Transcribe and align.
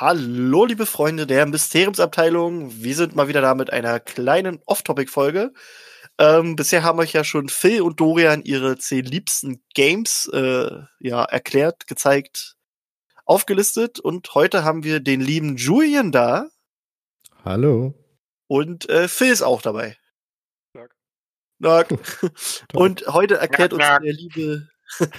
Hallo, 0.00 0.64
liebe 0.64 0.86
Freunde 0.86 1.26
der 1.26 1.44
Mysteriumsabteilung. 1.46 2.70
Wir 2.84 2.94
sind 2.94 3.16
mal 3.16 3.26
wieder 3.26 3.40
da 3.40 3.56
mit 3.56 3.72
einer 3.72 3.98
kleinen 3.98 4.60
Off-Topic-Folge. 4.64 5.52
Ähm, 6.18 6.54
bisher 6.54 6.84
haben 6.84 7.00
euch 7.00 7.14
ja 7.14 7.24
schon 7.24 7.48
Phil 7.48 7.82
und 7.82 7.98
Dorian 7.98 8.44
ihre 8.44 8.78
zehn 8.78 9.04
liebsten 9.04 9.60
Games 9.74 10.30
äh, 10.32 10.70
ja, 11.00 11.24
erklärt, 11.24 11.88
gezeigt, 11.88 12.54
aufgelistet. 13.24 13.98
Und 13.98 14.36
heute 14.36 14.62
haben 14.62 14.84
wir 14.84 15.00
den 15.00 15.20
lieben 15.20 15.56
Julian 15.56 16.12
da. 16.12 16.46
Hallo. 17.44 17.92
Und 18.46 18.88
äh, 18.88 19.08
Phil 19.08 19.32
ist 19.32 19.42
auch 19.42 19.62
dabei. 19.62 19.96
Tag. 21.60 21.92
Und 22.72 23.04
heute 23.08 23.38
erklärt 23.38 23.72
uns 23.72 23.82
der 23.82 24.12
liebe, 24.12 24.68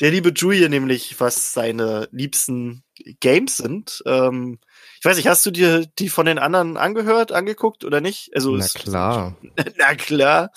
der 0.00 0.10
liebe 0.10 0.30
Julian 0.30 0.72
nämlich, 0.72 1.20
was 1.20 1.52
seine 1.52 2.08
liebsten 2.10 2.83
Games 3.20 3.56
sind. 3.58 4.02
Ähm, 4.06 4.58
ich 4.98 5.04
weiß 5.04 5.16
nicht, 5.16 5.26
hast 5.28 5.44
du 5.46 5.50
dir 5.50 5.86
die 5.98 6.08
von 6.08 6.26
den 6.26 6.38
anderen 6.38 6.76
angehört, 6.76 7.32
angeguckt 7.32 7.84
oder 7.84 8.00
nicht? 8.00 8.30
Also 8.34 8.54
Na 8.56 8.66
klar. 8.74 9.36
na 9.78 9.94
klar. 9.94 10.50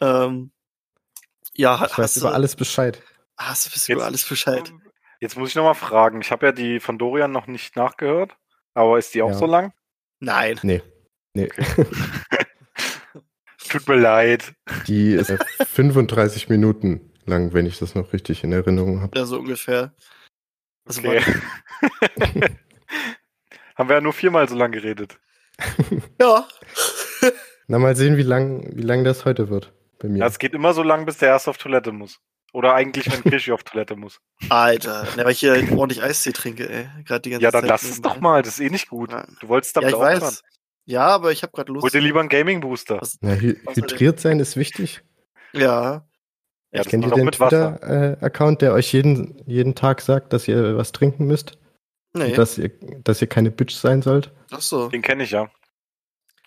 Ähm, 0.00 0.50
ja, 1.54 1.86
ich 1.90 1.96
weiß 1.98 2.16
über 2.18 2.34
alles 2.34 2.56
Bescheid. 2.56 3.00
Hast 3.36 3.66
du 3.66 3.70
bist 3.70 3.88
über 3.88 4.04
alles 4.04 4.28
Bescheid? 4.28 4.72
Jetzt 5.20 5.36
muss 5.36 5.50
ich 5.50 5.54
noch 5.54 5.64
mal 5.64 5.74
fragen. 5.74 6.20
Ich 6.20 6.30
habe 6.30 6.46
ja 6.46 6.52
die 6.52 6.80
von 6.80 6.98
Dorian 6.98 7.32
noch 7.32 7.46
nicht 7.46 7.76
nachgehört, 7.76 8.36
aber 8.74 8.98
ist 8.98 9.14
die 9.14 9.22
auch 9.22 9.30
Ja. 9.30 9.36
so 9.38 9.46
lang? 9.46 9.72
Nein. 10.20 10.58
Nee. 10.62 10.82
Nee. 11.34 11.48
Tut 13.68 13.88
mir 13.88 13.96
leid. 13.96 14.54
Die 14.86 15.14
ist 15.14 15.32
35 15.72 16.48
Minuten 16.48 17.12
lang, 17.26 17.52
wenn 17.52 17.66
ich 17.66 17.78
das 17.78 17.94
noch 17.94 18.12
richtig 18.12 18.44
in 18.44 18.52
Erinnerung 18.52 19.00
habe. 19.00 19.18
Ja, 19.18 19.24
so 19.24 19.38
ungefähr. 19.38 19.92
Also 20.86 21.00
Okay. 21.02 21.22
Haben 23.76 23.88
wir 23.88 23.96
ja 23.96 24.00
nur 24.00 24.12
viermal 24.12 24.48
so 24.48 24.54
lang 24.56 24.72
geredet. 24.72 25.18
Ja. 26.20 26.46
Na, 27.66 27.78
mal 27.78 27.96
sehen, 27.96 28.16
wie 28.16 28.22
lang, 28.22 28.76
wie 28.76 28.82
lang 28.82 29.04
das 29.04 29.24
heute 29.24 29.48
wird 29.48 29.72
bei 29.98 30.08
mir. 30.08 30.18
Ja, 30.18 30.26
es 30.26 30.38
geht 30.38 30.52
immer 30.52 30.74
so 30.74 30.82
lang, 30.82 31.06
bis 31.06 31.16
der 31.18 31.28
erst 31.30 31.48
auf 31.48 31.56
Toilette 31.58 31.92
muss. 31.92 32.20
Oder 32.52 32.74
eigentlich, 32.74 33.10
wenn 33.10 33.22
Krischi 33.24 33.52
auf 33.52 33.62
Toilette 33.64 33.96
muss. 33.96 34.20
Alter, 34.48 35.04
ne, 35.16 35.24
weil 35.24 35.32
ich 35.32 35.40
hier 35.40 35.54
ordentlich 35.72 36.02
Eistee 36.02 36.32
trinke, 36.32 36.68
ey. 36.68 36.86
Gerade 37.04 37.22
die 37.22 37.30
ganze 37.30 37.42
Ja, 37.44 37.50
dann 37.50 37.62
Zeit 37.62 37.70
lass 37.70 37.82
es 37.84 38.02
doch 38.02 38.20
mal. 38.20 38.42
Das 38.42 38.54
ist 38.54 38.60
eh 38.60 38.68
nicht 38.70 38.88
gut. 38.88 39.10
Ja. 39.12 39.26
Du 39.40 39.48
wolltest 39.48 39.74
Ja, 39.76 39.80
damit 39.82 39.94
ich 39.94 40.00
weiß. 40.00 40.22
aufhören. 40.22 40.36
Ja, 40.84 41.06
aber 41.06 41.32
ich 41.32 41.42
habe 41.42 41.52
gerade 41.52 41.72
Lust. 41.72 41.82
Hol 41.84 41.90
dir 41.90 42.00
lieber 42.00 42.20
einen. 42.20 42.30
Was- 42.30 43.18
Na, 43.22 43.32
hy 43.32 43.56
Was 43.64 43.74
soll 43.74 43.84
hydriert 43.84 44.20
sein 44.20 44.38
ist 44.40 44.56
wichtig. 44.56 45.02
Ja. 45.52 46.06
Ja, 46.74 46.82
ihr 46.84 47.00
doch 47.00 47.14
den. 47.14 47.30
Twitter-Account, 47.30 48.60
der 48.60 48.72
euch 48.72 48.92
jeden, 48.92 49.40
jeden 49.46 49.76
Tag 49.76 50.00
sagt, 50.00 50.32
dass 50.32 50.48
ihr 50.48 50.76
was 50.76 50.90
trinken 50.90 51.26
müsst? 51.26 51.56
Nee. 52.12 52.30
Und 52.30 52.38
dass 52.38 52.58
ihr, 52.58 52.70
dass 53.04 53.22
ihr 53.22 53.28
keine 53.28 53.52
Bitch 53.52 53.74
sein 53.74 54.02
sollt? 54.02 54.32
Ach 54.50 54.60
so. 54.60 54.88
Den 54.88 55.02
kenne 55.02 55.22
ich 55.22 55.30
ja. 55.30 55.48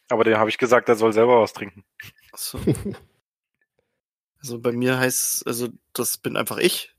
Aber 0.09 0.23
dem 0.23 0.37
habe 0.37 0.49
ich 0.49 0.57
gesagt, 0.57 0.89
er 0.89 0.95
soll 0.95 1.13
selber 1.13 1.41
was 1.41 1.53
trinken. 1.53 1.83
Ach 2.33 2.37
so. 2.37 2.59
Also 4.39 4.59
bei 4.59 4.71
mir 4.71 4.99
heißt, 4.99 5.47
also 5.47 5.67
das 5.93 6.19
bin 6.19 6.37
einfach 6.37 6.57
ich. 6.57 6.93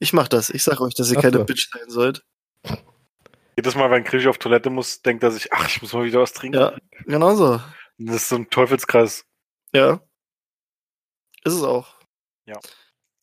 Ich 0.00 0.12
mach 0.12 0.26
das. 0.26 0.50
Ich 0.50 0.64
sag 0.64 0.80
euch, 0.80 0.94
dass 0.94 1.12
ihr 1.12 1.18
Ach 1.18 1.22
keine 1.22 1.38
so. 1.38 1.44
Bitch 1.44 1.70
sein 1.72 1.88
sollt. 1.88 2.24
Jedes 3.56 3.76
Mal, 3.76 3.88
wenn 3.90 4.02
Krischi 4.02 4.26
auf 4.26 4.38
Toilette 4.38 4.68
muss, 4.68 5.00
denkt 5.02 5.22
er 5.22 5.30
sich, 5.30 5.52
ach, 5.52 5.68
ich 5.68 5.80
muss 5.80 5.92
mal 5.92 6.04
wieder 6.04 6.20
was 6.20 6.32
trinken. 6.32 6.58
Ja, 6.58 6.76
genau 7.06 7.36
so. 7.36 7.60
Das 7.98 8.16
ist 8.16 8.28
so 8.30 8.36
ein 8.36 8.50
Teufelskreis. 8.50 9.24
Ja. 9.72 10.00
Ist 11.44 11.54
es 11.54 11.62
auch. 11.62 11.86
Ja. 12.46 12.58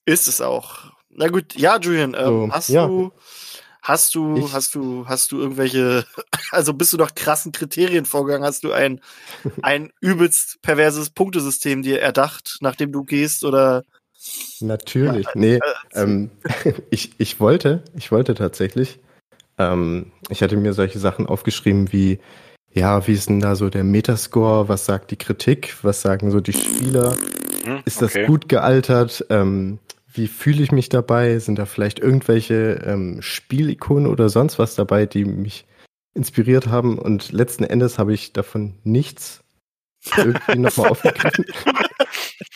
Ist 0.05 0.27
es 0.27 0.41
auch. 0.41 0.91
Na 1.09 1.27
gut, 1.27 1.55
ja, 1.55 1.77
Julian, 1.79 2.13
ähm, 2.17 2.47
So, 2.47 2.49
hast 2.51 2.69
ja. 2.69 2.87
du, 2.87 3.11
hast 3.81 4.15
du, 4.15 4.37
Ich- 4.37 4.53
hast 4.53 4.75
du, 4.75 5.07
hast 5.07 5.31
du 5.31 5.39
irgendwelche, 5.39 6.05
also 6.51 6.73
bist 6.73 6.93
du 6.93 6.97
nach 6.97 7.15
krassen 7.15 7.51
Kriterien 7.51 8.05
vorgegangen? 8.05 8.45
Hast 8.45 8.63
du 8.63 8.71
ein, 8.71 9.01
ein 9.61 9.91
übelst 10.01 10.61
perverses 10.61 11.09
Punktesystem 11.09 11.81
dir 11.81 12.01
erdacht, 12.01 12.57
nachdem 12.61 12.91
du 12.91 13.03
gehst 13.03 13.43
oder? 13.43 13.83
Natürlich. 14.59 15.27
Nee, 15.33 15.59
Äh, 15.93 16.01
ähm, 16.01 16.29
ich, 16.89 17.11
ich 17.19 17.39
wollte, 17.39 17.83
ich 17.95 18.11
wollte 18.11 18.33
tatsächlich. 18.33 18.99
Ähm, 19.57 20.11
ich 20.29 20.41
hatte 20.43 20.57
mir 20.57 20.73
solche 20.73 20.99
Sachen 20.99 21.25
aufgeschrieben 21.25 21.91
wie, 21.93 22.19
ja, 22.71 23.07
wie 23.07 23.13
ist 23.13 23.29
denn 23.29 23.39
da 23.39 23.55
so 23.55 23.69
der 23.69 23.83
Metascore? 23.83 24.67
Was 24.69 24.85
sagt 24.85 25.11
die 25.11 25.17
Kritik? 25.17 25.75
Was 25.83 26.01
sagen 26.01 26.31
so 26.31 26.39
die 26.39 26.53
Spieler? 26.53 27.15
Hm, 27.69 27.81
Ist 27.85 28.01
das 28.01 28.15
okay. 28.15 28.25
gut 28.25 28.49
gealtert? 28.49 29.25
Ähm, 29.29 29.79
wie 30.11 30.27
fühle 30.27 30.63
ich 30.63 30.71
mich 30.71 30.89
dabei? 30.89 31.37
Sind 31.39 31.59
da 31.59 31.65
vielleicht 31.65 31.99
irgendwelche 31.99 32.81
ähm, 32.85 33.21
Spielikonen 33.21 34.07
oder 34.07 34.29
sonst 34.29 34.59
was 34.59 34.75
dabei, 34.75 35.05
die 35.05 35.25
mich 35.25 35.65
inspiriert 36.13 36.67
haben? 36.67 36.97
Und 36.97 37.31
letzten 37.31 37.63
Endes 37.63 37.99
habe 37.99 38.13
ich 38.13 38.33
davon 38.33 38.75
nichts 38.83 39.43
irgendwie 40.17 40.59
nochmal 40.59 40.89
aufgegriffen. 40.91 41.45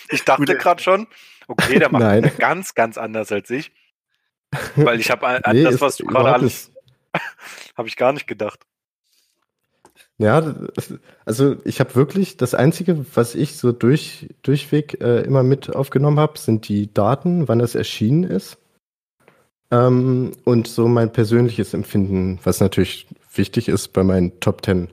Ich 0.10 0.24
dachte 0.24 0.58
gerade 0.58 0.82
schon, 0.82 1.08
okay, 1.48 1.80
der 1.80 1.92
macht 1.92 2.04
Nein. 2.04 2.32
ganz, 2.38 2.74
ganz 2.74 2.98
anders 2.98 3.32
als 3.32 3.50
ich. 3.50 3.72
Weil 4.76 5.00
ich 5.00 5.10
habe 5.10 5.28
an 5.28 5.42
Nee, 5.52 5.64
das, 5.64 5.76
ist 5.76 5.82
was 5.82 5.98
du 5.98 6.06
gerade 6.06 6.34
alles, 6.34 6.72
habe 7.76 7.88
ich 7.88 7.96
gar 7.96 8.14
nicht 8.14 8.28
gedacht. 8.28 8.60
Ja, 10.20 10.42
das- 10.42 10.94
also 11.26 11.56
ich 11.66 11.80
habe 11.80 11.96
wirklich 11.96 12.38
das 12.38 12.54
Einzige, 12.54 13.06
was 13.16 13.36
ich 13.36 13.56
so 13.58 13.72
durch, 13.72 14.30
durchweg 14.44 15.02
äh, 15.02 15.22
immer 15.22 15.44
mit 15.44 15.76
aufgenommen 15.76 16.20
habe, 16.20 16.38
sind 16.38 16.68
die 16.68 16.94
Daten, 16.94 17.48
wann 17.48 17.60
es 17.60 17.76
erschienen 17.76 18.24
ist. 18.24 18.58
Ähm, 19.72 20.32
und 20.46 20.68
so 20.68 20.88
mein 20.88 21.12
persönliches 21.12 21.74
Empfinden, 21.74 22.40
was 22.44 22.60
natürlich 22.60 23.08
wichtig 23.34 23.68
ist 23.70 23.88
bei 23.94 24.04
meinen 24.04 24.40
Top 24.40 24.62
Ten. 24.62 24.90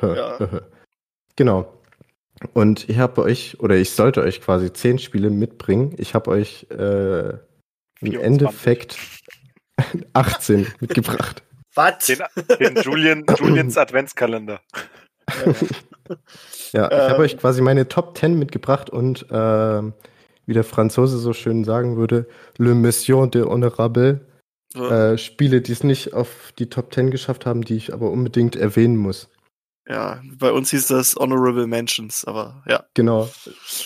Ja. 0.00 0.38
Genau. 1.36 1.72
Und 2.54 2.88
ich 2.88 2.98
habe 2.98 3.22
euch, 3.22 3.58
oder 3.60 3.74
ich 3.76 3.90
sollte 3.90 4.22
euch 4.22 4.40
quasi 4.40 4.72
zehn 4.72 4.98
Spiele 4.98 5.30
mitbringen. 5.30 5.94
Ich 5.98 6.14
habe 6.14 6.30
euch 6.30 6.66
äh, 6.70 7.30
im 7.30 7.36
24. 8.12 8.22
Endeffekt 8.24 8.98
18 10.12 10.66
mitgebracht. 10.80 11.42
Was? 11.74 12.06
Den, 12.06 12.18
den 12.58 12.76
Julian, 12.82 13.24
Julians 13.38 13.76
Adventskalender. 13.78 14.60
Ja, 16.72 16.86
ich 16.86 16.92
Ähm. 16.92 17.10
habe 17.10 17.22
euch 17.22 17.38
quasi 17.38 17.62
meine 17.62 17.86
Top 17.88 18.18
10 18.18 18.36
mitgebracht 18.36 18.90
und 18.90 19.26
ähm, 19.30 19.92
wie 20.46 20.54
der 20.54 20.64
Franzose 20.64 21.18
so 21.18 21.32
schön 21.32 21.62
sagen 21.64 21.96
würde, 21.96 22.26
Le 22.58 22.74
Monsieur 22.74 23.28
de 23.28 23.42
Honorable. 23.44 24.26
Äh, 24.74 25.18
Spiele, 25.18 25.60
die 25.60 25.72
es 25.72 25.84
nicht 25.84 26.12
auf 26.14 26.52
die 26.58 26.68
Top 26.68 26.92
10 26.94 27.10
geschafft 27.12 27.46
haben, 27.46 27.62
die 27.62 27.76
ich 27.76 27.92
aber 27.92 28.10
unbedingt 28.10 28.56
erwähnen 28.56 28.96
muss. 28.96 29.28
ja, 29.88 30.20
bei 30.38 30.50
uns 30.52 30.70
hieß 30.70 30.88
das 30.88 31.14
Honorable 31.16 31.66
Mentions, 31.68 32.24
aber 32.24 32.62
ja. 32.66 32.84
Genau, 32.94 33.28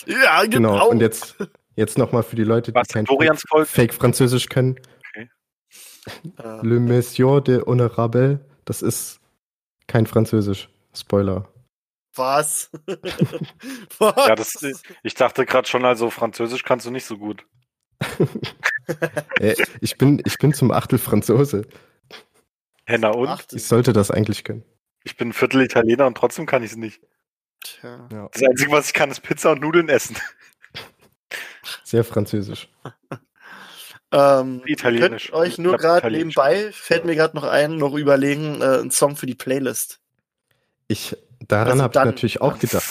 Ja, 0.07 0.43
genau. 0.45 0.73
genau. 0.73 0.89
Und 0.89 1.01
jetzt, 1.01 1.35
jetzt 1.75 1.97
nochmal 1.99 2.23
für 2.23 2.35
die 2.35 2.43
Leute, 2.43 2.71
die 2.71 2.75
Was 2.75 2.87
kein 2.87 3.05
Dorians 3.05 3.41
Fake, 3.41 3.49
Volk? 3.49 3.67
Fake 3.67 3.93
Französisch 3.93 4.47
können. 4.49 4.79
Äh, 6.37 6.61
Le 6.61 6.79
Monsieur 6.79 7.41
de 7.41 7.63
Honorable, 7.65 8.39
das 8.65 8.81
ist 8.81 9.19
kein 9.87 10.05
Französisch. 10.05 10.69
Spoiler. 10.93 11.47
was? 12.15 12.69
was? 13.97 14.27
Ja, 14.27 14.35
das, 14.35 14.63
ich 15.03 15.13
dachte 15.15 15.45
gerade 15.45 15.67
schon, 15.67 15.83
also 15.83 16.09
Französisch 16.09 16.63
kannst 16.63 16.85
du 16.85 16.91
nicht 16.91 17.05
so 17.05 17.17
gut. 17.17 17.45
Äh, 19.39 19.55
ich, 19.81 19.97
bin, 19.97 20.21
ich 20.25 20.37
bin 20.37 20.53
zum 20.53 20.69
Achtel 20.69 20.99
Franzose. 20.99 21.65
Henna 22.85 23.09
und? 23.09 23.27
Ach, 23.27 23.41
Ich 23.51 23.65
sollte 23.65 23.93
das 23.93 24.11
eigentlich 24.11 24.43
können. 24.43 24.63
Ich 25.03 25.17
bin 25.17 25.29
ein 25.29 25.33
Viertel 25.33 25.61
Italiener 25.63 26.05
und 26.05 26.15
trotzdem 26.15 26.45
kann 26.45 26.61
ich 26.61 26.71
es 26.71 26.77
nicht. 26.77 27.01
Tja. 27.63 28.07
Ja. 28.11 28.29
Das 28.31 28.43
Einzige, 28.43 28.71
was 28.71 28.85
ich 28.87 28.93
kann, 28.93 29.09
ist 29.09 29.21
Pizza 29.21 29.53
und 29.53 29.61
Nudeln 29.61 29.89
essen. 29.89 30.15
Sehr 31.83 32.03
französisch. 32.03 32.69
Ähm, 34.11 34.61
Italienisch. 34.65 35.31
Könnt 35.31 35.33
euch 35.33 35.57
nur 35.57 35.77
gerade 35.77 36.09
nebenbei, 36.11 36.71
fällt 36.71 37.05
mir 37.05 37.15
gerade 37.15 37.35
noch 37.35 37.43
ein, 37.43 37.77
noch 37.77 37.95
überlegen, 37.95 38.61
äh, 38.61 38.65
einen 38.79 38.91
Song 38.91 39.15
für 39.15 39.25
die 39.25 39.35
Playlist. 39.35 39.99
Ich, 40.87 41.17
daran 41.47 41.71
Also 41.73 41.83
habe 41.83 41.99
ich 41.99 42.05
natürlich 42.05 42.41
auch 42.41 42.59
gedacht. 42.59 42.85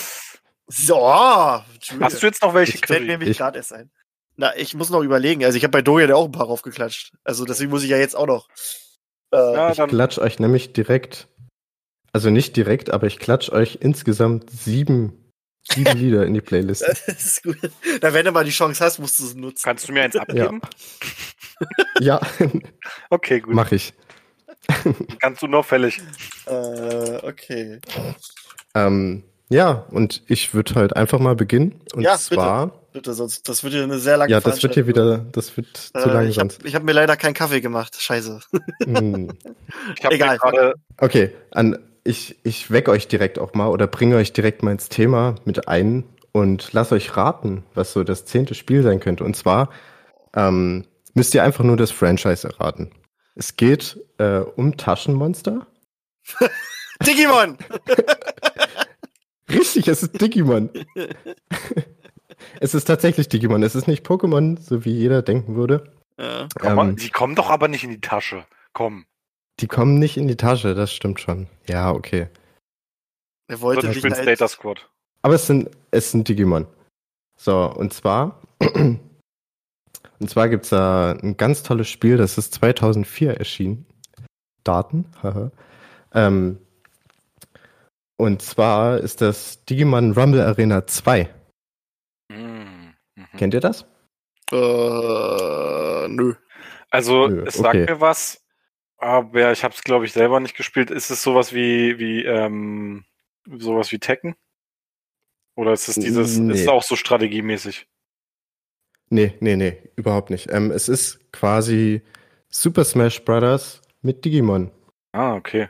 So. 0.66 1.08
Hast 1.08 2.22
du 2.22 2.26
jetzt 2.26 2.42
noch 2.42 2.54
welche 2.54 2.74
Ich 2.74 2.86
fällt 2.86 3.00
Curry? 3.00 3.06
nämlich 3.10 3.30
Ich- 3.30 3.38
gerade 3.38 3.58
erst 3.58 3.72
ein. 3.72 3.90
Na, 4.36 4.54
ich 4.56 4.74
muss 4.74 4.90
noch 4.90 5.02
überlegen. 5.02 5.44
Also 5.44 5.56
ich 5.56 5.62
habe 5.62 5.70
bei 5.70 5.82
Dorian 5.82 6.10
ja 6.10 6.16
auch 6.16 6.24
ein 6.24 6.32
paar 6.32 6.46
raufgeklatscht. 6.46 7.12
Also 7.22 7.44
deswegen 7.44 7.70
muss 7.70 7.84
ich 7.84 7.90
ja 7.90 7.98
jetzt 7.98 8.16
auch 8.16 8.26
noch. 8.26 8.48
Äh, 9.32 9.36
Ja, 9.36 9.70
Ich 9.70 9.78
klatsch 9.88 10.18
euch 10.18 10.40
nämlich 10.40 10.72
direkt, 10.72 11.28
also 12.12 12.30
nicht 12.30 12.56
direkt, 12.56 12.90
aber 12.90 13.06
ich 13.06 13.18
klatsch 13.20 13.50
euch 13.50 13.78
insgesamt 13.80 14.50
sieben, 14.50 15.23
sieben 15.70 15.96
Lieder 15.98 16.26
in 16.26 16.34
die 16.34 16.40
Playlist. 16.40 16.82
das 16.86 17.08
ist 17.08 17.42
gut. 17.42 17.56
Na, 18.02 18.12
wenn 18.12 18.24
du 18.24 18.32
mal 18.32 18.44
die 18.44 18.50
Chance 18.50 18.84
hast, 18.84 18.98
musst 18.98 19.18
du 19.18 19.24
es 19.24 19.34
nutzen. 19.34 19.62
kannst 19.64 19.88
du 19.88 19.92
mir 19.92 20.02
eins 20.02 20.16
abgeben? 20.16 20.60
Ja, 22.00 22.20
Okay, 23.10 23.40
gut. 23.40 23.54
mache 23.54 23.76
ich. 23.76 23.94
Kannst 25.20 25.42
du 25.42 25.46
noch 25.46 25.64
fällig. 25.64 26.00
Äh, 26.46 27.18
okay. 27.22 27.80
Ähm, 28.74 29.22
ja, 29.50 29.86
und 29.90 30.22
ich 30.26 30.54
würde 30.54 30.74
halt 30.74 30.96
einfach 30.96 31.18
mal 31.18 31.34
beginnen. 31.36 31.80
Und 31.94 32.02
Ja, 32.02 32.16
zwar 32.16 32.72
bitte, 32.92 33.12
sonst 33.12 33.48
das 33.48 33.62
wird 33.62 33.74
hier 33.74 33.82
eine 33.82 33.98
sehr 33.98 34.16
lange 34.16 34.30
Ja, 34.32 34.40
das 34.40 34.62
wird 34.62 34.74
hier 34.74 34.86
wieder, 34.86 35.18
das 35.18 35.56
wird 35.56 35.76
zu 35.76 35.92
Äh, 35.98 36.12
lang 36.12 36.28
ich 36.28 36.38
habe 36.38 36.50
sonst. 36.50 36.64
ich 36.64 36.74
hab 36.74 36.82
mir 36.82 36.92
leider 36.92 37.16
keinen 37.16 37.34
Kaffee 37.34 37.60
gemacht. 37.60 38.00
Scheiße. 38.00 38.40
Hm. 38.84 39.32
Ich 39.98 40.04
habe 40.04 40.14
Egal. 40.14 40.38
Okay, 40.98 41.32
an, 41.50 41.78
ich, 42.04 42.38
ich 42.44 42.70
weck 42.70 42.88
euch 42.88 43.08
direkt 43.08 43.38
auch 43.38 43.54
mal 43.54 43.68
oder 43.68 43.86
bringe 43.86 44.16
euch 44.16 44.32
direkt 44.32 44.62
mal 44.62 44.72
ins 44.72 44.88
Thema 44.88 45.36
mit 45.44 45.68
ein 45.68 46.04
und 46.32 46.72
lass 46.72 46.92
euch 46.92 47.16
raten, 47.16 47.64
was 47.74 47.92
so 47.92 48.04
das 48.04 48.26
zehnte 48.26 48.54
Spiel 48.54 48.82
sein 48.82 49.00
könnte. 49.00 49.24
Und 49.24 49.34
zwar 49.34 49.70
ähm, 50.34 50.84
müsst 51.14 51.34
ihr 51.34 51.42
einfach 51.42 51.64
nur 51.64 51.76
das 51.76 51.90
Franchise 51.90 52.46
erraten. 52.46 52.90
Es 53.34 53.56
geht 53.56 53.98
äh, 54.18 54.40
um 54.40 54.76
Taschenmonster. 54.76 55.66
Digimon! 57.06 57.58
Richtig, 59.48 59.88
es 59.88 60.02
ist 60.02 60.20
Digimon. 60.20 60.70
es 62.60 62.74
ist 62.74 62.84
tatsächlich 62.84 63.28
Digimon. 63.28 63.62
Es 63.62 63.74
ist 63.74 63.88
nicht 63.88 64.06
Pokémon, 64.06 64.60
so 64.60 64.84
wie 64.84 64.92
jeder 64.92 65.22
denken 65.22 65.56
würde. 65.56 65.92
Ja. 66.18 66.48
Ähm, 66.62 66.96
die 66.96 67.10
kommen 67.10 67.34
doch 67.34 67.50
aber 67.50 67.68
nicht 67.68 67.84
in 67.84 67.90
die 67.90 68.00
Tasche. 68.00 68.44
Komm. 68.72 69.06
Die 69.60 69.66
kommen 69.66 69.98
nicht 69.98 70.16
in 70.16 70.28
die 70.28 70.36
Tasche, 70.36 70.74
das 70.74 70.92
stimmt 70.92 71.20
schon. 71.20 71.48
Ja, 71.68 71.92
okay. 71.92 72.28
Er 73.48 73.60
wollte 73.60 73.92
spielst 73.92 74.18
halt, 74.18 74.28
Data 74.28 74.48
Squad. 74.48 74.88
Aber 75.22 75.34
es 75.34 75.46
sind, 75.46 75.70
es 75.90 76.10
sind 76.10 76.28
Digimon. 76.28 76.66
So, 77.36 77.70
und 77.72 77.92
zwar, 77.92 78.40
und 78.60 79.00
zwar 80.26 80.48
gibt's 80.48 80.70
da 80.70 81.12
ein 81.12 81.36
ganz 81.36 81.62
tolles 81.62 81.88
Spiel, 81.88 82.16
das 82.16 82.38
ist 82.38 82.54
2004 82.54 83.38
erschienen. 83.38 83.86
Daten, 84.64 85.04
haha. 85.22 85.50
ähm, 86.14 86.58
und 88.16 88.40
zwar 88.40 88.98
ist 88.98 89.20
das 89.20 89.64
Digimon 89.66 90.12
Rumble 90.12 90.40
Arena 90.40 90.86
2. 90.86 91.28
Mhm. 92.30 92.94
Mhm. 93.16 93.36
Kennt 93.36 93.54
ihr 93.54 93.60
das? 93.60 93.84
Äh, 94.52 96.08
nö. 96.08 96.34
Also, 96.90 97.26
Nö, 97.26 97.44
es 97.46 97.54
sagt 97.54 97.74
okay. 97.74 97.86
mir 97.92 98.00
was, 98.00 98.43
aber 98.98 99.52
ich 99.52 99.64
habe 99.64 99.74
es, 99.74 99.82
glaube 99.82 100.04
ich, 100.04 100.12
selber 100.12 100.40
nicht 100.40 100.56
gespielt. 100.56 100.90
Ist 100.90 101.10
es 101.10 101.22
sowas 101.22 101.52
wie, 101.52 101.98
wie, 101.98 102.24
ähm, 102.24 103.04
sowas 103.58 103.92
wie 103.92 103.98
Tekken? 103.98 104.34
Oder 105.56 105.72
ist 105.72 105.88
es 105.88 105.94
dieses, 105.96 106.38
Nee. 106.38 106.54
ist 106.54 106.60
es 106.62 106.68
auch 106.68 106.82
so 106.82 106.96
strategiemäßig? 106.96 107.86
Nee, 109.10 109.34
nee, 109.40 109.56
nee, 109.56 109.78
überhaupt 109.96 110.30
nicht. 110.30 110.50
Ähm, 110.50 110.70
es 110.70 110.88
ist 110.88 111.30
quasi 111.32 112.02
Super 112.48 112.84
Smash 112.84 113.24
Bros. 113.24 113.80
mit 114.02 114.24
Digimon. 114.24 114.70
Ah, 115.12 115.34
okay. 115.34 115.68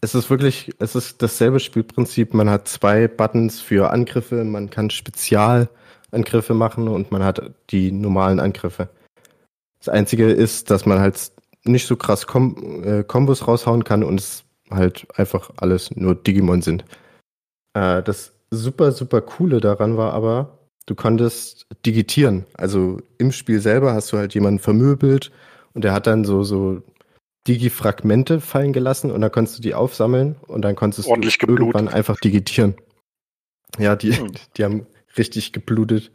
Es 0.00 0.14
ist 0.14 0.30
wirklich, 0.30 0.72
es 0.78 0.94
ist 0.94 1.22
dasselbe 1.22 1.60
Spielprinzip. 1.60 2.34
Man 2.34 2.48
hat 2.50 2.68
zwei 2.68 3.06
Buttons 3.08 3.60
für 3.60 3.90
Angriffe, 3.90 4.44
man 4.44 4.70
kann 4.70 4.90
Spezialangriffe 4.90 6.54
machen 6.54 6.88
und 6.88 7.12
man 7.12 7.22
hat 7.22 7.52
die 7.70 7.92
normalen 7.92 8.40
Angriffe. 8.40 8.88
Das 9.78 9.88
Einzige 9.88 10.30
ist, 10.30 10.70
dass 10.70 10.86
man 10.86 11.00
halt 11.00 11.31
nicht 11.64 11.86
so 11.86 11.96
krass 11.96 12.26
Kom 12.26 12.82
äh, 12.84 13.04
Kombos 13.04 13.46
raushauen 13.46 13.84
kann 13.84 14.02
und 14.04 14.20
es 14.20 14.44
halt 14.70 15.06
einfach 15.16 15.50
alles 15.56 15.94
nur 15.94 16.14
Digimon 16.14 16.62
sind. 16.62 16.84
Äh, 17.74 18.02
das 18.02 18.32
super, 18.50 18.92
super 18.92 19.20
coole 19.20 19.60
daran 19.60 19.96
war 19.96 20.12
aber, 20.12 20.58
du 20.86 20.94
konntest 20.94 21.66
digitieren. 21.86 22.46
Also 22.54 22.98
im 23.18 23.32
Spiel 23.32 23.60
selber 23.60 23.94
hast 23.94 24.12
du 24.12 24.18
halt 24.18 24.34
jemanden 24.34 24.58
vermöbelt 24.58 25.30
und 25.74 25.84
der 25.84 25.92
hat 25.92 26.06
dann 26.06 26.24
so, 26.24 26.42
so 26.42 26.82
Digi-Fragmente 27.48 28.40
fallen 28.40 28.72
gelassen 28.72 29.10
und 29.10 29.20
dann 29.20 29.32
konntest 29.32 29.58
du 29.58 29.62
die 29.62 29.74
aufsammeln 29.74 30.36
und 30.46 30.62
dann 30.62 30.76
konntest 30.76 31.08
Ordentlich 31.08 31.38
du 31.38 31.46
geblutet. 31.46 31.74
irgendwann 31.74 31.88
einfach 31.88 32.18
digitieren. 32.20 32.74
Ja, 33.78 33.96
die, 33.96 34.12
Hm. 34.16 34.32
die 34.56 34.64
haben 34.64 34.86
richtig 35.16 35.52
geblutet. 35.52 36.12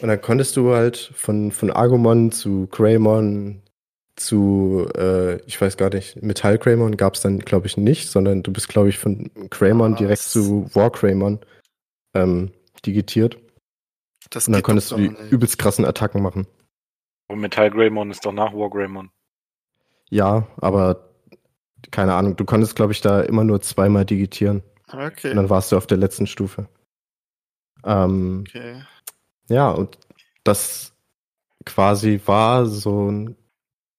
Und 0.00 0.08
dann 0.08 0.20
konntest 0.20 0.56
du 0.56 0.74
halt 0.74 0.96
von, 1.14 1.52
von 1.52 1.70
Agumon 1.70 2.32
zu 2.32 2.66
Greymon 2.72 3.62
zu, 4.16 4.88
äh, 4.96 5.36
ich 5.42 5.60
weiß 5.60 5.76
gar 5.76 5.90
nicht, 5.90 6.22
Metall 6.22 6.58
Greymon 6.58 6.96
gab 6.96 7.14
es 7.14 7.20
dann, 7.20 7.38
glaube 7.38 7.66
ich, 7.66 7.76
nicht, 7.76 8.10
sondern 8.10 8.42
du 8.42 8.52
bist, 8.52 8.68
glaube 8.68 8.88
ich, 8.88 8.98
von 8.98 9.30
Greymon 9.50 9.92
Was? 9.92 9.98
direkt 9.98 10.22
zu 10.22 10.74
War 10.74 10.90
Greymon 10.90 11.40
ähm, 12.14 12.52
digitiert. 12.84 13.38
Das 14.30 14.46
Und 14.46 14.54
dann 14.54 14.62
konntest 14.62 14.90
du 14.90 14.96
die 14.96 15.08
nicht. 15.10 15.30
übelst 15.30 15.58
krassen 15.58 15.84
Attacken 15.84 16.22
machen. 16.22 16.46
Und 17.28 17.40
Metall 17.40 17.70
Greymon 17.70 18.10
ist 18.10 18.24
doch 18.24 18.32
nach 18.32 18.52
War 18.54 18.70
Greymon. 18.70 19.10
Ja, 20.08 20.46
aber 20.58 21.10
keine 21.90 22.14
Ahnung, 22.14 22.36
du 22.36 22.44
konntest, 22.44 22.74
glaube 22.74 22.92
ich, 22.92 23.00
da 23.00 23.20
immer 23.20 23.44
nur 23.44 23.60
zweimal 23.60 24.04
digitieren. 24.04 24.62
Okay. 24.88 25.30
Und 25.30 25.36
dann 25.36 25.50
warst 25.50 25.72
du 25.72 25.76
auf 25.76 25.86
der 25.86 25.98
letzten 25.98 26.26
Stufe. 26.26 26.68
Ähm, 27.84 28.44
okay. 28.46 28.82
ja, 29.48 29.70
und 29.70 29.98
das 30.44 30.94
quasi 31.64 32.20
war 32.24 32.66
so 32.66 33.10
ein 33.10 33.36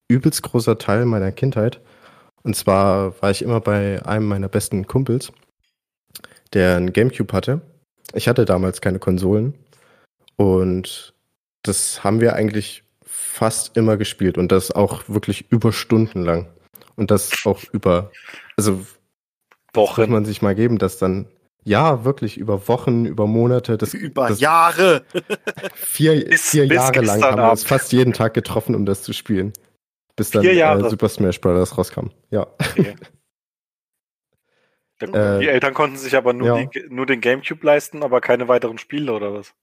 übelst 0.07 0.42
großer 0.44 0.77
Teil 0.77 1.06
meiner 1.06 1.31
Kindheit. 1.31 1.81
Und 2.44 2.56
zwar 2.56 3.21
war 3.21 3.31
ich 3.31 3.42
immer 3.42 3.59
bei 3.59 4.06
einem 4.06 4.27
meiner 4.27 4.48
besten 4.48 4.88
Kumpels, 4.88 5.31
der 6.54 6.77
einen 6.77 6.94
Gamecube 6.94 7.33
hatte. 7.33 7.62
Ich 8.13 8.27
hatte 8.27 8.45
damals 8.45 8.80
keine 8.81 9.00
Konsolen. 9.00 9.54
Und 10.38 11.13
das 11.63 12.04
haben 12.04 12.21
wir 12.21 12.33
eigentlich 12.36 12.83
fast 13.04 13.75
immer 13.75 13.98
gespielt. 13.98 14.38
Und 14.38 14.51
das 14.51 14.71
auch 14.71 15.04
wirklich 15.09 15.51
über 15.51 15.74
Stunden 15.74 16.21
lang. 16.24 16.48
Und 16.95 17.12
das 17.12 17.31
auch 17.45 17.62
über, 17.74 18.12
also 18.56 18.74
muss 18.74 18.88
Wochen. 19.75 20.12
man 20.12 20.25
sich 20.25 20.42
mal 20.42 20.56
geben, 20.56 20.77
dass 20.77 20.98
dann, 20.98 21.27
ja, 21.63 22.06
wirklich 22.06 22.38
über 22.38 22.68
Wochen, 22.68 23.06
über 23.06 23.27
Monate, 23.27 23.77
das, 23.77 23.94
Über 23.94 24.30
das 24.30 24.39
Jahre. 24.39 25.04
vier, 25.75 26.25
Bis- 26.30 26.50
vier 26.50 26.68
bis 26.68 26.75
Jahre 26.75 27.01
lang 27.01 27.21
haben 27.21 27.38
wir 27.42 27.51
uns 27.51 27.63
fast 27.63 27.92
jeden 27.92 28.13
Tag 28.13 28.33
getroffen, 28.33 28.74
um 28.74 28.86
das 28.86 29.04
zu 29.04 29.12
spielen. 29.13 29.54
Bis 30.18 30.31
dann 30.31 30.44
äh, 30.44 30.90
Super 30.90 31.08
Smash 31.08 31.40
Bros. 31.40 31.78
rauskam. 31.78 32.08
Ja. 32.30 32.48
Okay. 32.60 32.96
Da- 35.00 35.36
Äh, 35.38 35.40
die 35.42 35.48
Eltern 35.48 35.75
konnten 35.75 35.98
sich 35.98 36.16
aber 36.16 36.34
nur, 36.34 36.60
ja. 36.60 36.66
die, 36.66 36.86
nur 36.90 37.06
den 37.06 37.22
Gamecube 37.22 37.64
leisten, 37.64 38.02
aber 38.04 38.19
keine 38.19 38.48
weiteren 38.48 38.80
Spiele 38.80 39.14
oder 39.14 39.31
was? 39.34 39.54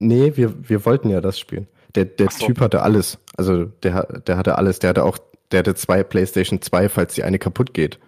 Nee, 0.00 0.32
wir, 0.34 0.68
wir 0.68 0.84
wollten 0.84 1.08
ja 1.08 1.20
das 1.20 1.38
spielen. 1.38 1.68
Der, 1.94 2.04
der 2.04 2.28
so. 2.32 2.46
Typ 2.46 2.60
hatte 2.60 2.82
alles. 2.82 3.18
Also 3.36 3.66
der, 3.66 4.02
der 4.26 4.36
hatte 4.36 4.58
alles. 4.58 4.80
Der 4.80 4.90
hatte 4.90 5.04
auch, 5.04 5.18
der 5.52 5.60
hatte 5.60 5.76
zwei 5.76 6.02
PlayStation 6.02 6.60
2, 6.60 6.88
falls 6.88 7.14
die 7.14 7.22
eine 7.22 7.38
kaputt 7.38 7.74
geht. 7.74 8.00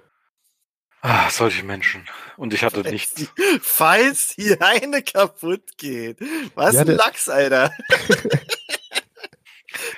Ah, 1.00 1.30
solche 1.30 1.62
Menschen. 1.64 2.04
Und 2.36 2.52
ich 2.52 2.64
hatte 2.64 2.80
nichts. 2.80 3.30
Falls 3.62 4.32
hier 4.34 4.60
eine 4.60 5.02
kaputt 5.02 5.78
geht. 5.78 6.18
Was 6.56 6.74
Ja, 6.74 6.80
ein 6.80 6.86
der- 6.88 6.96
Lachs, 6.96 7.28
Alter. 7.28 7.70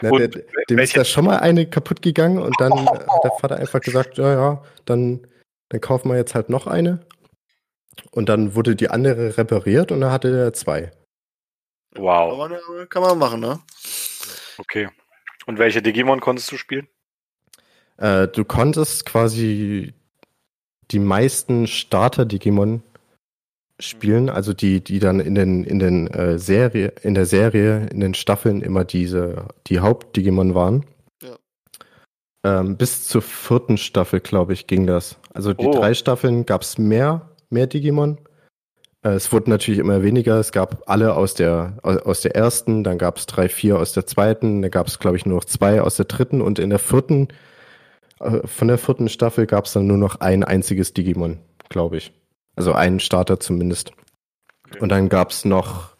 Na, 0.00 0.11
Und 0.11 0.21
der, 0.21 0.45
dem 0.69 0.79
ist 0.79 0.97
da 0.97 1.05
schon 1.05 1.25
mal 1.25 1.39
eine 1.39 1.67
kaputt 1.67 2.03
gegangen 2.03 2.39
und 2.39 2.55
dann 2.59 2.73
hat 2.89 3.25
der 3.25 3.33
Vater 3.41 3.57
einfach 3.57 3.81
gesagt, 3.81 4.19
ja, 4.19 4.33
ja, 4.33 4.62
dann, 4.85 5.26
dann 5.69 5.81
kaufen 5.81 6.11
wir 6.11 6.17
jetzt 6.17 6.35
halt 6.35 6.49
noch 6.50 6.67
eine. 6.67 7.00
Und 8.12 8.28
dann 8.28 8.55
wurde 8.55 8.76
die 8.76 8.90
andere 8.90 9.37
repariert 9.37 9.90
und 9.90 10.00
dann 10.00 10.12
hatte 10.12 10.31
der 10.31 10.52
zwei. 10.52 10.93
Wow. 11.95 12.35
Aber, 12.35 12.49
ne, 12.49 12.87
kann 12.88 13.02
man 13.02 13.19
machen, 13.19 13.40
ne? 13.40 13.59
Okay. 14.59 14.88
Und 15.47 15.59
welche 15.59 15.83
Digimon 15.83 16.21
konntest 16.21 16.52
du 16.52 16.57
spielen? 16.57 16.87
Äh, 17.97 18.28
du 18.28 18.45
konntest 18.45 19.07
quasi 19.07 19.95
die 20.90 20.99
meisten 20.99 21.67
Starter-Digimon 21.67 22.83
spielen, 23.80 24.28
also 24.28 24.52
die, 24.52 24.82
die 24.82 24.99
dann 24.99 25.20
in 25.20 25.35
den, 25.35 25.64
in 25.64 25.78
den 25.78 26.08
äh, 26.08 26.38
Serie, 26.38 26.92
in 27.02 27.14
der 27.14 27.26
Serie, 27.26 27.87
in 27.92 28.00
den 28.00 28.14
Staffeln 28.14 28.61
immer 28.61 28.85
diese, 28.85 29.47
die 29.68 29.80
Haupt-Digimon 29.80 30.54
waren. 30.54 30.85
Ja. 31.23 31.37
Ähm, 32.44 32.76
bis 32.76 33.06
zur 33.06 33.23
vierten 33.23 33.76
Staffel, 33.76 34.20
glaube 34.20 34.52
ich, 34.52 34.66
ging 34.66 34.87
das. 34.87 35.18
Also 35.32 35.54
die 35.54 35.66
Oh. 35.66 35.73
drei 35.73 35.94
Staffeln 35.94 36.44
gab 36.44 36.62
es 36.62 36.78
mehr, 36.78 37.30
mehr 37.50 37.66
Digimon. 37.68 38.18
Äh, 39.02 39.11
es 39.11 39.32
wurden 39.32 39.50
natürlich 39.50 39.78
immer 39.78 40.02
weniger. 40.02 40.40
Es 40.40 40.50
gab 40.50 40.82
alle 40.87 41.14
aus 41.14 41.35
der, 41.35 41.78
aus, 41.82 41.99
aus 41.99 42.20
der 42.23 42.35
ersten, 42.35 42.82
dann 42.82 42.99
gab 42.99 43.18
es 43.18 43.26
drei, 43.26 43.49
vier 43.49 43.78
aus 43.78 43.92
der 43.92 44.06
zweiten, 44.06 44.61
dann 44.62 44.73
gab 44.73 44.88
es, 44.88 44.99
glaube 44.99 45.16
ich, 45.16 45.25
nur 45.25 45.37
noch 45.37 45.44
zwei 45.44 45.82
aus 45.82 45.97
der 45.97 46.06
dritten 46.06 46.40
und 46.40 46.58
in 46.58 46.70
der 46.70 46.80
vierten, 46.80 47.28
äh, 48.18 48.44
von 48.44 48.66
der 48.66 48.78
vierten 48.78 49.08
Staffel 49.08 49.47
gab 49.47 49.66
es 49.66 49.73
dann 49.73 49.87
nur 49.87 49.99
noch 49.99 50.16
ein 50.20 50.42
einziges 50.42 50.94
Digimon, 50.94 51.38
glaube 51.68 51.99
ich. 51.99 52.12
Also 52.59 52.73
einen 52.73 52.99
Starter 52.99 53.38
zumindest. 53.38 53.93
Okay. 54.67 54.81
Und 54.81 54.88
dann 54.88 55.09
gab 55.09 55.31
es 55.31 55.45
noch, 55.45 55.95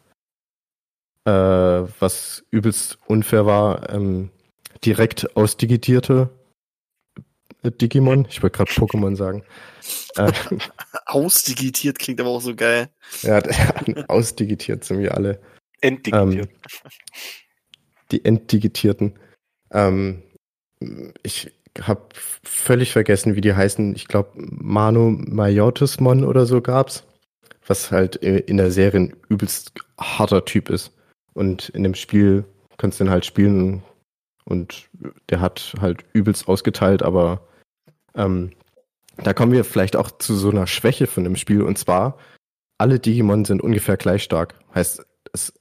äh, 1.25 1.31
was 1.31 2.45
übelst 2.51 2.99
unfair 3.07 3.47
war, 3.47 3.89
ähm, 3.91 4.31
direkt 4.85 5.37
ausdigitierte 5.37 6.31
äh, 7.63 7.71
Digimon. 7.71 8.27
Ich 8.29 8.43
wollte 8.43 8.57
gerade 8.57 8.73
Pokémon 8.73 9.15
sagen. 9.15 9.45
Äh, 10.17 10.33
Ausdigitiert 11.07 12.01
klingt 12.01 12.21
aber 12.21 12.31
auch 12.31 12.41
so 12.41 12.57
geil. 12.57 12.89
er 13.23 13.37
hat 13.37 13.49
ausdigitiert 14.09 14.83
ziemlich 14.83 15.13
alle. 15.13 15.41
Entdigitiert. 15.81 16.51
Die 18.11 18.25
Entdigitierten. 18.25 19.17
Ähm, 19.71 20.25
ich 21.23 21.53
habe 21.83 22.03
völlig 22.43 22.93
vergessen, 22.93 23.37
wie 23.37 23.41
die 23.41 23.55
heißen. 23.55 23.95
Ich 23.95 24.09
glaube, 24.09 24.31
Mano 24.35 25.11
Majotismon 25.11 26.25
oder 26.25 26.47
so 26.47 26.61
gab's. 26.61 27.05
Was 27.67 27.93
halt 27.93 28.17
in 28.17 28.57
der 28.57 28.71
Serie 28.71 29.01
ein 29.01 29.17
übelst 29.29 29.73
harter 29.99 30.45
Typ 30.45 30.71
ist. 30.71 30.93
Und 31.35 31.69
in 31.69 31.83
dem 31.83 31.95
Spiel 31.95 32.45
kannst 32.79 32.99
du 32.99 33.05
den 33.05 33.11
halt 33.11 33.27
spielen 33.27 33.83
und 34.45 34.89
der 35.29 35.41
hat 35.41 35.75
halt 35.81 36.05
übelst 36.15 36.49
ausgeteilt, 36.49 37.03
aber 37.03 37.47
ähm, 38.15 38.53
da 39.19 39.35
kommen 39.35 39.53
wir 39.53 39.65
vielleicht 39.65 39.97
auch 39.97 40.11
zu 40.11 40.35
so 40.35 40.51
einer 40.51 40.67
Schwäche 40.67 41.07
von 41.07 41.25
dem 41.25 41.37
Spiel 41.37 41.63
und 41.63 41.77
zwar, 41.77 42.19
alle 42.79 42.99
Digimon 42.99 43.45
sind 43.45 43.61
ungefähr 43.61 43.97
gleich 43.97 44.23
stark. 44.23 44.55
Heißt, 44.75 45.05
es 45.33 45.53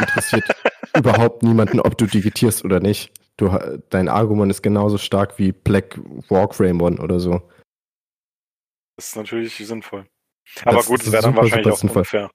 interessiert 0.00 0.44
überhaupt 0.96 1.42
niemanden, 1.42 1.80
ob 1.80 1.98
du 1.98 2.06
digitierst 2.06 2.64
oder 2.64 2.80
nicht. 2.80 3.10
Du, 3.38 3.48
dein 3.88 4.08
Argumon 4.08 4.50
ist 4.50 4.62
genauso 4.62 4.98
stark 4.98 5.38
wie 5.38 5.52
Black 5.52 5.98
Wargreymon 6.28 6.98
oder 6.98 7.20
so. 7.20 7.40
Das 8.96 9.08
ist 9.08 9.16
natürlich 9.16 9.56
sinnvoll. 9.56 10.06
Aber 10.64 10.76
Das 10.78 10.86
gut, 10.86 11.02
es 11.02 11.12
wäre 11.12 11.22
dann 11.22 11.36
wahrscheinlich 11.36 11.72
auch 11.72 11.78
sinnvoll. 11.78 12.00
unfair. 12.00 12.30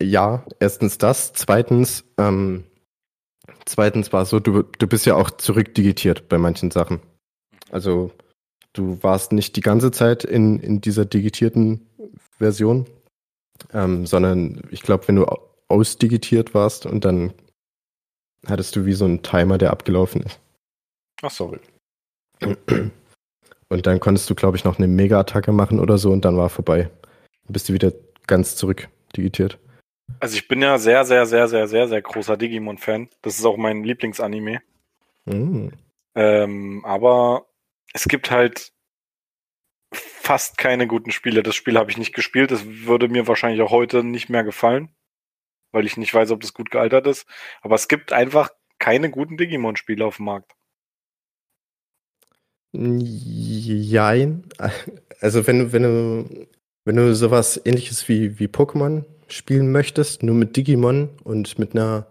Ja, 0.00 0.46
erstens 0.60 0.98
das. 0.98 1.32
Zweitens, 1.32 2.04
ähm, 2.18 2.64
zweitens 3.64 4.12
war 4.12 4.22
es 4.22 4.30
so, 4.30 4.38
du, 4.38 4.62
du 4.62 4.86
bist 4.86 5.06
ja 5.06 5.16
auch 5.16 5.30
zurückdigitiert 5.32 6.28
bei 6.28 6.38
manchen 6.38 6.70
Sachen. 6.70 7.00
Also 7.70 8.12
du 8.74 9.02
warst 9.02 9.32
nicht 9.32 9.56
die 9.56 9.60
ganze 9.60 9.90
Zeit 9.90 10.22
in, 10.22 10.60
in 10.60 10.80
dieser 10.80 11.04
digitierten 11.04 11.84
Version, 12.38 12.86
ähm, 13.72 14.06
sondern 14.06 14.62
ich 14.70 14.82
glaube, 14.82 15.08
wenn 15.08 15.16
du 15.16 15.24
au- 15.26 15.50
ausdigitiert 15.68 16.54
warst 16.54 16.86
und 16.86 17.04
dann 17.04 17.32
hattest 18.48 18.76
du 18.76 18.86
wie 18.86 18.92
so 18.92 19.04
einen 19.04 19.22
Timer, 19.22 19.58
der 19.58 19.70
abgelaufen 19.70 20.22
ist. 20.22 20.40
Ach 21.22 21.30
sorry. 21.30 21.60
Und 23.68 23.86
dann 23.86 24.00
konntest 24.00 24.30
du, 24.30 24.34
glaube 24.34 24.56
ich, 24.56 24.64
noch 24.64 24.78
eine 24.78 24.86
Mega-Attacke 24.86 25.52
machen 25.52 25.80
oder 25.80 25.98
so 25.98 26.10
und 26.10 26.24
dann 26.24 26.36
war 26.36 26.48
vorbei. 26.48 26.90
Dann 27.44 27.52
bist 27.52 27.68
du 27.68 27.72
wieder 27.72 27.92
ganz 28.26 28.56
zurück 28.56 28.88
digitiert. 29.16 29.58
Also 30.20 30.36
ich 30.36 30.46
bin 30.46 30.62
ja 30.62 30.78
sehr, 30.78 31.04
sehr, 31.04 31.26
sehr, 31.26 31.48
sehr, 31.48 31.66
sehr, 31.66 31.88
sehr 31.88 32.02
großer 32.02 32.36
Digimon-Fan. 32.36 33.08
Das 33.22 33.38
ist 33.38 33.44
auch 33.44 33.56
mein 33.56 33.82
Lieblingsanime. 33.82 34.60
Mm. 35.24 35.68
Ähm, 36.14 36.84
aber 36.84 37.46
es 37.92 38.06
gibt 38.06 38.30
halt 38.30 38.72
fast 39.92 40.58
keine 40.58 40.86
guten 40.86 41.10
Spiele. 41.10 41.42
Das 41.42 41.54
Spiel 41.54 41.76
habe 41.78 41.90
ich 41.90 41.98
nicht 41.98 42.14
gespielt. 42.14 42.50
Das 42.50 42.64
würde 42.66 43.08
mir 43.08 43.26
wahrscheinlich 43.26 43.62
auch 43.62 43.70
heute 43.70 44.04
nicht 44.04 44.28
mehr 44.28 44.44
gefallen, 44.44 44.90
weil 45.76 45.84
ich 45.84 45.98
nicht 45.98 46.14
weiß, 46.14 46.30
ob 46.30 46.40
das 46.40 46.54
gut 46.54 46.70
gealtert 46.70 47.06
ist. 47.06 47.26
Aber 47.60 47.74
es 47.74 47.86
gibt 47.86 48.10
einfach 48.10 48.48
keine 48.78 49.10
guten 49.10 49.36
Digimon-Spiele 49.36 50.06
auf 50.06 50.16
dem 50.16 50.24
Markt. 50.24 50.52
Jein. 52.72 54.48
Also 55.20 55.46
wenn 55.46 55.58
du, 55.58 55.72
wenn 55.72 55.82
du, 55.82 56.46
wenn 56.86 56.96
du 56.96 57.14
sowas 57.14 57.60
ähnliches 57.66 58.08
wie, 58.08 58.38
wie 58.38 58.46
Pokémon 58.46 59.04
spielen 59.28 59.70
möchtest, 59.70 60.22
nur 60.22 60.34
mit 60.34 60.56
Digimon 60.56 61.10
und 61.24 61.58
mit 61.58 61.74
einer 61.74 62.06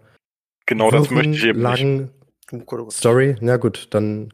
Genau 0.66 0.92
das 0.92 1.10
möchte 1.10 1.32
ich 1.32 1.44
eben 1.44 1.60
langen. 1.60 2.10
Story, 2.90 3.34
na 3.40 3.56
gut, 3.56 3.88
dann, 3.90 4.32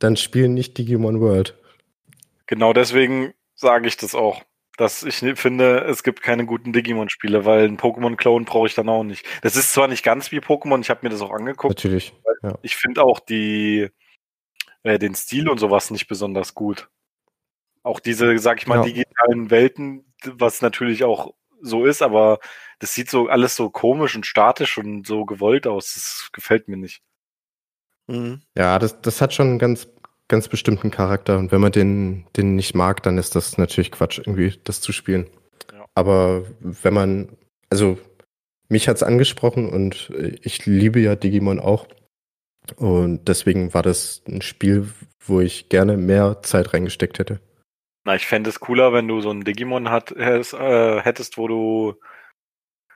dann 0.00 0.16
spiel 0.16 0.48
nicht 0.48 0.78
Digimon 0.78 1.20
World. 1.20 1.56
Genau 2.46 2.72
deswegen 2.72 3.34
sage 3.54 3.86
ich 3.86 3.96
das 3.96 4.16
auch. 4.16 4.42
Dass 4.76 5.04
ich 5.04 5.22
ni- 5.22 5.36
finde, 5.36 5.78
es 5.84 6.02
gibt 6.02 6.20
keine 6.20 6.46
guten 6.46 6.72
Digimon-Spiele, 6.72 7.44
weil 7.44 7.64
einen 7.64 7.78
Pokémon-Clone 7.78 8.44
brauche 8.44 8.66
ich 8.66 8.74
dann 8.74 8.88
auch 8.88 9.04
nicht. 9.04 9.24
Das 9.42 9.54
ist 9.54 9.72
zwar 9.72 9.86
nicht 9.86 10.02
ganz 10.02 10.32
wie 10.32 10.40
Pokémon, 10.40 10.80
ich 10.80 10.90
habe 10.90 11.00
mir 11.02 11.10
das 11.10 11.22
auch 11.22 11.30
angeguckt. 11.30 11.76
Natürlich. 11.76 12.12
Ja. 12.42 12.58
Ich 12.62 12.74
finde 12.76 13.04
auch 13.04 13.20
die, 13.20 13.88
äh, 14.82 14.98
den 14.98 15.14
Stil 15.14 15.48
und 15.48 15.58
sowas 15.58 15.90
nicht 15.90 16.08
besonders 16.08 16.54
gut. 16.54 16.88
Auch 17.84 18.00
diese, 18.00 18.36
sag 18.38 18.58
ich 18.58 18.66
mal, 18.66 18.78
Ja. 18.78 18.82
digitalen 18.82 19.50
Welten, 19.50 20.12
was 20.24 20.60
natürlich 20.62 21.04
auch 21.04 21.34
so 21.60 21.84
ist, 21.84 22.02
aber 22.02 22.40
das 22.80 22.94
sieht 22.94 23.08
so 23.08 23.28
alles 23.28 23.54
so 23.56 23.70
komisch 23.70 24.16
und 24.16 24.26
statisch 24.26 24.76
und 24.76 25.06
so 25.06 25.24
gewollt 25.24 25.66
aus. 25.66 25.94
Das 25.94 26.30
gefällt 26.32 26.66
mir 26.68 26.76
nicht. 26.76 27.02
Mhm. 28.08 28.42
Ja, 28.56 28.78
das, 28.78 29.00
das 29.00 29.20
hat 29.20 29.32
schon 29.32 29.58
ganz, 29.58 29.88
ganz 30.28 30.48
bestimmten 30.48 30.90
Charakter. 30.90 31.38
Und 31.38 31.52
wenn 31.52 31.60
man 31.60 31.72
den, 31.72 32.26
den 32.36 32.54
nicht 32.56 32.74
mag, 32.74 33.02
dann 33.02 33.18
ist 33.18 33.36
das 33.36 33.58
natürlich 33.58 33.92
Quatsch, 33.92 34.18
irgendwie 34.18 34.58
das 34.64 34.80
zu 34.80 34.92
spielen. 34.92 35.28
Ja. 35.72 35.84
Aber 35.94 36.44
wenn 36.60 36.94
man, 36.94 37.36
also 37.70 37.98
mich 38.68 38.88
hat's 38.88 39.02
angesprochen 39.02 39.68
und 39.68 40.10
äh, 40.16 40.36
ich 40.42 40.66
liebe 40.66 41.00
ja 41.00 41.16
Digimon 41.16 41.60
auch. 41.60 41.86
Und 42.76 43.28
deswegen 43.28 43.74
war 43.74 43.82
das 43.82 44.22
ein 44.26 44.40
Spiel, 44.40 44.88
wo 45.20 45.40
ich 45.40 45.68
gerne 45.68 45.96
mehr 45.96 46.42
Zeit 46.42 46.72
reingesteckt 46.72 47.18
hätte. 47.18 47.40
Na, 48.04 48.14
ich 48.14 48.26
fände 48.26 48.50
es 48.50 48.60
cooler, 48.60 48.92
wenn 48.92 49.08
du 49.08 49.20
so 49.20 49.30
ein 49.30 49.44
Digimon 49.44 49.90
hat, 49.90 50.10
hättest, 50.10 50.54
äh, 50.54 51.00
hättest, 51.00 51.38
wo 51.38 51.48
du, 51.48 51.94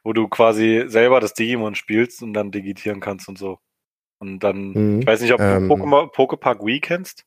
wo 0.04 0.12
du 0.12 0.28
quasi 0.28 0.84
selber 0.86 1.20
das 1.20 1.34
Digimon 1.34 1.74
spielst 1.74 2.22
und 2.22 2.34
dann 2.34 2.50
digitieren 2.50 3.00
kannst 3.00 3.28
und 3.28 3.38
so. 3.38 3.58
Und 4.18 4.40
dann, 4.40 4.72
Mhm. 4.72 5.00
ich 5.00 5.06
weiß 5.06 5.20
nicht, 5.20 5.32
ob 5.32 5.40
Ähm. 5.40 5.68
du 5.68 5.74
Pokémon, 5.74 6.08
Pokepark 6.10 6.64
Wii 6.64 6.80
kennst, 6.80 7.24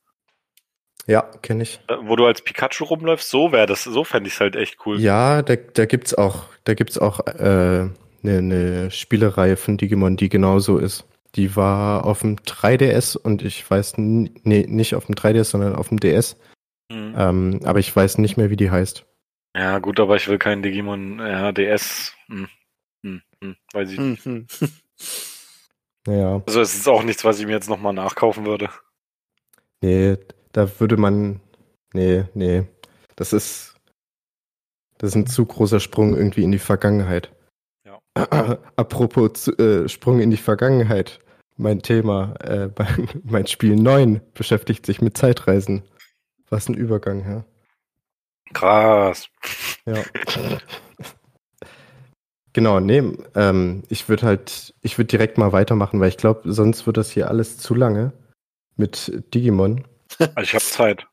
Ja, 1.07 1.21
kenne 1.41 1.63
ich. 1.63 1.79
äh, 1.87 1.95
wo 2.01 2.15
du 2.15 2.25
als 2.25 2.41
Pikachu 2.43 2.83
rumläufst, 2.85 3.29
so 3.29 3.51
wäre 3.51 3.65
das, 3.65 3.83
so 3.83 4.03
fände 4.03 4.27
ich 4.27 4.35
es 4.35 4.39
halt 4.39 4.55
echt 4.55 4.77
cool. 4.85 4.99
Ja, 4.99 5.41
da, 5.41 5.55
da 5.55 5.85
gibt's 5.85 6.13
auch, 6.13 6.45
da 6.63 6.73
gibt's 6.73 6.97
auch 6.97 7.19
äh, 7.25 7.89
eine, 8.23 8.37
eine 8.37 8.91
Spielereihe 8.91 9.57
von 9.57 9.77
Digimon, 9.77 10.15
die 10.17 10.29
genauso 10.29 10.77
ist. 10.77 11.05
Die 11.35 11.55
war 11.55 12.05
auf 12.05 12.19
dem 12.21 12.35
3DS 12.37 13.15
und 13.15 13.41
ich 13.41 13.69
weiß, 13.69 13.93
nee, 13.97 14.65
nicht 14.67 14.95
auf 14.95 15.05
dem 15.05 15.15
3DS, 15.15 15.45
sondern 15.51 15.75
auf 15.75 15.87
dem 15.89 15.99
DS. 15.99 16.35
Mhm. 16.91 17.15
Ähm, 17.17 17.59
aber 17.63 17.79
ich 17.79 17.95
weiß 17.95 18.17
nicht 18.17 18.35
mehr, 18.35 18.49
wie 18.49 18.57
die 18.57 18.69
heißt. 18.69 19.05
Ja, 19.55 19.79
gut, 19.79 19.99
aber 19.99 20.17
ich 20.17 20.27
will 20.27 20.37
keinen 20.37 20.61
Digimon, 20.61 21.19
ja, 21.19 21.51
DS, 21.53 22.13
hm, 22.27 22.47
hm, 23.03 23.21
hm, 23.41 23.55
weiß 23.73 23.91
ich 23.91 23.99
nicht. 23.99 24.23
Naja, 26.07 26.41
Also 26.47 26.61
es 26.61 26.75
ist 26.75 26.87
auch 26.87 27.03
nichts, 27.03 27.23
was 27.23 27.39
ich 27.39 27.45
mir 27.45 27.53
jetzt 27.53 27.69
nochmal 27.69 27.93
nachkaufen 27.93 28.45
würde. 28.45 28.69
nee, 29.81 30.17
da 30.51 30.67
würde 30.79 30.97
man, 30.97 31.39
nee, 31.93 32.25
nee, 32.33 32.63
das 33.15 33.33
ist, 33.33 33.75
das 34.97 35.11
ist 35.11 35.15
ein 35.15 35.27
zu 35.27 35.45
großer 35.45 35.79
Sprung 35.79 36.15
irgendwie 36.15 36.43
in 36.43 36.51
die 36.51 36.59
Vergangenheit. 36.59 37.31
Ja. 37.85 37.99
Apropos 38.75 39.47
äh, 39.47 39.87
Sprung 39.87 40.19
in 40.19 40.31
die 40.31 40.37
Vergangenheit. 40.37 41.19
Mein 41.57 41.81
Thema, 41.81 42.33
äh, 42.41 42.69
mein, 42.77 43.09
mein 43.23 43.47
Spiel 43.47 43.75
9 43.75 44.21
beschäftigt 44.33 44.85
sich 44.85 45.01
mit 45.01 45.17
Zeitreisen. 45.17 45.83
Was 46.49 46.67
ein 46.67 46.73
Übergang, 46.75 47.23
ja. 47.25 47.45
Krass. 48.53 49.29
Ja. 49.85 50.03
Genau, 52.53 52.79
nee, 52.81 53.01
ähm, 53.35 53.83
ich 53.89 54.09
würde 54.09 54.25
halt, 54.25 54.73
ich 54.81 54.97
würde 54.97 55.07
direkt 55.07 55.37
mal 55.37 55.51
weitermachen, 55.53 55.99
weil 56.01 56.09
ich 56.09 56.17
glaube, 56.17 56.51
sonst 56.51 56.85
wird 56.85 56.97
das 56.97 57.09
hier 57.11 57.29
alles 57.29 57.57
zu 57.57 57.73
lange 57.75 58.11
mit 58.75 59.23
Digimon. 59.33 59.85
Also 60.19 60.41
ich 60.41 60.53
habe 60.53 60.63
Zeit. 60.63 61.07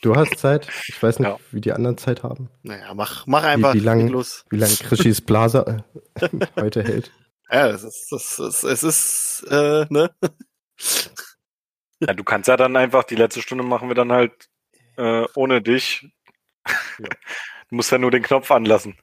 Du 0.00 0.14
hast 0.16 0.38
Zeit, 0.38 0.68
ich 0.86 1.02
weiß 1.02 1.18
nicht, 1.18 1.28
Ja. 1.28 1.36
wie 1.50 1.60
die 1.60 1.72
anderen 1.72 1.98
Zeit 1.98 2.22
haben, 2.22 2.48
Naja, 2.62 2.94
mach, 2.94 3.26
mach 3.26 3.42
einfach. 3.42 3.74
wie 3.74 3.80
lang- 3.80 4.02
leg 4.04 4.10
los. 4.12 4.44
wie 4.50 4.56
lange 4.56 4.74
Krishis 4.76 5.20
Blaser 5.20 5.84
äh, 6.14 6.28
heute 6.56 6.82
hält. 6.84 7.10
Ja, 7.50 7.68
es 7.68 7.82
ist, 7.82 8.12
es 8.12 8.38
ist, 8.38 8.62
es 8.64 8.82
ist 8.84 9.46
äh, 9.50 9.86
ne? 9.90 10.10
Ja, 12.00 12.14
du 12.14 12.22
kannst 12.22 12.48
ja 12.48 12.56
dann 12.56 12.76
einfach, 12.76 13.02
die 13.04 13.16
letzte 13.16 13.42
Stunde 13.42 13.64
machen 13.64 13.88
wir 13.88 13.94
dann 13.96 14.12
halt 14.12 14.48
äh, 14.96 15.24
ohne 15.34 15.60
dich. 15.60 16.06
Ja. 16.66 17.08
Du 17.70 17.74
musst 17.76 17.90
ja 17.90 17.98
nur 17.98 18.10
den 18.12 18.22
Knopf 18.22 18.50
anlassen. 18.50 18.96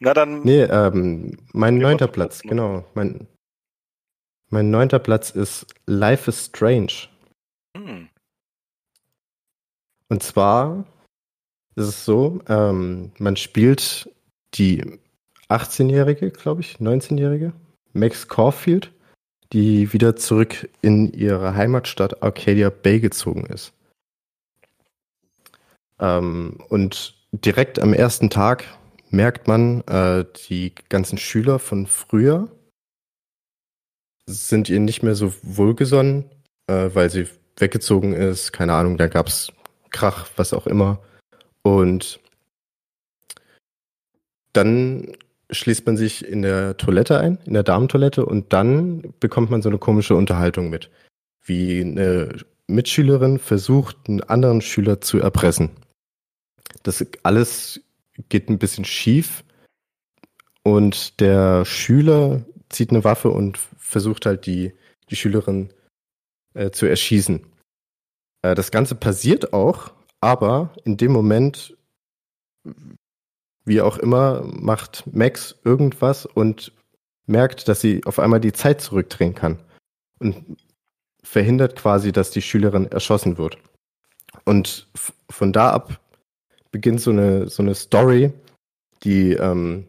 Na 0.00 0.14
dann, 0.14 0.42
Nee, 0.42 0.62
ähm, 0.62 1.38
mein 1.52 1.78
neunter 1.78 2.08
Platz, 2.08 2.42
genau. 2.42 2.84
Mein, 2.94 3.28
mein 4.50 4.70
neunter 4.70 4.98
Platz 4.98 5.30
ist 5.30 5.66
Life 5.86 6.28
is 6.28 6.46
Strange. 6.46 7.08
hm, 7.76 8.08
Und 10.08 10.22
zwar 10.22 10.84
ist 11.76 11.86
es 11.86 12.04
so, 12.04 12.40
ähm, 12.48 13.12
man 13.18 13.36
spielt 13.36 14.10
die 14.54 14.98
18-Jährige, 15.48 16.30
glaube 16.30 16.60
ich, 16.62 16.76
19-Jährige, 16.76 17.52
Max 17.92 18.28
Caulfield, 18.28 18.92
die 19.52 19.92
wieder 19.92 20.16
zurück 20.16 20.68
in 20.82 21.12
ihre 21.12 21.54
Heimatstadt 21.54 22.22
Arcadia 22.22 22.70
Bay 22.70 23.00
gezogen 23.00 23.46
ist. 23.46 23.72
Ähm, 26.00 26.58
und 26.68 27.14
direkt 27.32 27.78
am 27.78 27.92
ersten 27.94 28.30
Tag 28.30 28.64
merkt 29.10 29.48
man, 29.48 29.82
äh, 29.82 30.24
die 30.48 30.74
ganzen 30.88 31.18
Schüler 31.18 31.58
von 31.58 31.86
früher 31.86 32.48
sind 34.26 34.68
ihr 34.68 34.80
nicht 34.80 35.02
mehr 35.02 35.14
so 35.14 35.32
wohlgesonnen, 35.42 36.30
äh, 36.66 36.90
weil 36.92 37.10
sie 37.10 37.28
weggezogen 37.56 38.12
ist. 38.12 38.52
Keine 38.52 38.74
Ahnung, 38.74 38.96
da 38.96 39.08
gab's 39.08 39.52
Krach, 39.90 40.28
was 40.36 40.52
auch 40.52 40.66
immer. 40.66 41.02
Und 41.62 42.20
dann 44.52 45.12
schließt 45.50 45.86
man 45.86 45.96
sich 45.96 46.26
in 46.26 46.42
der 46.42 46.76
Toilette 46.76 47.18
ein, 47.18 47.38
in 47.44 47.54
der 47.54 47.62
Damentoilette, 47.62 48.24
und 48.24 48.52
dann 48.52 49.14
bekommt 49.20 49.50
man 49.50 49.62
so 49.62 49.68
eine 49.68 49.78
komische 49.78 50.14
Unterhaltung 50.14 50.70
mit, 50.70 50.90
wie 51.44 51.80
eine 51.80 52.36
Mitschülerin 52.68 53.38
versucht, 53.38 53.96
einen 54.08 54.22
anderen 54.22 54.62
Schüler 54.62 55.00
zu 55.00 55.18
erpressen. 55.18 55.70
Das 56.82 57.04
alles 57.22 57.80
geht 58.28 58.48
ein 58.48 58.58
bisschen 58.58 58.84
schief 58.84 59.44
und 60.62 61.20
der 61.20 61.64
Schüler 61.64 62.44
zieht 62.68 62.90
eine 62.90 63.04
Waffe 63.04 63.30
und 63.30 63.58
versucht 63.78 64.26
halt 64.26 64.46
die, 64.46 64.74
die 65.10 65.16
Schülerin 65.16 65.72
äh, 66.54 66.70
zu 66.70 66.86
erschießen. 66.86 67.46
Äh, 68.42 68.54
das 68.54 68.70
Ganze 68.70 68.94
passiert 68.94 69.52
auch, 69.52 69.92
aber 70.20 70.72
in 70.84 70.96
dem 70.96 71.12
Moment, 71.12 71.76
wie 73.64 73.80
auch 73.80 73.98
immer, 73.98 74.42
macht 74.44 75.04
Max 75.12 75.56
irgendwas 75.64 76.26
und 76.26 76.72
merkt, 77.26 77.68
dass 77.68 77.80
sie 77.80 78.04
auf 78.04 78.18
einmal 78.18 78.40
die 78.40 78.52
Zeit 78.52 78.80
zurückdrehen 78.80 79.34
kann 79.34 79.62
und 80.18 80.56
verhindert 81.22 81.76
quasi, 81.76 82.12
dass 82.12 82.30
die 82.30 82.42
Schülerin 82.42 82.90
erschossen 82.90 83.38
wird. 83.38 83.58
Und 84.44 84.88
von 85.30 85.52
da 85.52 85.70
ab 85.70 86.00
beginnt 86.72 87.00
so 87.00 87.12
eine, 87.12 87.48
so 87.48 87.62
eine 87.62 87.76
Story, 87.76 88.32
die 89.04 89.34
ähm, 89.34 89.86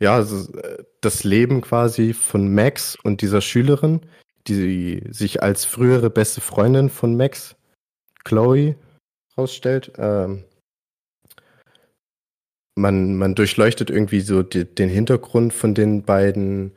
ja, 0.00 0.24
das 1.00 1.24
Leben 1.24 1.60
quasi 1.60 2.14
von 2.14 2.52
Max 2.54 2.96
und 3.02 3.20
dieser 3.20 3.40
Schülerin, 3.40 4.00
die 4.46 5.02
sich 5.10 5.42
als 5.42 5.64
frühere 5.64 6.10
beste 6.10 6.40
Freundin 6.40 6.88
von 6.88 7.16
Max, 7.16 7.56
Chloe, 8.24 8.76
rausstellt. 9.36 9.92
Ähm, 9.98 10.44
man, 12.76 13.16
man 13.16 13.34
durchleuchtet 13.34 13.90
irgendwie 13.90 14.20
so 14.20 14.42
die, 14.42 14.64
den 14.64 14.88
Hintergrund 14.88 15.52
von 15.52 15.74
den 15.74 16.02
beiden, 16.02 16.76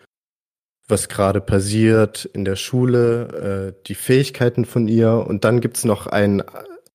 was 0.87 1.09
gerade 1.09 1.41
passiert 1.41 2.25
in 2.25 2.45
der 2.45 2.55
Schule, 2.55 3.73
äh, 3.77 3.83
die 3.87 3.95
Fähigkeiten 3.95 4.65
von 4.65 4.87
ihr 4.87 5.25
und 5.27 5.43
dann 5.43 5.59
gibt's 5.59 5.83
noch 5.85 6.07
ein, 6.07 6.43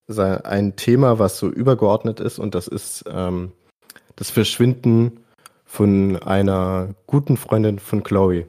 ein 0.08 0.76
Thema, 0.76 1.18
was 1.18 1.38
so 1.38 1.48
übergeordnet 1.48 2.20
ist 2.20 2.38
und 2.38 2.54
das 2.54 2.68
ist 2.68 3.04
ähm, 3.08 3.52
das 4.16 4.30
Verschwinden 4.30 5.20
von 5.64 6.16
einer 6.22 6.94
guten 7.06 7.36
Freundin 7.36 7.78
von 7.78 8.02
Chloe. 8.02 8.46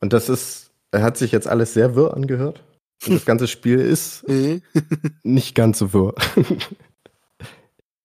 Und 0.00 0.12
das 0.12 0.28
ist, 0.28 0.70
er 0.92 1.02
hat 1.02 1.16
sich 1.16 1.32
jetzt 1.32 1.48
alles 1.48 1.74
sehr 1.74 1.96
wirr 1.96 2.14
angehört. 2.14 2.62
Und 3.06 3.14
das 3.14 3.24
ganze 3.24 3.48
Spiel 3.48 3.80
ist 3.80 4.26
mhm. 4.28 4.62
nicht 5.22 5.54
ganz 5.54 5.78
so 5.78 5.92
wirr. 5.92 6.14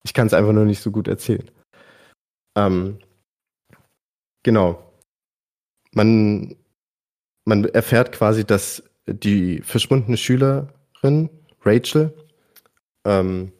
ich 0.03 0.13
kann 0.13 0.27
es 0.27 0.33
einfach 0.33 0.53
nur 0.53 0.65
nicht 0.65 0.81
so 0.81 0.91
gut 0.91 1.07
erzählen. 1.07 1.49
Ähm, 2.55 2.97
genau. 4.43 4.91
Man, 5.93 6.55
man 7.45 7.65
erfährt 7.65 8.11
quasi, 8.11 8.45
dass 8.45 8.83
die 9.07 9.61
verschwundene 9.61 10.17
Schülerin, 10.17 11.29
Rachel, 11.63 12.13
ähm, 13.05 13.51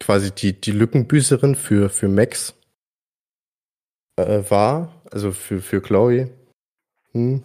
quasi 0.00 0.30
die, 0.30 0.60
die 0.60 0.72
Lückenbüßerin 0.72 1.54
für, 1.54 1.88
für 1.88 2.08
Max 2.08 2.54
äh, 4.16 4.42
war, 4.48 5.02
also 5.10 5.32
für, 5.32 5.60
für 5.60 5.80
Chloe. 5.80 6.30
Hm. 7.12 7.42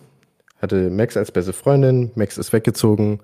Hatte 0.57 0.89
Max 0.91 1.17
als 1.17 1.31
beste 1.31 1.53
Freundin, 1.53 2.11
Max 2.15 2.37
ist 2.37 2.53
weggezogen, 2.53 3.19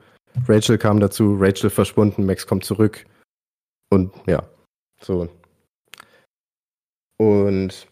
Rachel 0.48 0.78
kam 0.78 1.00
dazu, 1.00 1.36
Rachel 1.40 1.70
verschwunden, 1.70 2.26
Max 2.26 2.48
kommt 2.48 2.66
zurück. 2.66 3.06
Und 3.90 4.12
ja, 4.28 4.48
so. 5.00 5.30
Und 7.18 7.88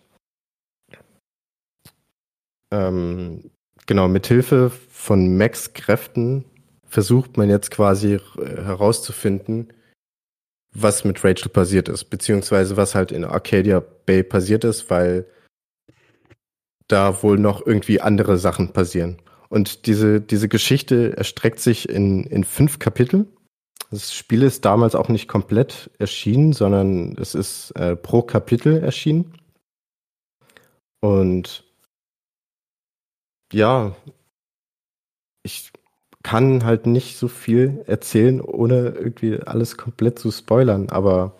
ähm, 2.71 3.51
genau, 3.85 4.07
mit 4.07 4.27
Hilfe 4.27 4.71
von 4.89 5.37
Max 5.37 5.73
Kräften 5.73 6.45
versucht 6.87 7.37
man 7.37 7.49
jetzt 7.49 7.71
quasi 7.71 8.19
herauszufinden, 8.37 9.73
was 10.73 11.03
mit 11.03 11.23
Rachel 11.23 11.49
passiert 11.49 11.89
ist, 11.89 12.05
beziehungsweise 12.05 12.77
was 12.77 12.95
halt 12.95 13.11
in 13.11 13.25
Arcadia 13.25 13.81
Bay 14.05 14.23
passiert 14.23 14.63
ist, 14.63 14.89
weil 14.89 15.25
da 16.87 17.23
wohl 17.23 17.37
noch 17.37 17.65
irgendwie 17.65 18.01
andere 18.01 18.37
Sachen 18.37 18.71
passieren. 18.71 19.17
Und 19.49 19.87
diese, 19.87 20.21
diese 20.21 20.47
Geschichte 20.47 21.15
erstreckt 21.17 21.59
sich 21.59 21.89
in, 21.89 22.23
in 22.25 22.43
fünf 22.43 22.79
Kapitel. 22.79 23.27
Das 23.91 24.13
Spiel 24.13 24.43
ist 24.43 24.65
damals 24.65 24.95
auch 24.95 25.09
nicht 25.09 25.27
komplett 25.27 25.91
erschienen, 25.99 26.53
sondern 26.53 27.15
es 27.19 27.35
ist 27.35 27.71
äh, 27.71 27.95
pro 27.95 28.21
Kapitel 28.21 28.83
erschienen. 28.83 29.33
Und 31.01 31.64
ja, 33.53 33.95
ich 35.43 35.71
kann 36.23 36.65
halt 36.65 36.87
nicht 36.87 37.17
so 37.17 37.27
viel 37.27 37.83
erzählen, 37.85 38.41
ohne 38.41 38.89
irgendwie 38.89 39.39
alles 39.39 39.77
komplett 39.77 40.17
zu 40.17 40.31
spoilern. 40.31 40.89
Aber 40.89 41.35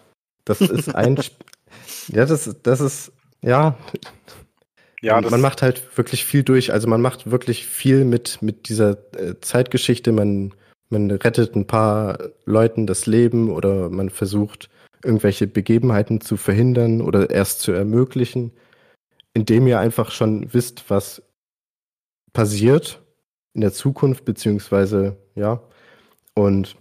das 0.46 0.62
ist 0.62 0.94
ein, 0.94 1.18
ja, 2.08 2.26
das, 2.26 2.56
das 2.62 2.82
ist, 2.82 3.12
ja, 3.42 3.78
ja, 5.02 5.22
man 5.22 5.42
macht 5.42 5.62
halt 5.62 5.98
wirklich 5.98 6.26
viel 6.26 6.44
durch. 6.44 6.74
Also 6.74 6.88
man 6.88 7.02
macht 7.02 7.30
wirklich 7.30 7.68
viel 7.68 8.06
mit, 8.06 8.42
mit 8.42 8.70
dieser 8.70 8.98
äh, 9.16 9.40
Zeitgeschichte. 9.40 10.12
Man, 10.12 10.54
man 10.90 11.12
rettet 11.12 11.56
ein 11.56 11.68
paar 11.68 12.18
Leuten 12.46 12.88
das 12.88 13.06
Leben 13.06 13.52
oder 13.52 13.90
man 13.90 14.10
versucht, 14.10 14.70
irgendwelche 15.04 15.46
Begebenheiten 15.46 16.22
zu 16.22 16.38
verhindern 16.38 17.02
oder 17.02 17.30
erst 17.30 17.62
zu 17.62 17.72
ermöglichen, 17.72 18.52
indem 19.36 19.68
ihr 19.68 19.80
einfach 19.80 20.10
schon 20.10 20.52
wisst, 20.54 20.90
was 20.90 21.22
passiert 22.36 23.02
in 23.54 23.62
der 23.62 23.74
Zukunft, 23.74 24.26
beziehungsweise, 24.26 25.18
ja, 25.34 25.64
und 26.36 26.76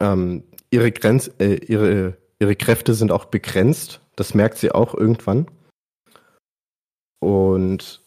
ähm, 0.00 0.42
ihre, 0.70 0.90
Grenz, 0.90 1.30
äh, 1.38 1.56
ihre, 1.56 2.16
ihre 2.40 2.56
Kräfte 2.56 2.94
sind 2.94 3.12
auch 3.12 3.26
begrenzt. 3.26 4.00
Das 4.16 4.34
merkt 4.34 4.56
sie 4.56 4.72
auch 4.72 4.94
irgendwann. 4.94 5.46
Und 7.20 8.02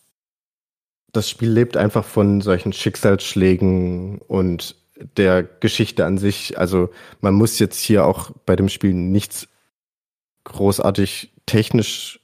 das 1.11 1.29
Spiel 1.29 1.51
lebt 1.51 1.77
einfach 1.77 2.03
von 2.03 2.41
solchen 2.41 2.73
Schicksalsschlägen 2.73 4.17
und 4.19 4.75
der 5.15 5.43
Geschichte 5.43 6.05
an 6.05 6.17
sich. 6.17 6.57
Also 6.57 6.89
man 7.21 7.35
muss 7.35 7.59
jetzt 7.59 7.79
hier 7.79 8.05
auch 8.05 8.31
bei 8.47 8.55
dem 8.55 8.69
Spiel 8.69 8.93
nichts 8.93 9.47
großartig 10.43 11.33
technisch 11.45 12.19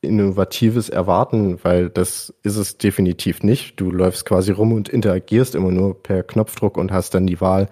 Innovatives 0.00 0.88
erwarten, 0.88 1.58
weil 1.64 1.90
das 1.90 2.32
ist 2.42 2.56
es 2.56 2.78
definitiv 2.78 3.42
nicht. 3.42 3.80
Du 3.80 3.90
läufst 3.90 4.24
quasi 4.24 4.52
rum 4.52 4.72
und 4.72 4.88
interagierst 4.88 5.54
immer 5.54 5.72
nur 5.72 6.00
per 6.02 6.22
Knopfdruck 6.22 6.76
und 6.76 6.92
hast 6.92 7.14
dann 7.14 7.26
die 7.26 7.40
Wahl, 7.40 7.68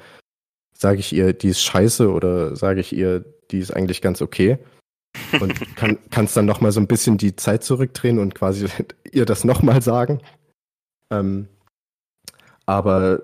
sage 0.73 0.99
ich 0.99 1.12
ihr, 1.12 1.33
die 1.33 1.49
ist 1.49 1.62
scheiße 1.62 2.11
oder 2.11 2.57
sage 2.57 2.81
ich 2.81 2.93
ihr, 2.93 3.25
die 3.51 3.61
ist 3.61 3.71
eigentlich 3.71 4.03
ganz 4.03 4.21
okay. 4.23 4.59
Und 5.41 5.55
kann, 5.77 5.99
kannst 6.11 6.37
dann 6.37 6.47
nochmal 6.47 6.73
so 6.73 6.81
ein 6.81 6.89
bisschen 6.89 7.17
die 7.17 7.37
Zeit 7.37 7.62
zurückdrehen 7.62 8.19
und 8.19 8.35
quasi 8.35 8.67
ihr 9.12 9.25
das 9.25 9.45
nochmal 9.45 9.81
sagen. 9.81 10.21
Ähm, 11.12 11.47
aber 12.67 13.23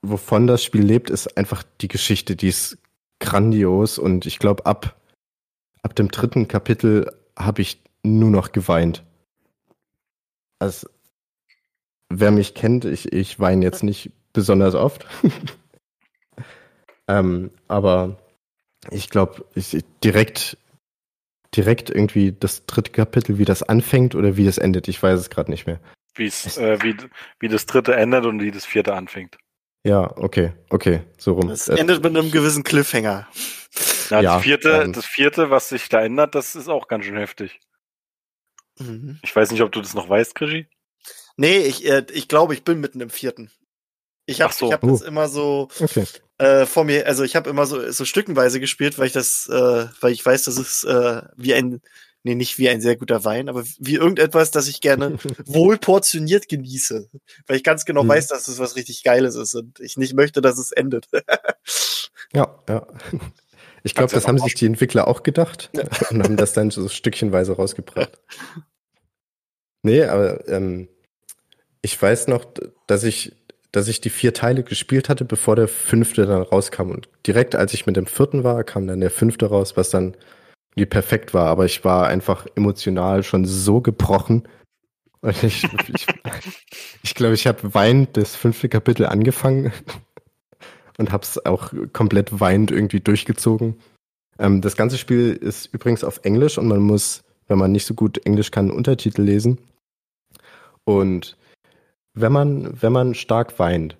wovon 0.00 0.46
das 0.46 0.64
Spiel 0.64 0.82
lebt, 0.82 1.10
ist 1.10 1.36
einfach 1.36 1.62
die 1.82 1.88
Geschichte, 1.88 2.36
die 2.36 2.48
ist 2.48 2.78
grandios 3.20 3.98
und 3.98 4.24
ich 4.24 4.38
glaube, 4.38 4.64
ab, 4.64 4.98
ab 5.82 5.94
dem 5.94 6.08
dritten 6.08 6.48
Kapitel 6.48 7.10
habe 7.38 7.62
ich 7.62 7.83
nur 8.04 8.30
noch 8.30 8.52
geweint. 8.52 9.02
Also, 10.60 10.88
wer 12.08 12.30
mich 12.30 12.54
kennt, 12.54 12.84
ich, 12.84 13.12
ich 13.12 13.40
weine 13.40 13.64
jetzt 13.64 13.82
nicht 13.82 14.12
besonders 14.32 14.74
oft. 14.74 15.06
ähm, 17.08 17.50
aber 17.66 18.18
ich 18.90 19.10
glaube, 19.10 19.44
ich, 19.54 19.76
direkt, 20.02 20.58
direkt 21.54 21.90
irgendwie 21.90 22.32
das 22.32 22.66
dritte 22.66 22.92
Kapitel, 22.92 23.38
wie 23.38 23.44
das 23.44 23.62
anfängt 23.62 24.14
oder 24.14 24.36
wie 24.36 24.44
das 24.44 24.58
endet, 24.58 24.88
ich 24.88 25.02
weiß 25.02 25.18
es 25.18 25.30
gerade 25.30 25.50
nicht 25.50 25.66
mehr. 25.66 25.80
Wie's, 26.14 26.56
äh, 26.58 26.78
wie, 26.82 26.96
wie 27.40 27.48
das 27.48 27.66
dritte 27.66 27.94
endet 27.96 28.24
und 28.26 28.40
wie 28.40 28.52
das 28.52 28.64
vierte 28.64 28.94
anfängt. 28.94 29.36
Ja, 29.86 30.16
okay, 30.16 30.52
okay, 30.70 31.02
so 31.18 31.34
rum. 31.34 31.50
Es 31.50 31.68
endet 31.68 32.02
mit 32.02 32.16
einem 32.16 32.30
gewissen 32.30 32.62
Cliffhanger. 32.62 33.28
Na, 34.10 34.20
ja, 34.20 34.34
das, 34.34 34.42
vierte, 34.42 34.70
ähm, 34.70 34.92
das 34.92 35.04
vierte, 35.04 35.50
was 35.50 35.68
sich 35.68 35.88
da 35.88 36.02
ändert, 36.02 36.34
das 36.34 36.54
ist 36.54 36.68
auch 36.68 36.88
ganz 36.88 37.04
schön 37.04 37.16
heftig. 37.16 37.60
Mhm. 38.78 39.18
Ich 39.22 39.34
weiß 39.34 39.50
nicht, 39.50 39.62
ob 39.62 39.72
du 39.72 39.80
das 39.80 39.94
noch 39.94 40.08
weißt, 40.08 40.34
Krischi. 40.34 40.66
Nee, 41.36 41.58
ich, 41.58 41.86
äh, 41.86 42.04
ich 42.12 42.28
glaube, 42.28 42.54
ich 42.54 42.64
bin 42.64 42.80
mitten 42.80 43.00
im 43.00 43.10
vierten. 43.10 43.50
Ich 44.26 44.40
habe 44.40 44.52
so. 44.52 44.66
ich 44.66 44.72
hab 44.72 44.80
das 44.80 45.02
uh. 45.02 45.04
immer 45.04 45.28
so 45.28 45.68
okay. 45.80 46.06
äh, 46.38 46.66
vor 46.66 46.84
mir, 46.84 47.06
also 47.06 47.24
ich 47.24 47.36
habe 47.36 47.50
immer 47.50 47.66
so, 47.66 47.90
so 47.90 48.04
stückenweise 48.04 48.60
gespielt, 48.60 48.98
weil 48.98 49.08
ich 49.08 49.12
das, 49.12 49.48
äh, 49.48 49.86
weil 50.00 50.12
ich 50.12 50.24
weiß, 50.24 50.44
dass 50.44 50.56
es 50.56 50.84
äh, 50.84 51.22
wie 51.36 51.54
ein, 51.54 51.82
nee, 52.22 52.34
nicht 52.34 52.58
wie 52.58 52.68
ein 52.68 52.80
sehr 52.80 52.96
guter 52.96 53.24
Wein, 53.24 53.48
aber 53.48 53.64
wie 53.78 53.94
irgendetwas, 53.96 54.50
das 54.50 54.68
ich 54.68 54.80
gerne 54.80 55.18
wohl 55.46 55.76
portioniert 55.78 56.48
genieße. 56.48 57.10
Weil 57.46 57.56
ich 57.56 57.64
ganz 57.64 57.84
genau 57.84 58.04
mhm. 58.04 58.08
weiß, 58.08 58.28
dass 58.28 58.48
es 58.48 58.58
was 58.58 58.76
richtig 58.76 59.02
Geiles 59.02 59.34
ist 59.36 59.54
und 59.54 59.78
ich 59.80 59.96
nicht 59.96 60.14
möchte, 60.14 60.40
dass 60.40 60.58
es 60.58 60.72
endet. 60.72 61.08
ja, 62.32 62.62
ja. 62.68 62.86
Ich 63.84 63.94
glaube, 63.94 64.12
das 64.12 64.26
haben 64.26 64.38
sich 64.38 64.54
die 64.54 64.66
Entwickler 64.66 65.06
auch 65.06 65.22
gedacht 65.22 65.70
ja. 65.74 65.84
und 66.10 66.24
haben 66.24 66.36
das 66.36 66.54
dann 66.54 66.70
so 66.70 66.88
stückchenweise 66.88 67.52
rausgebracht. 67.52 68.18
Nee, 69.86 70.02
aber 70.04 70.48
ähm, 70.48 70.88
ich 71.82 72.00
weiß 72.00 72.28
noch, 72.28 72.46
dass 72.86 73.04
ich 73.04 73.36
dass 73.70 73.88
ich 73.88 74.00
die 74.00 74.08
vier 74.08 74.32
Teile 74.32 74.62
gespielt 74.62 75.10
hatte, 75.10 75.26
bevor 75.26 75.56
der 75.56 75.68
fünfte 75.68 76.24
dann 76.24 76.40
rauskam. 76.40 76.90
Und 76.90 77.10
direkt 77.26 77.54
als 77.54 77.74
ich 77.74 77.84
mit 77.84 77.96
dem 77.96 78.06
vierten 78.06 78.44
war, 78.44 78.64
kam 78.64 78.86
dann 78.86 79.00
der 79.00 79.10
fünfte 79.10 79.44
raus, 79.46 79.76
was 79.76 79.90
dann 79.90 80.16
wie 80.74 80.86
perfekt 80.86 81.34
war. 81.34 81.48
Aber 81.48 81.66
ich 81.66 81.84
war 81.84 82.06
einfach 82.06 82.46
emotional 82.54 83.22
schon 83.24 83.44
so 83.44 83.82
gebrochen. 83.82 84.48
Und 85.20 85.42
ich 85.42 85.64
ich, 85.92 86.06
ich 87.02 87.14
glaube, 87.14 87.34
ich 87.34 87.46
habe 87.46 87.74
weinend 87.74 88.16
das 88.16 88.36
fünfte 88.36 88.70
Kapitel 88.70 89.04
angefangen 89.04 89.72
und 90.98 91.12
habe 91.12 91.24
es 91.24 91.44
auch 91.44 91.72
komplett 91.92 92.40
weinend 92.40 92.70
irgendwie 92.70 93.00
durchgezogen. 93.00 93.76
Ähm, 94.38 94.60
das 94.60 94.76
ganze 94.76 94.98
Spiel 94.98 95.32
ist 95.32 95.72
übrigens 95.72 96.04
auf 96.04 96.20
Englisch 96.24 96.58
und 96.58 96.68
man 96.68 96.80
muss, 96.80 97.22
wenn 97.46 97.58
man 97.58 97.72
nicht 97.72 97.86
so 97.86 97.94
gut 97.94 98.24
Englisch 98.26 98.50
kann, 98.50 98.70
Untertitel 98.70 99.22
lesen. 99.22 99.58
Und 100.84 101.36
wenn 102.14 102.32
man, 102.32 102.80
wenn 102.80 102.92
man 102.92 103.14
stark 103.14 103.58
weint, 103.58 103.96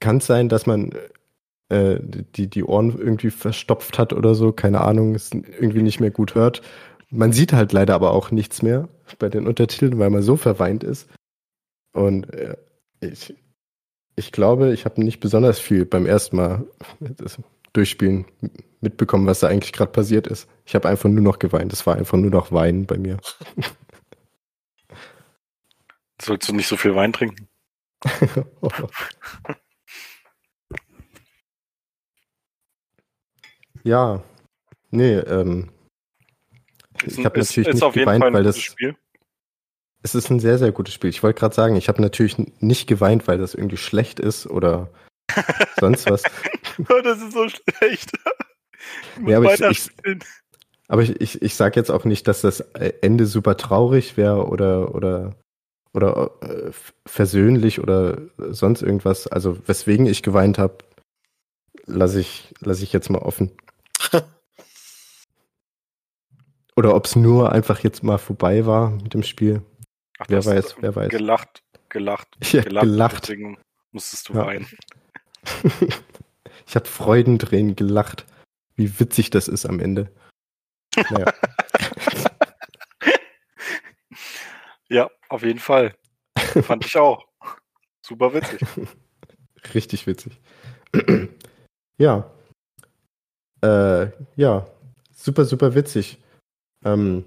kann 0.00 0.18
es 0.18 0.26
sein, 0.26 0.48
dass 0.48 0.66
man 0.66 0.92
äh, 1.68 1.98
die, 2.00 2.48
die 2.48 2.64
Ohren 2.64 2.98
irgendwie 2.98 3.30
verstopft 3.30 3.98
hat 3.98 4.12
oder 4.12 4.34
so, 4.34 4.52
keine 4.52 4.80
Ahnung, 4.80 5.14
es 5.14 5.30
irgendwie 5.32 5.82
nicht 5.82 6.00
mehr 6.00 6.10
gut 6.10 6.34
hört. 6.34 6.62
Man 7.10 7.32
sieht 7.32 7.52
halt 7.52 7.72
leider 7.72 7.94
aber 7.94 8.12
auch 8.12 8.30
nichts 8.30 8.62
mehr 8.62 8.88
bei 9.18 9.28
den 9.28 9.46
Untertiteln, 9.46 9.98
weil 9.98 10.10
man 10.10 10.22
so 10.22 10.36
verweint 10.36 10.84
ist. 10.84 11.08
Und 11.92 12.32
äh, 12.34 12.56
ich, 13.00 13.34
ich 14.18 14.32
glaube, 14.32 14.72
ich 14.72 14.84
habe 14.84 15.02
nicht 15.02 15.20
besonders 15.20 15.60
viel 15.60 15.86
beim 15.86 16.04
ersten 16.04 16.36
Mal 16.36 16.66
Durchspielen 17.72 18.26
mitbekommen, 18.80 19.26
was 19.26 19.40
da 19.40 19.48
eigentlich 19.48 19.72
gerade 19.72 19.92
passiert 19.92 20.26
ist. 20.26 20.48
Ich 20.66 20.74
habe 20.74 20.88
einfach 20.88 21.08
nur 21.08 21.22
noch 21.22 21.38
geweint. 21.38 21.72
Es 21.72 21.86
war 21.86 21.94
einfach 21.96 22.18
nur 22.18 22.30
noch 22.30 22.50
Weinen 22.52 22.86
bei 22.86 22.98
mir. 22.98 23.18
Sollst 26.20 26.48
du 26.48 26.52
nicht 26.54 26.66
so 26.66 26.76
viel 26.76 26.96
Wein 26.96 27.12
trinken? 27.12 27.48
ja, 33.84 34.22
nee, 34.90 35.14
ähm, 35.14 35.70
ich 37.04 37.24
habe 37.24 37.38
natürlich 37.38 37.68
ist 37.68 37.82
nicht 37.82 37.92
geweint, 37.92 38.24
weil 38.32 38.42
das, 38.42 38.58
Spiel. 38.58 38.96
Es 40.08 40.14
ist 40.14 40.30
ein 40.30 40.40
sehr, 40.40 40.58
sehr 40.58 40.72
gutes 40.72 40.94
Spiel. 40.94 41.10
Ich 41.10 41.22
wollte 41.22 41.38
gerade 41.38 41.54
sagen, 41.54 41.76
ich 41.76 41.88
habe 41.88 42.00
natürlich 42.00 42.36
nicht 42.60 42.86
geweint, 42.86 43.28
weil 43.28 43.38
das 43.38 43.54
irgendwie 43.54 43.76
schlecht 43.76 44.20
ist 44.20 44.46
oder 44.46 44.88
sonst 45.80 46.08
was. 46.08 46.22
das 46.22 47.18
ist 47.18 47.32
so 47.32 47.46
schlecht. 47.48 48.12
Ich 49.20 49.28
Ja, 49.28 49.36
aber 49.38 49.52
ich- 49.54 49.60
weiterspielen. 49.60 50.24
Aber 50.90 51.02
ich, 51.02 51.20
ich, 51.20 51.42
ich 51.42 51.54
sage 51.54 51.78
jetzt 51.78 51.90
auch 51.90 52.06
nicht, 52.06 52.26
dass 52.26 52.40
das 52.40 52.60
Ende 52.60 53.26
super 53.26 53.58
traurig 53.58 54.16
wäre 54.16 54.46
oder, 54.48 54.94
oder, 54.94 55.34
oder 55.92 56.30
äh, 56.40 56.70
versöhnlich 57.04 57.78
oder 57.80 58.22
sonst 58.38 58.80
irgendwas. 58.80 59.26
Also 59.26 59.58
weswegen 59.68 60.06
ich 60.06 60.22
geweint 60.22 60.56
habe, 60.56 60.78
lasse 61.84 62.20
ich, 62.20 62.54
lass 62.60 62.80
ich 62.80 62.94
jetzt 62.94 63.10
mal 63.10 63.18
offen. 63.18 63.52
Oder 66.76 66.94
ob 66.94 67.06
es 67.06 67.16
nur 67.16 67.50
einfach 67.50 67.80
jetzt 67.80 68.04
mal 68.04 68.18
vorbei 68.18 68.64
war 68.64 68.90
mit 68.90 69.12
dem 69.12 69.24
Spiel. 69.24 69.62
Ach, 70.18 70.26
wer 70.28 70.44
weiß, 70.44 70.76
wer 70.80 70.94
weiß. 70.96 71.10
Gelacht, 71.10 71.62
gelacht, 71.88 72.28
Ich 72.40 72.52
gelacht. 72.52 72.84
gelacht. 72.84 73.22
Deswegen 73.22 73.58
musstest 73.92 74.28
du 74.28 74.34
Ja. 74.34 74.46
weinen. 74.46 74.66
ich 76.66 76.74
habe 76.76 76.86
Freudentränen 76.86 77.76
gelacht, 77.76 78.26
wie 78.76 78.98
witzig 79.00 79.30
das 79.30 79.48
ist 79.48 79.64
am 79.66 79.80
Ende. 79.80 80.12
Naja. 81.10 81.32
Ja, 84.90 85.10
auf 85.28 85.42
jeden 85.42 85.58
Fall. 85.58 85.94
Fand 86.62 86.86
ich 86.86 86.96
auch. 86.96 87.26
Super 88.00 88.32
witzig. 88.32 88.60
Richtig 89.74 90.06
witzig. 90.06 90.40
ja. 91.98 92.30
Äh, 93.62 94.06
ja. 94.36 94.66
Super, 95.14 95.44
super 95.44 95.74
witzig. 95.74 96.18
Ähm, 96.86 97.24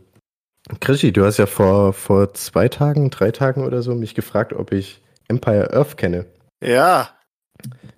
Krischi, 0.79 1.11
du 1.11 1.25
hast 1.25 1.37
ja 1.37 1.45
vor, 1.47 1.93
vor 1.93 2.33
zwei 2.33 2.67
Tagen, 2.69 3.09
drei 3.09 3.31
Tagen 3.31 3.65
oder 3.65 3.81
so 3.81 3.95
mich 3.95 4.15
gefragt, 4.15 4.53
ob 4.53 4.71
ich 4.71 5.01
Empire 5.27 5.73
Earth 5.73 5.97
kenne. 5.97 6.25
Ja. 6.63 7.09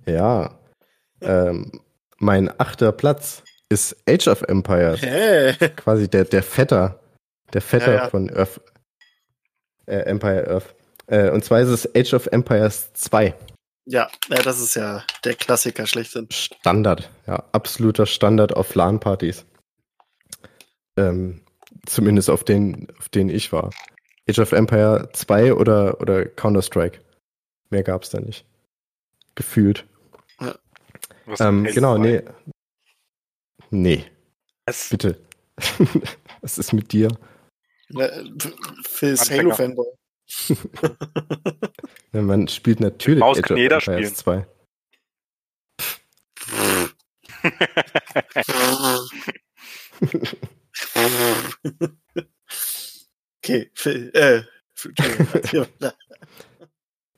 Ja. 0.06 0.60
Ähm, 1.22 1.82
mein 2.18 2.50
achter 2.60 2.92
Platz 2.92 3.44
ist 3.70 3.96
Age 4.08 4.28
of 4.28 4.42
Empires. 4.44 5.02
Hey. 5.02 5.54
Quasi 5.76 6.08
der, 6.08 6.26
der 6.26 6.44
Vetter. 6.44 7.00
Der 7.54 7.62
Vetter 7.62 7.94
Ja, 7.94 8.04
ja. 8.04 8.10
von 8.10 8.30
Earth. 8.30 8.62
Äh, 9.86 9.98
Empire 10.04 10.48
Earth. 10.48 10.76
Äh, 11.08 11.30
und 11.32 11.44
zwar 11.44 11.60
ist 11.62 11.70
es 11.70 11.96
Age 11.96 12.14
of 12.14 12.28
Empires 12.28 12.94
2. 12.94 13.36
Ja, 13.86 14.10
ja, 14.30 14.42
das 14.42 14.62
ist 14.62 14.76
ja 14.76 15.04
der 15.26 15.36
Klassiker 15.36 15.86
schlechthin. 15.86 16.28
Standard, 16.32 17.10
ja, 17.28 17.44
absoluter 17.52 18.06
Standard 18.06 18.56
auf 18.56 18.76
LAN-Partys. 18.76 19.46
Ähm, 20.96 21.43
zumindest 21.86 22.30
auf 22.30 22.44
denen, 22.44 22.88
auf 22.98 23.10
denen 23.10 23.30
ich 23.30 23.52
war. 23.52 23.72
Age 24.30 24.40
of 24.40 24.52
Empire 24.52 25.10
2 25.14 25.54
oder, 25.54 26.00
oder 26.02 26.26
Counter-Strike. 26.26 27.00
Mehr 27.70 27.84
gab's 27.84 28.10
da 28.10 28.20
nicht. 28.20 28.46
Gefühlt. 29.36 29.86
Was 31.26 31.40
Ähm, 31.40 31.64
genau, 31.64 31.98
nee. 31.98 32.22
Nee, 33.72 34.06
Es, 34.66 34.90
bitte. 34.90 35.20
Was 36.42 36.58
ist 36.58 36.74
mit 36.74 36.92
dir? 36.92 37.10
Phil 38.84 39.14
ist 39.14 39.32
Anfänger. 39.32 39.56
Halo-Fanboy. 39.56 39.88
Ja, 42.14 42.22
man 42.22 42.48
spielt 42.48 42.80
natürlich 42.80 43.20
Maus 43.20 43.40
Age 43.40 43.52
of 43.52 43.58
jeder 43.58 43.78
Empires 43.78 44.20
spielen. 44.20 44.46
2. 44.46 44.48
okay, 53.44 53.72
Phil, 53.74 54.12
äh, 54.14 54.44
Phil, 54.74 54.94
Entschuldigung. 54.98 55.68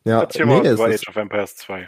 Ja, 0.07 0.21
Erzähl 0.21 0.45
mal 0.45 0.61
nee, 0.61 0.69
was 0.69 0.73
es 0.73 0.77
über 0.77 0.85
Age 0.93 1.07
of 1.09 1.15
Empires 1.15 1.55
2. 1.55 1.85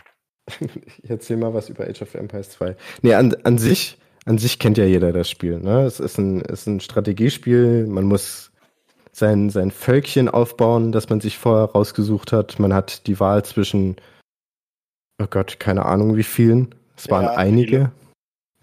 Ich 1.04 1.10
erzähl 1.10 1.38
mal 1.38 1.54
was 1.54 1.70
über 1.70 1.88
Age 1.88 2.02
of 2.02 2.16
Empires 2.16 2.50
2. 2.52 2.76
Nee, 3.04 3.14
an, 3.14 3.36
an 3.44 3.60
sich, 3.60 4.00
an 4.26 4.40
sich 4.40 4.58
kennt 4.58 4.80
ja 4.80 4.86
jeder 4.86 5.12
das 5.14 5.30
Spiel. 5.30 5.60
Ne? 5.60 5.84
Es 5.86 6.00
ist 6.00 6.18
ein, 6.18 6.42
ist 6.42 6.66
ein 6.66 6.80
Strategiespiel. 6.80 7.86
Man 7.86 8.06
muss 8.06 8.52
sein, 9.12 9.52
sein 9.52 9.70
Völkchen 9.70 10.30
aufbauen, 10.30 10.92
das 10.92 11.10
man 11.10 11.22
sich 11.22 11.38
vorher 11.38 11.66
rausgesucht 11.66 12.32
hat. 12.32 12.58
Man 12.58 12.74
hat 12.74 13.06
die 13.06 13.20
Wahl 13.20 13.46
zwischen, 13.46 13.98
oh 15.22 15.28
Gott, 15.30 15.60
keine 15.60 15.86
Ahnung 15.86 16.16
wie 16.18 16.24
vielen. 16.24 16.74
Es 16.96 17.12
waren 17.12 17.26
Ja, 17.26 17.36
einige. 17.36 17.68
viele. 17.70 17.92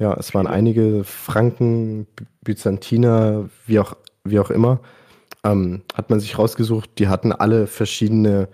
Ja, 0.01 0.15
es 0.15 0.35
waren 0.35 0.49
einige 0.49 1.05
Franken, 1.05 2.09
Byzantiner, 2.45 3.49
wie 3.67 3.79
auch, 3.81 3.97
wie 4.25 4.39
auch 4.39 4.51
immer. 4.51 4.81
Ähm, 5.45 5.83
hat 5.95 6.11
man 6.11 6.21
sich 6.21 6.39
rausgesucht. 6.39 6.99
Die 6.99 7.09
hatten 7.09 7.33
alle 7.33 7.67
verschiedene 7.67 8.49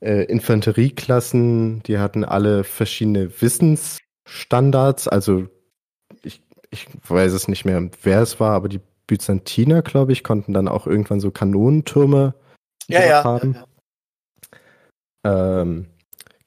äh, 0.00 0.24
Infanterieklassen, 0.24 1.82
die 1.82 1.98
hatten 1.98 2.24
alle 2.24 2.64
verschiedene 2.64 3.30
Wissensstandards. 3.40 5.08
Also 5.08 5.46
ich, 6.22 6.42
ich 6.70 6.86
weiß 7.08 7.32
es 7.32 7.48
nicht 7.48 7.64
mehr, 7.64 7.90
wer 8.02 8.22
es 8.22 8.40
war, 8.40 8.52
aber 8.52 8.68
die 8.68 8.80
Byzantiner, 9.06 9.82
glaube 9.82 10.12
ich, 10.12 10.22
konnten 10.24 10.52
dann 10.52 10.68
auch 10.68 10.86
irgendwann 10.86 11.20
so 11.20 11.30
Kanonentürme 11.30 12.34
Ja, 12.88 13.04
ja. 13.04 13.24
haben. 13.24 13.54
ja, 13.54 13.64
Ähm, 15.62 15.86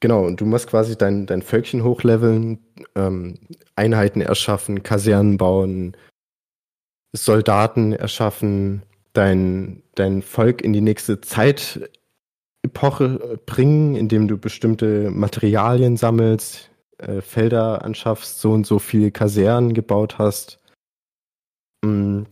genau, 0.00 0.24
und 0.26 0.40
du 0.40 0.46
musst 0.46 0.68
quasi 0.68 0.96
dein, 0.96 1.26
dein 1.26 1.42
Völkchen 1.42 1.84
hochleveln, 1.84 2.58
ähm, 2.96 3.38
Einheiten 3.76 4.20
erschaffen, 4.20 4.82
Kasernen 4.82 5.36
bauen, 5.36 5.96
Soldaten 7.14 7.92
erschaffen, 7.92 8.82
dein, 9.12 9.82
dein 9.94 10.20
Volk 10.22 10.62
in 10.62 10.72
die 10.72 10.80
nächste 10.80 11.20
Zeitepoche 11.20 11.88
äh, 13.04 13.36
bringen, 13.46 13.94
indem 13.94 14.28
du 14.28 14.36
bestimmte 14.36 15.10
Materialien 15.10 15.96
sammelst, 15.96 16.70
äh, 16.98 17.20
Felder 17.20 17.84
anschaffst, 17.84 18.40
so 18.40 18.52
und 18.52 18.66
so 18.66 18.78
viele 18.78 19.10
Kasernen 19.10 19.74
gebaut 19.74 20.18
hast. 20.18 20.58
Mm. 21.84 22.22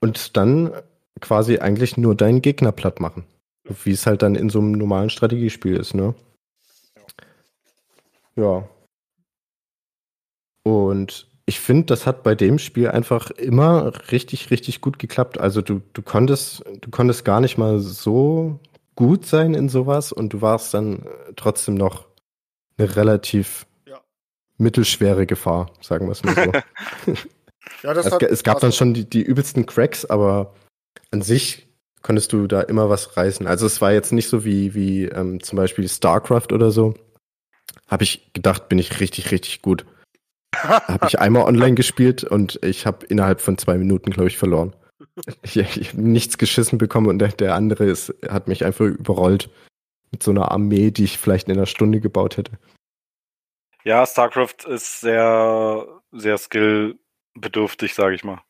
Und 0.00 0.36
dann 0.36 0.72
quasi 1.20 1.58
eigentlich 1.58 1.96
nur 1.96 2.14
deinen 2.14 2.42
Gegner 2.42 2.72
platt 2.72 3.00
machen. 3.00 3.24
Wie 3.84 3.92
es 3.92 4.06
halt 4.06 4.22
dann 4.22 4.34
in 4.34 4.48
so 4.48 4.58
einem 4.58 4.72
normalen 4.72 5.10
Strategiespiel 5.10 5.76
ist, 5.76 5.94
ne? 5.94 6.14
Ja. 8.34 8.66
Und 10.64 11.29
ich 11.50 11.58
finde, 11.58 11.86
das 11.86 12.06
hat 12.06 12.22
bei 12.22 12.36
dem 12.36 12.60
Spiel 12.60 12.86
einfach 12.86 13.32
immer 13.32 13.92
richtig, 14.12 14.52
richtig 14.52 14.80
gut 14.80 15.00
geklappt. 15.00 15.40
Also 15.40 15.62
du, 15.62 15.82
du 15.94 16.00
konntest, 16.00 16.62
du 16.80 16.90
konntest 16.90 17.24
gar 17.24 17.40
nicht 17.40 17.58
mal 17.58 17.80
so 17.80 18.60
gut 18.94 19.26
sein 19.26 19.54
in 19.54 19.68
sowas 19.68 20.12
und 20.12 20.32
du 20.32 20.42
warst 20.42 20.74
dann 20.74 21.00
äh, 21.00 21.32
trotzdem 21.34 21.74
noch 21.74 22.06
eine 22.78 22.94
relativ 22.94 23.66
Ja. 23.84 24.00
mittelschwere 24.58 25.26
Gefahr, 25.26 25.72
sagen 25.80 26.06
wir 26.06 26.12
es 26.12 26.22
mal 26.22 26.36
so. 26.36 27.12
ja, 27.82 27.94
das 27.94 28.06
es, 28.06 28.12
hat 28.12 28.22
es 28.22 28.44
gab 28.44 28.60
dann 28.60 28.70
schon 28.70 28.94
die, 28.94 29.10
die 29.10 29.22
übelsten 29.22 29.66
Cracks, 29.66 30.04
aber 30.04 30.54
an 31.10 31.20
sich 31.20 31.66
konntest 32.00 32.32
du 32.32 32.46
da 32.46 32.60
immer 32.60 32.88
was 32.90 33.16
reißen. 33.16 33.48
Also 33.48 33.66
es 33.66 33.80
war 33.80 33.92
jetzt 33.92 34.12
nicht 34.12 34.28
so 34.28 34.44
wie, 34.44 34.72
wie 34.76 35.06
ähm, 35.06 35.42
zum 35.42 35.56
Beispiel 35.56 35.88
StarCraft 35.88 36.52
oder 36.52 36.70
so. 36.70 36.94
Habe 37.88 38.04
ich 38.04 38.32
gedacht, 38.34 38.68
bin 38.68 38.78
ich 38.78 39.00
richtig, 39.00 39.32
richtig 39.32 39.62
gut. 39.62 39.84
Habe 40.56 41.06
ich 41.08 41.18
einmal 41.18 41.44
online 41.44 41.74
gespielt 41.74 42.24
und 42.24 42.58
ich 42.62 42.86
habe 42.86 43.06
innerhalb 43.06 43.40
von 43.40 43.58
zwei 43.58 43.78
Minuten, 43.78 44.10
glaube 44.10 44.28
ich, 44.28 44.38
verloren. 44.38 44.74
Ich, 45.42 45.56
ich 45.56 45.92
habe 45.92 46.02
nichts 46.02 46.38
geschissen 46.38 46.78
bekommen 46.78 47.08
und 47.08 47.18
der, 47.18 47.28
der 47.28 47.54
andere 47.54 47.84
ist, 47.84 48.14
hat 48.28 48.48
mich 48.48 48.64
einfach 48.64 48.86
überrollt 48.86 49.50
mit 50.10 50.22
so 50.22 50.30
einer 50.30 50.50
Armee, 50.50 50.90
die 50.90 51.04
ich 51.04 51.18
vielleicht 51.18 51.48
in 51.48 51.56
einer 51.56 51.66
Stunde 51.66 52.00
gebaut 52.00 52.36
hätte. 52.36 52.52
Ja, 53.84 54.06
StarCraft 54.06 54.66
ist 54.68 55.00
sehr, 55.00 55.86
sehr 56.12 56.36
skillbedürftig, 56.36 57.94
sage 57.94 58.14
ich 58.14 58.24
mal. 58.24 58.40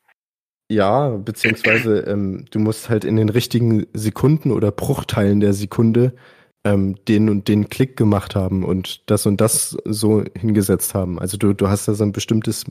Ja, 0.69 1.09
beziehungsweise 1.09 1.99
ähm, 2.01 2.45
du 2.51 2.59
musst 2.59 2.89
halt 2.89 3.03
in 3.03 3.17
den 3.17 3.29
richtigen 3.29 3.87
Sekunden 3.93 4.51
oder 4.51 4.71
Bruchteilen 4.71 5.39
der 5.39 5.53
Sekunde 5.53 6.13
ähm, 6.63 6.95
den 7.05 7.29
und 7.29 7.47
den 7.47 7.69
Klick 7.69 7.97
gemacht 7.97 8.35
haben 8.35 8.63
und 8.63 9.09
das 9.09 9.25
und 9.25 9.41
das 9.41 9.77
so 9.85 10.23
hingesetzt 10.37 10.93
haben. 10.93 11.19
Also 11.19 11.37
du, 11.37 11.53
du 11.53 11.67
hast 11.67 11.87
da 11.87 11.93
so 11.93 12.03
ein 12.03 12.11
bestimmtes, 12.11 12.65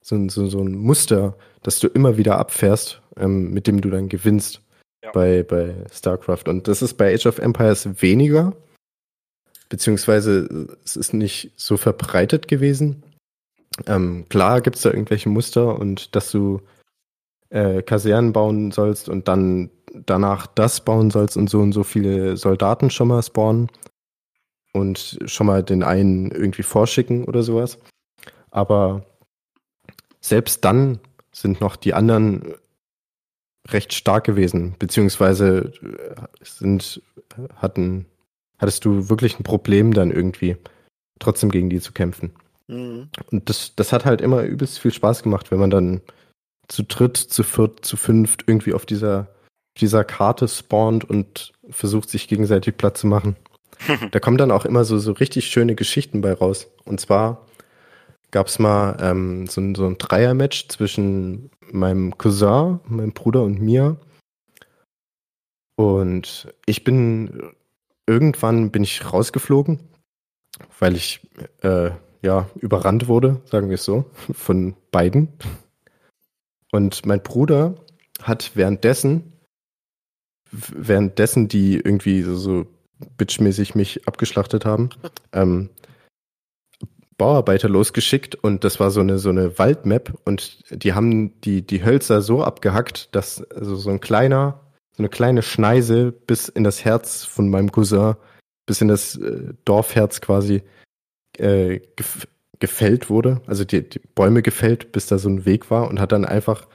so, 0.00 0.16
ein, 0.16 0.28
so, 0.28 0.46
so 0.46 0.60
ein 0.60 0.72
Muster, 0.76 1.36
das 1.62 1.78
du 1.78 1.88
immer 1.88 2.16
wieder 2.16 2.38
abfährst, 2.38 3.02
ähm, 3.16 3.50
mit 3.50 3.66
dem 3.66 3.80
du 3.80 3.90
dann 3.90 4.08
gewinnst 4.08 4.62
ja. 5.02 5.10
bei, 5.12 5.42
bei 5.42 5.74
StarCraft. 5.92 6.48
Und 6.48 6.68
das 6.68 6.82
ist 6.82 6.94
bei 6.94 7.14
Age 7.14 7.26
of 7.26 7.38
Empires 7.38 8.02
weniger, 8.02 8.54
beziehungsweise 9.68 10.68
es 10.84 10.96
ist 10.96 11.12
nicht 11.12 11.52
so 11.56 11.76
verbreitet 11.76 12.48
gewesen. 12.48 13.02
Ähm, 13.86 14.26
klar 14.28 14.60
gibt 14.60 14.76
es 14.76 14.82
da 14.82 14.90
irgendwelche 14.90 15.28
Muster 15.28 15.78
und 15.78 16.16
dass 16.16 16.30
du 16.30 16.62
äh, 17.50 17.82
Kasernen 17.82 18.32
bauen 18.32 18.72
sollst 18.72 19.08
und 19.08 19.28
dann 19.28 19.70
danach 20.06 20.46
das 20.46 20.84
bauen 20.84 21.10
sollst 21.10 21.36
und 21.36 21.48
so 21.50 21.60
und 21.60 21.72
so 21.72 21.82
viele 21.82 22.36
Soldaten 22.36 22.90
schon 22.90 23.08
mal 23.08 23.22
spawnen 23.22 23.68
und 24.72 25.18
schon 25.26 25.46
mal 25.46 25.62
den 25.62 25.82
einen 25.82 26.30
irgendwie 26.30 26.62
vorschicken 26.62 27.24
oder 27.24 27.42
sowas. 27.42 27.78
Aber 28.50 29.04
selbst 30.20 30.64
dann 30.64 30.98
sind 31.32 31.60
noch 31.60 31.76
die 31.76 31.94
anderen 31.94 32.54
recht 33.68 33.92
stark 33.92 34.24
gewesen, 34.24 34.74
beziehungsweise 34.78 35.72
äh, 35.82 36.14
sind, 36.42 37.02
hatten, 37.56 38.06
hattest 38.58 38.84
du 38.84 39.08
wirklich 39.08 39.38
ein 39.38 39.44
Problem 39.44 39.92
dann 39.92 40.10
irgendwie, 40.10 40.56
trotzdem 41.18 41.50
gegen 41.50 41.68
die 41.68 41.80
zu 41.80 41.92
kämpfen. 41.92 42.32
Mhm. 42.66 43.08
Und 43.30 43.48
das, 43.48 43.74
das 43.76 43.92
hat 43.92 44.04
halt 44.04 44.20
immer 44.20 44.42
übelst 44.42 44.78
viel 44.78 44.92
Spaß 44.92 45.22
gemacht, 45.22 45.50
wenn 45.50 45.60
man 45.60 45.70
dann 45.70 46.00
zu 46.68 46.82
dritt, 46.82 47.16
zu 47.16 47.42
viert, 47.42 47.84
zu 47.84 47.96
fünft 47.96 48.44
irgendwie 48.46 48.74
auf 48.74 48.86
dieser 48.86 49.28
dieser 49.80 50.04
Karte 50.04 50.48
spawnt 50.48 51.08
und 51.08 51.52
versucht 51.70 52.10
sich 52.10 52.28
gegenseitig 52.28 52.76
Platz 52.76 53.00
zu 53.00 53.06
machen. 53.06 53.36
da 54.10 54.20
kommen 54.20 54.38
dann 54.38 54.50
auch 54.50 54.64
immer 54.64 54.84
so, 54.84 54.98
so 54.98 55.12
richtig 55.12 55.46
schöne 55.46 55.74
Geschichten 55.74 56.20
bei 56.20 56.32
raus. 56.32 56.68
Und 56.84 57.00
zwar 57.00 57.46
gab 58.30 58.48
es 58.48 58.58
mal 58.58 58.96
ähm, 59.00 59.46
so, 59.46 59.60
ein, 59.60 59.74
so 59.74 59.86
ein 59.86 59.98
Dreier-Match 59.98 60.68
zwischen 60.68 61.50
meinem 61.70 62.16
Cousin, 62.18 62.80
meinem 62.86 63.12
Bruder 63.12 63.42
und 63.42 63.60
mir. 63.60 63.96
Und 65.76 66.52
ich 66.66 66.82
bin 66.84 67.52
irgendwann 68.06 68.70
bin 68.70 68.82
ich 68.82 69.12
rausgeflogen, 69.12 69.80
weil 70.78 70.96
ich 70.96 71.20
äh, 71.62 71.90
ja 72.22 72.48
überrannt 72.56 73.06
wurde, 73.06 73.40
sagen 73.44 73.68
wir 73.68 73.74
es 73.74 73.84
so, 73.84 74.06
von 74.32 74.74
beiden. 74.90 75.28
Und 76.72 77.06
mein 77.06 77.22
Bruder 77.22 77.74
hat 78.22 78.52
währenddessen 78.56 79.32
währenddessen 80.50 81.48
die 81.48 81.74
irgendwie 81.76 82.22
so, 82.22 82.34
so 82.34 82.66
bitchmäßig 83.16 83.74
mich 83.74 84.06
abgeschlachtet 84.06 84.64
haben, 84.64 84.90
ähm, 85.32 85.70
Bauarbeiter 87.16 87.68
losgeschickt 87.68 88.36
und 88.36 88.62
das 88.62 88.78
war 88.78 88.92
so 88.92 89.00
eine 89.00 89.18
so 89.18 89.28
eine 89.28 89.58
Waldmap 89.58 90.14
und 90.24 90.62
die 90.70 90.92
haben 90.92 91.40
die 91.40 91.66
die 91.66 91.84
Hölzer 91.84 92.22
so 92.22 92.44
abgehackt, 92.44 93.14
dass 93.14 93.42
also 93.50 93.74
so 93.74 93.90
ein 93.90 94.00
kleiner 94.00 94.60
so 94.92 95.02
eine 95.02 95.08
kleine 95.08 95.42
Schneise 95.42 96.12
bis 96.12 96.48
in 96.48 96.62
das 96.62 96.84
Herz 96.84 97.24
von 97.24 97.50
meinem 97.50 97.72
Cousin 97.72 98.14
bis 98.66 98.80
in 98.80 98.88
das 98.88 99.16
äh, 99.16 99.52
Dorfherz 99.64 100.20
quasi 100.20 100.62
äh, 101.38 101.80
gef 101.96 102.28
gefällt 102.60 103.08
wurde, 103.08 103.40
also 103.46 103.64
die, 103.64 103.88
die 103.88 104.00
Bäume 104.16 104.42
gefällt, 104.42 104.90
bis 104.90 105.06
da 105.06 105.18
so 105.18 105.28
ein 105.28 105.44
Weg 105.44 105.70
war 105.70 105.88
und 105.88 106.00
hat 106.00 106.10
dann 106.10 106.24
einfach 106.24 106.66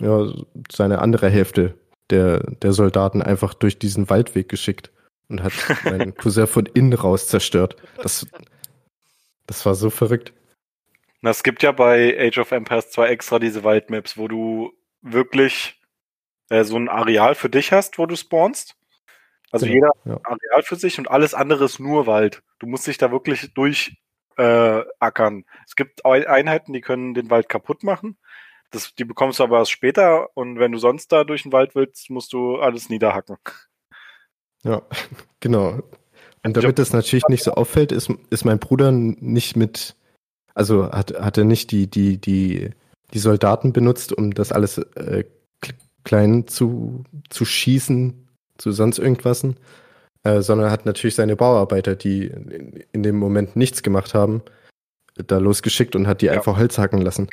ja, 0.00 0.30
seine 0.70 0.98
andere 1.00 1.30
Hälfte 1.30 1.78
der, 2.10 2.40
der 2.62 2.72
Soldaten 2.72 3.22
einfach 3.22 3.54
durch 3.54 3.78
diesen 3.78 4.08
Waldweg 4.10 4.48
geschickt 4.48 4.90
und 5.28 5.42
hat 5.42 5.52
meinen 5.84 6.14
Cousin 6.16 6.46
von 6.46 6.66
innen 6.66 6.92
raus 6.92 7.28
zerstört. 7.28 7.76
Das, 8.02 8.26
das 9.46 9.64
war 9.66 9.74
so 9.74 9.90
verrückt. 9.90 10.32
Na, 11.20 11.30
es 11.30 11.42
gibt 11.42 11.62
ja 11.62 11.72
bei 11.72 12.16
Age 12.18 12.38
of 12.38 12.52
Empires 12.52 12.90
2 12.90 13.08
extra 13.08 13.38
diese 13.38 13.64
Waldmaps, 13.64 14.16
wo 14.16 14.28
du 14.28 14.72
wirklich 15.02 15.80
äh, 16.48 16.64
so 16.64 16.76
ein 16.76 16.88
Areal 16.88 17.34
für 17.34 17.50
dich 17.50 17.72
hast, 17.72 17.98
wo 17.98 18.06
du 18.06 18.16
spawnst. 18.16 18.76
Also 19.50 19.66
genau, 19.66 19.90
jeder 20.04 20.14
ja. 20.16 20.20
Areal 20.24 20.62
für 20.62 20.76
sich 20.76 20.98
und 20.98 21.10
alles 21.10 21.34
andere 21.34 21.64
ist 21.64 21.80
nur 21.80 22.06
Wald. 22.06 22.42
Du 22.58 22.66
musst 22.66 22.86
dich 22.86 22.98
da 22.98 23.10
wirklich 23.10 23.52
durch 23.54 23.96
äh, 24.36 24.82
ackern. 25.00 25.44
Es 25.66 25.74
gibt 25.74 26.04
Einheiten, 26.04 26.72
die 26.72 26.80
können 26.80 27.14
den 27.14 27.30
Wald 27.30 27.48
kaputt 27.48 27.82
machen. 27.82 28.18
Das, 28.70 28.94
die 28.94 29.04
bekommst 29.04 29.38
du 29.38 29.44
aber 29.44 29.58
erst 29.58 29.70
später 29.70 30.28
und 30.36 30.58
wenn 30.58 30.72
du 30.72 30.78
sonst 30.78 31.10
da 31.10 31.24
durch 31.24 31.42
den 31.42 31.52
Wald 31.52 31.74
willst, 31.74 32.10
musst 32.10 32.32
du 32.32 32.56
alles 32.56 32.90
niederhacken. 32.90 33.36
Ja, 34.62 34.82
genau. 35.40 35.82
Und 36.44 36.56
damit 36.56 36.78
das 36.78 36.92
natürlich 36.92 37.28
nicht 37.28 37.42
so 37.42 37.52
auffällt, 37.52 37.92
ist, 37.92 38.10
ist 38.30 38.44
mein 38.44 38.58
Bruder 38.58 38.90
nicht 38.92 39.56
mit, 39.56 39.96
also 40.54 40.90
hat, 40.90 41.18
hat 41.18 41.38
er 41.38 41.44
nicht 41.44 41.70
die, 41.70 41.88
die, 41.88 42.18
die, 42.18 42.70
die 43.12 43.18
Soldaten 43.18 43.72
benutzt, 43.72 44.12
um 44.12 44.32
das 44.32 44.52
alles 44.52 44.78
äh, 44.78 45.24
klein 46.04 46.46
zu, 46.46 47.04
zu 47.28 47.44
schießen, 47.44 48.28
zu 48.56 48.72
sonst 48.72 48.98
irgendwas, 48.98 49.44
äh, 50.24 50.40
sondern 50.40 50.70
hat 50.70 50.86
natürlich 50.86 51.16
seine 51.16 51.36
Bauarbeiter, 51.36 51.96
die 51.96 52.26
in, 52.26 52.84
in, 52.92 53.02
dem 53.02 53.18
Moment 53.18 53.56
nichts 53.56 53.82
gemacht 53.82 54.14
haben, 54.14 54.42
da 55.14 55.38
losgeschickt 55.38 55.96
und 55.96 56.06
hat 56.06 56.22
die 56.22 56.26
ja. 56.26 56.32
einfach 56.32 56.56
Holz 56.56 56.78
hacken 56.78 57.00
lassen. 57.00 57.28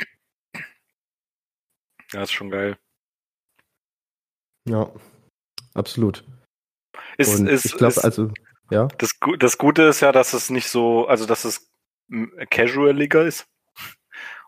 Ja, 2.16 2.24
ist 2.24 2.32
schon 2.32 2.50
geil. 2.50 2.78
Ja, 4.70 4.90
absolut. 5.74 6.24
Ist, 7.18 7.42
Und 7.42 7.48
ist, 7.48 7.66
ich 7.66 7.76
glaube, 7.76 8.02
also, 8.06 8.32
ja. 8.72 8.88
Das, 9.00 9.12
das 9.40 9.58
Gute 9.58 9.82
ist 9.84 10.00
ja, 10.00 10.14
dass 10.14 10.32
es 10.32 10.50
nicht 10.50 10.70
so, 10.70 11.08
also 11.08 11.26
dass 11.26 11.44
es 11.44 11.70
casualiger 12.50 13.26
ist. 13.26 13.48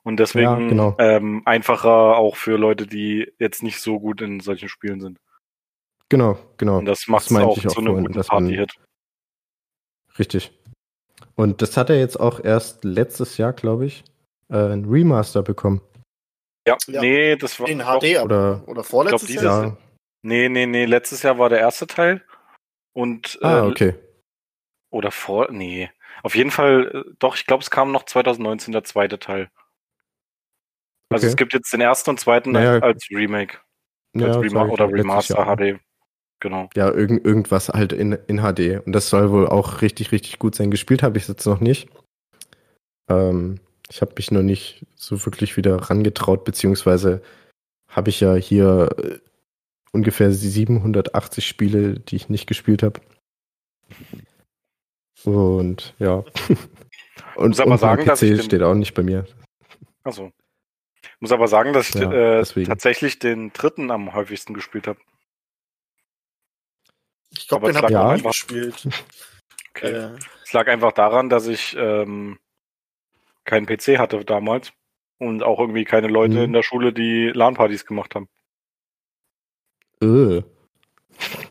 Und 0.04 0.18
deswegen 0.18 0.46
ja, 0.46 0.56
genau. 0.70 0.96
ähm, 0.98 1.42
einfacher 1.44 2.16
auch 2.16 2.38
für 2.38 2.58
Leute, 2.58 2.88
die 2.88 3.34
jetzt 3.38 3.64
nicht 3.64 3.82
so 3.82 4.00
gut 4.00 4.22
in 4.22 4.40
solchen 4.40 4.70
Spielen 4.70 5.02
sind. 5.02 5.20
Genau, 6.08 6.40
genau. 6.56 6.78
Und 6.78 6.86
das 6.86 7.10
macht 7.10 7.30
es 7.30 7.36
auch, 7.36 7.58
auch 7.58 7.68
zu 7.68 7.82
einem 7.82 8.02
guten 8.02 8.22
Party-Hit. 8.22 8.80
Richtig. 10.18 10.58
Und 11.36 11.62
das 11.62 11.76
hat 11.76 11.90
er 11.90 12.00
jetzt 12.00 12.18
auch 12.18 12.42
erst 12.42 12.86
letztes 12.86 13.38
Jahr, 13.38 13.52
glaube 13.52 13.88
ich, 13.88 14.06
äh, 14.48 14.56
ein 14.56 14.86
Remaster 14.86 15.44
bekommen. 15.44 15.82
Ja, 16.68 16.76
ja. 16.88 17.02
nee, 17.02 17.36
das 17.38 17.60
war. 17.60 17.70
In 17.70 17.80
HD, 17.80 18.22
oder, 18.22 18.62
oder 18.68 18.84
vorletztes 18.84 19.30
glaub, 19.30 19.44
Jahr? 19.44 19.64
Jahr? 19.64 19.78
Nee, 20.22 20.50
nee, 20.50 20.66
nee, 20.66 20.84
letztes 20.84 21.24
Jahr 21.24 21.40
war 21.40 21.48
der 21.48 21.60
erste 21.60 21.88
Teil. 21.88 22.22
Und. 22.94 23.40
Ah, 23.42 23.60
äh, 23.60 23.62
okay. 23.62 23.96
Oder 24.90 25.12
vor. 25.12 25.50
Nee. 25.50 25.90
Auf 26.24 26.36
jeden 26.36 26.52
Fall, 26.52 26.92
äh, 26.94 27.12
doch, 27.20 27.36
ich 27.36 27.46
glaube, 27.46 27.64
es 27.64 27.72
kam 27.72 27.92
noch 27.92 28.04
2019 28.04 28.74
der 28.74 28.84
zweite 28.84 29.18
Teil. 29.18 29.50
Also 31.10 31.24
okay. 31.24 31.32
es 31.32 31.38
gibt 31.38 31.54
jetzt 31.54 31.72
den 31.72 31.80
ersten 31.80 32.10
und 32.10 32.20
zweiten 32.20 32.52
naja, 32.52 32.80
als 32.80 33.08
Remake. 33.10 33.60
Als 34.14 34.36
ja, 34.36 34.40
Rema 34.40 34.66
oder 34.66 34.92
Remaster 34.92 35.46
HD. 35.46 35.80
Genau. 36.42 36.70
Ja, 36.76 36.92
irgend, 36.92 37.26
irgendwas 37.26 37.70
halt 37.70 37.94
in, 37.94 38.12
in 38.28 38.42
HD. 38.42 38.86
Und 38.86 38.92
das 38.92 39.10
soll 39.10 39.32
wohl 39.32 39.48
auch 39.48 39.82
richtig, 39.82 40.12
richtig 40.12 40.38
gut 40.38 40.56
sein. 40.56 40.70
Gespielt 40.70 41.02
habe 41.02 41.18
ich 41.18 41.24
es 41.24 41.30
jetzt 41.30 41.46
noch 41.46 41.62
nicht. 41.62 41.90
Ähm, 43.10 43.60
ich 43.90 44.02
habe 44.02 44.14
mich 44.16 44.32
noch 44.32 44.42
nicht 44.42 44.86
so 44.96 45.26
wirklich 45.26 45.58
wieder 45.58 45.76
rangetraut, 45.76 46.44
beziehungsweise 46.44 47.22
habe 47.88 48.10
ich 48.10 48.20
ja 48.20 48.36
hier 48.36 48.90
äh, 48.98 49.20
ungefähr 49.92 50.32
780 50.32 51.48
Spiele, 51.48 52.00
die 52.00 52.18
ich 52.18 52.30
nicht 52.30 52.48
gespielt 52.48 52.84
habe. 52.84 53.00
Und 55.24 55.96
ja. 56.00 56.24
und, 57.36 57.50
muss 57.50 57.60
aber 57.60 57.78
sagen, 57.78 58.06
PC 58.06 58.20
den, 58.20 58.44
steht 58.44 58.62
auch 58.62 58.76
nicht 58.76 58.94
bei 58.94 59.04
mir. 59.04 59.26
Achso. 60.04 60.32
Ich 61.02 61.22
muss 61.22 61.32
aber 61.32 61.48
sagen, 61.48 61.74
dass 61.74 61.90
ich 61.90 61.96
ja, 61.96 62.40
äh, 62.40 62.64
tatsächlich 62.66 63.20
den 63.20 63.52
dritten 63.54 63.90
am 63.90 64.14
häufigsten 64.14 64.54
gespielt 64.54 64.88
habe. 64.88 65.00
Ich 67.30 67.48
glaube, 67.48 67.68
den 67.68 67.78
habe 67.78 67.88
ich 67.88 67.92
ja. 67.94 68.14
auch 68.14 68.24
gespielt. 68.24 68.88
Okay. 69.76 69.92
Äh. 69.92 70.18
Es 70.44 70.54
lag 70.54 70.68
einfach 70.68 70.92
daran, 70.92 71.30
dass 71.30 71.46
ich 71.46 71.76
ähm, 71.78 72.40
keinen 73.48 73.66
PC 73.66 73.98
hatte 73.98 74.24
damals 74.24 74.74
und 75.18 75.42
auch 75.42 75.60
irgendwie 75.60 75.86
keine 75.86 76.08
Leute 76.08 76.36
mhm. 76.36 76.44
in 76.44 76.54
der 76.54 76.64
Schule, 76.64 76.94
die 76.94 77.30
LAN-Partys 77.34 77.86
gemacht 77.86 78.14
haben. 78.14 78.30
Äh. 80.02 80.44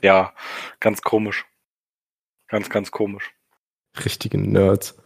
ja, 0.02 0.32
ganz 0.78 1.02
komisch. 1.02 1.44
Ganz, 2.46 2.70
ganz 2.70 2.92
komisch. 2.92 3.34
Richtige 4.04 4.38
Nerds. 4.38 4.96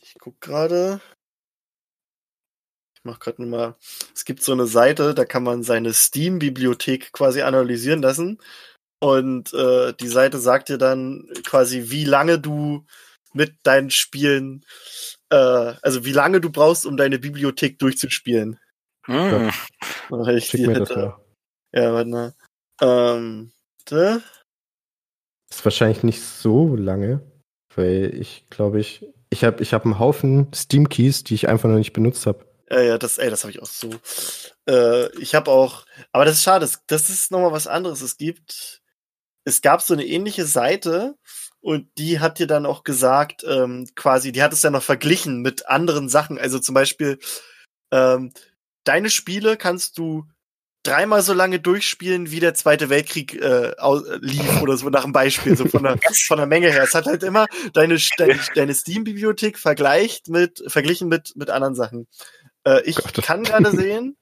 Ich 0.00 0.16
guck 0.18 0.40
gerade. 0.40 1.00
Ich 2.96 3.04
mach 3.04 3.20
gerade 3.20 3.42
nur 3.42 3.50
mal. 3.50 3.76
Es 4.12 4.24
gibt 4.24 4.42
so 4.42 4.52
eine 4.52 4.66
Seite, 4.66 5.14
da 5.14 5.24
kann 5.24 5.44
man 5.44 5.62
seine 5.62 5.92
Steam-Bibliothek 5.92 7.12
quasi 7.12 7.42
analysieren 7.42 8.02
lassen. 8.02 8.40
Und 8.98 9.52
äh, 9.52 9.92
die 9.92 10.08
Seite 10.08 10.38
sagt 10.38 10.70
dir 10.70 10.78
dann 10.78 11.28
quasi, 11.44 11.90
wie 11.90 12.04
lange 12.04 12.40
du 12.40 12.86
mit 13.34 13.54
deinen 13.64 13.90
Spielen, 13.90 14.64
äh, 15.30 15.36
also 15.36 16.04
wie 16.04 16.12
lange 16.12 16.40
du 16.40 16.50
brauchst, 16.50 16.86
um 16.86 16.96
deine 16.96 17.18
Bibliothek 17.18 17.78
durchzuspielen. 17.78 18.58
Hm. 19.06 19.50
Weil 20.08 20.38
ich 20.38 20.46
Schick 20.46 20.66
mir 20.66 20.78
das 20.78 20.90
hätte- 20.90 20.98
mal. 21.00 21.20
Ja, 21.72 21.92
warte 21.92 22.08
mal. 22.10 22.34
Ähm, 22.80 23.52
warte. 23.80 24.22
Ist 25.50 25.64
wahrscheinlich 25.64 26.02
nicht 26.02 26.22
so 26.22 26.74
lange, 26.74 27.20
weil 27.74 28.14
ich 28.18 28.46
glaube 28.50 28.80
ich, 28.80 29.06
ich 29.30 29.44
habe 29.44 29.62
ich 29.62 29.74
hab 29.74 29.84
einen 29.84 29.98
Haufen 29.98 30.52
Steam 30.54 30.88
Keys, 30.88 31.24
die 31.24 31.34
ich 31.34 31.48
einfach 31.48 31.68
noch 31.68 31.76
nicht 31.78 31.92
benutzt 31.92 32.26
habe. 32.26 32.46
Ja, 32.70 32.80
ja, 32.80 32.98
das, 32.98 33.18
ey, 33.18 33.28
das 33.30 33.42
habe 33.44 33.50
ich 33.52 33.60
auch 33.60 33.66
so. 33.66 33.90
Äh, 34.68 35.14
ich 35.18 35.34
habe 35.34 35.50
auch, 35.50 35.84
aber 36.12 36.24
das 36.24 36.36
ist 36.36 36.42
schade, 36.44 36.60
das, 36.64 36.82
das 36.86 37.10
ist 37.10 37.30
nochmal 37.30 37.52
was 37.52 37.66
anderes. 37.66 38.00
Es 38.00 38.16
gibt, 38.16 38.82
es 39.44 39.60
gab 39.60 39.82
so 39.82 39.92
eine 39.94 40.06
ähnliche 40.06 40.46
Seite 40.46 41.16
und 41.64 41.88
die 41.96 42.20
hat 42.20 42.38
dir 42.38 42.46
dann 42.46 42.66
auch 42.66 42.84
gesagt, 42.84 43.42
ähm, 43.48 43.88
quasi, 43.94 44.32
die 44.32 44.42
hat 44.42 44.52
es 44.52 44.60
dann 44.60 44.74
noch 44.74 44.82
verglichen 44.82 45.40
mit 45.40 45.66
anderen 45.66 46.10
Sachen. 46.10 46.38
Also 46.38 46.58
zum 46.58 46.74
Beispiel, 46.74 47.18
ähm, 47.90 48.34
deine 48.84 49.08
Spiele 49.08 49.56
kannst 49.56 49.96
du 49.96 50.26
dreimal 50.82 51.22
so 51.22 51.32
lange 51.32 51.60
durchspielen, 51.60 52.30
wie 52.30 52.40
der 52.40 52.52
Zweite 52.52 52.90
Weltkrieg 52.90 53.40
äh, 53.40 53.72
lief 54.20 54.60
oder 54.62 54.76
so 54.76 54.90
nach 54.90 55.04
dem 55.04 55.12
Beispiel, 55.12 55.56
so 55.56 55.64
von 55.64 55.84
der, 55.84 55.98
von 56.26 56.36
der 56.36 56.46
Menge 56.46 56.70
her. 56.70 56.82
Es 56.82 56.92
hat 56.92 57.06
halt 57.06 57.22
immer 57.22 57.46
deine, 57.72 57.98
deine, 58.18 58.38
deine 58.54 58.74
Steam-Bibliothek 58.74 59.58
vergleicht 59.58 60.28
mit, 60.28 60.62
verglichen 60.66 61.08
mit, 61.08 61.34
mit 61.34 61.48
anderen 61.48 61.74
Sachen. 61.74 62.06
Äh, 62.66 62.82
ich 62.82 62.96
Gott. 62.96 63.22
kann 63.22 63.42
gerade 63.42 63.70
sehen, 63.74 64.18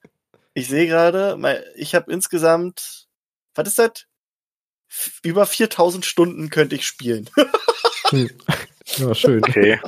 ich 0.55 0.69
sehe 0.69 0.87
gerade, 0.87 1.65
ich 1.75 1.97
habe 1.97 2.13
insgesamt, 2.13 3.09
was 3.57 3.67
ist 3.67 3.81
das? 3.81 4.07
Über 5.23 5.47
4000 5.47 6.05
Stunden 6.05 6.51
könnte 6.51 6.77
ich 6.77 6.87
spielen. 6.87 7.29
Hm. 8.11 8.29
Ja, 8.97 9.15
schön. 9.15 9.43
Okay. 9.43 9.81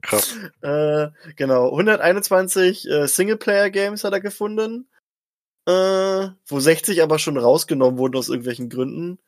Krass. 0.00 0.36
Äh, 0.62 1.08
genau, 1.36 1.66
121 1.70 2.88
äh, 2.88 3.06
Singleplayer-Games 3.06 4.04
hat 4.04 4.12
er 4.14 4.20
gefunden, 4.20 4.88
äh, 5.66 6.28
wo 6.46 6.60
60 6.60 7.02
aber 7.02 7.18
schon 7.18 7.36
rausgenommen 7.36 7.98
wurden 7.98 8.16
aus 8.16 8.30
irgendwelchen 8.30 8.70
Gründen. 8.70 9.18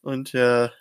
Und 0.00 0.32
ja, 0.32 0.72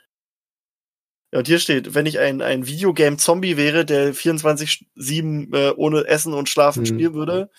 ja 1.32 1.39
und 1.39 1.47
hier 1.47 1.60
steht, 1.60 1.93
wenn 1.93 2.06
ich 2.06 2.19
ein, 2.19 2.41
ein 2.41 2.65
Videogame-Zombie 2.65 3.58
wäre, 3.58 3.84
der 3.84 4.13
24-7 4.13 5.53
äh, 5.53 5.73
ohne 5.75 6.06
Essen 6.08 6.34
und 6.34 6.49
Schlafen 6.49 6.86
Hm. 6.86 6.93
spielen 6.93 7.13
würde, 7.13 7.49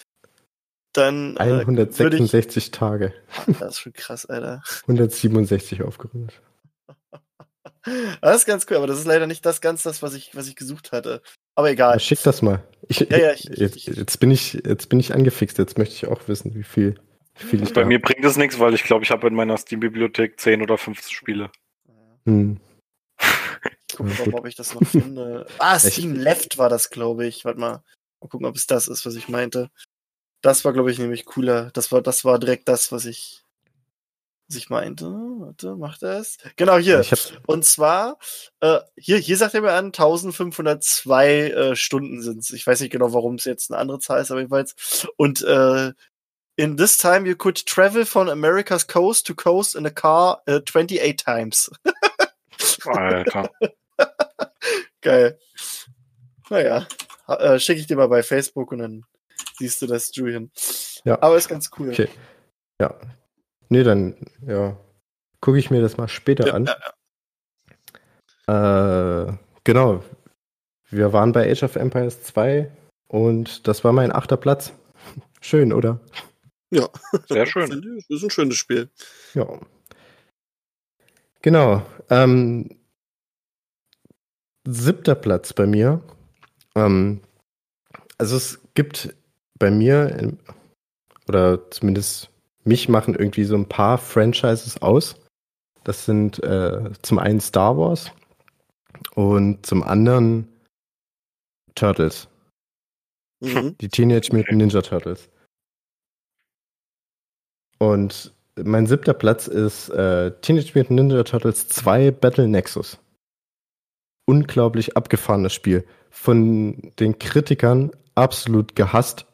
dann 0.96 1.36
äh, 1.36 1.40
würde 1.46 1.54
ich, 1.56 1.66
166 1.66 2.70
Tage. 2.70 3.12
das 3.46 3.74
ist 3.74 3.80
schon 3.80 3.92
krass, 3.92 4.26
Alter. 4.26 4.62
167 4.82 5.82
aufgerundet. 5.82 6.40
Das 8.22 8.36
ist 8.36 8.46
ganz 8.46 8.66
cool, 8.70 8.78
aber 8.78 8.86
das 8.86 8.98
ist 8.98 9.04
leider 9.04 9.26
nicht 9.26 9.44
das 9.44 9.60
ganz 9.60 9.82
das, 9.82 10.02
was 10.02 10.14
ich, 10.14 10.34
was 10.34 10.48
ich 10.48 10.56
gesucht 10.56 10.92
hatte. 10.92 11.20
Aber 11.54 11.70
egal. 11.70 11.94
Ja, 11.94 11.98
schick 11.98 12.22
das 12.22 12.40
mal. 12.40 12.62
Ich, 12.88 13.00
Ja, 13.00 13.18
ja, 13.18 13.32
ich- 13.32 13.44
jetzt, 13.44 13.76
ich- 13.76 13.86
jetzt 13.86 14.18
bin 14.20 14.30
ich 14.30 14.54
jetzt 14.54 14.88
bin 14.88 14.98
ich 15.00 15.14
angefixt. 15.14 15.58
Jetzt 15.58 15.76
möchte 15.76 15.94
ich 15.94 16.06
auch 16.06 16.26
wissen, 16.26 16.54
wie 16.54 16.62
viel, 16.62 16.94
wie 17.38 17.44
viel 17.44 17.62
ich 17.62 17.74
Bei 17.74 17.82
da 17.82 17.86
mir 17.86 18.00
bringt 18.00 18.24
es 18.24 18.36
nichts, 18.36 18.58
weil 18.58 18.72
ich 18.74 18.84
glaube, 18.84 19.04
ich 19.04 19.10
habe 19.10 19.26
in 19.26 19.34
meiner 19.34 19.56
Steam-Bibliothek 19.58 20.40
10 20.40 20.62
oder 20.62 20.78
15 20.78 21.12
Spiele. 21.12 21.50
Hm. 22.26 22.58
Ich 23.20 23.96
gucke 23.96 24.30
mal, 24.30 24.38
ob 24.40 24.46
ich 24.46 24.56
das 24.56 24.74
noch 24.74 24.84
finde. 24.86 25.46
Ah, 25.58 25.78
Steam 25.78 26.14
Left 26.16 26.56
war 26.58 26.68
das, 26.68 26.90
glaube 26.90 27.26
ich. 27.26 27.44
Warte 27.44 27.60
mal. 27.60 27.82
Mal 28.20 28.28
gucken, 28.28 28.46
ob 28.46 28.56
es 28.56 28.66
das 28.66 28.88
ist, 28.88 29.04
was 29.06 29.14
ich 29.14 29.28
meinte. 29.28 29.68
Das 30.44 30.62
war, 30.66 30.74
glaube 30.74 30.90
ich, 30.90 30.98
nämlich 30.98 31.24
cooler. 31.24 31.70
Das 31.72 31.90
war, 31.90 32.02
das 32.02 32.22
war 32.26 32.38
direkt 32.38 32.68
das, 32.68 32.92
was 32.92 33.06
ich, 33.06 33.42
was 34.46 34.58
ich 34.58 34.68
meinte. 34.68 35.06
Warte, 35.06 35.74
macht 35.74 36.02
das? 36.02 36.36
Genau, 36.56 36.76
hier. 36.76 37.02
Und 37.46 37.64
zwar, 37.64 38.18
äh, 38.60 38.80
hier, 38.94 39.16
hier 39.16 39.38
sagt 39.38 39.54
er 39.54 39.62
mir 39.62 39.72
an, 39.72 39.86
1502 39.86 41.48
äh, 41.48 41.76
Stunden 41.76 42.20
sind's. 42.20 42.50
Ich 42.50 42.66
weiß 42.66 42.82
nicht 42.82 42.90
genau, 42.90 43.14
warum 43.14 43.36
es 43.36 43.46
jetzt 43.46 43.70
eine 43.70 43.80
andere 43.80 44.00
Zahl 44.00 44.20
ist, 44.20 44.30
aber 44.30 44.40
jedenfalls. 44.40 45.08
Und 45.16 45.40
äh, 45.40 45.94
in 46.56 46.76
this 46.76 46.98
time 46.98 47.26
you 47.26 47.36
could 47.36 47.64
travel 47.64 48.04
from 48.04 48.28
America's 48.28 48.86
coast 48.86 49.26
to 49.26 49.34
coast 49.34 49.74
in 49.74 49.86
a 49.86 49.90
car 49.90 50.42
äh, 50.44 50.60
28 50.60 51.16
times. 51.16 51.70
Alter. 52.84 53.50
Geil. 55.00 55.38
Naja, 56.50 56.86
äh, 57.28 57.58
schicke 57.58 57.80
ich 57.80 57.86
dir 57.86 57.96
mal 57.96 58.08
bei 58.08 58.22
Facebook 58.22 58.72
und 58.72 58.80
dann 58.80 59.06
siehst 59.58 59.82
du 59.82 59.86
das, 59.86 60.14
Julian. 60.14 60.50
Ja. 61.04 61.20
Aber 61.22 61.36
ist 61.36 61.48
ganz 61.48 61.70
cool. 61.78 61.90
Okay. 61.90 62.08
ja. 62.80 62.94
Nee, 63.68 63.82
dann, 63.82 64.16
ja. 64.46 64.76
Gucke 65.40 65.58
ich 65.58 65.70
mir 65.70 65.82
das 65.82 65.96
mal 65.96 66.08
später 66.08 66.46
Ja, 66.46 66.54
an. 66.54 66.68
Äh, 68.46 69.36
genau. 69.64 70.02
Wir 70.90 71.12
waren 71.12 71.32
bei 71.32 71.50
Age 71.50 71.64
of 71.64 71.76
Empires 71.76 72.22
2 72.22 72.70
und 73.08 73.66
das 73.66 73.84
war 73.84 73.92
mein 73.92 74.12
achter 74.12 74.36
Platz. 74.36 74.72
Schön, 75.40 75.72
oder? 75.72 76.00
Ja. 76.70 76.88
Sehr 77.28 77.46
schön. 77.46 77.70
Das 78.08 78.18
ist 78.18 78.24
ein 78.24 78.30
schönes 78.30 78.56
Spiel. 78.56 78.88
Ja. 79.34 79.46
Genau. 81.42 81.84
Ähm, 82.10 82.78
siebter 84.66 85.14
Platz 85.14 85.52
bei 85.52 85.66
mir. 85.66 86.00
Ähm, 86.74 87.20
also 88.18 88.36
es 88.36 88.60
gibt 88.74 89.14
bei 89.64 89.70
mir, 89.70 90.36
oder 91.26 91.70
zumindest 91.70 92.28
mich 92.64 92.90
machen 92.90 93.14
irgendwie 93.14 93.44
so 93.44 93.56
ein 93.56 93.66
paar 93.66 93.96
Franchises 93.96 94.82
aus. 94.82 95.16
Das 95.84 96.04
sind 96.04 96.42
äh, 96.42 96.90
zum 97.00 97.18
einen 97.18 97.40
Star 97.40 97.78
Wars 97.78 98.12
und 99.14 99.64
zum 99.64 99.82
anderen 99.82 100.48
Turtles. 101.74 102.28
Mhm. 103.40 103.74
Die 103.78 103.88
Teenage 103.88 104.36
Mutant 104.36 104.58
Ninja 104.58 104.82
Turtles. 104.82 105.30
Und 107.78 108.34
mein 108.62 108.86
siebter 108.86 109.14
Platz 109.14 109.46
ist 109.46 109.88
äh, 109.88 110.30
Teenage 110.42 110.72
Mutant 110.74 110.90
Ninja 110.90 111.22
Turtles 111.24 111.68
2 111.68 112.10
Battle 112.10 112.48
Nexus. 112.48 112.98
Unglaublich 114.26 114.94
abgefahrenes 114.94 115.54
Spiel. 115.54 115.86
Von 116.10 116.92
den 116.98 117.18
Kritikern 117.18 117.92
absolut 118.14 118.76
gehasst. 118.76 119.24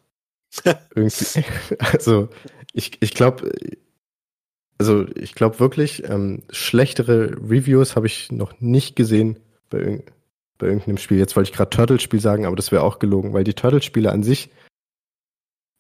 Irgendwie. 0.95 1.45
Also, 1.79 2.29
ich, 2.73 2.99
ich 3.01 3.15
glaube, 3.15 3.51
also 4.79 5.07
ich 5.15 5.35
glaube 5.35 5.61
wirklich, 5.61 6.09
ähm, 6.09 6.43
schlechtere 6.51 7.33
Reviews 7.37 7.97
habe 7.97 8.07
ich 8.07 8.33
noch 8.33 8.61
nicht 8.61 8.97
gesehen 8.97 9.39
bei, 9.69 9.79
irg 9.79 10.13
bei 10.59 10.67
irgendeinem 10.67 10.99
Spiel. 10.99 11.19
Jetzt 11.19 11.37
wollte 11.37 11.51
ich 11.51 11.57
gerade 11.57 11.71
Turtle-Spiel 11.71 12.21
sagen, 12.21 12.45
aber 12.45 12.57
das 12.57 12.71
wäre 12.71 12.83
auch 12.83 12.99
gelogen, 12.99 13.33
weil 13.33 13.45
die 13.45 13.55
Turtle-Spiele 13.55 14.13
an 14.13 14.23
sich 14.23 14.51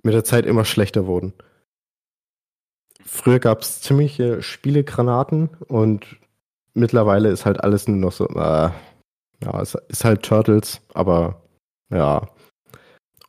mit 0.02 0.14
der 0.14 0.24
Zeit 0.24 0.46
immer 0.46 0.64
schlechter 0.64 1.06
wurden. 1.06 1.34
Früher 3.04 3.38
gab 3.40 3.60
es 3.60 3.82
ziemliche 3.82 4.42
Spielegranaten 4.42 5.50
und 5.68 6.16
mittlerweile 6.74 7.28
ist 7.28 7.44
halt 7.44 7.62
alles 7.62 7.88
nur 7.88 7.98
noch 7.98 8.12
so, 8.12 8.26
äh, 8.28 8.70
ja, 9.42 9.60
es 9.60 9.74
ist 9.88 10.04
halt 10.04 10.22
Turtles, 10.22 10.80
aber 10.94 11.42
ja. 11.90 12.28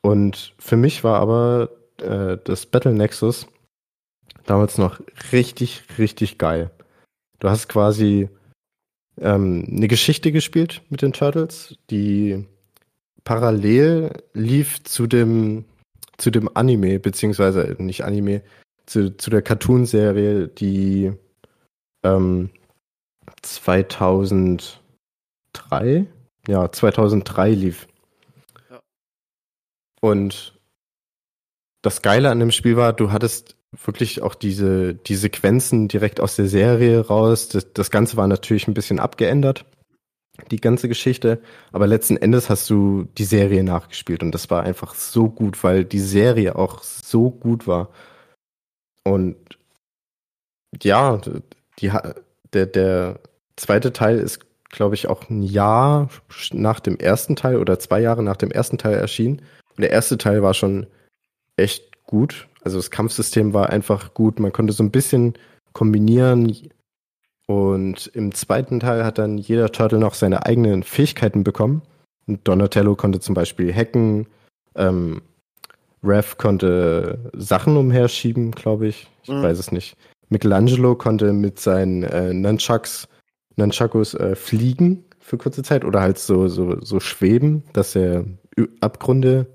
Und 0.02 0.54
für 0.58 0.78
mich 0.78 1.04
war 1.04 1.20
aber 1.20 1.70
äh, 1.98 2.38
das 2.44 2.66
Battle 2.66 2.94
Nexus 2.94 3.48
damals 4.46 4.78
noch 4.78 5.00
richtig, 5.32 5.84
richtig 5.98 6.38
geil. 6.38 6.72
Du 7.40 7.50
hast 7.50 7.70
quasi 7.70 8.30
ähm, 9.20 9.68
eine 9.70 9.88
Geschichte 9.88 10.32
gespielt 10.32 10.82
mit 10.90 11.02
den 11.02 11.14
Turtles, 11.14 11.78
die 11.90 12.46
parallel 13.24 14.12
lief 14.34 14.84
zu 14.84 15.08
dem, 15.08 15.66
zu 16.18 16.32
dem 16.32 16.50
Anime, 16.56 17.00
beziehungsweise 17.00 17.76
nicht 17.80 18.04
Anime, 18.04 18.42
zu, 18.86 19.16
zu 19.16 19.30
der 19.30 19.42
Cartoon-Serie, 19.42 20.48
die 20.48 21.12
ähm, 22.04 22.50
2003, 23.42 26.06
ja, 26.48 26.72
2003 26.72 27.52
lief. 27.52 27.88
Und 30.02 30.60
das 31.82 32.02
Geile 32.02 32.30
an 32.30 32.40
dem 32.40 32.52
Spiel 32.52 32.76
war, 32.76 32.94
du 32.94 33.12
hattest 33.12 33.56
wirklich 33.86 34.22
auch 34.22 34.36
diese, 34.36 34.94
die 34.94 35.16
Sequenzen 35.16 35.88
direkt 35.88 36.20
aus 36.20 36.36
der 36.36 36.48
Serie 36.48 37.08
raus. 37.08 37.48
Das, 37.50 37.72
das 37.74 37.90
Ganze 37.90 38.18
war 38.18 38.28
natürlich 38.28 38.68
ein 38.68 38.74
bisschen 38.74 39.00
abgeändert, 39.00 39.66
die 40.50 40.60
ganze 40.60 40.90
Geschichte. 40.90 41.42
Aber 41.72 41.88
letzten 41.88 42.18
Endes 42.18 42.50
hast 42.50 42.70
du 42.70 43.08
die 43.18 43.24
Serie 43.24 43.64
nachgespielt 43.64 44.24
und 44.24 44.34
das 44.34 44.50
war 44.50 44.64
einfach 44.64 44.94
so 44.96 45.30
gut, 45.30 45.64
weil 45.64 45.86
die 45.86 46.00
Serie 46.00 46.56
auch 46.56 46.84
so 46.84 47.32
gut 47.32 47.68
war. 47.68 47.90
Und 49.04 49.38
ja, 50.82 51.20
die, 51.80 51.92
der, 52.54 52.66
der 52.66 53.20
zweite 53.56 53.94
Teil 53.94 54.20
ist, 54.20 54.40
glaube 54.70 54.96
ich, 54.96 55.08
auch 55.08 55.30
ein 55.30 55.44
Jahr 55.44 56.10
nach 56.52 56.80
dem 56.80 56.98
ersten 56.98 57.36
Teil 57.36 57.58
oder 57.58 57.80
zwei 57.80 58.02
Jahre 58.02 58.24
nach 58.24 58.38
dem 58.38 58.52
ersten 58.52 58.78
Teil 58.78 58.96
erschienen. 58.96 59.42
Der 59.82 59.92
erste 59.92 60.18
Teil 60.18 60.42
war 60.44 60.54
schon 60.54 60.88
echt 61.58 62.04
gut. 62.04 62.48
Also 62.64 62.78
das 62.78 62.92
Kampfsystem 62.92 63.54
war 63.54 63.70
einfach 63.70 64.14
gut. 64.14 64.40
Man 64.40 64.54
konnte 64.54 64.74
so 64.74 64.84
ein 64.84 64.92
bisschen 64.92 65.34
kombinieren. 65.74 66.56
Und 67.48 68.08
im 68.14 68.34
zweiten 68.34 68.80
Teil 68.80 69.04
hat 69.04 69.18
dann 69.18 69.38
jeder 69.38 69.72
Turtle 69.72 70.00
noch 70.00 70.14
seine 70.14 70.46
eigenen 70.46 70.84
Fähigkeiten 70.84 71.44
bekommen. 71.44 71.82
Und 72.28 72.48
Donatello 72.48 72.96
konnte 72.96 73.20
zum 73.20 73.36
Beispiel 73.36 73.74
hacken. 73.74 74.28
Ähm, 74.76 75.22
Rev 76.04 76.38
konnte 76.38 77.32
Sachen 77.34 77.78
umherschieben, 77.78 78.52
glaube 78.52 78.88
ich. 78.88 79.08
Ich 79.24 79.30
mhm. 79.30 79.44
weiß 79.44 79.60
es 79.60 79.72
nicht. 79.72 79.98
Michelangelo 80.30 80.96
konnte 80.96 81.34
mit 81.34 81.60
seinen 81.60 82.04
äh, 82.04 82.34
Nunchucks, 82.34 83.08
Nunchakus 83.58 84.14
äh, 84.14 84.36
fliegen 84.36 85.04
für 85.20 85.38
kurze 85.38 85.62
Zeit 85.62 85.86
oder 85.86 86.02
halt 86.02 86.18
so, 86.18 86.48
so, 86.48 86.80
so 86.82 87.00
schweben, 87.00 87.64
dass 87.74 87.96
er 87.96 88.26
Abgründe. 88.80 89.48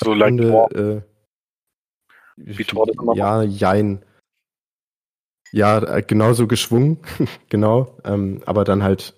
So 0.00 0.12
Abgründe, 0.12 1.04
äh, 1.06 2.54
Wie 2.56 2.64
Tor 2.64 2.86
das 2.86 2.96
immer 2.96 3.14
Ja, 3.16 3.42
jein. 3.42 4.04
Ja, 5.50 5.78
äh, 5.82 6.02
genauso 6.02 6.46
geschwungen, 6.46 6.98
genau. 7.48 7.96
Ähm, 8.04 8.42
aber 8.46 8.64
dann 8.64 8.82
halt, 8.82 9.14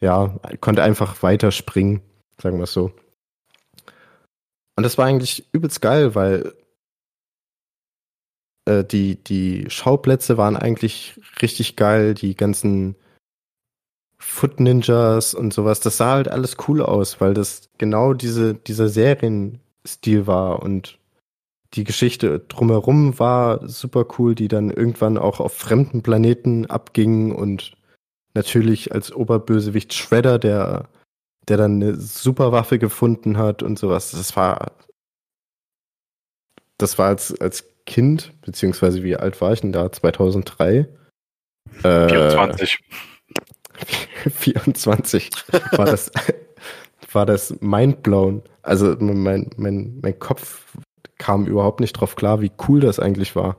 ja, 0.00 0.38
konnte 0.60 0.82
einfach 0.82 1.22
weiter 1.22 1.52
springen, 1.52 2.02
sagen 2.40 2.58
wir 2.58 2.64
es 2.64 2.72
so. 2.72 2.92
Und 4.76 4.82
das 4.82 4.98
war 4.98 5.06
eigentlich 5.06 5.46
übelst 5.52 5.80
geil, 5.80 6.14
weil 6.14 6.54
äh, 8.64 8.82
die, 8.82 9.22
die 9.22 9.66
Schauplätze 9.68 10.38
waren 10.38 10.56
eigentlich 10.56 11.20
richtig 11.42 11.76
geil, 11.76 12.14
die 12.14 12.34
ganzen 12.34 12.96
Foot 14.18 14.58
Ninjas 14.58 15.34
und 15.34 15.52
sowas, 15.52 15.80
das 15.80 15.98
sah 15.98 16.12
halt 16.12 16.28
alles 16.28 16.56
cool 16.66 16.82
aus, 16.82 17.20
weil 17.20 17.32
das 17.32 17.70
genau 17.78 18.12
diese, 18.12 18.54
dieser 18.54 18.88
Serienstil 19.90 20.26
war 20.26 20.62
und 20.62 20.98
die 21.74 21.84
Geschichte 21.84 22.40
drumherum 22.40 23.18
war 23.18 23.68
super 23.68 24.06
cool, 24.18 24.34
die 24.34 24.48
dann 24.48 24.70
irgendwann 24.70 25.18
auch 25.18 25.38
auf 25.38 25.54
fremden 25.54 26.02
Planeten 26.02 26.66
abging 26.66 27.32
und 27.32 27.76
natürlich 28.34 28.92
als 28.92 29.12
Oberbösewicht 29.12 29.94
Shredder, 29.94 30.38
der, 30.38 30.88
der 31.48 31.56
dann 31.56 31.76
eine 31.76 31.94
Superwaffe 31.94 32.78
gefunden 32.78 33.38
hat 33.38 33.62
und 33.62 33.78
sowas. 33.78 34.10
Das 34.10 34.34
war, 34.36 34.72
das 36.76 36.98
war 36.98 37.06
als, 37.08 37.40
als 37.40 37.64
Kind, 37.86 38.32
beziehungsweise 38.42 39.04
wie 39.04 39.16
alt 39.16 39.40
war 39.40 39.52
ich 39.52 39.60
denn 39.60 39.72
da? 39.72 39.92
2003? 39.92 40.88
24. 41.82 42.78
Äh, 44.24 44.30
24 44.30 45.30
war 45.72 45.86
das, 45.86 46.10
war 47.12 47.26
das 47.26 47.54
mindblown. 47.60 48.42
Also 48.62 48.96
mein, 48.98 49.50
mein, 49.56 49.98
mein 50.02 50.18
Kopf 50.18 50.76
kam 51.18 51.46
überhaupt 51.46 51.80
nicht 51.80 51.92
drauf 51.92 52.16
klar, 52.16 52.40
wie 52.40 52.52
cool 52.68 52.80
das 52.80 52.98
eigentlich 52.98 53.36
war. 53.36 53.56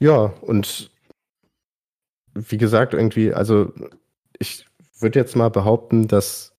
Ja, 0.00 0.32
und 0.40 0.90
wie 2.34 2.56
gesagt, 2.56 2.94
irgendwie, 2.94 3.34
also 3.34 3.72
ich 4.38 4.66
würde 4.98 5.18
jetzt 5.18 5.36
mal 5.36 5.50
behaupten, 5.50 6.08
dass 6.08 6.52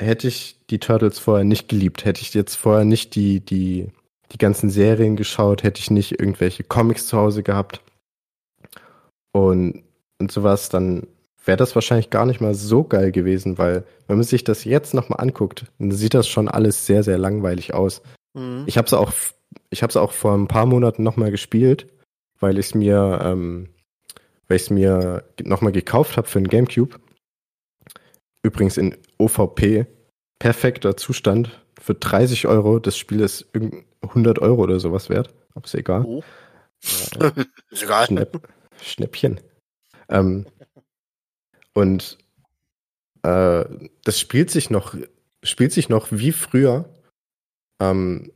hätte 0.00 0.28
ich 0.28 0.58
die 0.68 0.78
Turtles 0.80 1.18
vorher 1.18 1.44
nicht 1.44 1.68
geliebt, 1.68 2.04
hätte 2.04 2.22
ich 2.22 2.34
jetzt 2.34 2.56
vorher 2.56 2.84
nicht 2.84 3.14
die, 3.14 3.40
die 3.40 3.92
die 4.32 4.38
ganzen 4.38 4.70
Serien 4.70 5.16
geschaut, 5.16 5.62
hätte 5.62 5.80
ich 5.80 5.90
nicht 5.90 6.18
irgendwelche 6.18 6.64
Comics 6.64 7.06
zu 7.06 7.18
Hause 7.18 7.42
gehabt 7.42 7.82
und, 9.32 9.84
und 10.18 10.32
sowas, 10.32 10.68
dann 10.68 11.06
wäre 11.44 11.56
das 11.56 11.74
wahrscheinlich 11.74 12.10
gar 12.10 12.26
nicht 12.26 12.40
mal 12.40 12.54
so 12.54 12.84
geil 12.84 13.12
gewesen, 13.12 13.58
weil 13.58 13.84
wenn 14.06 14.16
man 14.16 14.24
sich 14.24 14.44
das 14.44 14.64
jetzt 14.64 14.94
nochmal 14.94 15.20
anguckt, 15.20 15.66
dann 15.78 15.92
sieht 15.92 16.14
das 16.14 16.28
schon 16.28 16.48
alles 16.48 16.86
sehr, 16.86 17.02
sehr 17.02 17.18
langweilig 17.18 17.74
aus. 17.74 18.02
Mhm. 18.34 18.64
Ich 18.66 18.78
habe 18.78 18.86
es 18.86 18.94
auch, 18.94 19.12
ich 19.70 19.82
habe 19.82 19.90
es 19.90 19.96
auch 19.96 20.12
vor 20.12 20.34
ein 20.34 20.48
paar 20.48 20.66
Monaten 20.66 21.02
nochmal 21.02 21.30
gespielt, 21.30 21.86
weil 22.38 22.58
ich 22.58 22.66
es 22.66 22.74
mir, 22.74 23.20
ähm, 23.22 23.68
weil 24.48 24.56
ich 24.56 24.62
es 24.64 24.70
mir 24.70 25.24
nochmal 25.42 25.72
gekauft 25.72 26.16
habe 26.16 26.28
für 26.28 26.40
den 26.40 26.48
GameCube. 26.48 26.98
Übrigens 28.42 28.76
in 28.76 28.96
OVP, 29.18 29.86
perfekter 30.38 30.96
Zustand, 30.96 31.62
für 31.80 31.94
30 31.94 32.46
Euro. 32.46 32.78
Das 32.78 32.96
Spiel 32.96 33.20
ist 33.20 33.46
100 34.02 34.38
Euro 34.38 34.62
oder 34.62 34.80
sowas 34.80 35.10
wert. 35.10 35.34
Aber 35.54 35.64
ist 35.64 35.74
egal. 35.74 36.04
Oh. 36.04 36.22
Ja, 37.20 37.32
ist 37.70 37.82
egal. 37.82 38.06
Schnäpp, 38.06 38.48
Schnäppchen. 38.80 39.40
Ähm, 40.08 40.46
und 41.74 42.18
äh, 43.22 43.64
das 44.04 44.20
spielt 44.20 44.50
sich 44.50 44.70
noch, 44.70 44.94
spielt 45.42 45.72
sich 45.72 45.88
noch 45.88 46.08
wie 46.10 46.32
früher. 46.32 46.88
Ähm, 47.80 48.32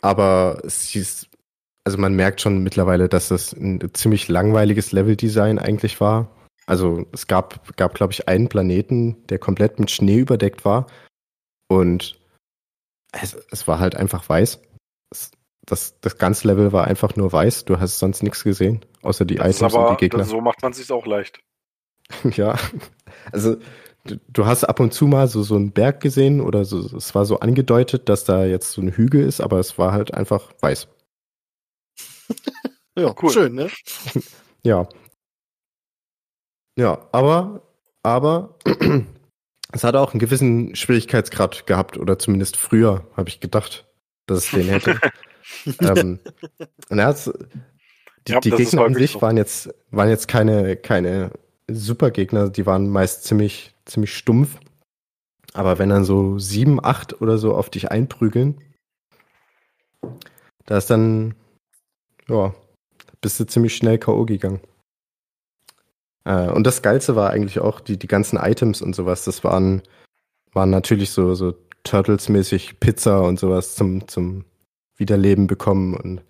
aber 0.00 0.60
es 0.64 0.94
ist, 0.94 1.28
also 1.84 1.98
man 1.98 2.14
merkt 2.14 2.40
schon 2.40 2.62
mittlerweile, 2.62 3.08
dass 3.08 3.28
das 3.28 3.52
ein 3.52 3.80
ziemlich 3.94 4.28
langweiliges 4.28 4.92
Leveldesign 4.92 5.58
eigentlich 5.58 6.00
war. 6.00 6.30
Also 6.66 7.06
es 7.12 7.26
gab, 7.26 7.76
gab 7.76 7.94
glaube 7.94 8.12
ich, 8.12 8.28
einen 8.28 8.48
Planeten, 8.48 9.26
der 9.26 9.38
komplett 9.38 9.78
mit 9.78 9.90
Schnee 9.90 10.18
überdeckt 10.18 10.64
war. 10.64 10.86
Und 11.68 12.18
es, 13.12 13.34
es 13.50 13.68
war 13.68 13.78
halt 13.78 13.96
einfach 13.96 14.28
weiß. 14.28 14.60
Es, 15.10 15.30
das, 15.66 16.00
das 16.00 16.18
ganze 16.18 16.48
Level 16.48 16.72
war 16.72 16.86
einfach 16.86 17.16
nur 17.16 17.32
weiß. 17.32 17.64
Du 17.64 17.80
hast 17.80 17.98
sonst 17.98 18.22
nichts 18.22 18.44
gesehen, 18.44 18.84
außer 19.02 19.24
die 19.24 19.36
das 19.36 19.56
Items 19.56 19.74
aber, 19.74 19.90
und 19.90 20.00
die 20.00 20.04
Gegner. 20.04 20.24
So 20.24 20.40
macht 20.40 20.62
man 20.62 20.72
es 20.72 20.78
sich 20.78 20.90
auch 20.90 21.06
leicht. 21.06 21.40
ja, 22.36 22.58
also 23.32 23.56
du, 24.04 24.18
du, 24.28 24.46
hast 24.46 24.64
ab 24.64 24.80
und 24.80 24.92
zu 24.92 25.06
mal 25.06 25.28
so, 25.28 25.42
so 25.42 25.56
einen 25.56 25.72
Berg 25.72 26.00
gesehen 26.00 26.40
oder 26.40 26.64
so, 26.64 26.96
es 26.96 27.14
war 27.14 27.24
so 27.24 27.40
angedeutet, 27.40 28.08
dass 28.08 28.24
da 28.24 28.44
jetzt 28.44 28.72
so 28.72 28.82
ein 28.82 28.92
Hügel 28.92 29.24
ist, 29.24 29.40
aber 29.40 29.58
es 29.58 29.78
war 29.78 29.92
halt 29.92 30.14
einfach 30.14 30.52
weiß. 30.60 30.88
ja, 32.98 33.14
cool. 33.22 33.30
Schön, 33.30 33.54
ne? 33.54 33.70
ja. 34.62 34.88
Ja, 36.76 37.08
aber, 37.12 37.62
aber 38.02 38.58
es 39.72 39.84
hat 39.84 39.94
auch 39.94 40.12
einen 40.12 40.20
gewissen 40.20 40.74
Schwierigkeitsgrad 40.74 41.66
gehabt, 41.66 41.98
oder 41.98 42.18
zumindest 42.18 42.56
früher, 42.56 43.06
habe 43.16 43.28
ich 43.28 43.40
gedacht, 43.40 43.86
dass 44.26 44.44
es 44.44 44.50
den 44.50 44.68
hätte. 44.68 44.98
ähm, 45.80 46.18
na, 46.88 47.10
es, 47.10 47.32
die, 48.26 48.32
ja, 48.32 48.40
die 48.40 48.50
Gegner 48.50 48.84
an 48.84 48.94
sich 48.94 49.12
so. 49.12 49.22
waren 49.22 49.36
jetzt, 49.36 49.72
waren 49.90 50.08
jetzt 50.08 50.28
keine, 50.28 50.76
keine 50.76 51.30
Supergegner, 51.70 52.50
die 52.50 52.66
waren 52.66 52.88
meist 52.88 53.24
ziemlich, 53.24 53.74
ziemlich 53.84 54.14
stumpf. 54.14 54.58
Aber 55.52 55.78
wenn 55.78 55.88
dann 55.88 56.04
so 56.04 56.38
sieben, 56.38 56.84
acht 56.84 57.20
oder 57.20 57.38
so 57.38 57.54
auf 57.54 57.70
dich 57.70 57.90
einprügeln, 57.90 58.60
da 60.66 60.76
ist 60.76 60.90
dann, 60.90 61.34
ja, 62.28 62.54
bist 63.20 63.38
du 63.38 63.46
ziemlich 63.46 63.76
schnell 63.76 63.98
K.O. 63.98 64.24
gegangen. 64.24 64.60
Äh, 66.24 66.50
und 66.50 66.66
das 66.66 66.82
Geilste 66.82 67.16
war 67.16 67.30
eigentlich 67.30 67.60
auch 67.60 67.80
die, 67.80 67.98
die 67.98 68.06
ganzen 68.08 68.36
Items 68.36 68.82
und 68.82 68.94
sowas. 68.94 69.24
Das 69.24 69.44
waren, 69.44 69.82
waren 70.52 70.70
natürlich 70.70 71.10
so, 71.10 71.34
so 71.34 71.54
Turtles-mäßig 71.84 72.80
Pizza 72.80 73.22
und 73.22 73.38
sowas 73.38 73.74
zum, 73.76 74.08
zum 74.08 74.44
Wiederleben 74.96 75.46
bekommen. 75.46 75.94
Und 75.94 76.22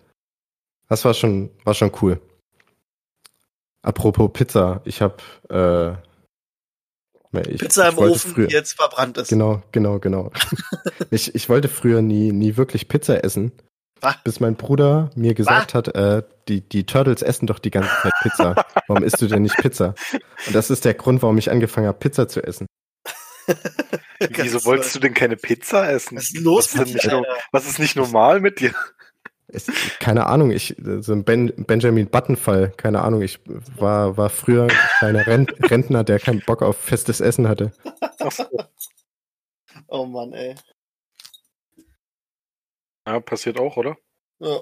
das 0.87 1.03
war 1.05 1.13
schon, 1.13 1.49
war 1.63 1.73
schon 1.73 1.91
cool. 2.01 2.21
Apropos 3.85 4.31
Pizza, 4.33 4.81
ich 4.83 5.03
habe 5.03 5.17
äh, 5.51 5.91
ich, 7.47 7.59
Pizza 7.59 7.89
im 7.89 7.99
Ofen, 7.99 8.31
früher, 8.31 8.47
die 8.47 8.55
jetzt 8.55 8.73
verbrannt 8.73 9.17
ist. 9.19 9.27
Genau, 9.27 9.61
genau, 9.71 9.99
genau. 9.99 10.31
ich, 11.11 11.35
ich 11.35 11.49
wollte 11.49 11.67
früher 11.67 12.01
nie, 12.01 12.31
nie 12.31 12.57
wirklich 12.57 12.87
Pizza 12.87 13.23
essen. 13.23 13.51
Was? 14.01 14.15
Bis 14.23 14.39
mein 14.39 14.55
Bruder 14.55 15.11
mir 15.15 15.35
gesagt 15.35 15.75
Was? 15.75 15.87
hat, 15.87 15.95
äh, 15.95 16.23
die, 16.47 16.61
die 16.67 16.87
Turtles 16.87 17.21
essen 17.21 17.45
doch 17.45 17.59
die 17.59 17.69
ganze 17.69 17.91
Zeit 18.01 18.13
Pizza. 18.23 18.65
Warum 18.87 19.03
isst 19.03 19.21
du 19.21 19.27
denn 19.27 19.43
nicht 19.43 19.57
Pizza? 19.57 19.93
Und 20.47 20.55
das 20.55 20.71
ist 20.71 20.83
der 20.83 20.95
Grund, 20.95 21.21
warum 21.21 21.37
ich 21.37 21.51
angefangen 21.51 21.85
habe, 21.85 21.99
Pizza 21.99 22.27
zu 22.27 22.41
essen. 22.43 22.65
Wieso 24.19 24.65
wolltest 24.65 24.95
du 24.95 24.99
denn 24.99 25.13
keine 25.13 25.37
Pizza 25.37 25.91
essen? 25.91 26.17
Was 26.17 26.31
ist 26.31 26.39
los 26.39 26.75
was, 26.75 26.87
ist 26.89 26.95
nicht, 26.95 27.11
was 27.51 27.67
ist 27.67 27.77
nicht 27.77 27.95
normal 27.95 28.39
mit 28.39 28.59
dir? 28.59 28.73
Es, 29.55 29.67
keine 29.99 30.27
Ahnung, 30.27 30.51
ich, 30.51 30.75
so 30.99 31.13
ein 31.13 31.23
ben, 31.23 31.53
Benjamin 31.65 32.07
Button-Fall, 32.07 32.73
keine 32.77 33.01
Ahnung, 33.01 33.21
ich 33.21 33.39
war, 33.45 34.17
war 34.17 34.29
früher 34.29 34.63
ein 34.63 34.71
kleiner 34.99 35.25
Rentner, 35.25 36.03
der 36.03 36.19
keinen 36.19 36.41
Bock 36.41 36.61
auf 36.61 36.77
festes 36.77 37.21
Essen 37.21 37.47
hatte. 37.47 37.71
Oh 39.87 40.05
Mann, 40.05 40.33
ey. 40.33 40.55
Ja, 43.05 43.19
passiert 43.19 43.59
auch, 43.59 43.77
oder? 43.77 43.97
Ja. 44.39 44.61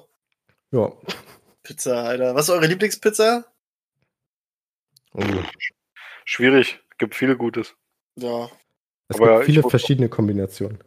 Ja. 0.71 0.91
Pizza, 1.61 2.03
Alter. 2.03 2.35
Was 2.35 2.45
ist 2.45 2.49
eure 2.49 2.67
Lieblingspizza? 2.67 3.45
Oh. 5.13 5.23
Schwierig. 6.25 6.79
Gibt 6.97 7.15
viele 7.15 7.37
Gutes. 7.37 7.75
Ja. 8.15 8.49
Es 9.07 9.17
Aber 9.17 9.35
gibt 9.35 9.45
viele 9.45 9.63
verschiedene 9.63 10.09
Kombinationen. 10.09 10.83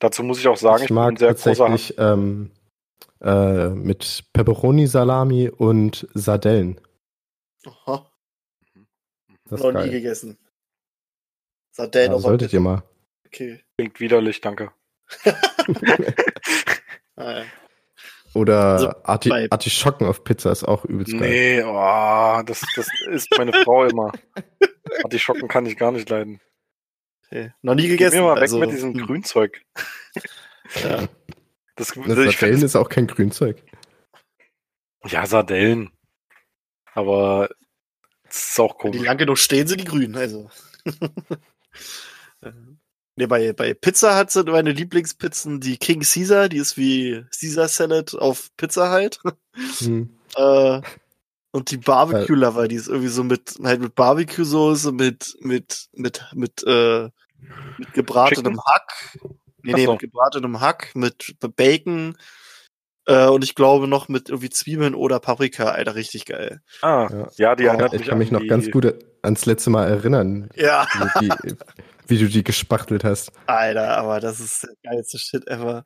Dazu 0.00 0.22
muss 0.22 0.38
ich 0.38 0.48
auch 0.48 0.56
sagen, 0.56 0.84
ich, 0.84 0.84
ich 0.84 0.90
mag 0.90 1.16
tatsächlich 1.18 1.94
ähm, 1.98 2.50
äh, 3.20 3.68
mit 3.70 4.24
Pepperoni-Salami 4.32 5.48
und 5.50 6.06
Sardellen. 6.14 6.80
Aha. 7.66 8.10
Das 9.48 9.60
Noch 9.62 9.72
nie 9.84 9.90
gegessen. 9.90 10.38
Sardellen 11.70 12.10
Ja, 12.12 12.16
auf 12.16 12.22
solltet 12.22 12.52
ihr 12.52 12.60
mal. 12.60 12.82
Okay. 13.26 13.60
Klingt 13.76 14.00
widerlich, 14.00 14.40
danke. 14.40 14.72
Ah, 17.16 17.38
ja. 17.38 17.44
Oder 18.34 18.72
Also, 18.72 18.90
Arti 19.04 19.28
bei- 19.28 19.46
Artischocken 19.50 20.08
auf 20.08 20.24
Pizza 20.24 20.50
ist 20.50 20.64
auch 20.64 20.84
übelst 20.84 21.12
geil. 21.12 21.30
Nee, 21.30 21.62
oh, 21.62 22.42
das, 22.44 22.62
das 22.74 22.88
ist 23.08 23.28
meine 23.38 23.52
Frau 23.52 23.84
immer. 23.84 24.10
Die 25.12 25.18
Schocken 25.20 25.46
kann 25.46 25.64
ich 25.66 25.76
gar 25.76 25.92
nicht 25.92 26.10
leiden. 26.10 26.40
Okay. 27.26 27.52
Noch 27.62 27.76
nie 27.76 27.82
Geh 27.82 27.88
gegessen. 27.90 28.16
mir 28.16 28.22
mal 28.22 28.34
weg 28.34 28.42
also, 28.42 28.58
mit 28.58 28.72
diesem 28.72 28.94
hm, 28.94 29.06
Grünzeug. 29.06 29.64
Ja. 30.82 31.06
Das, 31.76 31.88
Das 31.88 31.96
ich 31.98 32.04
Sardellen 32.06 32.36
find, 32.36 32.62
ist 32.62 32.76
auch 32.76 32.88
kein 32.88 33.06
Grünzeug. 33.06 33.62
ja, 35.06 35.26
Sardellen. 35.26 35.90
Aber 36.94 37.48
es 38.28 38.50
ist 38.50 38.60
auch 38.60 38.76
Wenn 38.82 38.92
die 38.92 38.98
komisch. 38.98 39.08
lang 39.08 39.18
genug 39.18 39.38
stehen, 39.38 39.66
sind 39.66 39.80
die 39.80 39.84
grün. 39.84 40.16
Also. 40.16 40.50
nee, 43.16 43.26
bei, 43.26 43.52
bei 43.52 43.74
Pizza 43.74 44.14
hat 44.16 44.30
sind 44.30 44.48
meine 44.48 44.72
Lieblingspizzen 44.72 45.60
die 45.60 45.76
King 45.78 46.00
Caesar, 46.02 46.48
die 46.48 46.58
ist 46.58 46.76
wie 46.76 47.24
Caesar 47.38 47.68
Salad 47.68 48.14
auf 48.14 48.50
Pizza 48.56 48.90
halt. 48.90 49.20
Hm. 49.78 50.10
Äh, 50.36 50.80
und 51.52 51.70
die 51.70 51.76
Barbecue 51.76 52.34
Lover, 52.34 52.66
die 52.66 52.74
ist 52.74 52.88
irgendwie 52.88 53.06
so 53.06 53.22
mit 53.22 53.54
halt 53.62 53.80
mit 53.80 53.94
Barbecue 53.94 54.44
Soße, 54.44 54.90
mit 54.90 55.36
mit 55.38 55.88
mit 55.92 56.24
mit 56.32 56.64
äh, 56.66 57.08
mit 57.78 57.92
gebratenem 57.92 58.54
Chicken? 58.54 58.64
Hack. 58.66 59.18
Nee, 59.64 59.72
nee, 59.74 59.84
so. 59.86 59.92
mit 59.92 60.00
gebratenem 60.00 60.60
Hack, 60.60 60.92
mit 60.94 61.34
Bacon 61.56 62.16
äh, 63.06 63.26
und 63.26 63.44
ich 63.44 63.54
glaube 63.54 63.86
noch 63.88 64.08
mit 64.08 64.28
irgendwie 64.30 64.50
Zwiebeln 64.50 64.94
oder 64.94 65.20
Paprika, 65.20 65.70
Alter, 65.70 65.94
richtig 65.94 66.24
geil. 66.26 66.60
Ah, 66.82 67.08
Ja. 67.10 67.28
ja, 67.36 67.56
die 67.56 67.64
Oh, 67.64 67.68
erinnert 67.68 67.92
Ich 67.94 68.00
mich 68.00 68.08
kann 68.08 68.18
mich 68.18 68.30
noch 68.30 68.40
die, 68.40 68.46
ganz 68.46 68.70
gut 68.70 68.94
ans 69.22 69.46
letzte 69.46 69.70
Mal 69.70 69.86
erinnern, 69.88 70.48
Ja, 70.54 70.86
wie, 71.20 71.28
die, 71.28 71.54
wie 72.08 72.18
du 72.18 72.28
die 72.28 72.44
gespachtelt 72.44 73.04
hast. 73.04 73.32
Alter, 73.46 73.96
aber 73.98 74.20
das 74.20 74.40
ist 74.40 74.62
der 74.64 74.92
geilste 74.92 75.18
Shit 75.18 75.46
ever. 75.48 75.84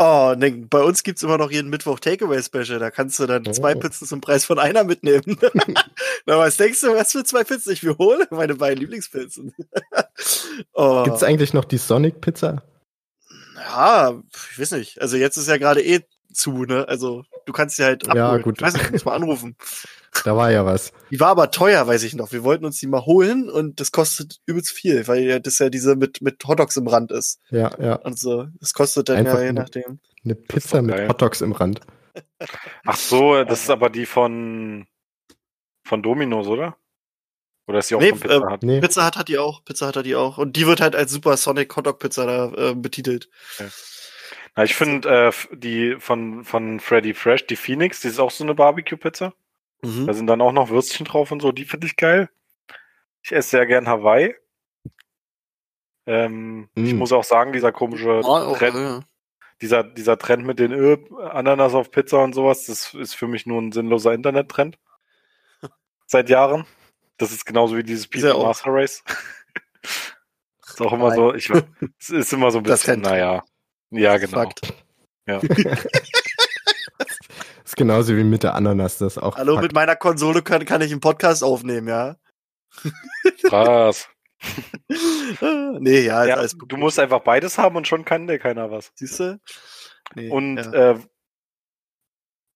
Oh, 0.00 0.34
ne, 0.38 0.52
bei 0.70 0.80
uns 0.80 1.02
gibt's 1.02 1.24
immer 1.24 1.38
noch 1.38 1.50
jeden 1.50 1.70
Mittwoch 1.70 1.98
Takeaway-Special. 1.98 2.78
Da 2.78 2.90
kannst 2.92 3.18
du 3.18 3.26
dann 3.26 3.42
Oh. 3.48 3.50
zwei 3.50 3.74
Pizzen 3.74 4.06
zum 4.06 4.20
Preis 4.20 4.44
von 4.44 4.60
einer 4.60 4.84
mitnehmen. 4.84 5.24
Na, 6.26 6.38
was 6.38 6.56
denkst 6.56 6.80
du, 6.82 6.94
was 6.94 7.10
für 7.10 7.24
zwei 7.24 7.42
Pizzen 7.42 7.72
ich 7.72 7.82
mir 7.82 7.98
hole? 7.98 8.28
Meine 8.30 8.54
beiden 8.54 8.78
Lieblingspizzen. 8.78 9.52
oh. 10.74 11.02
Gibt's 11.02 11.24
eigentlich 11.24 11.52
noch 11.52 11.64
die 11.64 11.78
Sonic 11.78 12.20
Pizza? 12.20 12.62
Ja, 13.58 14.20
ich 14.52 14.58
weiß 14.58 14.72
nicht. 14.72 15.00
Also 15.00 15.16
jetzt 15.16 15.36
ist 15.36 15.48
ja 15.48 15.56
gerade 15.58 15.82
eh 15.82 16.00
zu, 16.32 16.64
ne? 16.64 16.86
Also 16.88 17.24
du 17.46 17.52
kannst 17.52 17.76
sie 17.76 17.84
halt 17.84 18.04
abholen. 18.08 18.16
Ja, 18.24 18.36
gut. 18.38 18.58
Ich 18.58 18.62
weiß 18.62 18.74
nicht, 18.74 18.90
muss 18.92 19.04
mal 19.04 19.14
anrufen. 19.14 19.56
Da 20.24 20.34
war 20.34 20.50
ja 20.50 20.64
was. 20.64 20.92
Die 21.10 21.20
war 21.20 21.28
aber 21.28 21.50
teuer, 21.50 21.86
weiß 21.86 22.02
ich 22.02 22.14
noch. 22.14 22.32
Wir 22.32 22.42
wollten 22.42 22.64
uns 22.64 22.80
die 22.80 22.86
mal 22.88 23.04
holen 23.04 23.48
und 23.50 23.78
das 23.78 23.92
kostet 23.92 24.38
übelst 24.46 24.72
viel, 24.72 25.06
weil 25.06 25.22
ja 25.22 25.38
das 25.38 25.58
ja 25.58 25.68
diese 25.68 25.94
mit, 25.96 26.22
mit 26.22 26.42
Hotdogs 26.44 26.76
im 26.76 26.88
Rand 26.88 27.12
ist. 27.12 27.40
Ja, 27.50 27.70
ja. 27.78 27.96
Und 27.96 28.18
so. 28.18 28.46
Das 28.58 28.72
kostet 28.72 29.10
dann 29.10 29.18
Einfach 29.18 29.34
ja 29.34 29.42
je 29.42 29.48
eine- 29.50 29.60
nachdem. 29.60 30.00
Eine 30.24 30.34
Pizza 30.34 30.80
mit. 30.82 31.08
Hotdogs 31.08 31.42
im 31.42 31.52
Rand. 31.52 31.80
Ach 32.86 32.96
so, 32.96 33.44
das 33.44 33.60
ist 33.62 33.70
aber 33.70 33.90
die 33.90 34.06
von 34.06 34.86
von 35.84 36.02
Domino's, 36.02 36.48
oder? 36.48 36.76
Oder 37.68 37.78
ist 37.80 37.90
die 37.90 37.94
auch 37.94 38.00
Nee, 38.00 38.10
von 38.10 38.20
Pizza 38.20 38.34
äh, 38.36 38.40
Hut? 38.52 38.62
Nee, 38.62 38.80
Pizza 38.80 39.04
hat 39.04 39.16
hat 39.16 39.28
die 39.28 39.38
auch. 39.38 39.64
Pizza 39.64 39.86
hat 39.86 39.96
hat 39.96 40.06
die 40.06 40.16
auch. 40.16 40.38
Und 40.38 40.56
die 40.56 40.66
wird 40.66 40.80
halt 40.80 40.96
als 40.96 41.12
Super 41.12 41.36
Sonic 41.36 41.76
Hotdog 41.76 41.98
Pizza 42.00 42.26
da 42.26 42.70
äh, 42.70 42.74
betitelt. 42.74 43.28
Na, 44.56 44.64
ich 44.64 44.74
finde 44.74 45.08
äh, 45.28 45.32
die 45.56 45.96
von 46.00 46.44
von 46.44 46.80
Freddy 46.80 47.14
Fresh, 47.14 47.46
die 47.46 47.56
Phoenix, 47.56 48.00
die 48.00 48.08
ist 48.08 48.18
auch 48.18 48.30
so 48.30 48.42
eine 48.42 48.54
Barbecue-Pizza. 48.54 49.34
Mhm. 49.82 50.06
Da 50.06 50.14
sind 50.14 50.26
dann 50.26 50.40
auch 50.40 50.52
noch 50.52 50.70
Würstchen 50.70 51.06
drauf 51.06 51.30
und 51.30 51.40
so, 51.40 51.52
die 51.52 51.64
finde 51.64 51.86
ich 51.86 51.96
geil. 51.96 52.28
Ich 53.22 53.32
esse 53.32 53.50
sehr 53.50 53.66
gern 53.66 53.86
Hawaii. 53.86 54.34
Ähm, 56.06 56.68
Ich 56.74 56.94
Mm. 56.94 56.96
muss 56.98 57.12
auch 57.12 57.24
sagen, 57.24 57.52
dieser 57.52 57.70
komische 57.72 58.20
Oh, 58.24 58.50
oh, 58.52 58.54
Trend, 58.56 58.76
ja. 58.76 59.00
dieser, 59.60 59.84
dieser 59.84 60.18
Trend 60.18 60.44
mit 60.46 60.58
den 60.58 60.72
Ö 60.72 60.96
Ananas 61.30 61.74
auf 61.74 61.90
Pizza 61.90 62.22
und 62.24 62.32
sowas, 62.34 62.64
das 62.64 62.94
ist 62.94 63.14
für 63.14 63.28
mich 63.28 63.44
nur 63.46 63.60
ein 63.60 63.72
sinnloser 63.72 64.14
Internettrend. 64.14 64.78
Seit 66.06 66.30
Jahren. 66.30 66.64
Das 67.18 67.32
ist 67.32 67.44
genauso 67.44 67.76
wie 67.76 67.82
dieses 67.82 68.08
ja 68.14 68.34
auch. 68.34 68.46
Master 68.46 68.72
Race. 68.72 69.02
ist 70.66 70.80
auch 70.80 70.92
immer 70.92 71.12
so, 71.14 71.34
ich, 71.34 71.50
es 71.98 72.10
ist 72.10 72.32
immer 72.32 72.50
so 72.50 72.58
ein 72.58 72.64
bisschen, 72.64 73.00
naja. 73.00 73.44
Ja, 73.90 74.16
genau. 74.18 74.38
Fakt. 74.38 74.60
ist 77.64 77.76
genauso 77.76 78.16
wie 78.16 78.24
mit 78.24 78.44
der 78.44 78.54
Ananas, 78.54 78.98
das 78.98 79.18
auch. 79.18 79.36
Hallo, 79.36 79.54
Fakt. 79.54 79.64
mit 79.64 79.74
meiner 79.74 79.96
Konsole 79.96 80.42
kann, 80.42 80.64
kann 80.64 80.80
ich 80.80 80.92
einen 80.92 81.00
Podcast 81.00 81.42
aufnehmen, 81.42 81.88
ja? 81.88 82.16
Krass. 83.42 84.08
nee, 85.80 86.00
ja, 86.00 86.24
Ja, 86.24 86.36
alles 86.36 86.56
du 86.56 86.76
musst 86.76 87.00
einfach 87.00 87.20
beides 87.20 87.58
haben 87.58 87.76
und 87.76 87.88
schon 87.88 88.04
kann 88.04 88.28
dir 88.28 88.38
keiner 88.38 88.70
was. 88.70 88.92
Siehst 88.94 89.18
du? 89.18 89.40
Nee, 90.14 90.30
Und 90.30 90.58
ja. 90.58 90.92
äh, 90.92 90.98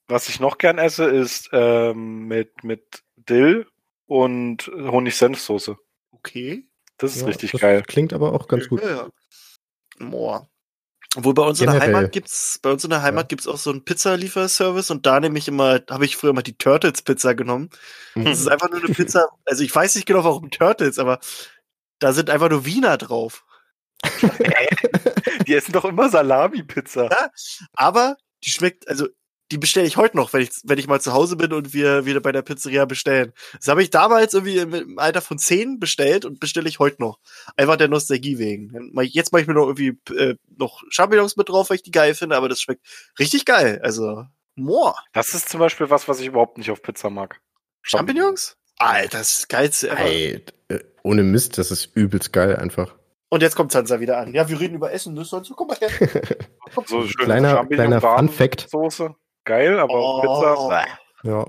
was 0.06 0.28
ich 0.28 0.38
noch 0.38 0.58
gern 0.58 0.78
esse, 0.78 1.04
ist 1.04 1.50
ähm, 1.52 2.28
mit, 2.28 2.62
mit 2.62 3.02
Dill 3.16 3.66
und 4.12 4.68
Honig-Senf-Soße. 4.68 5.76
okay. 6.10 6.68
Das 6.98 7.16
ist 7.16 7.22
Ja, 7.22 7.28
richtig 7.28 7.52
das 7.52 7.60
geil. 7.60 7.82
Klingt 7.86 8.12
aber 8.12 8.32
auch 8.32 8.46
ganz 8.46 8.68
gut. 8.68 8.82
Ja, 8.82 8.88
ja. 8.90 9.08
Boah. 9.98 10.48
Obwohl 11.16 11.34
bei 11.34 11.42
uns 11.42 11.60
in 11.60 11.66
der 11.66 11.74
Generell. 11.80 11.94
Heimat 11.96 12.12
gibt's, 12.12 12.58
bei 12.62 12.70
uns 12.70 12.84
in 12.84 12.90
der 12.90 13.02
Heimat 13.02 13.28
gibt's 13.28 13.46
auch 13.48 13.56
so 13.56 13.70
einen 13.70 13.84
Pizzalieferservice 13.84 14.90
und 14.90 15.04
da 15.04 15.18
nehme 15.18 15.38
ich 15.38 15.48
immer, 15.48 15.80
habe 15.90 16.04
ich 16.04 16.16
früher 16.16 16.32
mal 16.32 16.42
die 16.42 16.56
Turtles 16.56 17.02
Pizza 17.02 17.34
genommen. 17.34 17.70
Mhm. 18.14 18.26
Das 18.26 18.38
ist 18.40 18.48
einfach 18.48 18.70
nur 18.70 18.82
eine 18.84 18.94
Pizza, 18.94 19.28
also 19.44 19.62
ich 19.64 19.74
weiß 19.74 19.94
nicht 19.96 20.06
genau 20.06 20.24
warum 20.24 20.50
Turtles, 20.50 20.98
aber 20.98 21.18
da 21.98 22.12
sind 22.12 22.30
einfach 22.30 22.50
nur 22.50 22.64
Wiener 22.64 22.96
drauf. 22.98 23.44
Die 25.46 25.54
essen 25.54 25.72
doch 25.72 25.84
immer 25.84 26.08
Salami-Pizza. 26.08 27.08
Aber 27.74 28.16
die 28.44 28.50
schmeckt, 28.50 28.88
also 28.88 29.08
die 29.52 29.58
bestelle 29.58 29.86
ich 29.86 29.96
heute 29.96 30.16
noch, 30.16 30.32
wenn 30.32 30.40
ich, 30.42 30.50
wenn 30.64 30.78
ich 30.78 30.88
mal 30.88 31.00
zu 31.00 31.12
Hause 31.12 31.36
bin 31.36 31.52
und 31.52 31.72
wir 31.74 32.06
wieder 32.06 32.20
bei 32.20 32.32
der 32.32 32.42
Pizzeria 32.42 32.84
bestellen. 32.86 33.32
Das 33.58 33.68
habe 33.68 33.82
ich 33.82 33.90
damals 33.90 34.34
irgendwie 34.34 34.58
im, 34.58 34.74
im 34.74 34.98
Alter 34.98 35.20
von 35.20 35.38
10 35.38 35.78
bestellt 35.78 36.24
und 36.24 36.40
bestelle 36.40 36.68
ich 36.68 36.78
heute 36.78 37.00
noch. 37.00 37.18
Einfach 37.56 37.76
der 37.76 37.88
Nostalgie 37.88 38.38
wegen. 38.38 38.90
Jetzt 39.02 39.30
mache 39.32 39.42
ich 39.42 39.48
mir 39.48 39.54
noch 39.54 39.66
irgendwie 39.68 39.98
äh, 40.14 40.34
noch 40.56 40.82
Champignons 40.88 41.36
mit 41.36 41.48
drauf, 41.48 41.70
weil 41.70 41.76
ich 41.76 41.82
die 41.82 41.90
geil 41.90 42.14
finde, 42.14 42.36
aber 42.36 42.48
das 42.48 42.60
schmeckt 42.60 42.84
richtig 43.18 43.44
geil. 43.44 43.78
Also, 43.82 44.24
moa. 44.54 44.96
Das 45.12 45.34
ist 45.34 45.48
zum 45.50 45.60
Beispiel 45.60 45.90
was, 45.90 46.08
was 46.08 46.18
ich 46.20 46.26
überhaupt 46.26 46.58
nicht 46.58 46.70
auf 46.70 46.82
Pizza 46.82 47.10
mag. 47.10 47.40
Champignons? 47.82 48.56
Alter, 48.78 49.18
das 49.18 49.28
ist 49.32 49.38
das 49.40 49.48
geilste 49.48 49.90
ever. 49.90 50.00
Ey, 50.00 50.44
äh, 50.68 50.80
ohne 51.02 51.22
Mist, 51.22 51.58
das 51.58 51.70
ist 51.70 51.94
übelst 51.94 52.32
geil 52.32 52.56
einfach. 52.56 52.94
Und 53.28 53.42
jetzt 53.42 53.56
kommt 53.56 53.72
Sansa 53.72 53.98
wieder 54.00 54.18
an. 54.18 54.34
Ja, 54.34 54.48
wir 54.48 54.60
reden 54.60 54.74
über 54.74 54.92
Essen, 54.92 55.14
das 55.16 55.28
soll 55.30 55.42
so, 55.44 55.54
guck 55.54 55.68
mal 55.68 55.76
her. 55.78 55.90
So 56.86 57.06
schön 57.06 57.26
Kleiner- 57.26 57.66
kleiner 57.66 58.00
Fun 58.00 58.28
Fact. 58.30 58.66
Soße. 58.70 59.14
Geil, 59.44 59.78
aber 59.78 59.94
auf 59.94 60.22
Pizza. 60.22 60.86
Ja, 61.24 61.46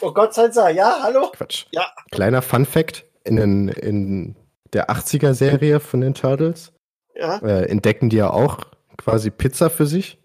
Oh 0.00 0.12
Gott, 0.12 0.34
Sansa, 0.34 0.68
ja, 0.70 0.96
hallo? 1.02 1.30
Quatsch. 1.32 1.66
Ja. 1.70 1.92
Kleiner 2.10 2.42
Fun 2.42 2.64
Fact: 2.66 3.04
in, 3.24 3.36
den, 3.36 3.68
in 3.68 4.34
der 4.72 4.90
80er-Serie 4.90 5.78
von 5.80 6.00
den 6.00 6.14
Turtles 6.14 6.72
Ja. 7.14 7.36
äh, 7.38 7.66
entdecken 7.66 8.08
die 8.10 8.16
ja 8.16 8.30
auch 8.30 8.58
quasi 8.96 9.30
Pizza 9.30 9.70
für 9.70 9.86
sich. 9.86 10.18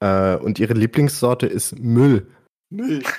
Äh, 0.00 0.36
und 0.36 0.58
ihre 0.58 0.74
Lieblingssorte 0.74 1.46
ist 1.46 1.78
Müll. 1.78 2.26
Müll. 2.70 3.02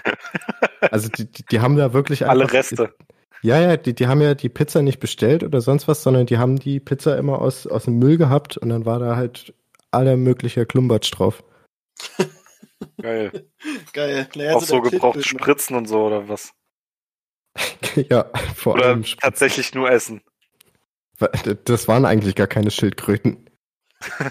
Also 0.91 1.10
die, 1.10 1.30
die, 1.30 1.43
die 1.43 1.60
haben 1.60 1.76
da 1.76 1.91
wirklich 1.91 2.26
Alle 2.26 2.43
einfach- 2.43 2.53
Reste. 2.55 2.93
Ja, 3.41 3.60
ja, 3.60 3.76
die, 3.76 3.93
die 3.93 4.07
haben 4.07 4.22
ja 4.22 4.34
die 4.34 4.47
Pizza 4.47 4.82
nicht 4.82 5.01
bestellt 5.01 5.43
oder 5.43 5.60
sonst 5.60 5.89
was, 5.89 6.01
sondern 6.03 6.26
die 6.26 6.38
haben 6.38 6.57
die 6.57 6.80
Pizza 6.80 7.18
immer 7.18 7.41
aus, 7.41 7.68
aus 7.68 7.84
dem 7.84 7.99
Müll 7.99 8.18
gehabt 8.18 8.57
und 8.57 8.70
dann 8.70 8.86
war 8.86 8.99
da 8.99 9.18
halt 9.18 9.53
aller 9.91 10.16
möglicher 10.16 10.66
Klumbatsch 10.66 11.12
drauf. 11.14 11.43
Geil. 13.01 13.49
Geil. 13.93 14.30
Naja, 14.36 14.55
Auch 14.55 14.63
so 14.63 14.82
gebrauchte? 14.82 15.23
Spritzen 15.23 15.75
und 15.75 15.88
so 15.88 16.05
oder 16.05 16.27
was? 16.30 16.53
ja, 17.95 18.25
vor 18.55 18.75
Oder 18.75 18.86
allem. 18.86 19.03
Tatsächlich 19.03 19.73
nur 19.73 19.89
essen. 19.89 20.21
Das 21.65 21.88
waren 21.88 22.05
eigentlich 22.05 22.36
gar 22.36 22.47
keine 22.47 22.71
Schildkröten. 22.71 23.49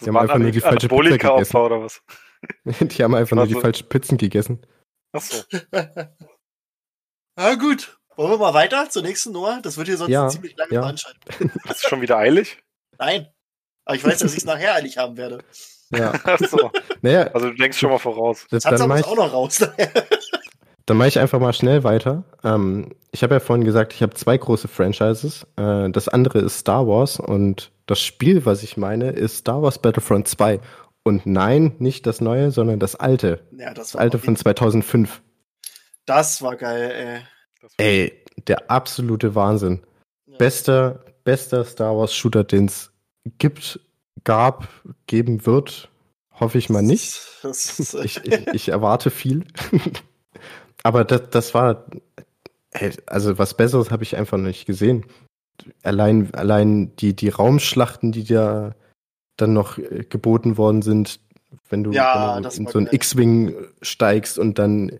Die 0.00 0.06
haben 0.08 0.16
einfach 0.16 0.38
nur 0.38 0.50
die 0.50 0.60
falsche 0.60 0.88
Pizza 0.88 0.94
Anabolika-Opfer 0.96 1.64
oder 1.66 1.82
was? 1.82 2.02
Die 2.64 3.04
haben 3.04 3.14
einfach 3.14 3.36
nur 3.36 3.46
die 3.46 3.54
Also- 3.54 3.60
falschen 3.60 3.88
Pizzen 3.88 4.18
gegessen. 4.18 4.66
Achso. 5.12 5.44
Ah, 7.36 7.54
gut. 7.54 7.98
Wollen 8.16 8.30
wir 8.32 8.38
mal 8.38 8.54
weiter 8.54 8.90
zur 8.90 9.02
nächsten 9.02 9.32
Nummer? 9.32 9.60
Das 9.62 9.76
wird 9.76 9.86
hier 9.88 9.96
sonst 9.96 10.10
Ja, 10.10 10.22
eine 10.22 10.30
ziemlich 10.30 10.56
lange 10.56 10.72
ja. 10.74 10.80
Veranstaltung. 10.82 11.50
Ist 11.64 11.70
es 11.70 11.82
schon 11.82 12.00
wieder 12.00 12.16
eilig? 12.16 12.62
Nein. 12.98 13.28
Aber 13.84 13.94
ich 13.96 14.04
weiß, 14.04 14.18
dass 14.18 14.32
ich 14.32 14.38
es 14.38 14.44
nachher 14.44 14.74
eilig 14.74 14.98
haben 14.98 15.16
werde. 15.16 15.44
Ja. 15.94 16.12
Achso. 16.24 16.70
Naja, 17.02 17.24
Also 17.34 17.50
du 17.50 17.54
denkst 17.54 17.78
schon 17.78 17.90
mal 17.90 17.98
voraus. 17.98 18.46
das, 18.50 18.64
mache 18.64 18.88
muss 18.88 19.00
ich, 19.00 19.06
auch 19.06 19.16
noch 19.16 19.32
raus. 19.32 19.58
dann 20.86 20.96
mach 20.96 21.06
ich 21.06 21.18
einfach 21.18 21.38
mal 21.40 21.52
schnell 21.52 21.84
weiter. 21.84 22.24
Ähm, 22.44 22.90
ich 23.12 23.22
habe 23.22 23.34
ja 23.34 23.40
vorhin 23.40 23.64
gesagt, 23.64 23.92
ich 23.92 24.02
habe 24.02 24.14
zwei 24.14 24.36
große 24.38 24.68
Franchises. 24.68 25.46
Äh, 25.56 25.90
das 25.90 26.08
andere 26.08 26.38
ist 26.40 26.58
Star 26.58 26.86
Wars 26.86 27.20
und 27.20 27.70
das 27.86 28.00
Spiel, 28.00 28.46
was 28.46 28.62
ich 28.62 28.76
meine, 28.76 29.10
ist 29.10 29.38
Star 29.38 29.62
Wars 29.62 29.78
Battlefront 29.78 30.28
2. 30.28 30.60
Und 31.04 31.26
nein, 31.26 31.74
nicht 31.78 32.06
das 32.06 32.20
neue, 32.20 32.50
sondern 32.52 32.78
das 32.78 32.94
alte. 32.96 33.40
ja, 33.56 33.74
das 33.74 33.92
Das 33.92 33.96
alte 34.00 34.18
von 34.18 34.36
2005. 34.36 35.20
Das 36.06 36.42
war 36.42 36.56
geil, 36.56 36.90
ey. 36.96 37.20
Das 37.60 37.72
war- 37.78 37.84
Ey, 37.86 38.24
der 38.46 38.70
absolute 38.70 39.34
Wahnsinn. 39.34 39.82
Ja. 40.26 40.36
Bester, 40.38 41.04
bester 41.24 41.64
Star 41.64 41.96
Wars 41.96 42.14
Shooter, 42.14 42.44
den 42.44 42.66
es 42.66 42.92
gibt, 43.38 43.78
gab, 44.24 44.68
geben 45.06 45.46
wird. 45.46 45.90
Hoffe 46.32 46.58
ich 46.58 46.70
mal 46.70 46.82
nicht. 46.82 47.20
Ich, 47.44 48.24
ich, 48.24 48.46
ich 48.52 48.68
erwarte 48.68 49.10
viel. 49.10 49.44
Aber 50.82 51.04
das, 51.04 51.30
das 51.30 51.54
war, 51.54 51.86
also 53.06 53.38
was 53.38 53.56
Besseres 53.56 53.90
habe 53.90 54.02
ich 54.02 54.16
einfach 54.16 54.38
noch 54.38 54.46
nicht 54.46 54.66
gesehen. 54.66 55.04
Allein, 55.82 56.34
allein 56.34 56.96
die, 56.96 57.14
die 57.14 57.28
Raumschlachten, 57.28 58.12
die 58.12 58.24
da 58.24 58.74
dann 59.36 59.52
noch 59.52 59.78
äh, 59.78 60.04
geboten 60.08 60.56
worden 60.56 60.82
sind, 60.82 61.20
wenn 61.68 61.84
du, 61.84 61.92
Ja, 61.92 62.34
wenn 62.36 62.42
du 62.42 62.48
das 62.48 62.58
in 62.58 62.66
so 62.66 62.78
einen. 62.78 62.88
X-Wing 62.90 63.54
steigst 63.82 64.38
und 64.38 64.58
dann 64.58 64.98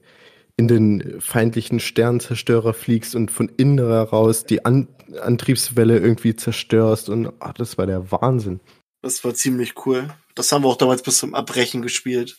in 0.57 0.69
den 0.69 1.21
feindlichen 1.21 1.81
Sternzerstörer 1.81 2.75
fliegst 2.75 3.15
und 3.15 3.31
von 3.31 3.49
innen 3.57 3.79
heraus 3.79 4.45
die 4.45 4.65
An 4.65 4.89
Antriebswelle 5.21 5.99
irgendwie 5.99 6.37
zerstörst 6.37 7.11
und 7.11 7.33
ah, 7.41 7.53
das 7.53 7.77
war 7.77 7.87
der 7.87 8.11
Wahnsinn. 8.13 8.61
Das 9.03 9.23
war 9.25 9.35
ziemlich 9.35 9.75
cool. 9.87 10.09
Das 10.35 10.51
haben 10.53 10.63
wir 10.65 10.69
auch 10.69 10.77
damals 10.77 11.03
bis 11.03 11.19
zum 11.19 11.35
Abbrechen 11.35 11.83
gespielt. 11.83 12.39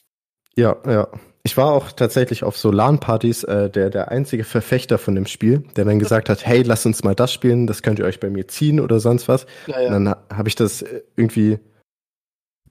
Ja, 0.55 0.77
ja. 0.85 1.07
Ich 1.45 1.57
war 1.57 1.71
auch 1.73 1.91
tatsächlich 1.91 2.43
auf 2.43 2.57
so 2.57 2.71
LAN-Partys 2.71 3.43
äh, 3.43 3.69
der, 3.69 3.89
der 3.89 4.09
einzige 4.11 4.45
Verfechter 4.45 4.97
von 4.97 5.13
dem 5.13 5.25
Spiel, 5.25 5.65
der 5.75 5.83
dann 5.83 5.99
gesagt 5.99 6.29
hat, 6.29 6.45
hey, 6.45 6.61
lasst 6.61 6.85
uns 6.85 7.03
mal 7.03 7.15
das 7.15 7.33
spielen, 7.33 7.67
das 7.67 7.81
könnt 7.83 7.99
ihr 7.99 8.05
euch 8.05 8.21
bei 8.21 8.29
mir 8.29 8.47
ziehen 8.47 8.79
oder 8.79 8.99
sonst 9.01 9.27
was. 9.27 9.45
Ja, 9.67 9.77
Und 9.87 9.91
dann 9.91 10.09
ha- 10.09 10.23
habe 10.33 10.47
ich 10.47 10.55
das 10.55 10.81
äh, 10.83 11.01
irgendwie 11.17 11.59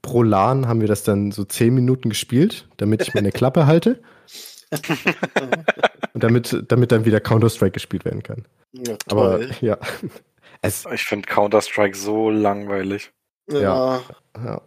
pro 0.01 0.23
LAN 0.23 0.67
haben 0.67 0.81
wir 0.81 0.87
das 0.87 1.03
dann 1.03 1.31
so 1.31 1.43
zehn 1.45 1.73
Minuten 1.75 2.09
gespielt, 2.09 2.67
damit 2.77 3.03
ich 3.03 3.13
meine 3.13 3.31
Klappe 3.31 3.67
halte 3.67 4.01
und 6.13 6.23
damit, 6.23 6.63
damit 6.67 6.91
dann 6.91 7.05
wieder 7.05 7.19
Counter-Strike 7.19 7.71
gespielt 7.73 8.05
werden 8.05 8.23
kann. 8.23 8.45
ja 8.73 8.95
Aber 9.09 9.37
toll. 9.37 9.51
ja. 9.61 9.77
Es, 10.65 10.85
Ich 10.93 11.03
finde 11.03 11.27
Counter-Strike 11.27 11.95
so 11.97 12.29
langweilig. 12.29 13.11
Ja. 13.49 14.01
ja. 14.35 14.61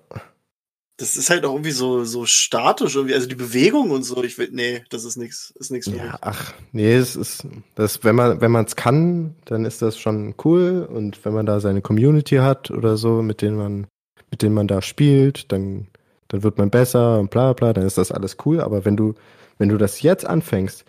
Das 0.98 1.16
ist 1.16 1.28
halt 1.28 1.44
auch 1.44 1.52
irgendwie 1.52 1.72
so, 1.72 2.04
so 2.04 2.24
statisch 2.24 2.96
irgendwie, 2.96 3.14
also 3.14 3.28
die 3.28 3.34
Bewegung 3.34 3.90
und 3.90 4.02
so. 4.02 4.24
Ich 4.24 4.38
will, 4.38 4.48
nee, 4.50 4.82
das 4.88 5.04
ist 5.04 5.16
nix, 5.16 5.50
ist 5.58 5.70
nix 5.70 5.86
für 5.86 5.92
mich. 5.92 6.00
Ja, 6.00 6.18
ach, 6.22 6.54
nee, 6.72 6.94
es 6.94 7.16
ist, 7.16 7.46
das, 7.74 8.02
wenn 8.02 8.14
man, 8.14 8.40
wenn 8.40 8.50
man 8.50 8.64
es 8.64 8.76
kann, 8.76 9.34
dann 9.44 9.66
ist 9.66 9.82
das 9.82 9.98
schon 9.98 10.34
cool. 10.44 10.88
Und 10.90 11.22
wenn 11.24 11.34
man 11.34 11.44
da 11.44 11.60
seine 11.60 11.82
Community 11.82 12.36
hat 12.36 12.70
oder 12.70 12.96
so, 12.96 13.20
mit 13.20 13.42
denen 13.42 13.58
man, 13.58 13.86
mit 14.30 14.40
denen 14.40 14.54
man 14.54 14.68
da 14.68 14.80
spielt, 14.80 15.52
dann, 15.52 15.88
dann 16.28 16.42
wird 16.42 16.56
man 16.56 16.70
besser 16.70 17.18
und 17.18 17.30
bla 17.30 17.52
bla, 17.52 17.74
dann 17.74 17.84
ist 17.84 17.98
das 17.98 18.10
alles 18.10 18.38
cool. 18.46 18.62
Aber 18.62 18.86
wenn 18.86 18.96
du, 18.96 19.14
wenn 19.58 19.68
du 19.68 19.76
das 19.76 20.00
jetzt 20.00 20.26
anfängst, 20.26 20.86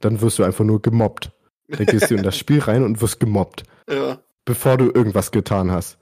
dann 0.00 0.20
wirst 0.20 0.40
du 0.40 0.42
einfach 0.42 0.64
nur 0.64 0.82
gemobbt. 0.82 1.30
Dann 1.68 1.86
gehst 1.86 2.10
du 2.10 2.16
in 2.16 2.24
das 2.24 2.36
Spiel 2.38 2.58
rein 2.58 2.82
und 2.82 3.00
wirst 3.00 3.20
gemobbt, 3.20 3.62
Ja, 3.88 4.18
bevor 4.44 4.76
du 4.76 4.90
irgendwas 4.92 5.30
getan 5.30 5.70
hast. 5.70 5.98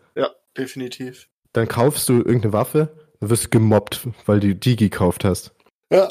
Definitiv. 0.56 1.28
Dann 1.52 1.68
kaufst 1.68 2.08
du 2.08 2.18
irgendeine 2.18 2.52
Waffe, 2.52 2.94
wirst 3.20 3.50
gemobbt, 3.50 4.06
weil 4.26 4.40
du 4.40 4.54
die 4.54 4.76
gekauft 4.76 5.24
hast. 5.24 5.52
Ja, 5.92 6.08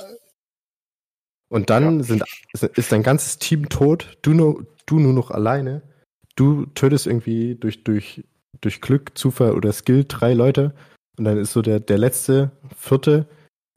Und 1.51 1.69
dann 1.69 1.99
Ja. 1.99 2.03
sind, 2.03 2.23
ist 2.77 2.91
dein 2.91 3.01
ganzes 3.03 3.39
Team 3.39 3.69
tot, 3.69 4.17
du 4.21 4.33
nur, 4.33 4.65
du 4.85 4.99
nur 4.99 5.13
noch 5.13 5.31
alleine. 5.31 5.81
Du 6.35 6.65
tötest 6.67 7.07
irgendwie 7.07 7.55
durch, 7.55 7.83
durch, 7.83 8.23
durch 8.61 8.81
Glück, 8.81 9.17
Zufall 9.17 9.53
oder 9.53 9.71
Skill 9.73 10.05
drei 10.07 10.33
Leute. 10.33 10.75
Und 11.17 11.25
dann 11.25 11.37
ist 11.37 11.53
so 11.53 11.61
der, 11.61 11.79
der 11.79 11.97
letzte, 11.97 12.51
vierte, 12.77 13.27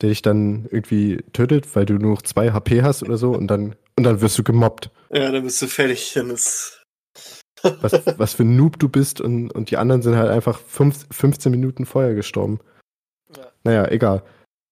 der 0.01 0.11
dich 0.11 0.21
dann 0.23 0.67
irgendwie 0.71 1.19
tötet, 1.33 1.75
weil 1.75 1.87
du 1.87 1.95
nur 1.95 2.13
noch 2.13 2.23
zwei 2.23 2.53
HP 2.53 2.83
hast 2.83 3.03
oder 3.03 3.17
so. 3.17 3.31
Und 3.33 3.47
dann, 3.49 3.75
und 3.97 4.05
dann 4.05 4.21
wirst 4.21 4.39
du 4.39 4.43
gemobbt. 4.45 4.91
ja, 5.11 5.31
dann 5.33 5.43
bist 5.43 5.63
du 5.63 5.67
fertig. 5.67 6.13
Dann 6.15 6.31
ist, 6.31 6.82
Was, 7.81 8.19
was 8.19 8.35
für 8.35 8.43
ein 8.43 8.57
Noob 8.57 8.79
du 8.79 8.89
bist. 8.89 9.21
Und, 9.21 9.51
und 9.53 9.71
die 9.71 9.77
anderen 9.77 10.03
sind 10.03 10.17
halt 10.17 10.31
einfach 10.31 10.59
fünf, 10.59 11.07
15 11.11 11.51
Minuten 11.51 11.87
vorher 11.87 12.15
gestorben. 12.15 12.61
Ja. 13.37 13.45
Naja, 13.65 13.89
egal. 13.89 14.23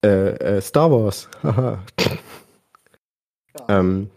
Äh, 0.04 0.56
äh, 0.56 0.60
Star 0.60 0.90
Wars. 0.90 1.28
Haha. 1.42 1.82
ja. 3.58 3.64
Ähm, 3.68 4.10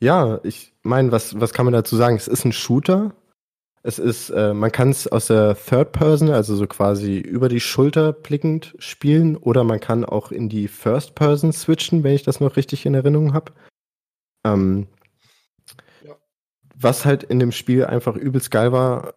ja, 0.00 0.40
ich 0.42 0.74
meine, 0.82 1.12
was, 1.12 1.40
was 1.40 1.52
kann 1.52 1.64
man 1.64 1.72
dazu 1.72 1.96
sagen? 1.96 2.16
Es 2.16 2.28
ist 2.28 2.44
ein 2.44 2.52
Shooter. 2.52 3.14
Es 3.82 3.98
ist, 4.00 4.30
äh, 4.30 4.52
man 4.52 4.72
kann 4.72 4.90
es 4.90 5.06
aus 5.06 5.28
der 5.28 5.56
Third 5.56 5.92
Person, 5.92 6.30
also 6.30 6.56
so 6.56 6.66
quasi 6.66 7.18
über 7.18 7.48
die 7.48 7.60
Schulter 7.60 8.12
blickend 8.12 8.74
spielen, 8.80 9.36
oder 9.36 9.62
man 9.62 9.78
kann 9.78 10.04
auch 10.04 10.32
in 10.32 10.48
die 10.48 10.66
First 10.66 11.14
Person 11.14 11.52
switchen, 11.52 12.02
wenn 12.02 12.14
ich 12.14 12.24
das 12.24 12.40
noch 12.40 12.56
richtig 12.56 12.84
in 12.84 12.94
Erinnerung 12.94 13.32
habe. 13.32 13.52
Ähm. 14.44 14.88
Was 16.86 17.04
halt 17.04 17.24
in 17.24 17.40
dem 17.40 17.50
Spiel 17.50 17.84
einfach 17.84 18.14
übelst 18.14 18.52
geil 18.52 18.70
war, 18.70 19.14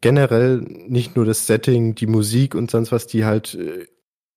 generell 0.00 0.58
nicht 0.58 1.16
nur 1.16 1.24
das 1.24 1.48
Setting, 1.48 1.96
die 1.96 2.06
Musik 2.06 2.54
und 2.54 2.70
sonst 2.70 2.92
was, 2.92 3.08
die 3.08 3.24
halt 3.24 3.56
äh, 3.56 3.88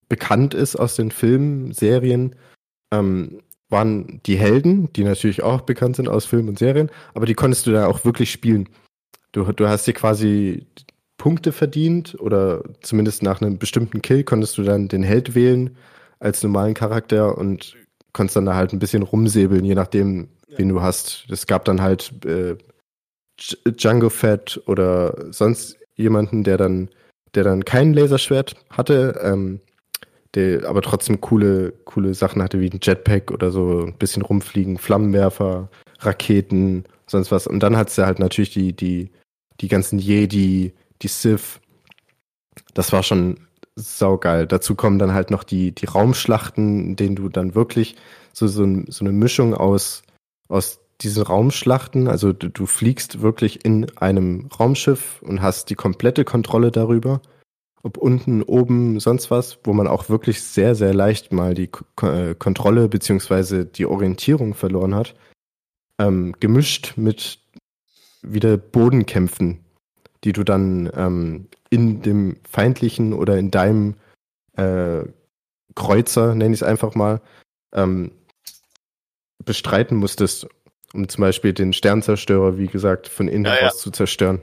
bekannt 0.09 0.55
ist 0.55 0.75
aus 0.75 0.95
den 0.95 1.11
Filmen, 1.11 1.73
Serien, 1.73 2.35
ähm, 2.91 3.43
waren 3.69 4.19
die 4.25 4.37
Helden, 4.37 4.91
die 4.93 5.03
natürlich 5.03 5.43
auch 5.43 5.61
bekannt 5.61 5.95
sind 5.95 6.09
aus 6.09 6.25
Filmen 6.25 6.49
und 6.49 6.57
Serien, 6.57 6.89
aber 7.13 7.27
die 7.27 7.35
konntest 7.35 7.67
du 7.67 7.71
da 7.71 7.85
auch 7.85 8.03
wirklich 8.03 8.31
spielen. 8.31 8.67
Du, 9.31 9.43
du 9.43 9.67
hast 9.67 9.85
dir 9.85 9.93
quasi 9.93 10.65
Punkte 11.17 11.51
verdient 11.51 12.19
oder 12.19 12.63
zumindest 12.81 13.21
nach 13.21 13.41
einem 13.41 13.59
bestimmten 13.59 14.01
Kill 14.01 14.23
konntest 14.23 14.57
du 14.57 14.63
dann 14.63 14.87
den 14.87 15.03
Held 15.03 15.35
wählen 15.35 15.77
als 16.17 16.41
normalen 16.41 16.73
Charakter 16.73 17.37
und 17.37 17.75
konntest 18.15 18.37
dann 18.37 18.45
da 18.45 18.55
halt 18.55 18.73
ein 18.73 18.79
bisschen 18.79 19.03
rumsäbeln, 19.03 19.63
je 19.65 19.75
nachdem, 19.75 20.29
Ja. 20.47 20.57
wen 20.57 20.69
du 20.69 20.81
hast. 20.81 21.25
Es 21.29 21.45
gab 21.45 21.65
dann 21.65 21.81
halt 21.81 22.25
äh, 22.25 22.55
Django 23.65 24.09
Fett 24.09 24.61
oder 24.65 25.31
sonst 25.31 25.77
jemanden, 25.95 26.43
der 26.43 26.57
dann, 26.57 26.89
der 27.35 27.43
dann 27.43 27.65
kein 27.65 27.93
Laserschwert 27.93 28.55
hatte, 28.69 29.19
ähm, 29.21 29.59
der 30.33 30.67
aber 30.67 30.81
trotzdem 30.81 31.19
coole, 31.21 31.73
coole 31.83 32.13
Sachen 32.13 32.41
hatte, 32.41 32.59
wie 32.61 32.69
ein 32.69 32.79
Jetpack 32.81 33.31
oder 33.31 33.51
so, 33.51 33.81
ein 33.85 33.97
bisschen 33.97 34.21
rumfliegen, 34.21 34.77
Flammenwerfer, 34.77 35.69
Raketen, 35.99 36.85
sonst 37.07 37.31
was. 37.31 37.47
Und 37.47 37.59
dann 37.61 37.75
hat's 37.77 37.97
ja 37.97 38.05
halt 38.05 38.19
natürlich 38.19 38.53
die, 38.53 38.73
die, 38.73 39.11
die 39.59 39.67
ganzen 39.67 39.99
Jedi, 39.99 40.73
die 41.01 41.07
Sith. 41.07 41.59
Das 42.73 42.91
war 42.93 43.03
schon 43.03 43.39
saugeil. 43.75 44.47
Dazu 44.47 44.75
kommen 44.75 44.99
dann 44.99 45.13
halt 45.13 45.31
noch 45.31 45.43
die, 45.43 45.73
die 45.73 45.85
Raumschlachten, 45.85 46.85
in 46.85 46.95
denen 46.95 47.15
du 47.15 47.29
dann 47.29 47.55
wirklich 47.55 47.95
so, 48.33 48.47
so, 48.47 48.65
so 48.87 49.05
eine 49.05 49.13
Mischung 49.13 49.53
aus, 49.53 50.03
aus 50.47 50.79
diesen 51.01 51.23
Raumschlachten, 51.23 52.07
also 52.07 52.31
du, 52.31 52.49
du 52.49 52.65
fliegst 52.65 53.21
wirklich 53.21 53.65
in 53.65 53.89
einem 53.97 54.47
Raumschiff 54.57 55.21
und 55.21 55.41
hast 55.41 55.69
die 55.69 55.75
komplette 55.75 56.23
Kontrolle 56.23 56.71
darüber 56.71 57.21
ob 57.85 57.97
unten, 57.97 58.41
oben, 58.41 58.99
sonst 58.99 59.29
was, 59.29 59.59
wo 59.63 59.71
man 59.71 59.85
auch 59.85 60.09
wirklich 60.09 60.41
sehr, 60.41 60.73
sehr 60.73 60.91
leicht 60.91 61.31
mal 61.31 61.53
die 61.53 61.67
Ko 61.67 61.85
äh, 62.01 62.33
Kontrolle 62.33 62.89
beziehungsweise 62.89 63.63
die 63.63 63.85
Orientierung 63.85 64.55
verloren 64.55 64.95
hat, 64.95 65.13
ähm, 66.01 66.33
gemischt 66.39 66.93
mit 66.95 67.37
wieder 68.23 68.57
Bodenkämpfen, 68.57 69.59
die 70.23 70.33
du 70.33 70.43
dann 70.43 70.89
ähm, 70.95 71.47
in 71.75 72.01
dem 72.01 72.37
feindlichen 72.49 73.13
oder 73.13 73.37
in 73.37 73.51
deinem 73.51 73.95
äh, 74.57 75.03
Kreuzer, 75.75 76.33
nenne 76.35 76.53
ich 76.55 76.61
es 76.61 76.67
einfach 76.67 76.95
mal, 76.95 77.21
ähm, 77.73 78.11
bestreiten 79.43 79.97
musstest, 79.97 80.47
um 80.93 81.07
zum 81.09 81.21
Beispiel 81.21 81.53
den 81.53 81.73
Sternzerstörer, 81.73 82.57
wie 82.57 82.67
gesagt, 82.67 83.07
von 83.07 83.27
innen 83.27 83.45
Ja, 83.45 83.53
ja. 83.53 83.59
heraus 83.61 83.79
zu 83.79 83.91
zerstören. 83.91 84.41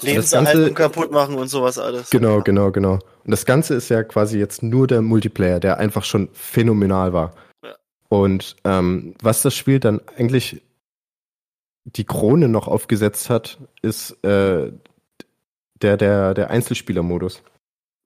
Lebenserhaltung 0.00 0.62
Ganze- 0.62 0.74
kaputt 0.74 1.12
machen 1.12 1.36
und 1.36 1.48
sowas 1.48 1.78
alles. 1.78 2.10
Genau, 2.10 2.40
genau, 2.40 2.72
genau. 2.72 2.94
Und 2.94 3.30
das 3.30 3.44
Ganze 3.46 3.74
ist 3.74 3.88
ja 3.88 4.02
quasi 4.02 4.38
jetzt 4.38 4.62
nur 4.62 4.86
der 4.88 5.00
Multiplayer, 5.02 5.60
der 5.60 5.78
einfach 5.78 6.04
schon 6.04 6.28
phänomenal 6.32 7.12
war. 7.12 7.34
Ja. 7.62 7.74
Und 8.08 8.56
ähm, 8.64 9.14
was 9.22 9.42
das 9.42 9.54
Spiel 9.54 9.78
dann 9.78 10.00
eigentlich 10.16 10.62
die 11.84 12.04
Krone 12.04 12.48
noch 12.48 12.66
aufgesetzt 12.68 13.30
hat, 13.30 13.58
ist 13.82 14.12
äh, 14.24 14.72
der, 15.82 15.96
der, 15.96 16.34
der 16.34 16.50
Einzelspielermodus. 16.50 17.42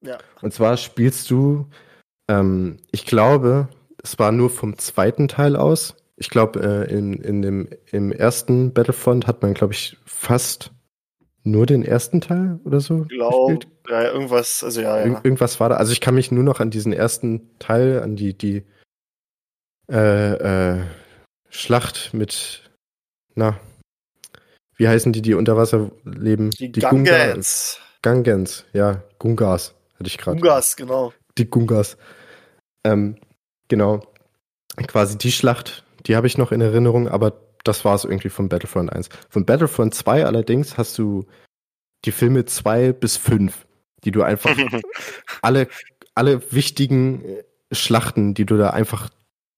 Ja. 0.05 0.19
Und 0.43 0.53
zwar 0.53 0.77
spielst 0.77 1.31
du, 1.31 1.69
ähm, 2.29 2.79
ich 2.93 3.07
glaube, 3.07 3.69
es 4.03 4.19
war 4.19 4.33
nur 4.33 4.51
vom 4.51 4.79
zweiten 4.79 5.29
Teil 5.29 5.57
aus. 5.57 5.97
Ich 6.17 6.31
glaube, 6.31 6.61
äh, 6.61 6.93
in, 6.93 7.15
in 7.15 7.43
dem, 7.43 7.69
im 7.91 8.13
ersten 8.13 8.73
Battlefront 8.73 9.27
hat 9.27 9.43
man, 9.43 9.55
glaube 9.55 9.75
ich, 9.75 9.97
fast 10.05 10.73
nur 11.43 11.67
den 11.67 11.85
ersten 11.85 12.21
Teil 12.21 12.59
oder 12.65 12.81
so 12.81 13.05
Glaub, 13.05 13.49
gespielt. 13.49 13.69
ja, 13.89 14.13
irgendwas, 14.13 14.65
also 14.65 14.81
ja, 14.81 14.99
Ir 15.01 15.13
ja. 15.13 15.21
irgendwas 15.23 15.61
war 15.61 15.69
da. 15.69 15.77
Also 15.77 15.93
ich 15.93 16.01
kann 16.01 16.15
mich 16.15 16.33
nur 16.33 16.43
noch 16.43 16.61
an 16.61 16.71
diesen 16.71 16.93
ersten 16.93 17.57
Teil, 17.59 18.03
an 18.03 18.17
die, 18.17 18.37
die 18.37 18.65
äh, 19.91 20.79
äh, 20.79 20.83
Schlacht 21.49 22.13
mit, 22.13 22.71
na, 23.35 23.59
wie 24.77 24.89
heißen 24.89 25.13
die, 25.13 25.23
die 25.23 25.35
unter 25.35 25.57
Wasser 25.57 25.91
leben? 26.05 26.51
Die, 26.51 26.71
Gunga- 26.73 26.91
Gungans. 26.91 27.79
Gungans, 28.03 28.65
ja, 28.73 29.03
Gungas, 29.19 29.75
hatte 29.99 30.07
ich 30.09 30.19
gerade. 30.19 30.39
Gungas, 30.41 30.77
genau. 30.77 31.13
Die 31.39 31.49
Gungas. 31.51 31.97
Ähm, 32.85 33.17
genau. 33.69 34.01
quasi 34.87 35.19
die 35.19 35.33
Schlacht, 35.33 35.85
die 36.07 36.15
habe 36.17 36.27
ich 36.27 36.39
noch 36.39 36.53
in 36.53 36.61
Erinnerung, 36.61 37.09
aber 37.09 37.41
das 37.65 37.85
war 37.85 37.95
es 37.97 38.05
irgendwie 38.05 38.29
von 38.29 38.49
Battlefront 38.49 38.93
1. 38.93 39.09
Von 39.29 39.45
Battlefront 39.45 39.93
2 39.95 40.25
allerdings 40.25 40.79
hast 40.79 40.97
du 40.99 41.27
die 42.05 42.13
Filme 42.13 42.45
2 42.45 42.93
bis 42.93 43.17
5, 43.17 43.67
die 44.05 44.13
du 44.13 44.23
einfach 44.23 44.57
alle, 45.43 45.67
alle 46.15 46.53
wichtigen 46.53 47.25
äh, 47.25 47.43
Schlachten, 47.73 48.35
die 48.35 48.47
du 48.47 48.57
da 48.57 48.71
einfach 48.71 49.09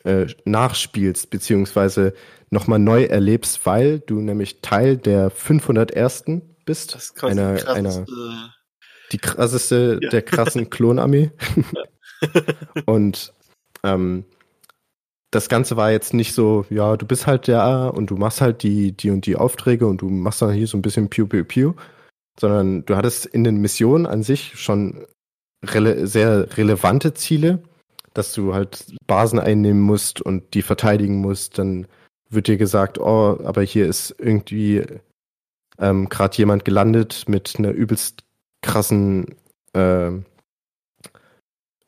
äh, 0.08 0.26
nachspielst, 0.46 1.28
beziehungsweise 1.30 2.14
nochmal 2.50 2.78
neu 2.78 3.04
erlebst, 3.04 3.66
weil 3.66 4.00
du 4.00 4.20
nämlich 4.20 4.62
Teil 4.62 4.96
der 4.96 5.30
501. 5.30 6.24
bist. 6.64 6.94
Das 6.94 7.04
ist 7.04 7.14
quasi 7.16 7.38
einer, 7.38 7.56
krass, 7.56 7.76
einer, 7.76 8.06
die 9.12 9.18
krasseste 9.18 9.98
Ja. 10.02 10.08
der 10.08 10.22
krassen 10.22 10.70
Klonarmee. 10.70 11.30
und 12.86 13.32
ähm, 13.84 14.24
das 15.30 15.50
Ganze 15.50 15.76
war 15.76 15.90
jetzt 15.90 16.14
nicht 16.14 16.32
so, 16.32 16.64
ja, 16.70 16.96
du 16.96 17.04
bist 17.06 17.26
halt 17.26 17.48
der 17.48 17.92
und 17.94 18.08
du 18.08 18.16
machst 18.16 18.40
halt 18.40 18.62
die, 18.62 18.92
die 18.92 19.10
und 19.10 19.26
die 19.26 19.36
Aufträge 19.36 19.86
und 19.86 20.00
du 20.00 20.08
machst 20.08 20.40
dann 20.40 20.52
hier 20.52 20.66
so 20.66 20.78
ein 20.78 20.82
bisschen 20.82 21.10
Piu 21.10 21.26
Piu 21.26 21.44
Piu, 21.44 21.74
sondern 22.40 22.86
du 22.86 22.96
hattest 22.96 23.26
in 23.26 23.44
den 23.44 23.58
Missionen 23.58 24.06
an 24.06 24.22
sich 24.22 24.58
schon 24.58 25.04
rele 25.62 26.06
sehr 26.06 26.56
relevante 26.56 27.12
Ziele, 27.12 27.62
dass 28.14 28.32
du 28.32 28.54
halt 28.54 28.94
Basen 29.06 29.38
einnehmen 29.38 29.80
musst 29.80 30.20
und 30.20 30.54
die 30.54 30.62
verteidigen 30.62 31.16
musst. 31.20 31.58
Dann 31.58 31.86
wird 32.30 32.48
dir 32.48 32.56
gesagt, 32.56 32.98
oh, 32.98 33.38
aber 33.44 33.62
hier 33.62 33.86
ist 33.86 34.14
irgendwie 34.18 34.84
ähm, 35.78 36.08
gerade 36.08 36.36
jemand 36.36 36.64
gelandet 36.64 37.24
mit 37.28 37.54
einer 37.58 37.70
übelst 37.70 38.24
krassen 38.62 39.36
äh, 39.74 40.10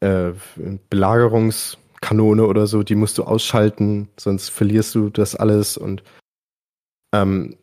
äh, 0.00 0.32
Belagerungskanone 0.88 2.46
oder 2.46 2.66
so, 2.66 2.82
die 2.82 2.94
musst 2.94 3.18
du 3.18 3.24
ausschalten, 3.24 4.08
sonst 4.18 4.48
verlierst 4.48 4.94
du 4.94 5.10
das 5.10 5.34
alles 5.34 5.76
und 5.76 6.02
ähm, 7.14 7.56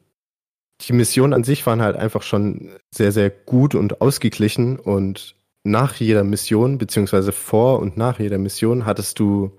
die 0.81 0.93
Missionen 0.93 1.33
an 1.33 1.43
sich 1.43 1.65
waren 1.65 1.81
halt 1.81 1.95
einfach 1.95 2.21
schon 2.21 2.69
sehr, 2.93 3.11
sehr 3.11 3.29
gut 3.31 3.73
und 3.73 4.01
ausgeglichen 4.01 4.77
und 4.77 5.35
nach 5.67 5.95
jeder 5.95 6.23
Mission, 6.23 6.77
beziehungsweise 6.77 7.31
vor 7.31 7.79
und 7.79 7.97
nach 7.97 8.19
jeder 8.19 8.37
Mission, 8.37 8.85
hattest 8.85 9.19
du 9.19 9.51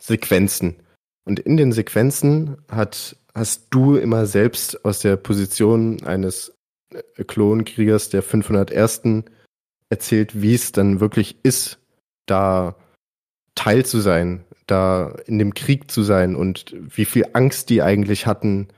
Sequenzen. 0.00 0.76
Und 1.24 1.40
in 1.40 1.56
den 1.56 1.72
Sequenzen 1.72 2.56
hat, 2.70 3.16
hast 3.34 3.66
du 3.70 3.96
immer 3.96 4.26
selbst 4.26 4.84
aus 4.84 5.00
der 5.00 5.16
Position 5.16 6.02
eines 6.04 6.54
äh, 6.92 7.24
Klonkriegers 7.24 8.08
der 8.08 8.22
501. 8.22 9.24
erzählt, 9.90 10.40
wie 10.40 10.54
es 10.54 10.72
dann 10.72 11.00
wirklich 11.00 11.36
ist, 11.42 11.78
da 12.26 12.76
Teil 13.54 13.84
zu 13.84 14.00
sein, 14.00 14.44
da 14.66 15.16
in 15.26 15.38
dem 15.38 15.54
Krieg 15.54 15.90
zu 15.90 16.02
sein 16.02 16.36
und 16.36 16.74
wie 16.78 17.04
viel 17.04 17.26
Angst 17.32 17.70
die 17.70 17.82
eigentlich 17.82 18.26
hatten, 18.26 18.68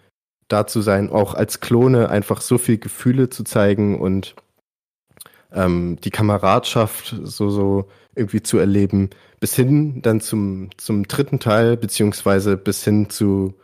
da 0.49 0.67
zu 0.67 0.81
sein, 0.81 1.11
auch 1.11 1.35
als 1.35 1.61
Klone 1.61 2.09
einfach 2.09 2.41
so 2.41 2.59
viel 2.59 2.79
Gefühle 2.79 3.29
zu 3.29 3.45
zeigen 3.45 4.01
und 4.01 4.35
ähm, 5.53 5.99
die 6.03 6.11
Kameradschaft 6.11 7.17
so, 7.23 7.51
so 7.51 7.89
irgendwie 8.15 8.43
zu 8.43 8.59
erleben, 8.59 9.11
bis 9.41 9.55
hin 9.55 10.03
dann 10.03 10.21
zum, 10.21 10.71
zum 10.77 11.07
dritten 11.09 11.41
Teil, 11.41 11.77
beziehungsweise 11.77 12.57
bis 12.57 12.85
hin 12.85 13.09
zu, 13.11 13.55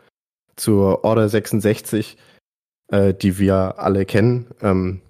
zur 0.55 1.03
Order 1.03 1.29
66, 1.29 2.17
äh, 2.89 3.13
die 3.13 3.37
wir 3.37 3.79
alle 3.79 4.05
kennen. 4.05 4.47
Ähm, 4.61 5.01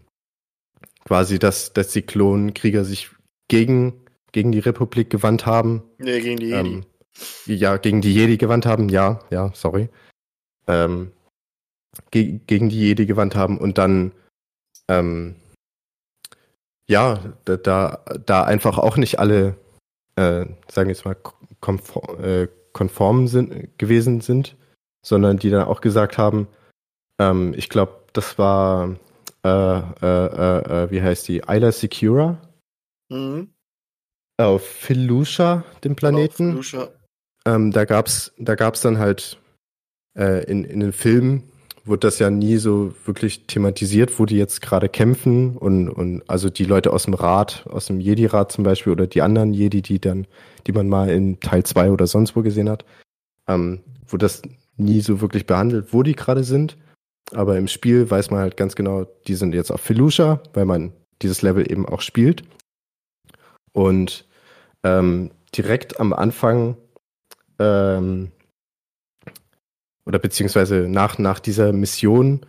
quasi, 1.05 1.39
dass, 1.39 1.71
dass 1.71 1.89
die 1.91 2.01
Klonkrieger 2.01 2.83
sich 2.83 3.09
gegen, 3.47 3.93
gegen 4.33 4.51
die 4.51 4.59
Republik 4.59 5.09
gewandt 5.09 5.45
haben. 5.45 5.83
nee, 5.99 6.19
gegen 6.19 6.37
die 6.37 6.47
Jedi. 6.47 6.69
Ähm, 6.69 6.85
ja, 7.45 7.77
gegen 7.77 8.01
die 8.01 8.13
Jedi 8.13 8.37
gewandt 8.37 8.65
haben, 8.65 8.89
ja, 8.89 9.21
ja, 9.31 9.51
sorry. 9.53 9.89
Ähm, 10.67 11.11
ge 12.11 12.39
gegen 12.45 12.69
die 12.69 12.79
Jedi 12.79 13.05
gewandt 13.05 13.35
haben 13.35 13.57
und 13.57 13.77
dann, 13.77 14.11
ähm, 14.89 15.35
ja, 16.89 17.19
da, 17.45 17.57
da, 18.25 18.43
einfach 18.43 18.77
auch 18.77 18.97
nicht 18.97 19.19
alle, 19.19 19.57
äh, 20.15 20.45
sagen 20.71 20.87
wir 20.87 20.95
jetzt 20.95 21.05
mal, 21.05 21.17
konform, 21.59 22.23
äh, 22.23 22.47
konform 22.73 23.27
sind, 23.27 23.77
gewesen 23.77 24.21
sind, 24.21 24.55
sondern 25.05 25.37
die 25.37 25.49
dann 25.49 25.67
auch 25.67 25.81
gesagt 25.81 26.17
haben, 26.17 26.47
ähm, 27.19 27.53
ich 27.57 27.69
glaube, 27.69 28.03
das 28.13 28.37
war, 28.37 28.95
äh, 29.43 29.49
äh, 29.49 29.81
äh, 30.01 30.83
äh, 30.83 30.91
wie 30.91 31.01
heißt 31.01 31.27
die, 31.27 31.39
Isla 31.47 31.71
Secura 31.71 32.41
Mhm. 33.09 33.53
auf 34.37 34.67
Felusha, 34.67 35.63
dem 35.83 35.95
Planeten. 35.95 36.51
Felucia. 36.51 36.89
Ähm, 37.45 37.71
da 37.71 37.85
gab's, 37.85 38.33
da 38.37 38.55
gab's 38.55 38.81
dann 38.81 38.97
halt 38.99 39.39
in, 40.15 40.63
in 40.63 40.79
den 40.79 40.93
Filmen 40.93 41.51
wurde 41.87 42.07
das 42.07 42.19
ja 42.19 42.29
nie 42.29 42.57
so 42.57 42.93
wirklich 43.05 43.47
thematisiert, 43.47 44.19
wo 44.19 44.25
die 44.25 44.37
jetzt 44.37 44.61
gerade 44.61 44.89
kämpfen 44.89 45.57
und, 45.57 45.89
und 45.89 46.23
also 46.27 46.49
die 46.49 46.65
Leute 46.65 46.91
aus 46.91 47.03
dem 47.03 47.13
Rat, 47.13 47.65
aus 47.69 47.87
dem 47.87 47.99
Jedi-Rat 47.99 48.51
zum 48.51 48.63
Beispiel 48.63 48.93
oder 48.93 49.07
die 49.07 49.21
anderen 49.21 49.53
Jedi, 49.53 49.81
die 49.81 49.99
dann, 49.99 50.27
die 50.65 50.71
man 50.71 50.89
mal 50.89 51.09
in 51.09 51.39
Teil 51.39 51.63
2 51.63 51.91
oder 51.91 52.07
sonst 52.07 52.35
wo 52.35 52.41
gesehen 52.41 52.69
hat, 52.69 52.85
ähm, 53.47 53.81
wo 54.07 54.17
das 54.17 54.41
nie 54.77 55.01
so 55.01 55.21
wirklich 55.21 55.45
behandelt, 55.45 55.93
wo 55.93 56.03
die 56.03 56.15
gerade 56.15 56.43
sind. 56.43 56.77
Aber 57.31 57.57
im 57.57 57.67
Spiel 57.67 58.09
weiß 58.09 58.31
man 58.31 58.39
halt 58.39 58.57
ganz 58.57 58.75
genau, 58.75 59.05
die 59.27 59.35
sind 59.35 59.53
jetzt 59.53 59.71
auf 59.71 59.81
Felucia, 59.81 60.41
weil 60.53 60.65
man 60.65 60.93
dieses 61.21 61.41
Level 61.41 61.69
eben 61.69 61.85
auch 61.85 62.01
spielt. 62.01 62.43
Und 63.73 64.25
ähm, 64.83 65.31
direkt 65.55 65.99
am 65.99 66.13
Anfang 66.13 66.77
ähm, 67.59 68.31
oder 70.07 70.19
beziehungsweise 70.19 70.87
nach, 70.87 71.17
nach 71.17 71.39
dieser 71.39 71.73
Mission 71.73 72.45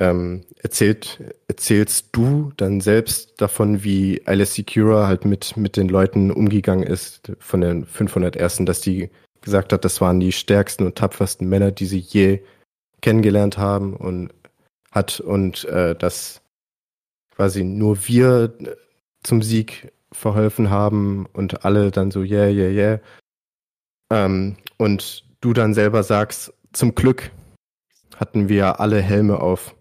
ähm, 0.00 0.44
erzählt, 0.58 1.22
erzählst 1.48 2.08
du 2.12 2.52
dann 2.56 2.80
selbst 2.80 3.40
davon, 3.40 3.82
wie 3.84 4.20
Alice 4.26 4.54
Secura 4.54 5.06
halt 5.06 5.24
mit, 5.24 5.56
mit 5.56 5.76
den 5.76 5.88
Leuten 5.88 6.30
umgegangen 6.30 6.84
ist 6.84 7.32
von 7.38 7.60
den 7.60 7.86
501. 7.86 8.62
dass 8.66 8.80
die 8.80 9.10
gesagt 9.40 9.72
hat, 9.72 9.84
das 9.84 10.00
waren 10.00 10.20
die 10.20 10.32
stärksten 10.32 10.84
und 10.84 10.98
tapfersten 10.98 11.48
Männer, 11.48 11.70
die 11.70 11.86
sie 11.86 12.00
je 12.00 12.40
kennengelernt 13.00 13.56
haben 13.58 13.94
und 13.94 14.34
hat 14.90 15.20
und 15.20 15.64
äh, 15.66 15.94
dass 15.94 16.42
quasi 17.34 17.62
nur 17.62 18.08
wir 18.08 18.52
zum 19.22 19.40
Sieg 19.40 19.92
verholfen 20.12 20.70
haben 20.70 21.26
und 21.32 21.64
alle 21.64 21.90
dann 21.90 22.10
so, 22.10 22.22
yeah, 22.22 22.48
yeah, 22.48 22.70
yeah. 22.70 23.00
Ähm, 24.10 24.56
und 24.78 25.24
du 25.40 25.52
dann 25.52 25.74
selber 25.74 26.02
sagst, 26.02 26.52
zum 26.76 26.94
Glück 26.94 27.30
hatten 28.16 28.48
wir 28.48 28.80
alle 28.80 29.00
Helme 29.02 29.40
auf, 29.40 29.74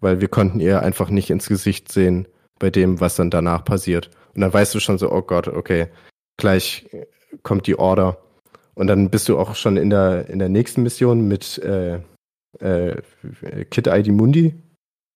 weil 0.00 0.20
wir 0.20 0.28
konnten 0.28 0.60
ihr 0.60 0.82
einfach 0.82 1.08
nicht 1.10 1.30
ins 1.30 1.48
Gesicht 1.48 1.90
sehen 1.90 2.28
bei 2.58 2.70
dem, 2.70 3.00
was 3.00 3.16
dann 3.16 3.30
danach 3.30 3.64
passiert. 3.64 4.10
Und 4.34 4.40
dann 4.42 4.52
weißt 4.52 4.74
du 4.74 4.80
schon 4.80 4.98
so, 4.98 5.10
oh 5.12 5.22
Gott, 5.22 5.48
okay, 5.48 5.88
gleich 6.36 6.88
kommt 7.42 7.66
die 7.66 7.78
Order. 7.78 8.18
Und 8.74 8.86
dann 8.86 9.10
bist 9.10 9.28
du 9.28 9.38
auch 9.38 9.54
schon 9.54 9.76
in 9.76 9.90
der, 9.90 10.28
in 10.28 10.38
der 10.38 10.48
nächsten 10.48 10.82
Mission 10.82 11.28
mit 11.28 11.58
äh, 11.58 12.00
äh, 12.60 13.02
Kid 13.70 13.86
ID 13.86 14.08
Mundi. 14.08 14.54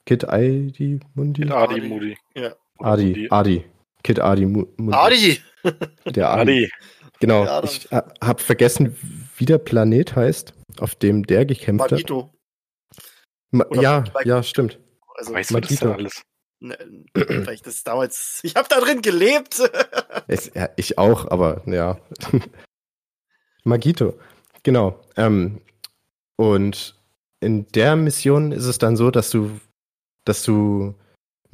Kid 0.05 0.25
ID 0.31 1.01
Mundi? 1.15 1.41
Mit 1.43 1.53
Adi 1.53 1.81
Moody. 1.81 2.17
Ja. 2.35 2.55
Adi. 2.79 3.29
Adi. 3.31 3.65
Kid 4.03 4.21
Adi 4.21 4.47
Mu- 4.47 4.67
Mundi. 4.77 4.93
Adi! 4.97 5.41
Der 6.15 6.31
Adi. 6.31 6.41
Adi. 6.67 6.71
Genau. 7.21 7.63
Ich 7.65 7.89
ha- 7.91 8.07
hab 8.21 8.41
vergessen, 8.41 8.95
wie 9.37 9.47
der 9.47 9.59
Planet 9.59 10.15
heißt, 10.15 10.53
auf 10.81 10.95
dem 10.95 11.27
der 11.27 11.47
gekämpft 11.47 11.85
hat. 11.85 11.93
Magito. 11.93 12.33
Ma 13.51 13.65
Oder 13.67 13.83
ja, 13.83 14.01
Magito. 14.13 14.29
ja, 14.29 14.43
stimmt. 14.43 14.81
Also, 15.17 15.33
Weißt 15.33 15.51
du 15.51 15.61
das 15.61 15.83
alles? 15.83 16.23
ne, 16.61 16.77
weil 17.15 17.55
ich 17.55 17.63
das 17.63 17.83
damals. 17.85 18.41
Ich 18.45 18.57
habe 18.57 18.69
da 18.69 18.81
drin 18.81 19.03
gelebt! 19.03 19.61
Es, 20.29 20.51
ja, 20.55 20.69
ich 20.75 20.99
auch, 20.99 21.31
aber 21.31 21.63
ja. 21.67 22.01
Magito, 23.65 24.19
genau. 24.65 25.01
Ähm, 25.17 25.61
und 26.37 26.97
in 27.41 27.67
der 27.69 27.95
Mission 27.95 28.51
ist 28.51 28.65
es 28.65 28.79
dann 28.79 28.97
so, 28.97 29.13
dass 29.13 29.31
du, 29.31 29.61
dass 30.25 30.43
du 30.43 30.97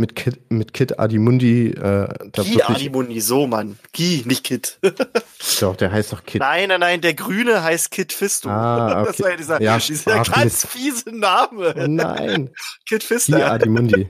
mit 0.02 0.16
Kid, 0.16 0.50
mit 0.50 0.74
Kid 0.74 0.98
Adimundi 0.98 1.68
äh, 1.68 2.08
Ki. 2.32 2.60
Adimundi, 2.60 3.20
so, 3.20 3.46
Mann. 3.46 3.78
Ki, 3.92 4.24
nicht 4.26 4.42
Kid. 4.42 4.80
Doch, 5.60 5.76
der 5.76 5.92
heißt 5.92 6.12
doch 6.12 6.24
Kid. 6.24 6.40
Nein, 6.40 6.70
nein, 6.70 6.80
nein, 6.80 7.00
der 7.00 7.14
Grüne 7.14 7.62
heißt 7.62 7.92
Kid 7.92 8.12
Fisto. 8.12 8.50
Ah, 8.50 9.04
Das 9.06 9.14
okay. 9.14 9.22
war 9.22 9.30
ja 9.30 9.36
dieser, 9.36 9.62
Ja, 9.62 9.78
dieser 9.78 10.20
ach, 10.20 10.32
ganz 10.32 10.66
fiese 10.66 11.16
Name. 11.16 11.72
Oh 11.78 11.86
nein, 11.86 12.50
Kid 12.88 13.00
Ki 13.02 13.06
Fisto. 13.06 13.36
Adimundi. 13.36 14.08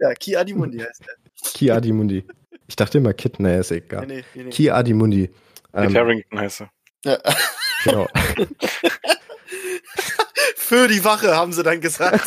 Ja, 0.00 0.12
Ki 0.12 0.36
Adimundi 0.36 0.78
heißt 0.80 1.00
er. 1.06 1.14
Ki 1.54 1.70
Adimundi. 1.70 2.26
Ich 2.68 2.76
dachte 2.76 2.98
immer 2.98 3.14
Kid, 3.14 3.40
naja, 3.40 3.60
ist 3.60 3.70
egal. 3.70 4.06
Nee, 4.06 4.16
nee, 4.16 4.24
nee, 4.34 4.42
nee. 4.44 4.50
Ki 4.50 4.70
Adimundi. 4.70 5.28
Kit 5.28 5.36
Ähm, 5.74 5.96
Harrington 5.96 6.38
heißt 6.38 6.60
er. 6.60 6.70
Ja. 7.06 7.18
genau. 7.84 8.06
Für 10.56 10.88
die 10.88 11.02
Wache, 11.04 11.34
haben 11.34 11.54
sie 11.54 11.62
dann 11.62 11.80
gesagt. 11.80 12.22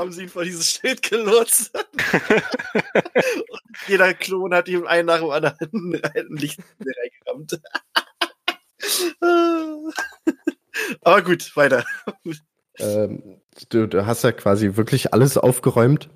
Haben 0.00 0.12
sie 0.12 0.22
ihn 0.22 0.28
vor 0.28 0.44
dieses 0.44 0.70
Schild 0.72 1.02
gelotst. 1.02 1.72
Und 1.74 1.88
jeder 3.88 4.14
Klon 4.14 4.54
hat 4.54 4.68
ihm 4.68 4.86
einen 4.86 5.06
nach 5.06 5.20
dem 5.20 5.30
anderen 5.30 6.00
ein 6.14 6.36
Licht 6.36 6.60
reingerannt. 6.80 7.20
Verdammt. 7.20 7.60
Aber 11.02 11.22
gut, 11.22 11.54
weiter. 11.56 11.84
Ähm, 12.78 13.40
du, 13.68 13.86
du 13.86 14.06
hast 14.06 14.24
ja 14.24 14.32
quasi 14.32 14.76
wirklich 14.76 15.12
alles 15.12 15.36
aufgeräumt. 15.36 16.08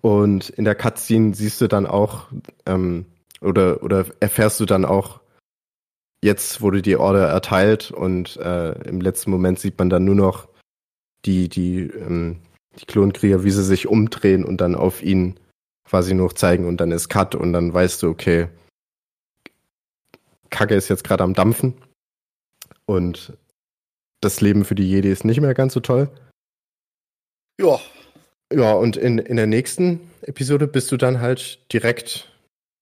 Und 0.00 0.48
in 0.50 0.64
der 0.64 0.74
Cutscene 0.74 1.34
siehst 1.34 1.60
du 1.60 1.68
dann 1.68 1.86
auch, 1.86 2.28
ähm, 2.64 3.06
oder, 3.40 3.82
oder 3.82 4.06
erfährst 4.20 4.58
du 4.58 4.64
dann 4.64 4.84
auch, 4.84 5.20
jetzt 6.24 6.60
wurde 6.60 6.80
die 6.82 6.96
Order 6.96 7.28
erteilt 7.28 7.90
und 7.90 8.36
äh, 8.38 8.72
im 8.88 9.00
letzten 9.00 9.30
Moment 9.30 9.60
sieht 9.60 9.78
man 9.78 9.90
dann 9.90 10.04
nur 10.04 10.14
noch 10.14 10.48
die, 11.24 11.48
die, 11.48 11.80
ähm, 11.82 12.40
die 12.78 12.86
Klonkrieger, 12.86 13.44
wie 13.44 13.50
sie 13.50 13.64
sich 13.64 13.86
umdrehen 13.86 14.44
und 14.44 14.60
dann 14.60 14.74
auf 14.74 15.02
ihn 15.02 15.38
quasi 15.84 16.14
nur 16.14 16.34
zeigen 16.34 16.66
und 16.66 16.78
dann 16.78 16.90
ist 16.90 17.08
Cut 17.08 17.34
und 17.34 17.52
dann 17.52 17.72
weißt 17.72 18.02
du, 18.02 18.08
okay, 18.08 18.48
Kacke 20.50 20.74
ist 20.74 20.88
jetzt 20.88 21.04
gerade 21.04 21.24
am 21.24 21.34
Dampfen 21.34 21.74
und 22.86 23.36
das 24.20 24.40
Leben 24.40 24.64
für 24.64 24.74
die 24.74 24.88
Jedi 24.88 25.10
ist 25.10 25.24
nicht 25.24 25.40
mehr 25.40 25.54
ganz 25.54 25.74
so 25.74 25.80
toll. 25.80 26.10
Ja. 27.60 27.80
Ja, 28.52 28.72
und 28.74 28.96
in, 28.96 29.18
in 29.18 29.36
der 29.36 29.46
nächsten 29.46 30.00
Episode 30.22 30.68
bist 30.68 30.92
du 30.92 30.96
dann 30.96 31.20
halt 31.20 31.58
direkt 31.72 32.32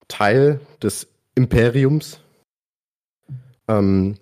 Teil 0.09 0.61
des 0.83 1.07
Imperiums. 1.35 2.21
Ähm, 3.67 4.19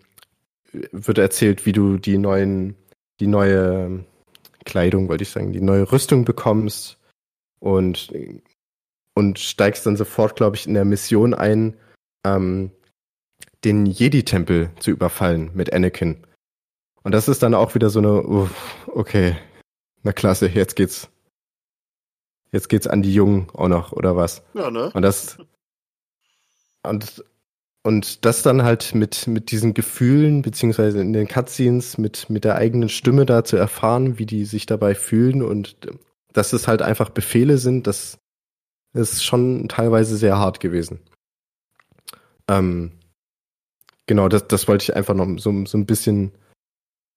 wird 0.73 1.18
erzählt, 1.18 1.66
wie 1.66 1.73
du 1.73 1.99
die 1.99 2.16
neuen, 2.16 2.77
die 3.18 3.27
neue 3.27 4.05
Kleidung, 4.65 5.09
wollte 5.09 5.23
ich 5.23 5.31
sagen, 5.31 5.53
die 5.53 5.61
neue 5.61 5.91
Rüstung 5.91 6.25
bekommst 6.25 6.99
und, 7.61 8.13
und 9.15 9.39
steigst 9.39 9.87
dann 9.87 9.97
sofort, 9.97 10.37
glaube 10.37 10.57
ich, 10.57 10.67
in 10.67 10.75
der 10.75 10.85
Mission 10.85 11.35
ein, 11.35 11.77
ähm, 12.25 12.71
den 13.65 13.87
Jedi-Tempel 13.87 14.71
zu 14.81 14.91
überfallen 14.91 15.51
mit 15.55 15.73
Anakin. 15.73 16.27
Und 17.03 17.13
das 17.13 17.29
ist 17.29 17.43
dann 17.43 17.55
auch 17.55 17.75
wieder 17.75 17.91
so 17.91 17.99
eine, 17.99 18.23
uff, 18.23 18.87
okay, 18.89 19.37
na 20.03 20.13
klasse, 20.13 20.49
jetzt 20.49 20.77
geht's, 20.77 21.09
jetzt 22.51 22.69
geht's 22.69 22.87
an 22.87 23.03
die 23.03 23.15
Jungen 23.15 23.49
auch 23.53 23.69
noch, 23.69 23.93
oder 23.93 24.17
was? 24.17 24.43
Ja, 24.55 24.71
ne? 24.71 24.91
Und 24.95 25.03
das, 25.03 25.39
und, 26.83 27.25
und 27.85 28.24
das 28.24 28.43
dann 28.43 28.62
halt 28.62 28.95
mit, 28.95 29.26
mit 29.26 29.51
diesen 29.51 29.74
Gefühlen, 29.74 30.43
beziehungsweise 30.43 31.01
in 31.01 31.12
den 31.12 31.26
Cutscenes, 31.26 31.99
mit, 31.99 32.30
mit 32.30 32.45
der 32.45 32.57
eigenen 32.57 32.89
Stimme 32.89 33.26
da 33.26 33.45
zu 33.45 33.57
erfahren, 33.57 34.18
wie 34.18 34.26
die 34.26 34.45
sich 34.45 34.66
dabei 34.66 34.95
fühlen 34.95 35.43
und 35.43 35.76
dass 36.33 36.53
es 36.53 36.68
halt 36.68 36.80
einfach 36.80 37.11
Befehle 37.11 37.59
sind, 37.59 37.87
das 37.87 38.18
ist 38.95 39.24
schon 39.24 39.68
teilweise 39.68 40.16
sehr 40.16 40.39
hart 40.39 40.61
gewesen. 40.61 41.01
Ähm, 42.49 42.93
genau, 44.07 44.28
das, 44.28 44.47
das 44.49 44.68
wollte 44.68 44.85
ich 44.85 44.97
einfach 44.97 45.14
noch 45.14 45.39
so, 45.39 45.66
so 45.66 45.76
ein 45.76 45.87
bisschen 45.87 46.33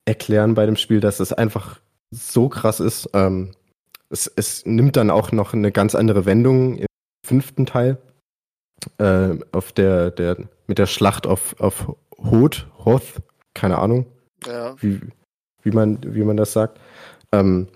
erklären 0.05 0.55
bei 0.55 0.65
dem 0.65 0.75
Spiel, 0.75 0.99
dass 0.99 1.19
es 1.19 1.33
einfach 1.33 1.79
so 2.11 2.49
krass 2.49 2.79
ist. 2.79 3.09
Ähm, 3.13 3.51
es, 4.09 4.31
es 4.35 4.65
nimmt 4.65 4.95
dann 4.95 5.09
auch 5.09 5.31
noch 5.31 5.53
eine 5.53 5.71
ganz 5.71 5.95
andere 5.95 6.25
Wendung 6.25 6.77
im 6.77 6.87
fünften 7.25 7.65
Teil. 7.65 7.97
Äh, 8.97 9.37
auf 9.51 9.71
der, 9.71 10.11
der, 10.11 10.37
mit 10.67 10.77
der 10.77 10.85
Schlacht 10.87 11.27
auf, 11.27 11.59
auf 11.59 11.95
Hoth, 12.17 12.67
Hoth, 12.83 13.21
keine 13.53 13.77
Ahnung, 13.77 14.05
Ja. 14.45 14.75
wie, 14.81 14.99
wie, 15.63 15.71
man, 15.71 15.99
wie 16.03 16.23
man 16.23 16.37
das 16.37 16.53
sagt, 16.53 16.79
ähm, 17.31 17.67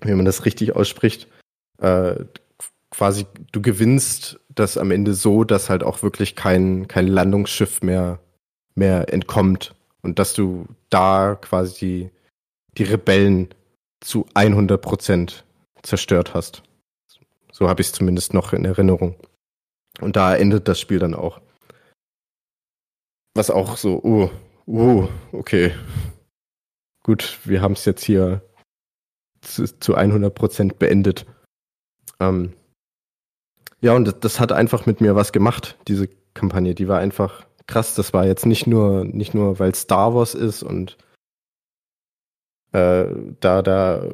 wie 0.00 0.12
man 0.14 0.24
das 0.24 0.44
richtig 0.44 0.74
ausspricht. 0.76 1.28
Äh, 1.78 2.24
quasi, 2.90 3.26
du 3.52 3.62
gewinnst 3.62 4.38
das 4.48 4.76
am 4.76 4.90
Ende 4.90 5.14
so, 5.14 5.44
dass 5.44 5.70
halt 5.70 5.82
auch 5.82 6.02
wirklich 6.02 6.36
kein, 6.36 6.86
kein 6.88 7.06
Landungsschiff 7.06 7.82
mehr, 7.82 8.18
mehr 8.74 9.12
entkommt 9.12 9.74
und 10.02 10.18
dass 10.18 10.34
du 10.34 10.66
da 10.90 11.36
quasi 11.40 11.74
die, 11.74 12.10
die 12.78 12.84
Rebellen 12.84 13.48
zu 14.00 14.26
100 14.34 14.80
Prozent 14.80 15.44
zerstört 15.82 16.34
hast. 16.34 16.62
So 17.50 17.68
habe 17.68 17.80
ich 17.80 17.88
es 17.88 17.92
zumindest 17.92 18.34
noch 18.34 18.52
in 18.52 18.64
Erinnerung. 18.64 19.14
Und 20.00 20.16
da 20.16 20.34
endet 20.34 20.68
das 20.68 20.80
Spiel 20.80 20.98
dann 20.98 21.14
auch. 21.14 21.40
Was 23.34 23.50
auch 23.50 23.76
so, 23.76 24.00
oh, 24.02 24.30
oh, 24.66 25.08
okay. 25.32 25.72
Gut, 27.02 27.38
wir 27.44 27.62
haben 27.62 27.72
es 27.72 27.84
jetzt 27.84 28.04
hier 28.04 28.42
zu, 29.40 29.66
zu 29.78 29.94
100 29.94 30.34
Prozent 30.34 30.78
beendet. 30.78 31.26
Ähm, 32.20 32.52
ja, 33.80 33.94
und 33.94 34.04
das, 34.04 34.20
das 34.20 34.40
hat 34.40 34.52
einfach 34.52 34.86
mit 34.86 35.00
mir 35.00 35.16
was 35.16 35.32
gemacht, 35.32 35.76
diese 35.88 36.08
Kampagne. 36.34 36.74
Die 36.74 36.88
war 36.88 37.00
einfach 37.00 37.44
krass. 37.66 37.94
Das 37.94 38.12
war 38.12 38.26
jetzt 38.26 38.46
nicht 38.46 38.66
nur, 38.66 39.04
nicht 39.04 39.34
nur, 39.34 39.58
weil 39.58 39.74
Star 39.74 40.14
Wars 40.14 40.34
ist 40.34 40.62
und 40.62 40.96
äh, 42.72 43.06
da, 43.40 43.62
da 43.62 44.10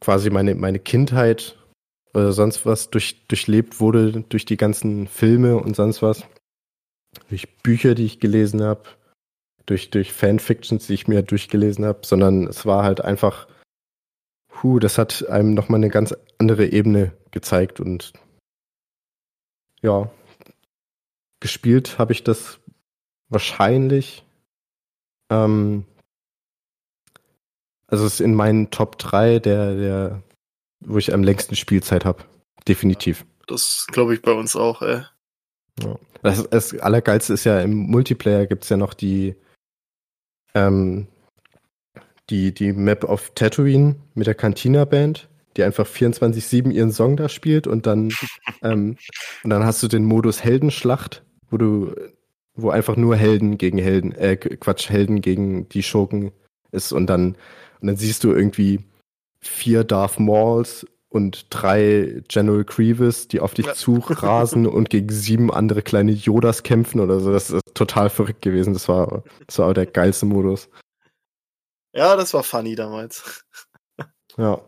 quasi 0.00 0.30
meine, 0.30 0.54
meine 0.54 0.78
Kindheit 0.78 1.56
oder 2.12 2.32
sonst 2.32 2.66
was 2.66 2.90
durch, 2.90 3.26
durchlebt 3.28 3.80
wurde, 3.80 4.24
durch 4.28 4.44
die 4.44 4.56
ganzen 4.56 5.06
Filme 5.06 5.56
und 5.56 5.76
sonst 5.76 6.02
was. 6.02 6.24
Durch 7.28 7.56
Bücher, 7.62 7.94
die 7.94 8.06
ich 8.06 8.20
gelesen 8.20 8.62
habe, 8.62 8.82
durch, 9.66 9.90
durch 9.90 10.12
Fanfictions, 10.12 10.86
die 10.86 10.94
ich 10.94 11.08
mir 11.08 11.22
durchgelesen 11.22 11.84
habe, 11.84 12.00
sondern 12.04 12.46
es 12.46 12.66
war 12.66 12.84
halt 12.84 13.00
einfach, 13.00 13.46
hu, 14.62 14.78
das 14.78 14.98
hat 14.98 15.28
einem 15.28 15.54
nochmal 15.54 15.78
eine 15.78 15.90
ganz 15.90 16.14
andere 16.38 16.66
Ebene 16.66 17.12
gezeigt 17.30 17.80
und 17.80 18.12
ja, 19.82 20.10
gespielt 21.40 21.98
habe 21.98 22.12
ich 22.12 22.24
das 22.24 22.58
wahrscheinlich. 23.28 24.24
Ähm, 25.30 25.84
also 27.86 28.06
es 28.06 28.14
ist 28.14 28.20
in 28.20 28.34
meinen 28.34 28.70
Top 28.70 28.98
3 28.98 29.40
der, 29.40 29.76
der, 29.76 30.22
wo 30.80 30.98
ich 30.98 31.12
am 31.12 31.22
längsten 31.22 31.56
Spielzeit 31.56 32.04
habe. 32.04 32.24
Definitiv. 32.66 33.26
Das 33.46 33.86
glaube 33.88 34.14
ich 34.14 34.22
bei 34.22 34.32
uns 34.32 34.56
auch, 34.56 34.80
ey. 34.80 35.04
Ja. 35.82 35.98
Das, 36.22 36.48
das 36.48 36.78
Allergeilste 36.78 37.34
ist 37.34 37.44
ja, 37.44 37.60
im 37.60 37.74
Multiplayer 37.74 38.46
gibt's 38.46 38.68
ja 38.68 38.76
noch 38.76 38.94
die, 38.94 39.34
ähm, 40.54 41.08
die, 42.30 42.54
die 42.54 42.72
Map 42.72 43.04
auf 43.04 43.32
Tatooine 43.34 43.96
mit 44.14 44.26
der 44.26 44.34
Cantina-Band, 44.34 45.28
die 45.56 45.62
einfach 45.62 45.86
24-7 45.86 46.70
ihren 46.70 46.92
Song 46.92 47.16
da 47.16 47.28
spielt 47.28 47.66
und 47.66 47.86
dann, 47.86 48.10
ähm, 48.62 48.96
und 49.42 49.50
dann 49.50 49.64
hast 49.64 49.82
du 49.82 49.88
den 49.88 50.04
Modus 50.04 50.42
Heldenschlacht, 50.42 51.22
wo 51.50 51.58
du, 51.58 51.94
wo 52.54 52.70
einfach 52.70 52.96
nur 52.96 53.16
Helden 53.16 53.58
gegen 53.58 53.78
Helden, 53.78 54.12
äh, 54.12 54.36
Quatsch, 54.36 54.88
Helden 54.88 55.20
gegen 55.20 55.68
die 55.68 55.82
Schurken 55.82 56.32
ist 56.70 56.92
und 56.92 57.06
dann, 57.06 57.36
und 57.80 57.88
dann 57.88 57.96
siehst 57.96 58.24
du 58.24 58.32
irgendwie 58.32 58.80
vier 59.40 59.84
Darth 59.84 60.18
Mauls 60.18 60.86
und 61.14 61.46
drei 61.50 62.22
General 62.26 62.64
Grievous, 62.64 63.28
die 63.28 63.38
auf 63.38 63.54
dich 63.54 63.66
Ja. 63.66 63.74
zurasen 63.74 64.66
und 64.66 64.90
gegen 64.90 65.10
sieben 65.10 65.52
andere 65.52 65.80
kleine 65.82 66.10
Yodas 66.10 66.64
kämpfen 66.64 66.98
oder 67.00 67.20
so. 67.20 67.32
Das 67.32 67.50
ist 67.50 67.62
total 67.74 68.10
verrückt 68.10 68.42
gewesen. 68.42 68.72
Das 68.74 68.88
war, 68.88 69.22
das 69.46 69.58
war 69.60 69.72
der 69.74 69.86
geilste 69.86 70.26
Modus. 70.26 70.68
Ja, 71.94 72.16
das 72.16 72.34
war 72.34 72.42
funny 72.42 72.74
damals. 72.74 73.44
Ja. 74.36 74.60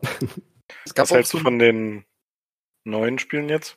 Es 0.85 0.95
gab 0.95 1.07
Was 1.07 1.11
hältst 1.11 1.33
so 1.33 1.39
du 1.39 1.45
von 1.45 1.59
den 1.59 2.05
neuen 2.85 3.19
Spielen 3.19 3.49
jetzt? 3.49 3.77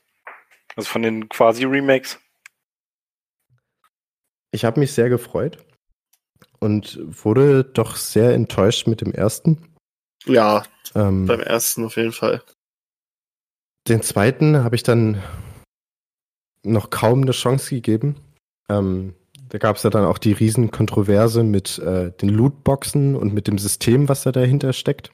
Also 0.75 0.87
von 0.87 1.01
den 1.01 1.27
quasi 1.29 1.65
Remakes? 1.65 2.19
Ich 4.51 4.65
habe 4.65 4.79
mich 4.79 4.91
sehr 4.93 5.09
gefreut 5.09 5.65
und 6.59 6.99
wurde 7.23 7.63
doch 7.63 7.95
sehr 7.95 8.35
enttäuscht 8.35 8.85
mit 8.85 9.01
dem 9.01 9.11
ersten. 9.13 9.73
Ja, 10.25 10.63
Ähm, 10.93 11.25
beim 11.25 11.39
ersten 11.39 11.85
auf 11.85 11.95
jeden 11.95 12.11
Fall. 12.11 12.43
Den 13.89 14.01
zweiten 14.01 14.63
habe 14.63 14.75
ich 14.75 14.83
dann 14.83 15.21
noch 16.63 16.89
kaum 16.89 17.23
eine 17.23 17.31
Chance 17.31 17.75
gegeben. 17.75 18.15
Ähm, 18.69 19.15
da 19.49 19.57
gab 19.57 19.77
es 19.77 19.83
ja 19.83 19.89
dann 19.89 20.05
auch 20.05 20.19
die 20.19 20.33
Riesenkontroverse 20.33 21.43
mit 21.43 21.79
äh, 21.79 22.11
den 22.11 22.29
Lootboxen 22.29 23.15
und 23.15 23.33
mit 23.33 23.47
dem 23.47 23.57
System, 23.57 24.07
was 24.07 24.23
da 24.23 24.31
dahinter 24.31 24.73
steckt. 24.73 25.11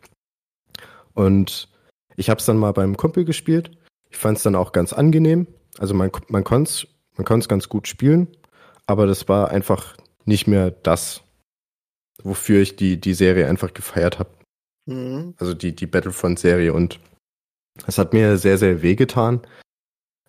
Und 1.13 1.69
ich 2.17 2.29
habe 2.29 2.39
es 2.39 2.45
dann 2.45 2.57
mal 2.57 2.73
beim 2.73 2.97
Kumpel 2.97 3.23
gespielt. 3.23 3.71
Ich 4.09 4.17
fand 4.17 4.37
es 4.37 4.43
dann 4.43 4.55
auch 4.55 4.73
ganz 4.73 4.91
angenehm. 4.91 5.47
Also 5.77 5.93
man, 5.93 6.11
man 6.27 6.43
konnte 6.43 6.69
es 6.69 6.87
man 7.17 7.23
konnt's 7.23 7.47
ganz 7.47 7.69
gut 7.69 7.87
spielen, 7.87 8.27
aber 8.87 9.07
das 9.07 9.29
war 9.29 9.49
einfach 9.49 9.95
nicht 10.25 10.47
mehr 10.47 10.71
das, 10.71 11.21
wofür 12.23 12.61
ich 12.61 12.75
die, 12.75 12.99
die 12.99 13.13
Serie 13.13 13.47
einfach 13.47 13.73
gefeiert 13.73 14.19
habe 14.19 14.29
Mhm. 14.87 15.33
also 15.37 15.53
die, 15.53 15.75
die 15.75 15.87
Battlefront-Serie 15.87 16.71
und 16.71 16.99
es 17.87 17.97
hat 17.97 18.13
mir 18.13 18.37
sehr, 18.37 18.57
sehr 18.57 18.81
wehgetan. 18.81 19.41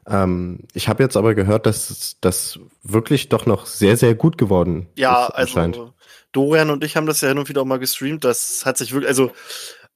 Ähm, 0.08 0.60
ich 0.72 0.88
habe 0.88 1.02
jetzt 1.02 1.16
aber 1.16 1.34
gehört, 1.34 1.66
dass 1.66 2.16
das 2.20 2.58
wirklich 2.82 3.28
doch 3.28 3.46
noch 3.46 3.66
sehr, 3.66 3.96
sehr 3.96 4.14
gut 4.14 4.38
geworden 4.38 4.86
Ja, 4.96 5.26
ist 5.26 5.34
anscheinend. 5.34 5.76
also 5.76 5.92
Dorian 6.32 6.70
und 6.70 6.84
ich 6.84 6.96
haben 6.96 7.06
das 7.06 7.20
ja 7.22 7.28
hin 7.28 7.38
und 7.38 7.48
wieder 7.48 7.62
auch 7.62 7.66
mal 7.66 7.78
gestreamt. 7.78 8.24
Das 8.24 8.64
hat 8.64 8.76
sich 8.78 8.92
wirklich, 8.92 9.08
also 9.08 9.32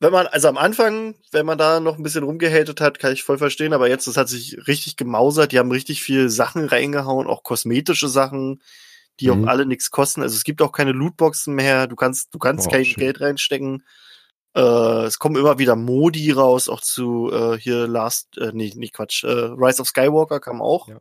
wenn 0.01 0.11
man, 0.13 0.27
also 0.29 0.49
am 0.49 0.57
Anfang, 0.57 1.15
wenn 1.31 1.45
man 1.47 1.59
da 1.59 1.79
noch 1.79 1.97
ein 1.99 2.03
bisschen 2.03 2.25
rumgehatet 2.25 2.81
hat, 2.81 2.99
kann 2.99 3.13
ich 3.13 3.23
voll 3.23 3.37
verstehen, 3.39 3.73
aber 3.75 3.89
jetzt, 3.89 4.07
das 4.07 4.17
hat 4.17 4.29
sich 4.29 4.57
richtig 4.67 4.97
gemausert. 4.97 5.53
Die 5.53 5.59
haben 5.59 5.71
richtig 5.71 6.03
viel 6.03 6.31
Sachen 6.31 6.65
reingehauen, 6.67 7.27
auch 7.27 7.43
kosmetische 7.43 8.09
Sachen. 8.09 8.63
die 9.21 9.29
Mhm. 9.31 9.45
auch 9.45 9.49
alle 9.49 9.67
nichts 9.67 9.91
kosten. 9.91 10.23
Also 10.23 10.35
es 10.35 10.45
gibt 10.45 10.63
auch 10.63 10.73
keine 10.73 10.93
Lootboxen 10.93 11.55
mehr. 11.55 11.87
Du 11.87 11.95
kannst, 11.95 12.35
du 12.35 12.39
kannst 12.39 12.67
Oh, 12.69 12.71
kein 12.71 12.87
schön. 12.87 13.01
Geld 13.01 13.21
reinstecken. 13.21 13.85
Äh, 14.55 15.05
es 15.07 15.19
kommen 15.19 15.37
immer 15.37 15.59
wieder 15.59 15.77
Modi 15.77 16.31
raus, 16.33 16.69
auch 16.69 16.81
zu 16.81 17.31
äh, 17.33 17.59
hier 17.59 17.87
Last, 17.87 18.37
äh, 18.39 18.51
nee, 18.53 18.73
nicht 18.77 18.95
Quatsch, 18.95 19.23
äh, 19.25 19.29
Rise 19.29 19.81
of 19.83 19.89
Skywalker 19.89 20.41
kam 20.41 20.61
auch 20.63 20.89
Ja. 20.89 20.99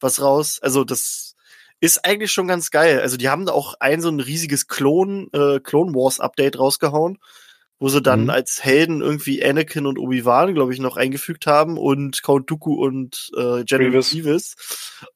was 0.00 0.20
raus. 0.20 0.58
Also 0.62 0.84
das 0.84 1.34
ist 1.80 2.04
eigentlich 2.04 2.30
schon 2.32 2.48
ganz 2.48 2.70
geil. 2.70 3.00
Also 3.00 3.16
die 3.16 3.28
haben 3.28 3.46
da 3.46 3.52
auch 3.52 3.74
ein 3.80 4.00
so 4.00 4.08
ein 4.08 4.20
riesiges 4.20 4.66
Clone, 4.68 5.26
äh, 5.32 5.60
Clone 5.60 5.94
Wars 5.94 6.20
Update 6.20 6.58
rausgehauen, 6.58 7.18
wo 7.78 7.88
sie 7.90 8.00
dann 8.00 8.24
Mhm. 8.24 8.30
als 8.30 8.64
Helden 8.64 9.02
irgendwie 9.02 9.44
Anakin 9.44 9.86
und 9.86 9.98
Obi-Wan, 9.98 10.54
glaube 10.54 10.72
ich, 10.72 10.78
noch 10.80 10.96
eingefügt 10.96 11.46
haben 11.46 11.76
und 11.76 12.22
Count 12.22 12.48
Dooku 12.50 12.72
und 12.82 13.30
äh, 13.36 13.64
General 13.64 13.90
Grievous. 13.90 14.10
Grievous. 14.12 14.54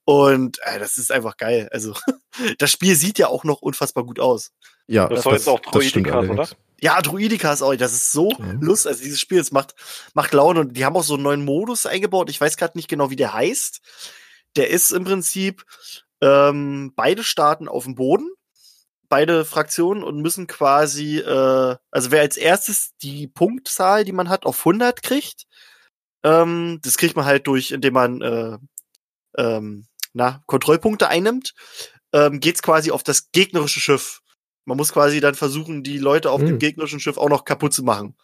Und 0.05 0.59
äh, 0.63 0.77
das 0.77 0.97
ist 0.97 1.11
einfach 1.11 1.37
geil. 1.37 1.69
Also 1.71 1.95
das 2.59 2.69
Spiel 2.71 2.95
sieht 2.95 3.17
ja 3.17 3.27
auch 3.29 3.43
noch 3.45 3.61
unfassbar 3.61 4.03
gut 4.03 4.19
aus. 4.19 4.51
Ja, 4.87 5.07
Das 5.07 5.23
soll 5.23 5.33
jetzt 5.33 5.47
auch 5.47 5.59
Droidika, 5.61 6.19
allerdings. 6.19 6.55
Ja, 6.83 6.99
Druidika 7.01 7.53
ist 7.53 7.61
auch, 7.61 7.75
das 7.75 7.93
ist 7.93 8.11
so 8.11 8.31
Ja. 8.31 8.53
lustig. 8.59 8.89
Also 8.91 9.03
dieses 9.03 9.19
Spiel, 9.19 9.39
es 9.39 9.51
macht, 9.51 9.75
macht 10.13 10.33
Laune 10.33 10.61
und 10.61 10.73
die 10.75 10.83
haben 10.83 10.95
auch 10.95 11.03
so 11.03 11.13
einen 11.13 11.23
neuen 11.23 11.45
Modus 11.45 11.85
eingebaut. 11.85 12.29
Ich 12.29 12.41
weiß 12.41 12.57
gerade 12.57 12.77
nicht 12.77 12.87
genau, 12.87 13.09
wie 13.11 13.15
der 13.15 13.33
heißt. 13.33 13.81
Der 14.55 14.69
ist 14.69 14.91
im 14.91 15.03
Prinzip, 15.03 15.63
ähm, 16.21 16.91
beide 16.95 17.23
starten 17.23 17.67
auf 17.67 17.83
dem 17.85 17.95
Boden, 17.95 18.27
beide 19.09 19.45
Fraktionen 19.45 20.03
und 20.03 20.21
müssen 20.21 20.47
quasi, 20.47 21.19
äh, 21.19 21.75
also 21.91 22.11
wer 22.11 22.21
als 22.21 22.37
erstes 22.37 22.91
die 23.01 23.27
Punktzahl, 23.27 24.03
die 24.03 24.11
man 24.13 24.29
hat, 24.29 24.45
auf 24.45 24.65
100 24.65 25.03
kriegt, 25.03 25.43
ähm, 26.23 26.79
das 26.83 26.97
kriegt 26.97 27.15
man 27.15 27.25
halt 27.25 27.45
durch, 27.47 27.71
indem 27.71 27.93
man, 27.93 28.21
äh, 28.21 28.57
ähm, 29.37 29.87
na, 30.13 30.43
Kontrollpunkte 30.47 31.07
einnimmt, 31.07 31.53
ähm, 32.13 32.39
geht's 32.39 32.61
quasi 32.61 32.91
auf 32.91 33.03
das 33.03 33.31
gegnerische 33.31 33.79
Schiff. 33.79 34.20
Man 34.65 34.77
muss 34.77 34.93
quasi 34.93 35.19
dann 35.19 35.35
versuchen, 35.35 35.83
die 35.83 35.97
Leute 35.97 36.31
auf 36.31 36.39
dem 36.41 36.49
Hm. 36.51 36.59
gegnerischen 36.59 36.99
Schiff 36.99 37.17
auch 37.17 37.29
noch 37.29 37.45
kaputt 37.45 37.73
zu 37.73 37.83
machen. 37.83 38.15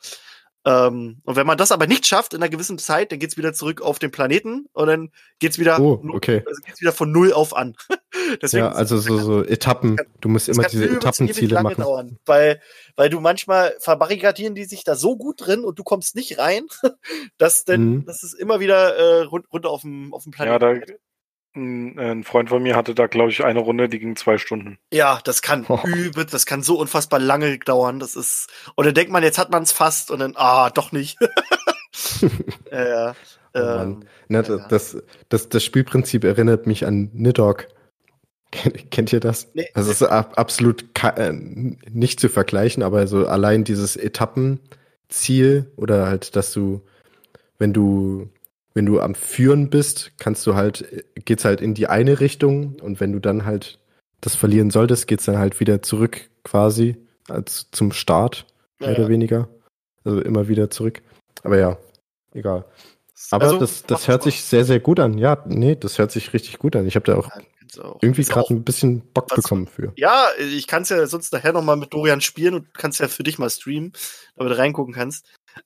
Ähm, 0.65 1.21
und 1.23 1.35
wenn 1.37 1.47
man 1.47 1.57
das 1.57 1.71
aber 1.71 1.87
nicht 1.87 2.05
schafft 2.05 2.33
in 2.33 2.41
einer 2.41 2.49
gewissen 2.49 2.77
Zeit, 2.77 3.11
dann 3.11 3.19
geht's 3.19 3.37
wieder 3.37 3.53
zurück 3.53 3.81
auf 3.81 3.99
den 3.99 4.11
Planeten 4.11 4.67
und 4.73 4.87
dann 4.87 5.11
geht's 5.39 5.59
wieder, 5.59 5.79
Oh, 5.79 6.01
okay. 6.09 6.43
also 6.45 6.61
geht's 6.65 6.81
wieder 6.81 6.91
von 6.91 7.09
null 7.11 7.31
auf 7.31 7.55
an. 7.55 7.75
Deswegen 8.41 8.65
Ja, 8.65 8.71
also 8.73 8.97
so, 8.97 9.17
so 9.19 9.43
Etappen. 9.45 9.95
Du 10.19 10.27
musst 10.27 10.49
immer 10.49 10.63
kann 10.63 10.71
diese 10.71 10.89
Etappenziele 10.89 11.53
lange 11.53 11.69
machen. 11.69 11.81
Dauern, 11.81 12.17
weil, 12.25 12.61
weil 12.97 13.09
du 13.09 13.21
manchmal 13.21 13.75
verbarrikadieren 13.79 14.55
die 14.55 14.65
sich 14.65 14.83
da 14.83 14.95
so 14.95 15.15
gut 15.15 15.45
drin 15.47 15.63
und 15.63 15.79
du 15.79 15.83
kommst 15.85 16.15
nicht 16.15 16.37
rein, 16.37 16.65
dass 17.37 17.63
denn, 17.63 17.85
Mhm. 17.99 18.05
dass 18.05 18.23
es 18.23 18.33
immer 18.33 18.59
wieder 18.59 18.95
äh, 18.97 19.21
run 19.23 19.43
runter 19.53 19.69
auf 19.69 19.81
dem, 19.81 20.13
auf 20.13 20.23
dem 20.23 20.33
Ja, 20.33 20.57
Planeten 20.57 20.59
da, 20.59 20.73
geht. 20.85 20.99
Ein, 21.57 22.23
Freund 22.23 22.49
von 22.49 22.63
mir 22.63 22.75
hatte 22.75 22.95
da, 22.95 23.07
glaube 23.07 23.31
ich, 23.31 23.43
eine 23.43 23.59
Runde, 23.59 23.89
die 23.89 23.99
ging 23.99 24.15
zwei 24.15 24.37
Stunden. 24.37 24.77
Ja, 24.93 25.19
das 25.23 25.41
kann 25.41 25.65
Oh. 25.67 25.79
übel, 25.85 26.25
das 26.25 26.45
kann 26.45 26.63
so 26.63 26.79
unfassbar 26.79 27.19
lange 27.19 27.57
dauern. 27.59 27.99
Das 27.99 28.15
ist, 28.15 28.47
und 28.75 28.85
dann 28.85 28.93
denkt 28.93 29.11
man, 29.11 29.23
jetzt 29.23 29.37
hat 29.37 29.51
man 29.51 29.63
es 29.63 29.71
fast 29.71 30.11
und 30.11 30.19
dann, 30.19 30.33
ah, 30.35 30.69
doch 30.69 30.91
nicht. 30.91 31.17
ja, 32.71 32.87
ja. 32.87 33.15
Oh 33.53 33.59
ähm, 33.59 34.03
Na, 34.27 34.43
ja. 34.43 34.67
das, 34.69 34.97
das, 35.29 35.49
das 35.49 35.63
Spielprinzip 35.63 36.23
erinnert 36.23 36.67
mich 36.67 36.85
an 36.85 37.09
Nidhogg. 37.13 37.67
Kennt, 38.51 39.11
ihr 39.11 39.19
das? 39.19 39.49
Nee. 39.53 39.67
Also 39.73 39.91
es 39.91 40.01
ist 40.01 40.07
ab, 40.07 40.33
absolut 40.37 40.85
äh, 41.03 41.33
nicht 41.33 42.19
zu 42.19 42.29
vergleichen, 42.29 42.81
aber 42.81 43.07
so 43.07 43.27
allein 43.27 43.65
dieses 43.65 43.97
Etappenziel 43.97 45.69
oder 45.75 46.07
halt, 46.07 46.35
dass 46.35 46.53
du, 46.53 46.81
wenn 47.59 47.73
du, 47.73 48.29
wenn 48.77 48.85
du 48.85 48.99
am 49.01 49.15
Führen 49.15 49.71
bist, 49.71 50.11
kannst 50.19 50.45
du 50.45 50.53
halt, 50.53 50.85
geht's 51.25 51.45
halt 51.45 51.61
in 51.61 51.73
die 51.73 51.87
eine 51.87 52.19
Richtung 52.19 52.75
und 52.79 52.99
wenn 52.99 53.11
du 53.11 53.19
dann 53.19 53.43
halt 53.43 53.79
das 54.21 54.35
verlieren 54.35 54.69
solltest, 54.69 55.07
geht's 55.07 55.25
dann 55.25 55.39
halt 55.39 55.59
wieder 55.59 55.81
zurück 55.81 56.29
quasi 56.43 56.95
als 57.27 57.69
zum 57.71 57.91
Start, 57.91 58.45
mehr 58.79 58.89
ja, 58.91 58.95
oder 58.95 59.03
ja. 59.05 59.09
weniger. 59.09 59.49
Also 60.03 60.21
immer 60.21 60.47
wieder 60.47 60.69
zurück. 60.69 61.01
Aber 61.43 61.57
ja, 61.57 61.77
egal. 62.33 62.65
Aber 63.31 63.45
Also, 63.45 63.57
das, 63.57 63.81
das 63.83 64.07
hört 64.07 64.21
Spaß. 64.21 64.33
sich 64.35 64.43
sehr, 64.43 64.63
sehr 64.63 64.79
gut 64.79 64.99
an. 64.99 65.17
Ja, 65.17 65.43
nee, 65.47 65.75
das 65.75 65.97
hört 65.97 66.11
sich 66.11 66.31
richtig 66.33 66.59
gut 66.59 66.75
an. 66.75 66.85
Ich 66.85 66.95
habe 66.95 67.05
da 67.05 67.17
auch 67.17 67.29
Ja, 67.75 67.83
auch. 67.83 67.97
irgendwie 68.03 68.23
gerade 68.23 68.53
ein 68.53 68.63
bisschen 68.63 69.01
Bock 69.11 69.25
was- 69.31 69.37
bekommen 69.37 69.65
für. 69.65 69.91
Ja, 69.97 70.27
ich 70.39 70.67
kann 70.67 70.83
es 70.83 70.89
ja 70.89 71.05
sonst 71.07 71.33
nachher 71.33 71.51
noch 71.51 71.63
mal 71.63 71.77
mit 71.77 71.93
Dorian 71.93 72.21
spielen 72.21 72.53
und 72.53 72.73
kannst 72.75 72.99
ja 72.99 73.07
für 73.07 73.23
dich 73.23 73.39
mal 73.39 73.49
streamen, 73.49 73.91
damit 74.35 74.53
du 74.53 74.57
reingucken 74.57 74.93
kannst. 74.93 75.25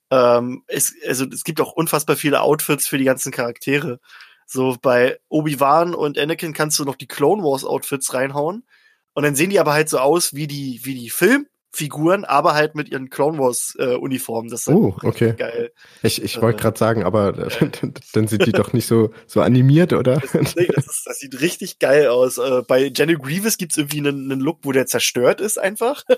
Ähm, 0.09 0.63
es, 0.67 0.93
also 1.07 1.25
es 1.25 1.43
gibt 1.43 1.61
auch 1.61 1.73
unfassbar 1.73 2.15
viele 2.15 2.41
Outfits 2.41 2.87
für 2.87 2.97
die 2.97 3.05
ganzen 3.05 3.31
Charaktere. 3.31 3.99
So 4.45 4.75
bei 4.81 5.17
Obi-Wan 5.29 5.93
und 5.95 6.17
Anakin 6.19 6.53
kannst 6.53 6.77
du 6.79 6.83
noch 6.85 6.95
die 6.95 7.07
Clone 7.07 7.41
Wars 7.43 7.63
Outfits 7.63 8.13
reinhauen 8.13 8.65
und 9.13 9.23
dann 9.23 9.35
sehen 9.35 9.49
die 9.49 9.59
aber 9.59 9.73
halt 9.73 9.89
so 9.89 9.99
aus 9.99 10.33
wie 10.33 10.47
die 10.47 10.81
wie 10.83 10.95
die 10.95 11.09
Filmfiguren, 11.09 12.25
aber 12.25 12.53
halt 12.53 12.75
mit 12.75 12.89
ihren 12.89 13.09
Clone 13.09 13.37
Wars 13.39 13.75
äh, 13.79 13.95
Uniformen. 13.95 14.49
Das 14.49 14.61
ist 14.61 14.67
halt 14.67 14.77
Oh, 14.77 14.95
auch 14.99 15.03
okay. 15.03 15.33
geil. 15.37 15.71
Ich, 16.01 16.21
ich 16.21 16.41
wollte 16.41 16.59
Äh, 16.59 16.61
gerade 16.63 16.77
sagen, 16.77 17.03
aber 17.03 17.31
dann 18.13 18.27
sind 18.27 18.45
die 18.45 18.51
doch 18.51 18.73
nicht 18.73 18.87
so, 18.87 19.11
so 19.25 19.39
animiert, 19.41 19.93
oder? 19.93 20.21
Nee, 20.55 20.67
das, 20.75 20.85
ist, 20.87 21.03
das 21.05 21.19
sieht 21.19 21.39
richtig 21.39 21.79
geil 21.79 22.07
aus. 22.07 22.37
Äh, 22.37 22.63
bei 22.67 22.91
Jenny 22.93 23.15
Grievous 23.15 23.57
gibt's 23.57 23.77
irgendwie 23.77 23.99
einen, 23.99 24.31
einen 24.31 24.41
Look, 24.41 24.59
wo 24.63 24.71
der 24.73 24.85
zerstört 24.85 25.39
ist 25.41 25.57
einfach. 25.57 26.03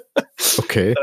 Okay. 0.58 0.94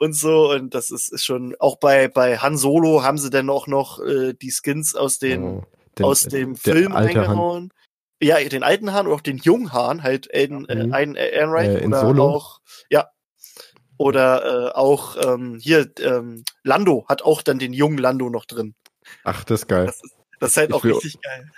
Und 0.00 0.14
so. 0.14 0.50
Und 0.50 0.74
das 0.74 0.90
ist, 0.90 1.12
ist 1.12 1.24
schon, 1.24 1.54
auch 1.60 1.76
bei, 1.78 2.08
bei 2.08 2.38
Han 2.38 2.56
Solo 2.56 3.02
haben 3.02 3.18
sie 3.18 3.30
dann 3.30 3.48
auch 3.50 3.66
noch 3.66 4.00
äh, 4.00 4.34
die 4.34 4.50
Skins 4.50 4.94
aus 4.96 5.18
den, 5.18 5.42
Oh, 5.44 5.64
den- 5.98 6.06
aus 6.06 6.22
dem 6.22 6.54
der 6.54 6.74
Film 6.74 6.92
reingehauen. 6.92 7.72
Ja, 8.22 8.38
den 8.38 8.62
alten 8.62 8.92
Hahn 8.92 9.06
oder 9.06 9.16
auch 9.16 9.20
den 9.22 9.38
jungen 9.38 9.72
Hahn, 9.72 10.02
halt 10.02 10.28
Aiden, 10.34 10.68
äh, 10.68 10.86
Mhm. 10.86 10.92
Aiden 10.92 11.14
Ehrenreich 11.14 11.68
Äh, 11.82 11.86
oder 11.86 12.00
Solo? 12.00 12.24
auch, 12.28 12.60
ja. 12.90 13.08
Oder 13.96 14.68
äh, 14.68 14.72
auch 14.74 15.16
ähm, 15.22 15.58
hier, 15.60 15.90
ähm, 16.00 16.44
Lando 16.62 17.04
hat 17.08 17.22
auch 17.22 17.42
dann 17.42 17.58
den 17.58 17.72
jungen 17.72 17.98
Lando 17.98 18.28
noch 18.30 18.44
drin. 18.46 18.74
Ach, 19.24 19.44
das 19.44 19.60
ist 19.62 19.68
geil. 19.68 19.86
Das 19.86 19.96
ist, 19.96 20.14
das 20.38 20.50
ist 20.50 20.56
halt 20.56 20.70
Ich 20.70 20.74
auch 20.76 20.84
will- 20.84 20.92
richtig 20.92 21.20
geil. 21.22 21.50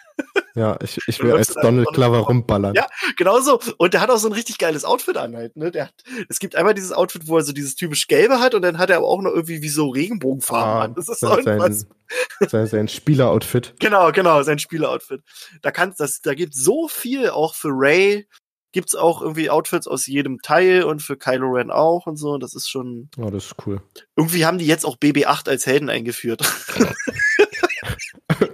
Ja, 0.55 0.79
ich, 0.83 0.99
ich 1.07 1.23
will 1.23 1.33
als 1.33 1.55
Donald 1.55 1.89
Glover 1.93 2.19
rumballern. 2.19 2.75
Ja. 2.75 2.87
Genauso. 3.17 3.59
Und 3.79 3.95
der 3.95 4.03
hat 4.03 4.11
auch 4.11 4.19
so 4.19 4.29
ein 4.29 4.35
richtig 4.35 4.59
geiles 4.59 4.85
Outfit 4.85 5.17
an 5.17 5.35
halt, 5.35 5.57
ne? 5.57 5.71
Der 5.71 5.87
hat, 5.87 5.95
es 6.29 6.39
gibt 6.39 6.57
einmal 6.57 6.75
dieses 6.75 6.93
Outfit, 6.93 7.27
wo 7.27 7.39
er 7.39 7.45
so 7.45 7.53
dieses 7.53 7.75
typisch 7.75 8.07
Gelbe 8.07 8.39
hat 8.39 8.55
und 8.55 8.63
dann 8.63 8.79
hat 8.79 8.91
er 8.91 8.99
aber 8.99 9.07
auch 9.07 9.23
noch 9.23 9.31
irgendwie 9.31 9.63
wie 9.63 9.69
so 9.71 9.89
Regenbogenfarben 9.89 10.73
Ah, 10.73 10.83
an. 10.83 10.95
Das 10.95 11.09
ist 11.09 11.21
sein, 11.21 11.31
auch 11.31 11.39
irgendwas. 11.39 11.87
sein, 12.41 12.49
sein, 12.49 12.67
sein 12.67 12.89
Spieleroutfit. 12.89 13.75
Genau, 13.81 14.13
genau, 14.13 14.43
sein 14.43 14.59
Spieleroutfit. 14.59 15.23
Da 15.63 15.71
kannst 15.71 16.01
das, 16.01 16.21
da 16.21 16.35
gibt 16.35 16.55
so 16.55 16.87
viel 16.87 17.31
auch 17.31 17.55
für 17.55 17.71
Ray. 17.73 18.29
Gibt's 18.73 18.95
auch 18.95 19.21
irgendwie 19.21 19.51
Outfits 19.51 19.87
aus 19.87 20.07
jedem 20.07 20.41
Teil 20.41 20.85
und 20.85 21.03
für 21.03 21.19
Kylo 21.19 21.51
Ren 21.53 21.71
auch 21.71 22.07
und 22.07 22.17
so. 22.17 22.39
Das 22.39 22.55
ist 22.55 22.71
schon. 22.71 23.11
Oh, 23.19 23.29
das 23.29 23.47
ist 23.47 23.55
cool. 23.67 23.83
Irgendwie 24.17 24.47
haben 24.47 24.57
die 24.57 24.67
jetzt 24.67 24.87
auch 24.87 24.97
BB-8 24.97 25.49
als 25.49 25.67
Helden 25.67 25.91
eingeführt. 25.91 26.43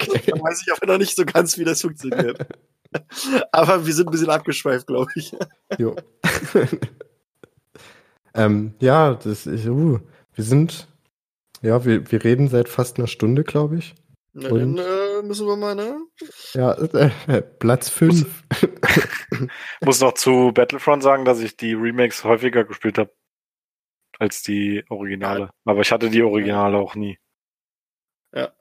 Da 0.26 0.40
weiß 0.40 0.62
ich 0.62 0.72
aber 0.72 0.86
noch 0.86 0.98
nicht 0.98 1.16
so 1.16 1.24
ganz, 1.24 1.58
wie 1.58 1.64
das 1.64 1.80
funktioniert. 1.82 2.46
aber 3.52 3.86
wir 3.86 3.94
sind 3.94 4.08
ein 4.08 4.12
bisschen 4.12 4.30
abgeschweift, 4.30 4.86
glaube 4.86 5.10
ich. 5.14 5.32
Jo. 5.78 5.96
ähm, 8.34 8.74
ja, 8.80 9.14
das 9.14 9.46
ist, 9.46 9.66
uh, 9.66 9.98
wir 10.34 10.44
sind, 10.44 10.88
ja, 11.62 11.84
wir, 11.84 12.10
wir 12.10 12.24
reden 12.24 12.48
seit 12.48 12.68
fast 12.68 12.98
einer 12.98 13.08
Stunde, 13.08 13.44
glaube 13.44 13.78
ich. 13.78 13.94
Na, 14.32 14.50
Und? 14.50 14.76
dann 14.76 14.78
äh, 14.78 15.22
müssen 15.22 15.46
wir 15.46 15.56
mal, 15.56 15.74
ne? 15.74 16.00
Ja, 16.52 16.72
äh, 16.74 17.42
Platz 17.42 17.88
5. 17.88 18.44
Muss 19.80 20.00
noch 20.00 20.14
zu 20.14 20.52
Battlefront 20.52 21.02
sagen, 21.02 21.24
dass 21.24 21.40
ich 21.40 21.56
die 21.56 21.74
Remakes 21.74 22.24
häufiger 22.24 22.64
gespielt 22.64 22.98
habe 22.98 23.12
als 24.18 24.42
die 24.42 24.84
Originale. 24.88 25.50
Aber 25.64 25.80
ich 25.80 25.90
hatte 25.92 26.10
die 26.10 26.22
Originale 26.22 26.76
auch 26.76 26.94
nie. 26.94 27.18
Ja. 28.34 28.52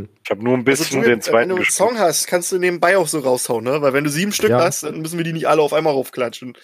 Hm. 0.00 0.08
Ich 0.24 0.30
habe 0.30 0.42
nur 0.44 0.54
ein 0.56 0.64
bisschen 0.64 0.98
Also, 0.98 1.00
den 1.08 1.12
wenn 1.16 1.22
zweiten 1.22 1.48
du 1.50 1.54
einen 1.56 1.64
gespielt. 1.64 1.88
Song 1.88 1.98
hast, 1.98 2.26
kannst 2.26 2.52
du 2.52 2.58
nebenbei 2.58 2.96
auch 2.96 3.08
so 3.08 3.20
raushauen, 3.20 3.64
ne? 3.64 3.80
Weil 3.82 3.92
wenn 3.92 4.04
du 4.04 4.10
sieben 4.10 4.32
Stück 4.32 4.50
Ja. 4.50 4.62
hast, 4.62 4.82
dann 4.82 5.00
müssen 5.00 5.18
wir 5.18 5.24
die 5.24 5.32
nicht 5.32 5.48
alle 5.48 5.62
auf 5.62 5.72
einmal 5.72 5.92
raufklatschen. 5.92 6.56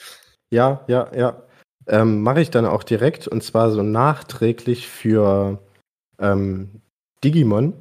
Ja, 0.51 0.85
ja, 0.89 1.11
ja. 1.14 1.43
Ähm, 1.87 2.22
Mache 2.22 2.41
ich 2.41 2.51
dann 2.51 2.66
auch 2.66 2.83
direkt 2.83 3.26
und 3.28 3.43
zwar 3.43 3.70
so 3.70 3.83
nachträglich 3.83 4.87
für 4.89 5.62
ähm, 6.18 6.83
Digimon. 7.24 7.74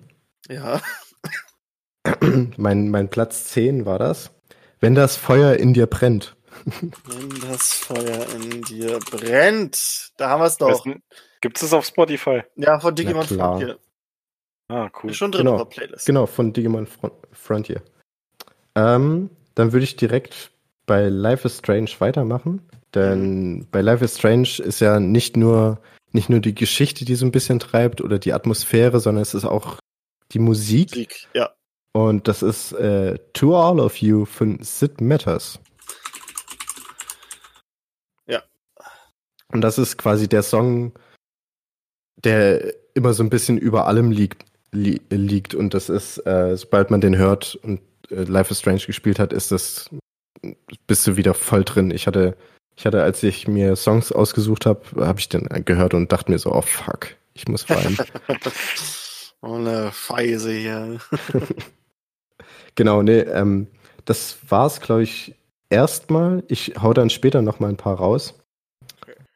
Ja. 0.48 0.82
mein, 2.58 2.90
mein 2.90 3.10
Platz 3.10 3.46
10 3.46 3.86
war 3.86 4.00
das. 4.00 4.32
Wenn 4.80 4.96
das 4.96 5.18
Feuer 5.18 5.56
in 5.56 5.74
dir 5.74 5.88
brennt. 5.88 6.36
Wenn 7.06 7.30
das 7.50 7.74
Feuer 7.74 8.26
in 8.36 8.62
dir 8.64 9.00
brennt. 9.00 10.12
Da 10.18 10.30
haben 10.30 10.42
wir 10.42 10.46
es 10.48 10.58
doch. 10.58 10.86
Gibt 11.42 11.58
es 11.58 11.62
das 11.62 11.74
auf 11.74 11.86
Spotify? 11.86 12.44
Ja, 12.56 12.80
von 12.80 12.96
Digimon 12.96 13.26
Na 13.30 13.36
klar. 13.36 13.58
Frontier. 13.58 13.80
Ah, 14.70 14.90
cool. 15.02 15.12
Ist 15.12 15.18
schon 15.18 15.32
drin 15.32 15.46
Genau. 15.46 15.58
auf 15.58 15.70
der 15.70 15.76
Playlist. 15.76 16.06
Genau, 16.06 16.26
von 16.26 16.54
Digimon 16.54 16.88
Fron 16.88 17.12
Frontier. 17.32 17.82
Ähm, 18.76 19.30
dann 19.56 19.74
würde 19.74 19.84
ich 19.84 19.96
direkt 19.96 20.52
bei 20.86 21.10
Life 21.10 21.46
is 21.48 21.58
Strange 21.58 21.92
weitermachen. 22.00 22.62
Denn 22.94 23.68
bei 23.72 23.82
Life 23.82 24.04
is 24.06 24.18
Strange 24.18 24.60
ist 24.64 24.80
ja 24.80 25.00
nicht 25.00 25.36
nur, 25.38 25.80
nicht 26.12 26.30
nur 26.30 26.40
die 26.40 26.56
Geschichte, 26.56 27.06
die 27.06 27.16
so 27.16 27.26
ein 27.26 27.32
bisschen 27.32 27.60
treibt 27.60 28.02
oder 28.02 28.18
die 28.20 28.34
Atmosphäre, 28.34 29.00
sondern 29.00 29.22
es 29.22 29.34
ist 29.34 29.46
auch 29.46 29.78
die 30.32 30.40
Musik. 30.40 30.90
Musik, 30.92 31.28
ja. 31.34 31.52
Und 31.94 32.28
das 32.28 32.42
ist 32.44 32.72
äh, 32.74 33.18
To 33.34 33.56
All 33.60 33.80
of 33.80 33.98
You 33.98 34.26
von 34.26 34.62
Sid 34.62 35.02
Matters. 35.02 35.60
Und 39.52 39.62
das 39.62 39.80
ist 39.80 39.98
quasi 39.98 40.28
der 40.30 40.44
Song, 40.44 40.94
der 42.24 42.72
immer 42.94 43.14
so 43.14 43.24
ein 43.24 43.32
bisschen 43.32 43.58
über 43.58 43.88
allem 43.88 44.12
liegt. 44.12 44.46
Li 44.72 45.02
liegt. 45.10 45.56
Und 45.56 45.74
das 45.74 45.90
ist, 45.90 46.26
äh, 46.26 46.56
sobald 46.56 46.92
man 46.92 47.02
den 47.02 47.18
hört 47.18 47.56
und 47.56 47.82
äh, 48.10 48.24
Life 48.24 48.52
is 48.52 48.60
Strange 48.60 48.82
gespielt 48.86 49.20
hat, 49.20 49.34
ist 49.34 49.52
das, 49.52 49.90
bist 50.88 51.08
du 51.08 51.18
wieder 51.18 51.34
voll 51.34 51.64
drin. 51.64 51.92
Ich 51.92 52.08
hatte, 52.08 52.36
ich 52.76 52.86
hatte, 52.86 53.04
als 53.04 53.24
ich 53.24 53.48
mir 53.48 53.76
Songs 53.76 54.12
ausgesucht 54.12 54.66
habe, 54.66 54.82
habe 55.06 55.20
ich 55.20 55.30
den 55.30 55.48
gehört 55.66 55.94
und 55.94 56.12
dachte 56.12 56.32
mir 56.32 56.40
so, 56.40 56.54
oh 56.54 56.62
fuck, 56.62 57.16
ich 57.34 57.48
muss 57.48 57.70
weinen. 57.70 57.98
oh 59.42 59.58
ne 59.58 59.90
Feise 59.92 60.52
hier. 60.52 61.00
genau, 62.76 63.02
nee, 63.02 63.20
ähm, 63.20 63.68
das 64.06 64.38
war's, 64.48 64.82
glaube 64.82 65.04
ich, 65.04 65.36
erstmal. 65.70 66.44
Ich 66.48 66.74
hau 66.82 66.94
dann 66.94 67.10
später 67.10 67.42
noch 67.42 67.60
mal 67.60 67.70
ein 67.70 67.78
paar 67.78 67.96
raus. 67.96 68.36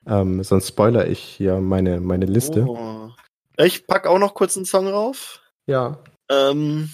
Ähm, 0.05 0.43
sonst 0.43 0.67
spoiler 0.67 1.07
ich 1.07 1.19
hier 1.19 1.59
meine, 1.59 2.01
meine 2.01 2.25
Liste. 2.25 2.65
Oh. 2.67 3.11
Ich 3.57 3.87
pack 3.87 4.07
auch 4.07 4.19
noch 4.19 4.33
kurz 4.33 4.57
einen 4.57 4.65
Song 4.65 4.87
rauf. 4.87 5.41
Ja. 5.65 5.99
Ähm, 6.29 6.89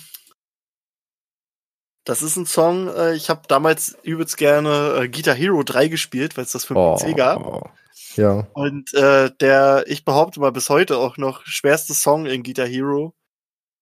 das 2.03 2.21
ist 2.21 2.35
ein 2.35 2.45
Song, 2.45 2.87
äh, 2.87 3.13
ich 3.15 3.29
habe 3.29 3.41
damals 3.47 3.97
übelst 4.03 4.37
gerne 4.37 5.01
äh, 5.01 5.09
Guitar 5.09 5.35
Hero 5.35 5.63
3 5.63 5.87
gespielt, 5.87 6.37
weil 6.37 6.45
es 6.45 6.51
das 6.51 6.65
für 6.65 6.75
Oh, 6.75 6.95
PC 6.95 7.15
gab. 7.15 7.71
Ja. 8.15 8.47
Und 8.53 8.93
äh, 8.93 9.31
der, 9.39 9.83
ich 9.87 10.05
behaupte 10.05 10.39
mal 10.39 10.51
bis 10.51 10.69
heute 10.69 10.97
auch 10.97 11.17
noch 11.17 11.45
schwerste 11.45 11.93
Song 11.93 12.25
in 12.25 12.43
Guitar 12.43 12.67
Hero 12.67 13.13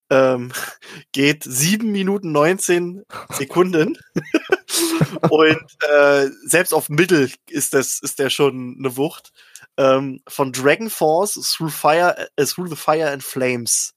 ähm, 0.10 0.52
geht 1.12 1.44
7 1.44 1.92
Minuten 1.92 2.32
19 2.32 3.04
Sekunden. 3.30 3.98
Und 5.30 5.66
äh, 5.90 6.28
selbst 6.46 6.74
auf 6.74 6.90
Mittel 6.90 7.32
ist 7.50 7.74
das 7.74 8.00
ist 8.00 8.20
der 8.20 8.30
schon 8.30 8.76
eine 8.80 8.98
Wucht. 8.98 9.32
Ähm, 9.78 10.22
von 10.28 10.52
Dragon 10.52 10.90
Force 10.90 11.34
Through 11.34 11.70
Fire, 11.70 12.28
äh, 12.36 12.46
Through 12.46 12.70
the 12.70 12.76
Fire 12.76 13.12
and 13.12 13.24
Flames. 13.24 13.94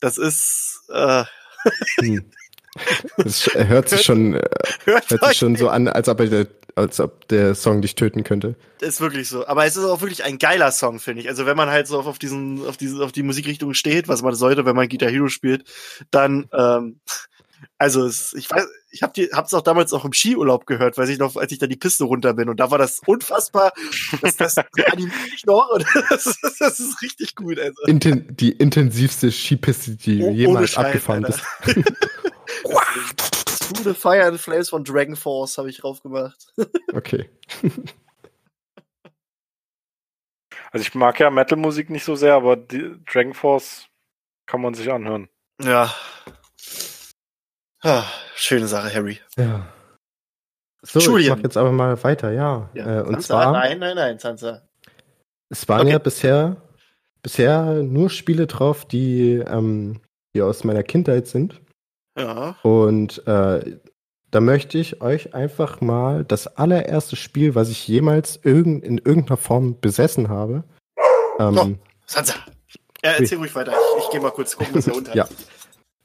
Das 0.00 0.18
ist 0.18 0.80
äh, 0.88 1.24
Hm. 2.00 2.24
Das 3.18 3.46
hört 3.52 3.90
sich 3.90 4.00
schon, 4.00 4.32
äh, 4.32 4.40
hört 4.86 5.10
hört 5.10 5.26
sich 5.26 5.36
schon 5.36 5.56
so 5.56 5.68
an, 5.68 5.88
als 5.88 6.08
ob, 6.08 6.20
er, 6.20 6.46
als 6.74 7.00
ob 7.00 7.28
der 7.28 7.54
Song 7.54 7.82
dich 7.82 7.96
töten 7.96 8.24
könnte. 8.24 8.54
Ist 8.80 9.02
wirklich 9.02 9.28
so. 9.28 9.46
Aber 9.46 9.66
es 9.66 9.76
ist 9.76 9.84
auch 9.84 10.00
wirklich 10.00 10.24
ein 10.24 10.38
geiler 10.38 10.72
Song, 10.72 10.98
finde 10.98 11.20
ich. 11.20 11.28
Also 11.28 11.44
wenn 11.44 11.56
man 11.56 11.68
halt 11.68 11.86
so 11.86 11.98
auf, 11.98 12.06
auf 12.06 12.18
diesen, 12.18 12.66
auf 12.66 12.78
diese, 12.78 13.04
auf 13.04 13.12
die 13.12 13.24
Musikrichtung 13.24 13.74
steht, 13.74 14.08
was 14.08 14.22
man 14.22 14.34
sollte, 14.34 14.64
wenn 14.64 14.74
man 14.74 14.88
Guitar 14.88 15.10
Hero 15.10 15.28
spielt, 15.28 15.68
dann, 16.10 16.48
ähm, 16.54 17.00
also 17.76 18.06
es, 18.06 18.32
ich 18.32 18.50
weiß, 18.50 18.66
ich 18.92 19.02
habe 19.02 19.12
die, 19.14 19.30
hab's 19.32 19.52
auch 19.54 19.62
damals 19.62 19.92
auch 19.92 20.04
im 20.04 20.12
Skiurlaub 20.12 20.66
gehört, 20.66 20.96
weiß 20.98 21.08
ich 21.08 21.18
noch, 21.18 21.34
als 21.36 21.50
ich 21.50 21.58
da 21.58 21.66
die 21.66 21.76
Piste 21.76 22.04
runter 22.04 22.34
bin 22.34 22.48
und 22.48 22.60
da 22.60 22.70
war 22.70 22.78
das 22.78 23.00
unfassbar, 23.06 23.72
das, 24.20 24.36
das 24.36 24.56
animiert 24.58 25.12
mich 25.30 25.44
noch 25.46 25.70
und 25.72 25.84
das, 26.10 26.26
ist- 26.26 26.60
das 26.60 26.78
ist 26.78 27.02
richtig 27.02 27.34
gut. 27.34 27.58
Also. 27.58 27.82
Inten 27.86 28.36
die 28.36 28.52
intensivste 28.52 29.32
Skipiste, 29.32 29.96
die 29.96 30.22
Oh- 30.22 30.30
jemals 30.30 30.70
Scheiß, 30.70 30.84
abgefahren 30.86 31.24
Alter. 31.24 31.40
bist. 31.64 31.76
Through 33.74 33.84
the 33.84 33.94
Fire 33.94 34.24
and 34.26 34.38
Flames 34.38 34.68
von 34.68 34.84
Dragon 34.84 35.16
Force 35.16 35.56
habe 35.56 35.70
ich 35.70 35.78
drauf 35.78 36.02
gemacht. 36.02 36.52
Okay. 36.92 37.30
Also 40.70 40.82
ich 40.86 40.94
mag 40.94 41.18
ja 41.20 41.30
Metal-Musik 41.30 41.90
nicht 41.90 42.04
so 42.04 42.14
sehr, 42.14 42.34
aber 42.34 42.56
die 42.56 42.94
Dragon 43.10 43.34
Force 43.34 43.86
kann 44.46 44.60
man 44.60 44.74
sich 44.74 44.90
anhören. 44.90 45.28
Ja. 45.62 45.94
Ah, 47.82 48.04
schöne 48.34 48.66
Sache, 48.66 48.94
Harry. 48.94 49.18
Ja. 49.36 49.66
So, 50.82 50.98
ich 50.98 51.06
Julian. 51.06 51.38
mach 51.38 51.44
jetzt 51.44 51.56
aber 51.56 51.72
mal 51.72 52.02
weiter, 52.04 52.32
ja. 52.32 52.68
Ja, 52.74 52.98
Äh, 52.98 53.02
und 53.02 53.14
Sansa? 53.14 53.26
zwar, 53.26 53.52
Nein, 53.52 53.78
nein, 53.78 53.96
nein, 53.96 54.18
Sansa. 54.18 54.62
es 55.48 55.68
waren 55.68 55.82
Okay. 55.82 55.90
ja 55.92 55.98
bisher, 55.98 56.56
bisher 57.22 57.82
nur 57.82 58.10
Spiele 58.10 58.46
drauf, 58.46 58.84
die, 58.84 59.34
ähm, 59.34 60.00
die 60.34 60.42
aus 60.42 60.64
meiner 60.64 60.82
Kindheit 60.82 61.26
sind. 61.28 61.60
Ja. 62.18 62.56
Und 62.62 63.26
äh, 63.26 63.78
da 64.30 64.40
möchte 64.40 64.78
ich 64.78 65.00
euch 65.02 65.34
einfach 65.34 65.80
mal 65.80 66.24
das 66.24 66.46
allererste 66.56 67.16
Spiel, 67.16 67.54
was 67.54 67.68
ich 67.68 67.86
jemals 67.86 68.40
irgend, 68.42 68.84
in 68.84 68.98
irgendeiner 68.98 69.36
Form 69.36 69.78
besessen 69.80 70.28
habe. 70.28 70.64
Ähm, 71.38 71.56
Oh. 71.58 71.88
Sansa. 72.06 72.34
Ja, 73.04 73.12
erzähl 73.18 73.38
ruhig 73.38 73.54
weiter. 73.54 73.72
Ich, 73.98 74.04
ich 74.04 74.10
gehe 74.10 74.20
mal 74.20 74.30
kurz 74.30 74.56
gucken, 74.56 74.74
was 74.76 74.86
er 74.86 74.94
unten 74.96 75.12
Ja. 75.16 75.26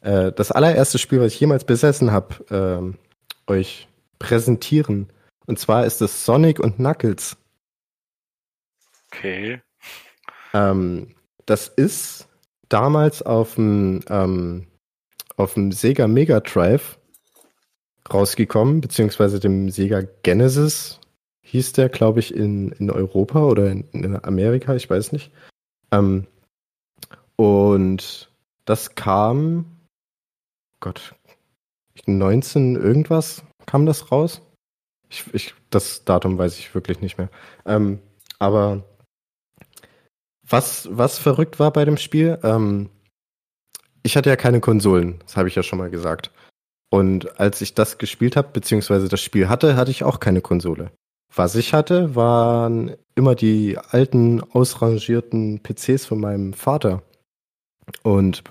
Äh, 0.08 0.32
das 0.32 0.52
allererste 0.52 0.98
Spiel, 0.98 1.20
was 1.20 1.34
ich 1.34 1.40
jemals 1.40 1.66
besessen 1.66 2.12
habe, 2.12 2.36
ähm, 2.50 2.98
euch 3.46 3.90
präsentieren. 4.20 5.10
Und 5.46 5.60
zwar 5.60 5.86
ist 5.86 6.02
es 6.02 6.26
Sonic 6.26 6.60
und 6.60 6.78
Knuckles. 6.78 7.36
Okay. 9.12 9.62
Ähm, 10.54 11.16
das 11.46 11.68
ist 11.68 12.28
damals 12.70 13.22
auf 13.22 13.56
dem 13.56 14.02
ähm, 14.10 14.68
auf 15.36 15.54
dem 15.54 15.72
Sega 15.72 16.08
Mega 16.08 16.40
Drive 16.40 16.98
rausgekommen, 18.12 18.82
beziehungsweise 18.82 19.40
dem 19.40 19.70
Sega 19.70 20.04
Genesis 20.24 21.00
hieß 21.42 21.74
der, 21.74 21.90
glaube 21.90 22.20
ich, 22.20 22.34
in, 22.34 22.72
in 22.74 22.90
Europa 22.92 23.44
oder 23.44 23.72
in, 23.72 23.84
in 23.92 24.24
Amerika, 24.24 24.76
ich 24.76 24.90
weiß 24.90 25.12
nicht. 25.12 25.32
Ähm, 25.92 26.28
und 27.36 28.30
das 28.66 28.96
kam, 28.96 29.77
Gott, 30.80 31.16
19 32.06 32.76
irgendwas 32.76 33.44
kam 33.66 33.86
das 33.86 34.12
raus. 34.12 34.42
Ich, 35.10 35.26
ich, 35.34 35.56
das 35.70 36.06
Datum 36.06 36.38
weiß 36.38 36.60
ich 36.60 36.74
wirklich 36.76 37.02
nicht 37.02 37.18
mehr. 37.18 37.30
Ähm, 37.66 38.00
aber 38.40 38.84
was, 40.48 40.88
was 40.92 41.18
verrückt 41.18 41.60
war 41.60 41.72
bei 41.72 41.86
dem 41.86 41.98
Spiel, 41.98 42.40
ähm, 42.44 42.90
ich 44.04 44.16
hatte 44.16 44.30
ja 44.30 44.36
keine 44.36 44.62
Konsolen, 44.62 45.20
das 45.20 45.36
habe 45.36 45.50
ich 45.50 45.56
ja 45.56 45.64
schon 45.64 45.80
mal 45.80 45.90
gesagt. 45.90 46.32
Und 46.90 47.40
als 47.40 47.60
ich 47.62 47.74
das 47.74 47.98
gespielt 47.98 48.36
habe, 48.38 48.50
beziehungsweise 48.54 49.10
das 49.10 49.22
Spiel 49.22 49.50
hatte, 49.50 49.76
hatte 49.76 49.92
ich 49.92 50.04
auch 50.04 50.20
keine 50.20 50.42
Konsole. 50.42 50.92
Was 51.36 51.56
ich 51.56 51.74
hatte, 51.74 52.16
waren 52.16 52.96
immer 53.16 53.36
die 53.36 53.78
alten, 53.78 54.42
ausrangierten 54.42 55.62
PCs 55.62 56.06
von 56.06 56.22
meinem 56.22 56.54
Vater. 56.54 57.04
Und 58.04 58.44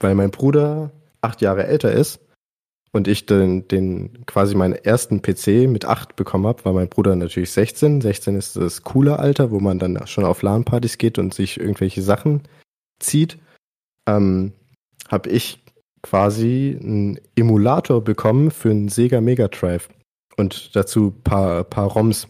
weil 0.00 0.14
mein 0.14 0.30
Bruder 0.30 0.90
acht 1.20 1.40
Jahre 1.40 1.66
älter 1.66 1.92
ist 1.92 2.20
und 2.92 3.08
ich 3.08 3.26
den, 3.26 3.68
den 3.68 4.24
quasi 4.26 4.54
meinen 4.54 4.74
ersten 4.74 5.22
PC 5.22 5.68
mit 5.68 5.84
acht 5.84 6.16
bekommen 6.16 6.46
habe, 6.46 6.64
war 6.64 6.72
mein 6.72 6.88
Bruder 6.88 7.16
natürlich 7.16 7.50
16. 7.50 8.00
16 8.00 8.36
ist 8.36 8.56
das 8.56 8.82
coole 8.82 9.18
Alter, 9.18 9.50
wo 9.50 9.60
man 9.60 9.78
dann 9.78 10.06
schon 10.06 10.24
auf 10.24 10.42
LAN-Partys 10.42 10.98
geht 10.98 11.18
und 11.18 11.34
sich 11.34 11.60
irgendwelche 11.60 12.02
Sachen 12.02 12.42
zieht. 12.98 13.38
Ähm, 14.06 14.52
habe 15.08 15.28
ich 15.30 15.62
quasi 16.02 16.78
einen 16.80 17.20
Emulator 17.34 18.02
bekommen 18.02 18.50
für 18.50 18.70
einen 18.70 18.88
Sega 18.88 19.20
Mega 19.20 19.48
Drive 19.48 19.88
und 20.36 20.74
dazu 20.76 21.10
paar, 21.10 21.64
paar 21.64 21.88
ROMs 21.88 22.28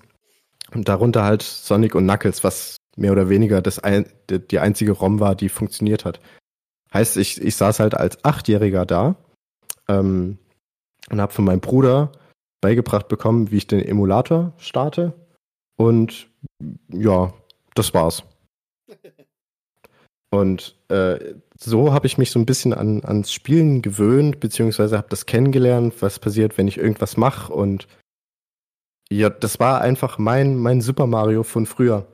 und 0.74 0.88
darunter 0.88 1.24
halt 1.24 1.42
Sonic 1.42 1.94
und 1.94 2.04
Knuckles, 2.04 2.42
was 2.44 2.76
mehr 2.96 3.12
oder 3.12 3.28
weniger 3.28 3.62
das 3.62 3.78
ein, 3.78 4.06
die, 4.28 4.40
die 4.40 4.58
einzige 4.58 4.92
ROM 4.92 5.20
war, 5.20 5.34
die 5.34 5.48
funktioniert 5.48 6.04
hat. 6.04 6.20
Heißt, 6.92 7.16
ich, 7.16 7.40
ich 7.40 7.56
saß 7.56 7.80
halt 7.80 7.94
als 7.94 8.24
Achtjähriger 8.24 8.86
da 8.86 9.16
ähm, 9.88 10.38
und 11.10 11.20
habe 11.20 11.32
von 11.32 11.44
meinem 11.44 11.60
Bruder 11.60 12.12
beigebracht 12.60 13.08
bekommen, 13.08 13.50
wie 13.50 13.58
ich 13.58 13.66
den 13.66 13.84
Emulator 13.84 14.52
starte 14.58 15.12
und 15.76 16.28
ja, 16.92 17.32
das 17.74 17.94
war's. 17.94 18.22
Und 20.30 20.76
äh, 20.88 21.36
so 21.58 21.94
habe 21.94 22.06
ich 22.06 22.18
mich 22.18 22.30
so 22.30 22.38
ein 22.38 22.44
bisschen 22.44 22.74
an, 22.74 23.02
ans 23.02 23.32
Spielen 23.32 23.80
gewöhnt, 23.80 24.40
beziehungsweise 24.40 24.98
habe 24.98 25.08
das 25.08 25.24
kennengelernt, 25.24 25.94
was 26.00 26.18
passiert, 26.18 26.58
wenn 26.58 26.68
ich 26.68 26.76
irgendwas 26.76 27.16
mache. 27.16 27.50
Und 27.50 27.88
ja, 29.10 29.30
das 29.30 29.58
war 29.58 29.80
einfach 29.80 30.18
mein, 30.18 30.58
mein 30.58 30.82
Super 30.82 31.06
Mario 31.06 31.44
von 31.44 31.64
früher. 31.64 32.06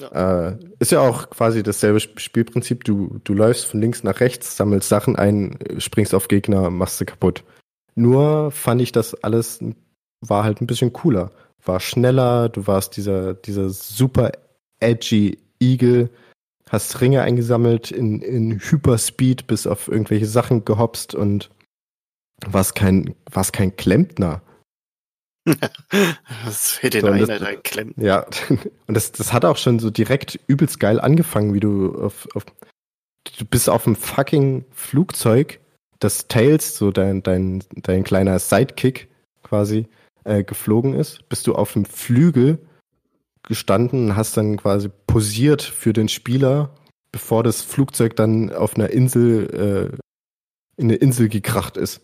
Äh, 0.00 0.56
ist 0.78 0.92
ja 0.92 1.00
auch 1.00 1.30
quasi 1.30 1.62
dasselbe 1.62 1.98
Sp- 2.00 2.20
Spielprinzip. 2.20 2.84
Du, 2.84 3.20
du 3.24 3.34
läufst 3.34 3.66
von 3.66 3.80
links 3.80 4.02
nach 4.02 4.20
rechts, 4.20 4.56
sammelst 4.56 4.88
Sachen 4.88 5.16
ein, 5.16 5.58
springst 5.78 6.14
auf 6.14 6.28
Gegner, 6.28 6.70
machst 6.70 6.98
sie 6.98 7.06
kaputt. 7.06 7.44
Nur 7.94 8.50
fand 8.50 8.82
ich 8.82 8.92
das 8.92 9.14
alles 9.22 9.60
war 10.20 10.44
halt 10.44 10.60
ein 10.60 10.66
bisschen 10.66 10.92
cooler. 10.92 11.30
War 11.64 11.80
schneller, 11.80 12.48
du 12.48 12.66
warst 12.66 12.96
dieser, 12.96 13.34
dieser 13.34 13.70
super 13.70 14.32
edgy 14.80 15.38
Eagle, 15.60 16.10
hast 16.68 17.00
Ringe 17.00 17.22
eingesammelt 17.22 17.90
in, 17.90 18.20
in 18.20 18.58
Hyperspeed, 18.58 19.46
bis 19.46 19.66
auf 19.66 19.88
irgendwelche 19.88 20.26
Sachen 20.26 20.64
gehopst 20.64 21.14
und 21.14 21.50
warst 22.46 22.74
kein, 22.74 23.14
warst 23.30 23.52
kein 23.52 23.76
Klempner. 23.76 24.42
Das 26.44 26.72
fällt 26.72 26.94
dir 26.94 27.00
So, 27.02 27.06
und 27.08 27.14
ein, 27.14 27.26
das- 27.26 27.62
klemmt. 27.62 27.94
Ja, 27.98 28.26
und 28.86 28.94
das, 28.94 29.12
das 29.12 29.32
hat 29.32 29.44
auch 29.44 29.56
schon 29.56 29.78
so 29.78 29.90
direkt 29.90 30.38
übelst 30.46 30.80
geil 30.80 31.00
angefangen, 31.00 31.54
wie 31.54 31.60
du 31.60 31.94
auf, 31.94 32.28
auf 32.34 32.44
du 33.38 33.44
bist 33.44 33.68
auf 33.68 33.84
dem 33.84 33.96
fucking 33.96 34.64
Flugzeug, 34.72 35.60
das 35.98 36.28
Tails, 36.28 36.76
so 36.76 36.90
dein, 36.90 37.22
dein, 37.22 37.62
dein 37.74 38.04
kleiner 38.04 38.38
Sidekick 38.38 39.08
quasi, 39.42 39.86
äh, 40.24 40.42
geflogen 40.44 40.94
ist, 40.94 41.28
bist 41.28 41.46
du 41.46 41.54
auf 41.54 41.72
dem 41.72 41.84
Flügel 41.84 42.58
gestanden 43.42 44.10
und 44.10 44.16
hast 44.16 44.36
dann 44.36 44.56
quasi 44.56 44.90
posiert 45.06 45.62
für 45.62 45.92
den 45.92 46.08
Spieler, 46.08 46.74
bevor 47.12 47.42
das 47.44 47.62
Flugzeug 47.62 48.16
dann 48.16 48.52
auf 48.52 48.74
einer 48.74 48.90
Insel 48.90 49.92
äh, 49.94 49.96
in 50.78 50.88
eine 50.88 50.96
Insel 50.96 51.28
gekracht 51.28 51.76
ist. 51.76 52.02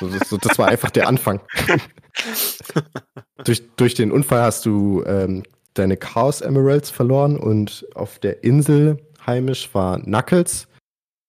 Das, 0.00 0.28
das, 0.28 0.58
war 0.58 0.68
einfach 0.68 0.90
der 0.90 1.08
Anfang. 1.08 1.40
durch, 3.44 3.62
durch 3.76 3.94
den 3.94 4.12
Unfall 4.12 4.42
hast 4.42 4.64
du 4.66 5.02
ähm, 5.04 5.42
deine 5.74 5.96
Chaos 5.96 6.40
Emeralds 6.40 6.90
verloren 6.90 7.36
und 7.36 7.86
auf 7.94 8.18
der 8.18 8.44
Insel 8.44 8.98
heimisch 9.26 9.68
war 9.74 10.00
Knuckles. 10.00 10.68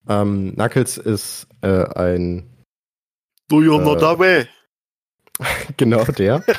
Ähm, 0.07 0.53
Knuckles 0.56 0.97
ist 0.97 1.47
äh, 1.61 1.85
ein. 1.95 2.49
Do 3.47 3.61
you 3.61 3.77
know 3.77 3.95
that 3.95 4.19
way? 4.19 4.47
genau 5.77 6.03
der. 6.06 6.43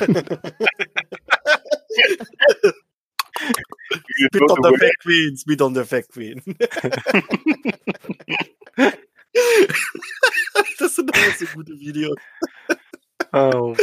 Spit 4.15 4.41
on 4.41 4.63
the 4.63 4.77
Fake 4.77 4.99
Queen, 5.01 5.37
spit 5.37 5.61
on 5.61 5.73
the 5.73 5.83
Fake 5.83 6.07
Queen. 6.09 6.41
das 10.79 10.95
sind 10.95 11.13
alles 11.13 11.39
so 11.39 11.45
gute 11.53 11.79
Videos. 11.79 12.17
Oh, 13.33 13.75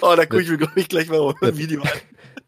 oh 0.00 0.14
da 0.16 0.24
gucke 0.26 0.42
ich 0.42 0.48
mir, 0.48 0.58
glaube 0.58 0.80
ich, 0.80 0.88
gleich 0.88 1.08
mal 1.08 1.34
ein 1.40 1.56
Video 1.56 1.82
an. 1.82 1.88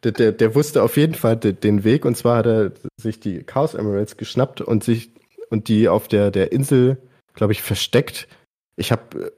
Der, 0.03 0.13
der, 0.13 0.33
der, 0.33 0.55
wusste 0.55 0.83
auf 0.83 0.97
jeden 0.97 1.15
Fall 1.15 1.37
den 1.37 1.85
Weg 1.85 2.05
und 2.05 2.17
zwar 2.17 2.39
hat 2.39 2.47
er 2.47 2.73
sich 3.01 3.21
die 3.21 3.43
Chaos 3.43 3.75
Emeralds 3.75 4.17
geschnappt 4.17 4.61
und 4.61 4.85
sich 4.85 5.13
und 5.51 5.69
die 5.69 5.89
auf 5.89 6.09
der, 6.09 6.31
der 6.31 6.53
Insel, 6.53 6.99
glaube 7.35 7.53
ich, 7.53 7.63
versteckt. 7.63 8.29
Ich 8.77 8.93
habe, 8.93 9.33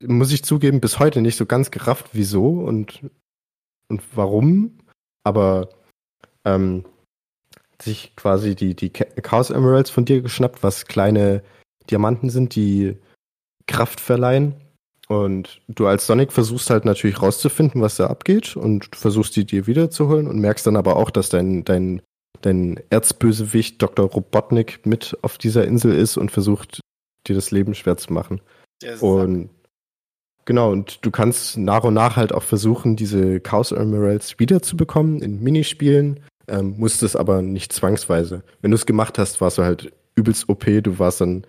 muss 0.00 0.32
ich 0.32 0.44
zugeben, 0.44 0.80
bis 0.80 0.98
heute 0.98 1.20
nicht 1.20 1.36
so 1.36 1.46
ganz 1.46 1.70
gerafft, 1.70 2.10
wieso 2.12 2.60
und, 2.60 3.00
und 3.88 4.02
warum. 4.14 4.78
Aber 5.24 5.70
ähm, 6.44 6.84
sich 7.82 8.14
quasi 8.16 8.54
die, 8.54 8.74
die 8.74 8.90
Chaos 8.90 9.50
Emeralds 9.50 9.90
von 9.90 10.04
dir 10.04 10.22
geschnappt, 10.22 10.62
was 10.62 10.86
kleine 10.86 11.42
Diamanten 11.90 12.30
sind, 12.30 12.54
die 12.54 12.96
Kraft 13.66 14.00
verleihen. 14.00 14.54
Und 15.08 15.60
du 15.68 15.86
als 15.86 16.06
Sonic 16.06 16.32
versuchst 16.32 16.70
halt 16.70 16.84
natürlich 16.84 17.20
rauszufinden, 17.20 17.82
was 17.82 17.96
da 17.96 18.06
abgeht 18.06 18.56
und 18.56 18.94
versuchst 18.94 19.36
die 19.36 19.44
dir 19.44 19.66
wiederzuholen 19.66 20.26
und 20.26 20.38
merkst 20.38 20.66
dann 20.66 20.76
aber 20.76 20.96
auch, 20.96 21.10
dass 21.10 21.28
dein, 21.28 21.64
dein, 21.64 22.00
dein 22.40 22.80
Erzbösewicht 22.88 23.82
Dr. 23.82 24.06
Robotnik 24.06 24.86
mit 24.86 25.16
auf 25.22 25.38
dieser 25.38 25.66
Insel 25.66 25.92
ist 25.92 26.16
und 26.16 26.30
versucht, 26.30 26.80
dir 27.26 27.34
das 27.34 27.50
Leben 27.50 27.74
schwer 27.74 27.96
zu 27.96 28.12
machen. 28.12 28.40
Und 29.02 29.50
genau, 30.44 30.72
und 30.72 31.04
du 31.04 31.10
kannst 31.10 31.58
nach 31.58 31.84
und 31.84 31.94
nach 31.94 32.16
halt 32.16 32.32
auch 32.32 32.42
versuchen, 32.42 32.96
diese 32.96 33.40
Chaos 33.40 33.72
Emeralds 33.72 34.38
wiederzubekommen 34.38 35.20
in 35.20 35.42
Minispielen 35.42 36.20
ähm, 36.48 36.74
musstest 36.78 37.16
aber 37.16 37.42
nicht 37.42 37.72
zwangsweise. 37.72 38.42
Wenn 38.60 38.70
du 38.70 38.76
es 38.76 38.86
gemacht 38.86 39.18
hast, 39.18 39.40
warst 39.40 39.58
du 39.58 39.62
halt 39.62 39.92
übelst 40.14 40.48
OP, 40.48 40.64
du 40.64 40.98
warst 40.98 41.20
dann, 41.20 41.46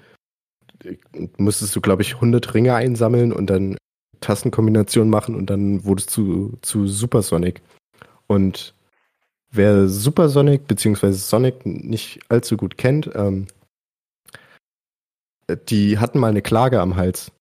musstest 1.38 1.76
du, 1.76 1.82
glaube 1.82 2.02
ich, 2.02 2.16
100 2.16 2.54
Ringe 2.54 2.76
einsammeln 2.76 3.34
und 3.34 3.48
dann 3.48 3.78
Tastenkombinationen 4.22 5.10
machen 5.10 5.36
und 5.36 5.50
dann 5.50 5.84
wurdest 5.84 6.16
du 6.16 6.58
zu 6.62 6.88
Supersonic. 6.88 7.62
Und 8.28 8.74
wer 9.52 9.88
Supersonic 9.88 10.68
bzw. 10.68 11.12
Sonic 11.12 11.66
nicht 11.66 12.20
allzu 12.30 12.58
gut 12.58 12.78
kennt, 12.78 13.10
ähm, 13.16 13.48
die 15.68 16.00
hatten 16.00 16.20
mal 16.20 16.30
eine 16.30 16.42
Klage 16.42 16.80
am 16.80 16.96
Hals, 16.96 17.32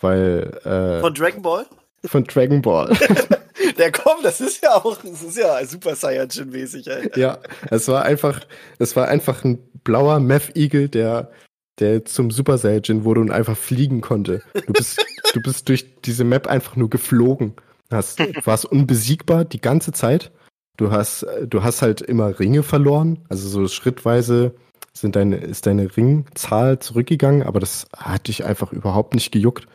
weil 0.00 0.58
äh, 0.64 1.00
von 1.00 1.14
Dragon 1.14 1.42
Ball? 1.42 1.66
Von 2.04 2.24
Dragon 2.24 2.60
Ball. 2.60 2.90
Der 3.78 3.92
kommt, 3.92 4.24
das 4.24 4.40
ist 4.40 4.62
ja 4.62 4.74
auch, 4.74 4.96
das 4.96 5.22
ist 5.22 5.36
ja 5.36 5.64
Super 5.64 5.94
Saiyajin-mäßig, 5.94 6.90
Alter. 6.90 7.18
Ja, 7.18 7.38
es 7.70 7.88
war 7.88 8.04
einfach, 8.04 8.40
es 8.78 8.96
war 8.96 9.08
einfach 9.08 9.44
ein 9.44 9.58
blauer 9.84 10.20
Meth-Igel, 10.20 10.88
der, 10.88 11.30
der 11.78 12.04
zum 12.04 12.30
Super 12.30 12.58
Saiyajin 12.58 13.04
wurde 13.04 13.20
und 13.20 13.30
einfach 13.30 13.56
fliegen 13.56 14.00
konnte. 14.00 14.42
Du 14.66 14.72
bist, 14.72 15.04
du 15.32 15.40
bist 15.40 15.68
durch 15.68 16.00
diese 16.02 16.24
Map 16.24 16.46
einfach 16.46 16.76
nur 16.76 16.90
geflogen. 16.90 17.54
Hast, 17.90 18.20
warst 18.46 18.64
unbesiegbar 18.64 19.44
die 19.44 19.60
ganze 19.60 19.92
Zeit. 19.92 20.32
Du 20.78 20.90
hast, 20.90 21.26
du 21.46 21.62
hast 21.62 21.82
halt 21.82 22.00
immer 22.00 22.38
Ringe 22.38 22.62
verloren, 22.62 23.18
also 23.28 23.46
so 23.46 23.68
schrittweise 23.68 24.54
sind 24.94 25.16
deine, 25.16 25.36
ist 25.36 25.66
deine 25.66 25.94
Ringzahl 25.96 26.78
zurückgegangen, 26.78 27.42
aber 27.42 27.60
das 27.60 27.86
hat 27.96 28.28
dich 28.28 28.44
einfach 28.44 28.72
überhaupt 28.72 29.14
nicht 29.14 29.32
gejuckt. 29.32 29.66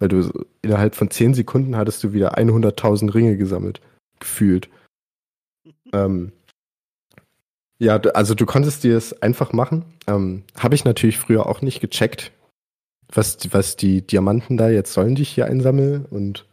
Weil 0.00 0.08
du 0.08 0.46
innerhalb 0.62 0.96
von 0.96 1.10
10 1.10 1.34
Sekunden 1.34 1.76
hattest 1.76 2.02
du 2.02 2.12
wieder 2.12 2.36
100.000 2.36 3.14
Ringe 3.14 3.36
gesammelt. 3.36 3.80
Gefühlt. 4.18 4.68
ähm, 5.92 6.32
ja, 7.78 7.96
also 7.98 8.34
du 8.34 8.44
konntest 8.44 8.82
dir 8.84 8.96
es 8.96 9.22
einfach 9.22 9.52
machen. 9.52 9.84
Ähm, 10.06 10.42
Habe 10.56 10.74
ich 10.74 10.84
natürlich 10.84 11.18
früher 11.18 11.46
auch 11.46 11.62
nicht 11.62 11.80
gecheckt, 11.80 12.32
was, 13.08 13.38
was 13.52 13.76
die 13.76 14.06
Diamanten 14.06 14.56
da 14.56 14.68
jetzt 14.68 14.92
sollen, 14.92 15.14
die 15.14 15.22
ich 15.22 15.30
hier 15.30 15.46
einsammeln. 15.46 16.04
Und, 16.04 16.46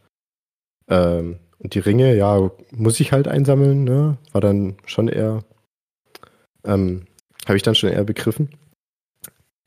ähm, 0.88 1.40
und 1.60 1.74
die 1.74 1.80
Ringe, 1.80 2.16
ja, 2.16 2.50
muss 2.72 3.00
ich 3.00 3.12
halt 3.12 3.28
einsammeln. 3.28 3.84
Ne? 3.84 4.18
War 4.32 4.42
dann 4.42 4.76
schon 4.86 5.10
eher, 5.10 5.44
ähm, 6.64 7.06
habe 7.46 7.58
ich 7.58 7.64
dann 7.64 7.76
schon 7.76 7.90
eher 7.90 8.06
begriffen. 8.06 8.50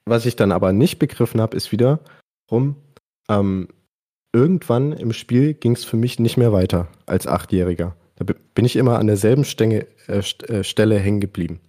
Was 0.06 0.24
ich 0.24 0.36
dann 0.36 0.52
aber 0.52 0.72
nicht 0.72 0.98
begriffen 0.98 1.42
habe, 1.42 1.56
ist 1.56 1.72
wieder, 1.72 2.00
rum, 2.50 2.76
ähm, 3.30 3.68
irgendwann 4.32 4.92
im 4.92 5.12
Spiel 5.12 5.54
ging 5.54 5.72
es 5.72 5.84
für 5.84 5.96
mich 5.96 6.18
nicht 6.18 6.36
mehr 6.36 6.52
weiter 6.52 6.88
als 7.06 7.26
Achtjähriger. 7.26 7.96
Da 8.16 8.24
bin 8.54 8.64
ich 8.64 8.76
immer 8.76 8.98
an 8.98 9.06
derselben 9.06 9.44
Stenge, 9.44 9.86
äh, 10.08 10.18
äh, 10.18 10.64
Stelle 10.64 10.98
hängen 10.98 11.20
geblieben. 11.20 11.60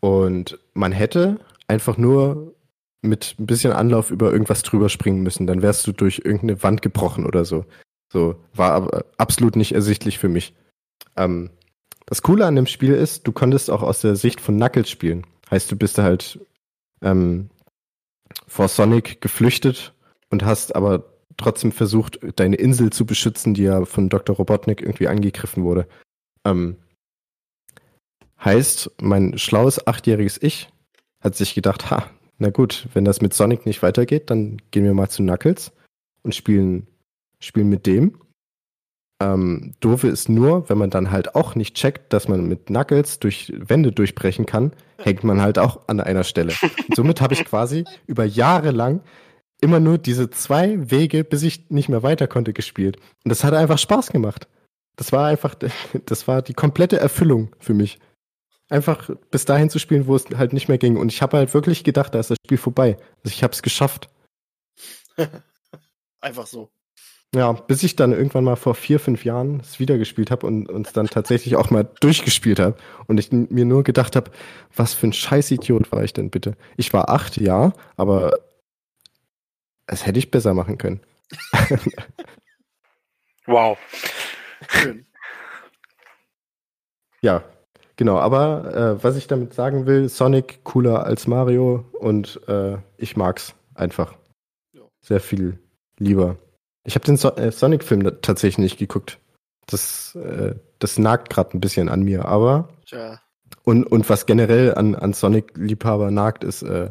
Und 0.00 0.58
man 0.72 0.92
hätte 0.92 1.40
einfach 1.66 1.98
nur 1.98 2.54
mit 3.02 3.36
ein 3.38 3.46
bisschen 3.46 3.72
Anlauf 3.72 4.10
über 4.10 4.32
irgendwas 4.32 4.62
drüber 4.62 4.88
springen 4.88 5.22
müssen. 5.22 5.46
Dann 5.46 5.60
wärst 5.60 5.86
du 5.86 5.92
durch 5.92 6.22
irgendeine 6.24 6.62
Wand 6.62 6.80
gebrochen 6.80 7.26
oder 7.26 7.44
so. 7.44 7.66
So, 8.10 8.36
war 8.54 8.72
aber 8.72 9.04
absolut 9.18 9.56
nicht 9.56 9.72
ersichtlich 9.72 10.18
für 10.18 10.28
mich. 10.28 10.54
Ähm, 11.16 11.50
das 12.06 12.22
Coole 12.22 12.46
an 12.46 12.56
dem 12.56 12.66
Spiel 12.66 12.94
ist, 12.94 13.26
du 13.26 13.32
konntest 13.32 13.70
auch 13.70 13.82
aus 13.82 14.00
der 14.00 14.16
Sicht 14.16 14.40
von 14.40 14.56
Knuckles 14.56 14.88
spielen. 14.88 15.26
Heißt, 15.50 15.70
du 15.70 15.76
bist 15.76 15.98
halt 15.98 16.38
ähm, 17.02 17.50
vor 18.46 18.68
Sonic 18.68 19.20
geflüchtet 19.20 19.94
und 20.30 20.44
hast 20.44 20.74
aber 20.74 21.04
trotzdem 21.36 21.72
versucht, 21.72 22.18
deine 22.36 22.56
Insel 22.56 22.90
zu 22.90 23.06
beschützen, 23.06 23.54
die 23.54 23.64
ja 23.64 23.84
von 23.84 24.08
Dr. 24.08 24.36
Robotnik 24.36 24.80
irgendwie 24.80 25.08
angegriffen 25.08 25.64
wurde. 25.64 25.86
Ähm, 26.44 26.76
heißt, 28.44 28.90
mein 29.00 29.38
schlaues 29.38 29.86
achtjähriges 29.86 30.40
Ich 30.42 30.68
hat 31.20 31.34
sich 31.36 31.54
gedacht, 31.54 31.90
ha, 31.90 32.10
na 32.38 32.50
gut, 32.50 32.88
wenn 32.92 33.04
das 33.04 33.20
mit 33.20 33.32
Sonic 33.34 33.66
nicht 33.66 33.82
weitergeht, 33.82 34.30
dann 34.30 34.58
gehen 34.70 34.84
wir 34.84 34.94
mal 34.94 35.08
zu 35.08 35.22
Knuckles 35.22 35.72
und 36.22 36.34
spielen, 36.34 36.86
spielen 37.38 37.68
mit 37.68 37.86
dem. 37.86 38.18
Ähm, 39.22 39.74
doofe 39.80 40.08
ist 40.08 40.28
nur, 40.28 40.68
wenn 40.68 40.76
man 40.76 40.90
dann 40.90 41.10
halt 41.10 41.34
auch 41.34 41.54
nicht 41.54 41.76
checkt, 41.76 42.12
dass 42.12 42.28
man 42.28 42.46
mit 42.46 42.66
Knuckles 42.66 43.20
durch 43.20 43.52
Wände 43.56 43.92
durchbrechen 43.92 44.44
kann, 44.44 44.72
hängt 44.98 45.22
man 45.24 45.40
halt 45.40 45.58
auch 45.58 45.88
an 45.88 46.00
einer 46.00 46.24
Stelle. 46.24 46.52
Und 46.60 46.72
somit 46.96 47.20
habe 47.20 47.34
ich 47.34 47.44
quasi 47.44 47.84
über 48.06 48.24
Jahre 48.24 48.72
lang 48.72 49.00
immer 49.64 49.80
nur 49.80 49.96
diese 49.98 50.30
zwei 50.30 50.90
Wege, 50.90 51.24
bis 51.24 51.42
ich 51.42 51.70
nicht 51.70 51.88
mehr 51.88 52.02
weiter 52.02 52.28
konnte, 52.28 52.52
gespielt. 52.52 52.98
Und 53.24 53.30
das 53.30 53.42
hat 53.42 53.54
einfach 53.54 53.78
Spaß 53.78 54.10
gemacht. 54.10 54.46
Das 54.96 55.10
war 55.10 55.26
einfach, 55.26 55.54
das 56.06 56.28
war 56.28 56.42
die 56.42 56.54
komplette 56.54 57.00
Erfüllung 57.00 57.50
für 57.58 57.74
mich. 57.74 57.98
Einfach 58.68 59.10
bis 59.30 59.46
dahin 59.46 59.70
zu 59.70 59.78
spielen, 59.78 60.06
wo 60.06 60.14
es 60.14 60.26
halt 60.36 60.52
nicht 60.52 60.68
mehr 60.68 60.78
ging. 60.78 60.96
Und 60.98 61.10
ich 61.10 61.22
habe 61.22 61.38
halt 61.38 61.54
wirklich 61.54 61.82
gedacht, 61.82 62.14
da 62.14 62.20
ist 62.20 62.30
das 62.30 62.38
Spiel 62.44 62.58
vorbei. 62.58 62.96
Also 63.24 63.34
ich 63.34 63.42
habe 63.42 63.52
es 63.52 63.62
geschafft. 63.62 64.10
einfach 66.20 66.46
so. 66.46 66.70
Ja, 67.34 67.52
bis 67.52 67.82
ich 67.82 67.96
dann 67.96 68.12
irgendwann 68.12 68.44
mal 68.44 68.56
vor 68.56 68.74
vier, 68.74 69.00
fünf 69.00 69.24
Jahren 69.24 69.60
es 69.60 69.80
wieder 69.80 69.98
gespielt 69.98 70.30
habe 70.30 70.46
und 70.46 70.86
es 70.86 70.92
dann 70.92 71.08
tatsächlich 71.08 71.56
auch 71.56 71.70
mal 71.70 71.88
durchgespielt 72.00 72.60
habe. 72.60 72.76
Und 73.06 73.18
ich 73.18 73.32
mir 73.32 73.64
nur 73.64 73.82
gedacht 73.82 74.14
habe, 74.14 74.30
was 74.76 74.94
für 74.94 75.08
ein 75.08 75.12
Scheißidiot 75.12 75.90
war 75.90 76.04
ich 76.04 76.12
denn 76.12 76.30
bitte? 76.30 76.54
Ich 76.76 76.92
war 76.92 77.08
acht, 77.08 77.36
ja, 77.36 77.72
aber 77.96 78.34
das 79.86 80.06
hätte 80.06 80.18
ich 80.18 80.30
besser 80.30 80.54
machen 80.54 80.78
können. 80.78 81.00
wow. 83.46 83.78
Schön. 84.68 85.06
Ja, 87.20 87.42
genau. 87.96 88.18
Aber 88.18 88.74
äh, 88.74 89.04
was 89.04 89.16
ich 89.16 89.26
damit 89.26 89.54
sagen 89.54 89.86
will, 89.86 90.08
Sonic 90.08 90.64
cooler 90.64 91.04
als 91.04 91.26
Mario 91.26 91.84
und 91.98 92.40
äh, 92.48 92.76
ich 92.96 93.16
mag's 93.16 93.54
einfach. 93.74 94.14
Ja. 94.72 94.82
Sehr 95.00 95.20
viel 95.20 95.58
lieber. 95.98 96.36
Ich 96.84 96.94
habe 96.94 97.04
den 97.04 97.16
so 97.16 97.34
äh, 97.36 97.50
Sonic-Film 97.50 98.20
tatsächlich 98.20 98.58
nicht 98.58 98.78
geguckt. 98.78 99.18
Das, 99.66 100.14
äh, 100.16 100.54
das 100.78 100.98
nagt 100.98 101.30
gerade 101.30 101.56
ein 101.56 101.60
bisschen 101.60 101.88
an 101.88 102.02
mir, 102.02 102.26
aber. 102.26 102.68
Tja. 102.86 103.20
Und, 103.64 103.84
und 103.84 104.08
was 104.10 104.26
generell 104.26 104.74
an, 104.74 104.94
an 104.94 105.14
Sonic-Liebhaber 105.14 106.10
nagt, 106.10 106.44
ist, 106.44 106.62
äh, 106.62 106.90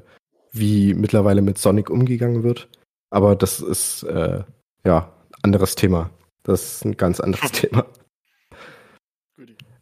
wie 0.51 0.95
mittlerweile 0.95 1.43
mit 1.43 1.59
Sonic 1.59 1.89
umgegangen 1.89 2.41
wird. 2.41 2.67
Aber 3.13 3.35
das 3.35 3.59
ist 3.59 4.01
äh, 4.03 4.43
ja 4.83 5.11
anderes 5.43 5.75
Thema. 5.75 6.09
Das 6.41 6.63
ist 6.63 6.85
ein 6.85 6.97
ganz 6.97 7.19
anderes 7.19 7.51
Thema. 7.51 7.85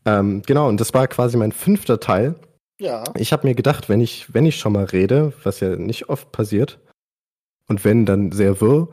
Ähm, 0.03 0.41
genau, 0.41 0.67
und 0.67 0.81
das 0.81 0.93
war 0.93 1.07
quasi 1.07 1.37
mein 1.37 1.53
fünfter 1.53 2.01
Teil. 2.01 2.35
Ja. 2.77 3.05
Ich 3.15 3.31
habe 3.31 3.47
mir 3.47 3.55
gedacht, 3.55 3.87
wenn 3.87 4.01
ich, 4.01 4.33
wenn 4.33 4.45
ich 4.45 4.57
schon 4.57 4.73
mal 4.73 4.83
rede, 4.83 5.31
was 5.43 5.61
ja 5.61 5.77
nicht 5.77 6.09
oft 6.09 6.33
passiert, 6.33 6.79
und 7.69 7.85
wenn 7.85 8.05
dann 8.05 8.33
sehr 8.33 8.59
wirr, 8.59 8.89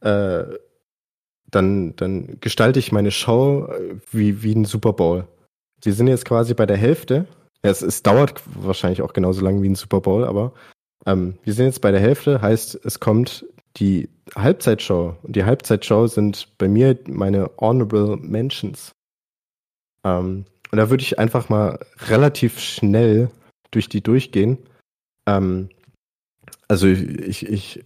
äh, 0.00 0.44
dann, 1.50 1.94
dann 1.96 2.38
gestalte 2.40 2.78
ich 2.78 2.90
meine 2.90 3.10
Show 3.10 3.66
äh, 3.66 3.96
wie, 4.12 4.42
wie 4.42 4.54
ein 4.54 4.64
Super 4.64 4.94
Bowl. 4.94 5.28
Wir 5.82 5.92
sind 5.92 6.06
jetzt 6.06 6.24
quasi 6.24 6.54
bei 6.54 6.64
der 6.64 6.78
Hälfte. 6.78 7.26
Ja, 7.62 7.70
es, 7.70 7.82
es 7.82 8.02
dauert 8.02 8.42
wahrscheinlich 8.46 9.02
auch 9.02 9.12
genauso 9.12 9.44
lang 9.44 9.60
wie 9.60 9.68
ein 9.68 9.74
Super 9.74 10.00
Bowl, 10.00 10.24
aber 10.24 10.54
ähm, 11.04 11.34
wir 11.42 11.52
sind 11.52 11.66
jetzt 11.66 11.82
bei 11.82 11.90
der 11.90 12.00
Hälfte, 12.00 12.40
heißt, 12.40 12.80
es 12.82 12.98
kommt 12.98 13.44
die 13.76 14.08
Halbzeitshow. 14.34 15.16
Und 15.22 15.36
die 15.36 15.44
Halbzeitshow 15.44 16.06
sind 16.06 16.56
bei 16.58 16.68
mir 16.68 16.98
meine 17.06 17.50
Honorable 17.58 18.16
Mentions. 18.16 18.92
Ähm, 20.04 20.44
und 20.70 20.78
da 20.78 20.90
würde 20.90 21.02
ich 21.02 21.18
einfach 21.18 21.48
mal 21.48 21.78
relativ 22.08 22.58
schnell 22.58 23.30
durch 23.70 23.88
die 23.88 24.02
durchgehen. 24.02 24.58
Ähm, 25.26 25.68
also 26.68 26.86
ich, 26.86 27.46
ich 27.46 27.84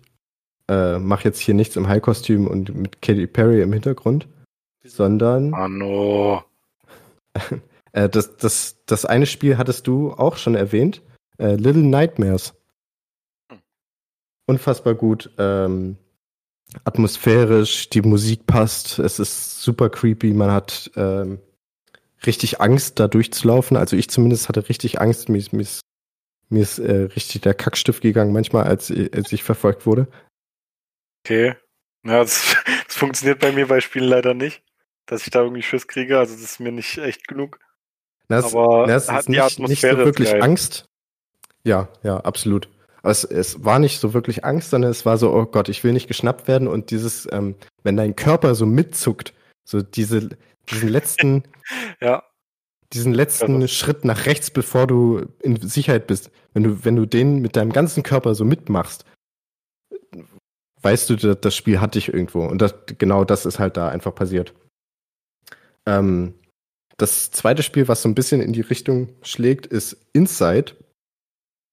äh, 0.68 0.98
mache 0.98 1.24
jetzt 1.24 1.40
hier 1.40 1.54
nichts 1.54 1.76
im 1.76 1.88
High-Kostüm 1.88 2.46
und 2.46 2.74
mit 2.74 3.02
Katy 3.02 3.26
Perry 3.26 3.62
im 3.62 3.72
Hintergrund, 3.72 4.28
sondern 4.84 5.50
Mano. 5.50 6.44
äh, 7.92 8.08
das, 8.08 8.36
das, 8.36 8.76
das 8.86 9.04
eine 9.04 9.26
Spiel 9.26 9.58
hattest 9.58 9.86
du 9.86 10.12
auch 10.12 10.36
schon 10.36 10.54
erwähnt, 10.54 11.02
äh, 11.38 11.54
Little 11.54 11.82
Nightmares. 11.82 12.54
Unfassbar 14.48 14.94
gut. 14.94 15.30
Ähm, 15.36 15.98
atmosphärisch, 16.84 17.90
die 17.90 18.00
Musik 18.00 18.46
passt, 18.46 18.98
es 18.98 19.18
ist 19.18 19.60
super 19.60 19.90
creepy, 19.90 20.32
man 20.32 20.50
hat 20.50 20.90
ähm, 20.96 21.38
richtig 22.24 22.58
Angst, 22.58 22.98
da 22.98 23.08
durchzulaufen. 23.08 23.76
Also 23.76 23.94
ich 23.94 24.08
zumindest 24.08 24.48
hatte 24.48 24.66
richtig 24.70 25.02
Angst, 25.02 25.28
mir 25.28 25.36
ist, 25.36 25.52
mir 25.52 25.60
ist, 25.60 25.82
mir 26.48 26.62
ist 26.62 26.78
äh, 26.78 27.10
richtig 27.14 27.42
der 27.42 27.52
Kackstift 27.52 28.00
gegangen 28.00 28.32
manchmal, 28.32 28.64
als, 28.64 28.90
als 28.90 29.30
ich 29.32 29.44
verfolgt 29.44 29.84
wurde. 29.84 30.08
Okay. 31.26 31.54
Ja, 32.06 32.20
das, 32.20 32.56
das 32.86 32.96
funktioniert 32.96 33.40
bei 33.40 33.52
mir 33.52 33.68
bei 33.68 33.82
Spielen 33.82 34.08
leider 34.08 34.32
nicht, 34.32 34.62
dass 35.04 35.24
ich 35.24 35.30
da 35.30 35.42
irgendwie 35.42 35.62
Schiss 35.62 35.86
kriege. 35.88 36.18
Also 36.18 36.32
das 36.32 36.42
ist 36.42 36.58
mir 36.58 36.72
nicht 36.72 36.96
echt 36.96 37.28
genug. 37.28 37.58
Na, 38.28 38.38
es, 38.38 38.54
Aber 38.54 38.86
na, 38.86 38.94
es 38.94 39.10
hat 39.10 39.20
ist 39.20 39.28
die 39.28 39.32
nicht, 39.32 39.42
nicht 39.42 39.56
so 39.56 39.62
Atmosphäre 39.88 40.00
ist 40.00 40.06
wirklich 40.06 40.30
geil. 40.30 40.42
Angst. 40.42 40.86
Ja, 41.64 41.88
ja, 42.02 42.16
absolut. 42.20 42.70
Es, 43.02 43.24
es 43.24 43.64
war 43.64 43.78
nicht 43.78 44.00
so 44.00 44.12
wirklich 44.14 44.44
Angst, 44.44 44.70
sondern 44.70 44.90
es 44.90 45.06
war 45.06 45.18
so, 45.18 45.32
oh 45.32 45.46
Gott, 45.46 45.68
ich 45.68 45.84
will 45.84 45.92
nicht 45.92 46.08
geschnappt 46.08 46.48
werden 46.48 46.66
und 46.68 46.90
dieses, 46.90 47.28
ähm, 47.32 47.54
wenn 47.82 47.96
dein 47.96 48.16
Körper 48.16 48.54
so 48.54 48.66
mitzuckt, 48.66 49.34
so 49.64 49.82
diese, 49.82 50.30
diesen 50.70 50.88
letzten, 50.88 51.44
Ja, 52.00 52.22
diesen 52.92 53.12
letzten 53.14 53.56
Also- 53.56 53.66
Schritt 53.68 54.04
nach 54.04 54.26
rechts, 54.26 54.50
bevor 54.50 54.86
du 54.86 55.26
in 55.42 55.60
Sicherheit 55.60 56.06
bist, 56.06 56.30
wenn 56.54 56.62
du, 56.64 56.84
wenn 56.84 56.96
du 56.96 57.06
den 57.06 57.40
mit 57.40 57.54
deinem 57.56 57.72
ganzen 57.72 58.02
Körper 58.02 58.34
so 58.34 58.44
mitmachst, 58.44 59.04
weißt 60.82 61.10
du, 61.10 61.16
da- 61.16 61.34
das 61.34 61.54
Spiel 61.54 61.80
hat 61.80 61.94
dich 61.94 62.08
irgendwo. 62.08 62.44
Und 62.46 62.60
das, 62.62 62.74
genau 62.98 63.24
das 63.24 63.46
ist 63.46 63.58
halt 63.58 63.76
da 63.76 63.88
einfach 63.88 64.14
passiert. 64.14 64.54
Ähm, 65.86 66.34
das 66.96 67.30
zweite 67.30 67.62
Spiel, 67.62 67.86
was 67.88 68.02
so 68.02 68.08
ein 68.08 68.14
bisschen 68.14 68.40
in 68.40 68.52
die 68.52 68.60
Richtung 68.62 69.10
schlägt, 69.22 69.66
ist 69.66 69.96
Inside 70.12 70.72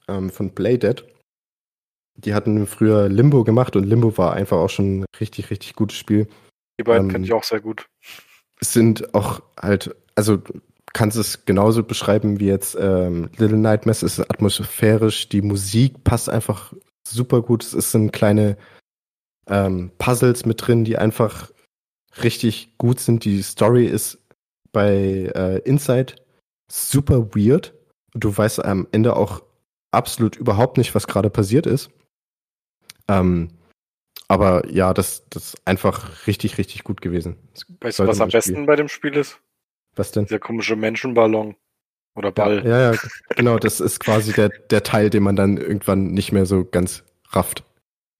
ähm, 0.07 0.29
von 0.29 0.53
Playdead. 0.53 1.05
Die 2.17 2.33
hatten 2.33 2.65
früher 2.65 3.09
Limbo 3.09 3.43
gemacht 3.43 3.75
und 3.75 3.83
Limbo 3.83 4.17
war 4.17 4.33
einfach 4.33 4.57
auch 4.57 4.69
schon 4.69 5.01
ein 5.01 5.05
richtig, 5.19 5.49
richtig 5.49 5.75
gutes 5.75 5.97
Spiel 5.97 6.27
die 6.79 6.83
beiden 6.83 7.07
Ähm, 7.07 7.11
kenne 7.11 7.25
ich 7.25 7.33
auch 7.33 7.43
sehr 7.43 7.61
gut. 7.61 7.87
es 8.59 8.73
sind 8.73 9.13
auch 9.13 9.41
halt, 9.59 9.95
also 10.15 10.37
du 10.37 10.61
kannst 10.93 11.17
es 11.17 11.45
genauso 11.45 11.83
beschreiben 11.83 12.39
wie 12.39 12.47
jetzt 12.47 12.77
ähm, 12.79 13.29
Little 13.37 13.57
Nightmares. 13.57 14.03
Es 14.03 14.19
ist 14.19 14.29
atmosphärisch, 14.29 15.29
die 15.29 15.41
Musik 15.41 16.03
passt 16.03 16.29
einfach 16.29 16.73
super 17.07 17.41
gut. 17.41 17.63
Es 17.63 17.91
sind 17.91 18.11
kleine 18.11 18.57
ähm, 19.47 19.91
Puzzles 19.97 20.45
mit 20.45 20.65
drin, 20.65 20.85
die 20.85 20.97
einfach 20.97 21.51
richtig 22.23 22.77
gut 22.77 22.99
sind. 22.99 23.25
Die 23.25 23.41
Story 23.41 23.85
ist 23.85 24.19
bei 24.71 25.31
äh, 25.35 25.59
Inside 25.59 26.15
super 26.71 27.35
weird. 27.35 27.73
Du 28.13 28.35
weißt 28.35 28.63
am 28.63 28.87
Ende 28.91 29.17
auch 29.17 29.43
absolut 29.91 30.37
überhaupt 30.37 30.77
nicht, 30.77 30.95
was 30.95 31.07
gerade 31.07 31.29
passiert 31.29 31.67
ist. 31.67 31.89
Ähm, 33.07 33.49
aber 34.27 34.67
ja, 34.69 34.93
das, 34.93 35.27
das 35.29 35.53
ist 35.53 35.67
einfach 35.67 36.27
richtig, 36.27 36.57
richtig 36.57 36.83
gut 36.83 37.01
gewesen. 37.01 37.37
Das 37.53 37.65
Weißt 37.81 37.99
du, 37.99 38.07
was 38.07 38.21
am 38.21 38.29
besten 38.29 38.65
bei 38.65 38.75
dem 38.75 38.87
Spiel 38.87 39.15
ist? 39.15 39.39
Was 39.95 40.11
denn? 40.11 40.25
Dieser 40.25 40.39
komische 40.39 40.75
Menschenballon. 40.75 41.55
Oder 42.15 42.31
Ball. 42.31 42.65
Ja, 42.65 42.93
ja, 42.93 42.99
genau, 43.35 43.59
das 43.59 43.81
ist 43.81 43.99
quasi 43.99 44.31
der, 44.31 44.47
der 44.47 44.83
Teil, 44.83 45.09
den 45.09 45.21
man 45.21 45.35
dann 45.35 45.57
irgendwann 45.57 46.07
nicht 46.07 46.31
mehr 46.31 46.45
so 46.45 46.63
ganz 46.63 47.03
rafft. 47.31 47.65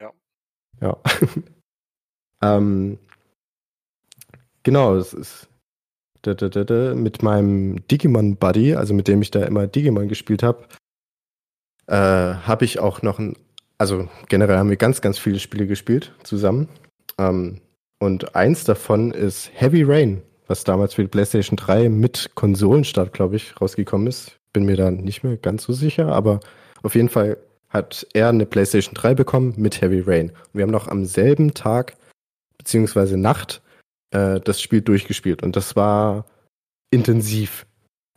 Ja. 0.02 0.12
Ja. 0.82 0.98
ähm, 2.41 2.99
genau, 4.64 4.95
es 4.95 5.14
ist 5.14 5.48
mit 6.26 7.22
meinem 7.22 7.88
Digimon 7.88 8.36
Buddy, 8.36 8.76
also 8.76 8.94
mit 8.94 9.07
dem 9.07 9.22
ich 9.22 9.32
da 9.32 9.44
immer 9.44 9.68
Digimon 9.68 10.07
gespielt 10.07 10.41
habe, 10.44 10.68
äh, 11.88 11.94
habe 11.94 12.66
ich 12.66 12.80
auch 12.80 13.02
noch 13.03 13.20
ein, 13.20 13.38
also 13.77 14.07
generell 14.30 14.57
haben 14.57 14.69
wir 14.69 14.77
ganz, 14.77 15.02
ganz 15.02 15.18
viele 15.18 15.39
Spiele 15.39 15.68
gespielt 15.68 16.14
zusammen. 16.23 16.69
Ähm, 17.18 17.61
und 17.99 18.35
eins 18.35 18.64
davon 18.64 19.11
ist 19.11 19.52
Heavy 19.53 19.84
Rain, 19.84 20.22
was 20.47 20.64
damals 20.64 20.93
für 20.93 21.03
die 21.03 21.07
PlayStation 21.07 21.57
3 21.57 21.89
mit 21.89 22.31
Konsolenstart, 22.35 23.14
glaube 23.14 23.35
ich, 23.35 23.60
rausgekommen 23.60 24.07
ist. 24.07 24.38
Bin 24.53 24.65
mir 24.65 24.77
da 24.77 24.91
nicht 24.91 25.23
mehr 25.23 25.38
ganz 25.38 25.64
so 25.64 25.73
sicher, 25.73 26.07
aber 26.07 26.39
auf 26.84 26.95
jeden 26.95 27.10
Fall 27.10 27.38
hat 27.69 28.07
er 28.14 28.30
eine 28.30 28.45
PlayStation 28.45 28.93
3 28.93 29.15
bekommen 29.15 29.53
mit 29.57 29.81
Heavy 29.81 30.02
Rain. 30.02 30.30
Und 30.30 30.53
wir 30.53 30.64
haben 30.64 30.72
noch 30.72 30.88
am 30.88 31.06
selben 31.06 31.53
Tag 31.53 31.95
beziehungsweise 32.57 33.18
Nacht 33.18 33.61
äh, 34.11 34.39
das 34.39 34.61
Spiel 34.61 34.81
durchgespielt 34.81 35.43
und 35.43 35.56
das 35.56 35.76
war 35.76 36.26
intensiv, 36.91 37.65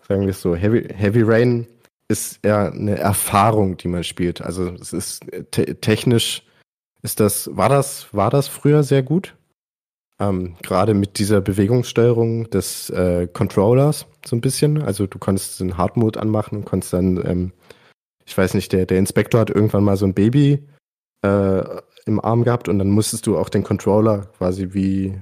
sagen 0.07 0.23
wir 0.23 0.31
es 0.31 0.41
so. 0.41 0.55
Heavy, 0.55 0.89
Heavy 0.95 1.23
Rain 1.23 1.67
ist 2.09 2.41
eher 2.43 2.73
eine 2.73 2.99
Erfahrung, 2.99 3.77
die 3.77 3.89
man 3.89 4.05
spielt. 4.05 4.41
Also 4.41 4.69
es 4.81 4.93
ist 4.93 5.27
te 5.51 5.77
technisch 5.81 6.43
ist 7.03 7.21
das, 7.21 7.49
war 7.57 7.69
das, 7.69 8.13
war 8.13 8.31
das 8.31 8.49
früher 8.49 8.83
sehr 8.83 9.03
gut? 9.03 9.37
Ähm, 10.21 10.57
Gerade 10.63 10.95
mit 10.95 11.19
dieser 11.19 11.41
Bewegungssteuerung 11.41 12.51
des 12.51 12.91
äh, 12.91 13.29
Controllers 13.29 14.07
so 14.27 14.35
ein 14.35 14.41
bisschen. 14.41 14.83
Also 14.83 15.07
du 15.07 15.19
konntest 15.19 15.61
den 15.61 15.77
Hard 15.77 15.97
Mode 15.97 16.21
anmachen 16.21 16.59
und 16.59 16.65
konntest 16.65 16.93
dann, 16.93 17.25
ähm, 17.25 17.53
ich 18.27 18.37
weiß 18.37 18.55
nicht, 18.55 18.73
der, 18.73 18.87
der 18.87 18.99
Inspektor 18.99 19.41
hat 19.41 19.51
irgendwann 19.51 19.85
mal 19.85 19.97
so 19.97 20.07
ein 20.07 20.15
Baby 20.15 20.67
äh, 21.23 21.63
im 22.05 22.21
Arm 22.21 22.43
gehabt 22.43 22.69
und 22.69 22.79
dann 22.79 22.91
musstest 22.91 23.27
du 23.27 23.39
auch 23.39 23.49
den 23.49 23.63
Controller 23.63 24.27
quasi 24.39 24.71
wie, 24.73 25.21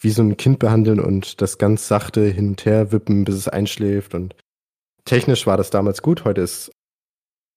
wie 0.00 0.10
so 0.10 0.22
ein 0.22 0.36
Kind 0.36 0.58
behandeln 0.58 0.98
und 0.98 1.40
das 1.40 1.58
ganz 1.58 1.86
sachte 1.86 2.24
hin 2.24 2.48
und 2.48 2.64
her 2.64 2.90
wippen, 2.90 3.24
bis 3.24 3.36
es 3.36 3.46
einschläft. 3.46 4.14
Und 4.14 4.34
technisch 5.08 5.46
war 5.46 5.56
das 5.56 5.70
damals 5.70 6.02
gut, 6.02 6.24
heute 6.24 6.42
ist 6.42 6.70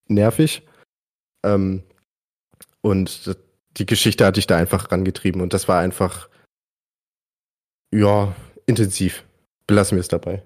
nervig. 0.07 0.67
Ähm, 1.45 1.83
und 2.81 3.37
die 3.77 3.85
Geschichte 3.85 4.25
hatte 4.25 4.39
ich 4.39 4.47
da 4.47 4.57
einfach 4.57 4.91
rangetrieben 4.91 5.41
und 5.41 5.53
das 5.53 5.67
war 5.67 5.79
einfach, 5.79 6.29
ja, 7.93 8.33
intensiv. 8.65 9.23
Belassen 9.67 9.97
wir 9.97 10.01
es 10.01 10.07
dabei. 10.07 10.43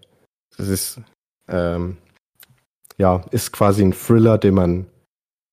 Das 0.57 0.67
ist, 0.67 1.01
ähm, 1.47 1.97
ja, 2.97 3.25
ist 3.31 3.51
quasi 3.51 3.83
ein 3.83 3.93
Thriller, 3.93 4.37
den 4.37 4.53
man 4.53 4.87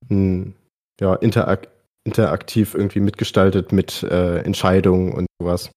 mh, 0.08 0.52
ja, 1.00 1.14
interak 1.16 1.68
interaktiv 2.04 2.74
irgendwie 2.74 2.98
mitgestaltet 2.98 3.70
mit 3.70 4.02
äh, 4.02 4.38
Entscheidungen 4.38 5.12
und 5.12 5.26
sowas. 5.40 5.70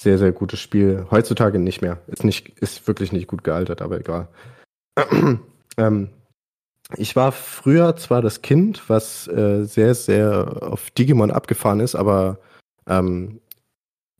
Sehr, 0.00 0.16
sehr 0.16 0.32
gutes 0.32 0.58
Spiel. 0.60 1.06
Heutzutage 1.10 1.58
nicht 1.58 1.82
mehr. 1.82 1.98
Ist 2.06 2.24
nicht, 2.24 2.58
ist 2.60 2.88
wirklich 2.88 3.12
nicht 3.12 3.26
gut 3.26 3.44
gealtert, 3.44 3.82
aber 3.82 4.00
egal. 4.00 4.28
ähm, 5.76 6.08
ich 6.96 7.16
war 7.16 7.32
früher 7.32 7.94
zwar 7.96 8.22
das 8.22 8.40
Kind, 8.40 8.88
was 8.88 9.28
äh, 9.28 9.64
sehr, 9.64 9.94
sehr 9.94 10.62
auf 10.62 10.90
Digimon 10.90 11.30
abgefahren 11.30 11.80
ist, 11.80 11.96
aber 11.96 12.38
ähm, 12.88 13.40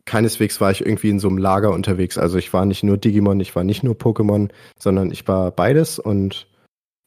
keineswegs 0.05 0.61
war 0.61 0.71
ich 0.71 0.85
irgendwie 0.85 1.09
in 1.09 1.19
so 1.19 1.29
einem 1.29 1.39
Lager 1.39 1.71
unterwegs. 1.71 2.19
Also 2.19 2.37
ich 2.37 2.53
war 2.53 2.67
nicht 2.67 2.83
nur 2.83 2.99
Digimon, 2.99 3.41
ich 3.41 3.57
war 3.57 3.65
nicht 3.65 3.83
nur 3.83 3.95
Pokémon, 3.95 4.51
sondern 4.79 5.11
ich 5.11 5.27
war 5.29 5.51
beides 5.51 5.99
und 5.99 6.47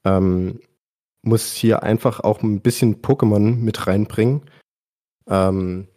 ähm, 0.04 0.60
muss 1.22 1.54
hier 1.54 1.84
einfach 1.84 2.22
auch 2.22 2.42
ein 2.42 2.62
bisschen 2.62 3.04
Pokémon 3.04 3.56
mit 3.56 3.86
reinbringen. 3.86 4.42
Ähm, 5.30 5.88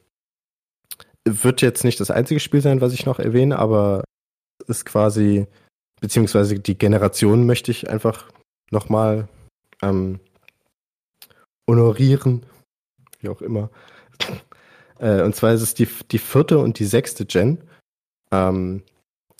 wird 1.26 1.60
jetzt 1.60 1.84
nicht 1.84 2.00
das 2.00 2.10
einzige 2.10 2.40
Spiel 2.40 2.60
sein, 2.60 2.80
was 2.80 2.92
ich 2.92 3.04
noch 3.04 3.18
erwähne, 3.18 3.58
aber 3.58 4.04
ist 4.66 4.86
quasi, 4.86 5.46
beziehungsweise 6.00 6.58
die 6.58 6.78
Generation 6.78 7.46
möchte 7.46 7.70
ich 7.70 7.90
einfach 7.90 8.30
nochmal 8.70 9.28
ähm, 9.82 10.20
honorieren, 11.68 12.46
wie 13.20 13.28
auch 13.28 13.42
immer. 13.42 13.70
äh, 14.98 15.22
und 15.22 15.34
zwar 15.34 15.52
ist 15.52 15.62
es 15.62 15.74
die, 15.74 15.88
die 16.10 16.18
vierte 16.18 16.58
und 16.58 16.78
die 16.78 16.84
sechste 16.84 17.26
Gen. 17.26 17.58
Ähm, 18.32 18.82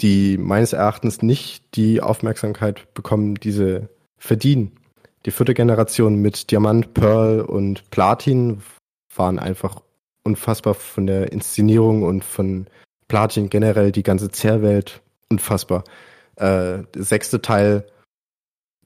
die 0.00 0.36
meines 0.36 0.72
Erachtens 0.72 1.22
nicht 1.22 1.74
die 1.74 2.02
Aufmerksamkeit 2.02 2.92
bekommen, 2.94 3.36
diese 3.36 3.88
verdienen. 4.18 4.72
Die 5.24 5.30
vierte 5.30 5.54
Generation 5.54 6.16
mit 6.16 6.50
Diamant, 6.50 6.94
Pearl 6.94 7.40
und 7.40 7.90
Platin 7.90 8.62
waren 9.14 9.38
einfach 9.38 9.80
unfassbar 10.26 10.74
von 10.74 11.06
der 11.06 11.32
Inszenierung 11.32 12.02
und 12.02 12.24
von 12.24 12.66
Platin 13.08 13.48
generell 13.48 13.92
die 13.92 14.02
ganze 14.02 14.30
Zerrwelt 14.30 15.02
unfassbar. 15.30 15.84
Äh, 16.36 16.82
der 16.94 17.02
sechste 17.02 17.40
Teil, 17.40 17.86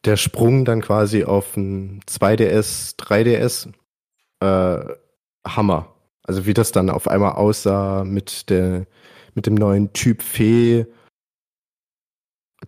der 0.04 0.16
Sprung 0.16 0.64
dann 0.64 0.80
quasi 0.80 1.24
auf 1.24 1.56
ein 1.56 2.00
2DS, 2.06 2.96
3DS, 2.96 3.72
äh, 4.40 4.94
Hammer. 5.46 5.94
Also 6.22 6.46
wie 6.46 6.54
das 6.54 6.70
dann 6.72 6.90
auf 6.90 7.08
einmal 7.08 7.32
aussah 7.32 8.04
mit 8.04 8.50
der, 8.50 8.86
mit 9.34 9.46
dem 9.46 9.54
neuen 9.54 9.92
Typ 9.92 10.22
Fee, 10.22 10.86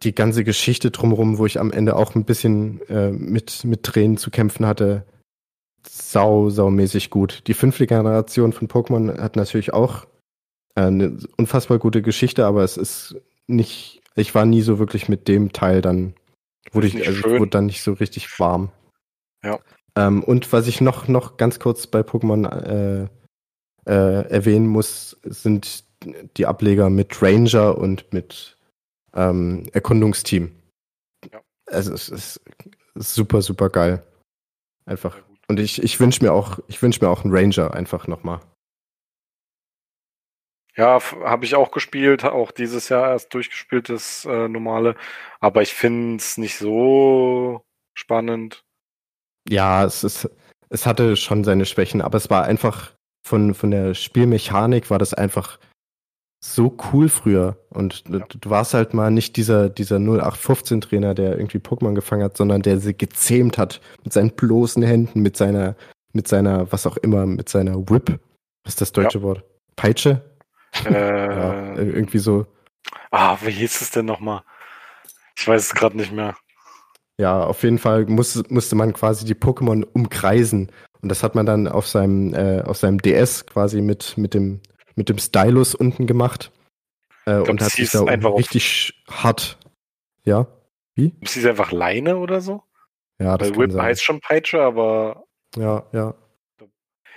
die 0.03 0.15
ganze 0.15 0.43
Geschichte 0.43 0.91
drumherum, 0.91 1.39
wo 1.39 1.47
ich 1.47 1.61
am 1.61 1.71
Ende 1.71 1.97
auch 1.97 2.15
ein 2.15 2.25
bisschen 2.25 2.81
äh, 2.89 3.11
mit, 3.11 3.65
mit 3.65 3.83
Tränen 3.83 4.17
zu 4.17 4.31
kämpfen 4.31 4.67
hatte, 4.67 5.05
sau, 6.13 6.51
saumäßig 6.51 7.11
gut. 7.11 7.43
Die 7.47 7.55
fünfte 7.55 7.87
Generation 7.87 8.53
von 8.53 8.69
Pokémon 8.69 9.19
hat 9.21 9.37
natürlich 9.37 9.73
auch 9.73 10.07
äh, 10.75 10.83
eine 10.83 11.19
unfassbar 11.37 11.79
gute 11.79 12.03
Geschichte, 12.03 12.47
aber 12.47 12.63
es 12.63 12.77
ist 12.77 13.17
nicht, 13.47 14.03
ich 14.15 14.35
war 14.35 14.45
nie 14.45 14.63
so 14.63 14.79
wirklich 14.79 15.09
mit 15.09 15.29
dem 15.29 15.53
Teil 15.53 15.81
dann, 15.81 16.15
wurde 16.71 16.87
ich, 16.87 17.07
also 17.07 17.19
ich 17.19 17.41
wurde 17.41 17.51
dann 17.51 17.67
nicht 17.67 17.83
so 17.83 17.95
richtig 17.95 18.39
warm. 18.39 18.71
Ja. 19.43 19.59
Ähm, 19.97 20.23
und 20.23 20.53
was 20.53 20.69
ich 20.69 20.81
noch, 20.81 21.09
noch 21.09 21.37
ganz 21.37 21.59
kurz 21.59 21.87
bei 21.87 22.01
Pokémon 22.01 22.47
äh, 22.49 23.09
äh, 23.85 24.29
erwähnen 24.31 24.67
muss, 24.67 25.19
sind 25.25 25.85
die 26.37 26.47
Ableger 26.47 26.91
mit 26.91 27.23
Ranger 27.23 27.79
und 27.79 28.13
mit 28.13 28.57
ähm, 29.15 29.67
Erkundungsteam. 29.73 30.53
Ja. 31.31 31.41
Also 31.67 31.93
es 31.93 32.09
ist 32.09 32.41
super, 32.95 33.43
super 33.43 33.69
geil. 33.69 34.03
Einfach. 34.85 35.19
Und 35.53 35.61
ich, 35.61 35.83
ich 35.83 36.01
wünsche 36.01 36.25
mir 36.25 36.33
auch, 36.33 36.61
ich 36.67 36.81
wünsche 36.81 37.05
mir 37.05 37.11
auch 37.11 37.25
einen 37.25 37.37
Ranger 37.37 37.75
einfach 37.75 38.07
nochmal. 38.07 38.41
Ja, 40.75 40.99
habe 41.25 41.45
ich 41.45 41.55
auch 41.57 41.73
gespielt, 41.73 42.25
auch 42.25 42.53
dieses 42.53 42.89
Jahr 42.89 43.11
erst 43.11 43.35
durchgespielt, 43.35 43.91
das 43.91 44.25
äh, 44.25 44.49
normale. 44.49 44.97
Aber 45.41 45.61
ich 45.61 45.75
finde 45.75 46.17
es 46.17 46.39
nicht 46.39 46.57
so 46.57 47.67
spannend. 47.93 48.65
Ja, 49.47 49.85
es 49.85 50.05
ist, 50.05 50.31
es 50.71 50.87
hatte 50.87 51.19
schon 51.19 51.45
seine 51.45 51.67
Schwächen, 51.67 52.01
aber 52.01 52.17
es 52.17 52.31
war 52.31 52.45
einfach 52.45 52.95
von, 53.23 53.53
von 53.53 53.73
der 53.73 53.93
Spielmechanik 53.93 54.89
war 54.89 54.99
das 54.99 55.13
einfach 55.13 55.59
so 56.45 56.77
cool 56.93 57.09
früher. 57.09 57.57
Und 57.71 58.05
ja. 58.09 58.19
du 58.19 58.51
warst 58.51 58.75
halt 58.75 58.95
mal 58.95 59.11
nicht 59.11 59.37
dieser, 59.37 59.71
dieser 59.71 59.97
0815-Trainer, 59.97 61.15
der 61.15 61.39
irgendwie 61.39 61.59
Pokémon 61.59 61.95
gefangen 61.95 62.25
hat, 62.25 62.37
sondern 62.37 62.63
der 62.63 62.79
sie 62.79 62.95
gezähmt 62.97 63.59
hat 63.59 63.81
mit 64.05 64.13
seinen 64.13 64.33
bloßen 64.33 64.83
Händen, 64.83 65.23
mit 65.23 65.37
seiner, 65.37 65.77
mit 66.13 66.29
seiner, 66.29 66.71
was 66.73 66.87
auch 66.87 66.97
immer, 66.99 67.27
mit 67.27 67.49
seiner 67.49 67.77
Whip. 67.89 68.19
Was 68.65 68.75
ist 68.75 68.81
das 68.81 68.93
deutsche 68.93 69.19
ja. 69.19 69.25
Wort? 69.25 69.45
Peitsche? 69.77 70.23
Äh, 70.85 70.93
ja, 70.93 71.75
irgendwie 71.77 72.19
so. 72.19 72.47
Ah, 73.11 73.39
wie 73.43 73.51
hieß 73.51 73.81
es 73.81 73.91
denn 73.93 74.07
nochmal? 74.07 74.43
Ich 75.39 75.47
weiß 75.47 75.63
es 75.63 75.75
gerade 75.75 75.97
nicht 75.97 76.13
mehr. 76.13 76.37
Ja, 77.19 77.45
auf 77.45 77.63
jeden 77.63 77.79
Fall 77.79 78.07
muss, 78.07 78.43
musste 78.49 78.75
man 78.75 78.93
quasi 78.93 79.25
die 79.25 79.35
Pokémon 79.35 79.85
umkreisen. 79.93 80.73
Und 81.03 81.09
das 81.09 81.23
hat 81.23 81.35
man 81.35 81.47
dann 81.47 81.69
auf 81.69 81.87
seinem, 81.87 82.35
äh, 82.35 82.63
auf 82.63 82.79
seinem 82.79 83.01
DS 83.01 83.47
quasi 83.47 83.81
mit, 83.81 84.17
mit 84.19 84.35
dem 84.35 84.61
mit 84.97 85.09
dem 85.09 85.19
Stylus 85.19 85.75
unten 85.75 86.07
gemacht. 86.07 86.53
Äh, 87.25 87.35
glaub, 87.35 87.49
und 87.49 87.63
hat 87.63 87.73
sich 87.73 87.91
da 87.91 88.03
richtig 88.03 89.05
hart. 89.09 89.59
Ja? 90.25 90.47
Wie? 90.95 91.15
Ist 91.21 91.35
sie 91.35 91.49
einfach 91.49 91.73
Leine 91.73 92.19
oder 92.19 92.41
so? 92.41 92.63
Ja, 93.19 93.39
das 93.39 93.51
Weil 93.51 93.59
Whip 93.59 93.73
sein. 93.73 93.83
heißt 93.83 94.03
schon 94.03 94.21
Peitsche, 94.21 94.61
aber. 94.61 95.25
Ja, 95.57 95.85
ja. 95.93 96.15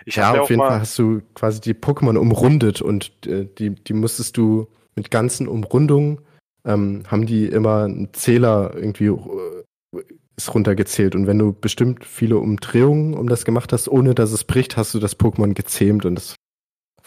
Ich 0.06 0.18
ja, 0.18 0.40
auf 0.40 0.50
jeden 0.50 0.62
Fall 0.62 0.82
hast 0.82 1.00
du 1.00 1.22
quasi 1.34 1.62
die 1.62 1.74
Pokémon 1.74 2.18
umrundet 2.18 2.82
und 2.82 3.26
äh, 3.26 3.46
die, 3.46 3.72
die 3.72 3.94
musstest 3.94 4.38
du 4.38 4.68
mit 4.96 5.10
ganzen 5.10 5.48
Umrundungen 5.48 6.22
ähm, 6.66 7.04
haben 7.08 7.26
die 7.26 7.46
immer 7.46 7.84
einen 7.84 8.14
Zähler 8.14 8.74
irgendwie 8.76 9.08
äh, 9.08 10.04
ist 10.38 10.54
runtergezählt 10.54 11.16
und 11.16 11.28
wenn 11.28 11.40
du 11.40 11.54
bestimmt 11.54 12.04
viele 12.04 12.38
Umdrehungen 12.38 13.14
um 13.14 13.30
das 13.30 13.46
gemacht 13.46 13.72
hast, 13.72 13.88
ohne 13.88 14.14
dass 14.14 14.32
es 14.32 14.44
bricht, 14.44 14.76
hast 14.76 14.94
du 14.94 15.00
das 15.00 15.18
Pokémon 15.18 15.54
gezähmt 15.54 16.06
und 16.06 16.16
das 16.16 16.36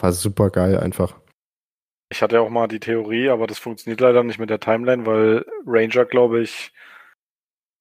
war 0.01 0.13
super 0.13 0.51
geil 0.51 0.79
einfach. 0.79 1.19
Ich 2.11 2.23
hatte 2.23 2.41
auch 2.41 2.49
mal 2.49 2.69
die 2.69 2.81
Theorie, 2.81 3.29
aber 3.29 3.47
das 3.47 3.59
funktioniert 3.59 4.01
leider 4.01 4.23
nicht 4.23 4.39
mit 4.39 4.51
der 4.51 4.61
Timeline, 4.61 5.05
weil 5.05 5.45
Ranger, 5.67 6.07
glaube 6.07 6.41
ich, 6.41 6.73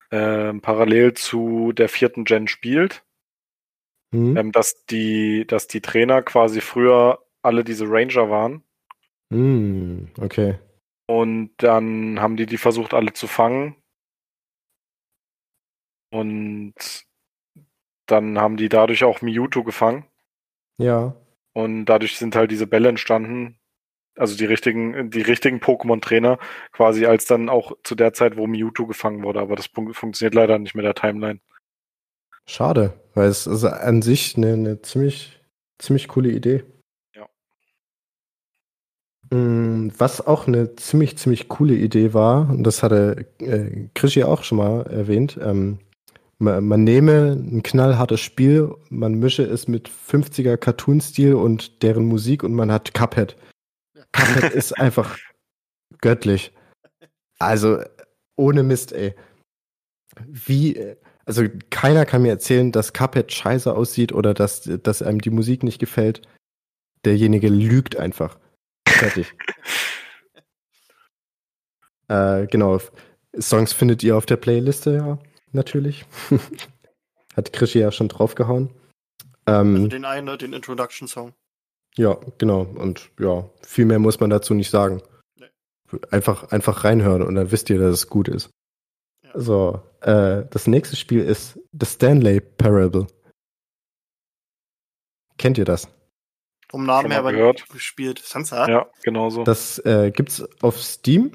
äh, 0.09 0.53
parallel 0.53 1.13
zu 1.13 1.71
der 1.71 1.89
vierten 1.89 2.25
Gen 2.25 2.47
spielt. 2.47 3.03
Mhm. 4.11 4.37
Ähm, 4.37 4.51
dass 4.51 4.85
die, 4.85 5.45
dass 5.47 5.67
die 5.67 5.81
Trainer 5.81 6.21
quasi 6.21 6.61
früher 6.61 7.25
alle 7.41 7.63
diese 7.63 7.85
Ranger 7.87 8.29
waren. 8.29 8.63
Mhm, 9.29 10.09
okay. 10.19 10.59
Und 11.07 11.51
dann 11.57 12.19
haben 12.19 12.37
die 12.37 12.45
die 12.45 12.57
versucht, 12.57 12.93
alle 12.93 13.13
zu 13.13 13.27
fangen. 13.27 13.75
Und 16.11 16.73
dann 18.07 18.39
haben 18.39 18.57
die 18.57 18.69
dadurch 18.69 19.03
auch 19.03 19.21
Mewtwo 19.21 19.63
gefangen. 19.63 20.05
Ja. 20.77 21.15
Und 21.57 21.85
dadurch 21.85 22.19
sind 22.19 22.35
halt 22.35 22.51
diese 22.51 22.67
Bälle 22.67 22.87
entstanden, 22.87 23.57
also 24.15 24.37
die 24.37 24.45
richtigen, 24.45 25.09
die 25.09 25.23
richtigen 25.23 25.57
Pokémon-Trainer, 25.57 26.37
quasi 26.71 27.07
als 27.07 27.25
dann 27.25 27.49
auch 27.49 27.71
zu 27.83 27.95
der 27.95 28.13
Zeit, 28.13 28.37
wo 28.37 28.45
Mewtwo 28.45 28.85
gefangen 28.85 29.23
wurde. 29.23 29.39
Aber 29.39 29.55
das 29.55 29.65
funktioniert 29.65 30.35
leider 30.35 30.59
nicht 30.59 30.75
mit 30.75 30.85
der 30.85 30.93
Timeline. 30.93 31.39
Schade, 32.45 32.93
weil 33.15 33.27
es 33.27 33.47
ist 33.47 33.63
an 33.63 34.03
sich 34.03 34.37
eine, 34.37 34.53
eine 34.53 34.81
ziemlich, 34.83 35.41
ziemlich 35.79 36.07
coole 36.07 36.29
Idee. 36.29 36.63
Ja. 37.15 37.27
Mm, 39.35 39.89
was 39.97 40.27
auch 40.27 40.45
eine 40.45 40.75
ziemlich, 40.75 41.17
ziemlich 41.17 41.47
coole 41.47 41.73
Idee 41.73 42.13
war, 42.13 42.51
und 42.51 42.65
das 42.65 42.83
hatte 42.83 43.25
äh, 43.39 43.87
Krischi 43.95 44.23
auch 44.23 44.43
schon 44.43 44.59
mal 44.59 44.83
erwähnt, 44.83 45.39
ähm, 45.41 45.79
man, 46.39 46.65
man 46.65 46.83
nehme 46.83 47.31
ein 47.31 47.63
knallhartes 47.63 48.21
Spiel, 48.21 48.75
man 48.89 49.15
mische 49.15 49.43
es 49.43 49.67
mit 49.67 49.89
50er 49.89 50.57
Cartoon-Stil 50.57 51.33
und 51.33 51.81
deren 51.83 52.05
Musik 52.05 52.43
und 52.43 52.53
man 52.53 52.71
hat 52.71 52.93
Cuphead. 52.93 53.35
Cuphead 54.11 54.53
ist 54.53 54.73
einfach 54.73 55.17
göttlich. 56.01 56.53
Also, 57.39 57.81
ohne 58.35 58.63
Mist, 58.63 58.91
ey. 58.91 59.15
Wie, 60.25 60.95
also 61.25 61.43
keiner 61.69 62.05
kann 62.05 62.23
mir 62.23 62.29
erzählen, 62.29 62.71
dass 62.71 62.93
Cuphead 62.93 63.31
scheiße 63.31 63.73
aussieht 63.73 64.11
oder 64.11 64.33
dass, 64.33 64.69
dass 64.83 65.01
einem 65.01 65.21
die 65.21 65.29
Musik 65.29 65.63
nicht 65.63 65.79
gefällt. 65.79 66.21
Derjenige 67.05 67.49
lügt 67.49 67.97
einfach. 67.97 68.39
Fertig. 68.87 69.33
äh, 72.07 72.47
genau. 72.47 72.79
Songs 73.39 73.73
findet 73.73 74.03
ihr 74.03 74.17
auf 74.17 74.25
der 74.25 74.37
Playliste, 74.37 74.95
ja 74.95 75.19
natürlich. 75.51 76.05
Hat 77.35 77.53
Krischi 77.53 77.79
ja 77.79 77.91
schon 77.91 78.09
draufgehauen. 78.09 78.71
Ähm, 79.45 79.75
also 79.75 79.87
den 79.87 80.05
einen, 80.05 80.25
ne, 80.25 80.37
den 80.37 80.53
Introduction-Song. 80.53 81.33
Ja, 81.95 82.17
genau. 82.37 82.61
Und 82.61 83.09
ja, 83.19 83.49
viel 83.61 83.85
mehr 83.85 83.99
muss 83.99 84.19
man 84.19 84.29
dazu 84.29 84.53
nicht 84.53 84.69
sagen. 84.69 85.01
Nee. 85.35 85.47
Einfach, 86.11 86.51
einfach 86.51 86.83
reinhören 86.83 87.21
und 87.21 87.35
dann 87.35 87.51
wisst 87.51 87.69
ihr, 87.69 87.79
dass 87.79 87.93
es 87.93 88.07
gut 88.07 88.27
ist. 88.27 88.49
Ja. 89.23 89.31
So, 89.39 89.81
äh, 90.01 90.45
das 90.49 90.67
nächste 90.67 90.95
Spiel 90.95 91.23
ist 91.23 91.59
The 91.71 91.85
Stanley 91.85 92.41
Parable. 92.41 93.07
Kennt 95.37 95.57
ihr 95.57 95.65
das? 95.65 95.87
Vom 96.69 96.85
Namen 96.85 97.11
her 97.11 97.19
aber 97.19 97.53
gespielt. 97.71 98.19
Sansa? 98.19 98.67
Ja, 98.67 98.87
genau 99.03 99.29
so. 99.29 99.43
Das 99.43 99.79
äh, 99.79 100.11
gibt's 100.11 100.43
auf 100.61 100.81
Steam. 100.81 101.31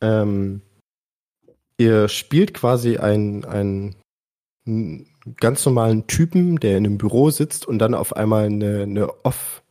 Ähm, 0.00 0.62
ihr 1.78 2.08
spielt 2.08 2.54
quasi 2.54 2.98
einen, 2.98 3.44
einen 3.44 3.96
ganz 5.36 5.64
normalen 5.64 6.06
Typen, 6.06 6.58
der 6.58 6.76
in 6.76 6.86
einem 6.86 6.98
Büro 6.98 7.30
sitzt 7.30 7.66
und 7.66 7.78
dann 7.78 7.94
auf 7.94 8.14
einmal 8.16 8.46
eine, 8.46 8.82
eine 8.82 9.24
Off, 9.24 9.62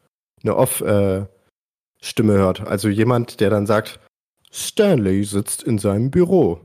eine 0.41 0.55
Off-Stimme 0.55 2.33
äh, 2.33 2.37
hört. 2.37 2.61
Also 2.61 2.89
jemand, 2.89 3.39
der 3.39 3.49
dann 3.49 3.67
sagt, 3.67 3.99
Stanley 4.51 5.23
sitzt 5.23 5.63
in 5.63 5.77
seinem 5.77 6.09
Büro. 6.09 6.61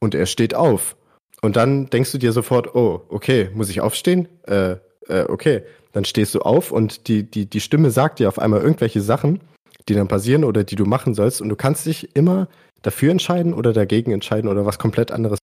Und 0.00 0.14
er 0.14 0.26
steht 0.26 0.54
auf. 0.54 0.96
Und 1.42 1.56
dann 1.56 1.86
denkst 1.90 2.12
du 2.12 2.18
dir 2.18 2.32
sofort, 2.32 2.74
oh, 2.74 3.02
okay, 3.08 3.50
muss 3.54 3.70
ich 3.70 3.80
aufstehen? 3.80 4.28
Äh, 4.46 4.76
äh, 5.08 5.24
okay. 5.28 5.62
Dann 5.92 6.04
stehst 6.04 6.34
du 6.34 6.40
auf 6.40 6.72
und 6.72 7.06
die, 7.08 7.22
die, 7.22 7.46
die 7.46 7.60
Stimme 7.60 7.90
sagt 7.90 8.18
dir 8.18 8.28
auf 8.28 8.38
einmal 8.38 8.62
irgendwelche 8.62 9.02
Sachen, 9.02 9.40
die 9.88 9.94
dann 9.94 10.08
passieren 10.08 10.44
oder 10.44 10.64
die 10.64 10.76
du 10.76 10.86
machen 10.86 11.14
sollst. 11.14 11.42
Und 11.42 11.50
du 11.50 11.56
kannst 11.56 11.86
dich 11.86 12.16
immer 12.16 12.48
dafür 12.82 13.10
entscheiden 13.10 13.54
oder 13.54 13.72
dagegen 13.72 14.12
entscheiden 14.12 14.50
oder 14.50 14.66
was 14.66 14.78
komplett 14.78 15.10
anderes. 15.10 15.38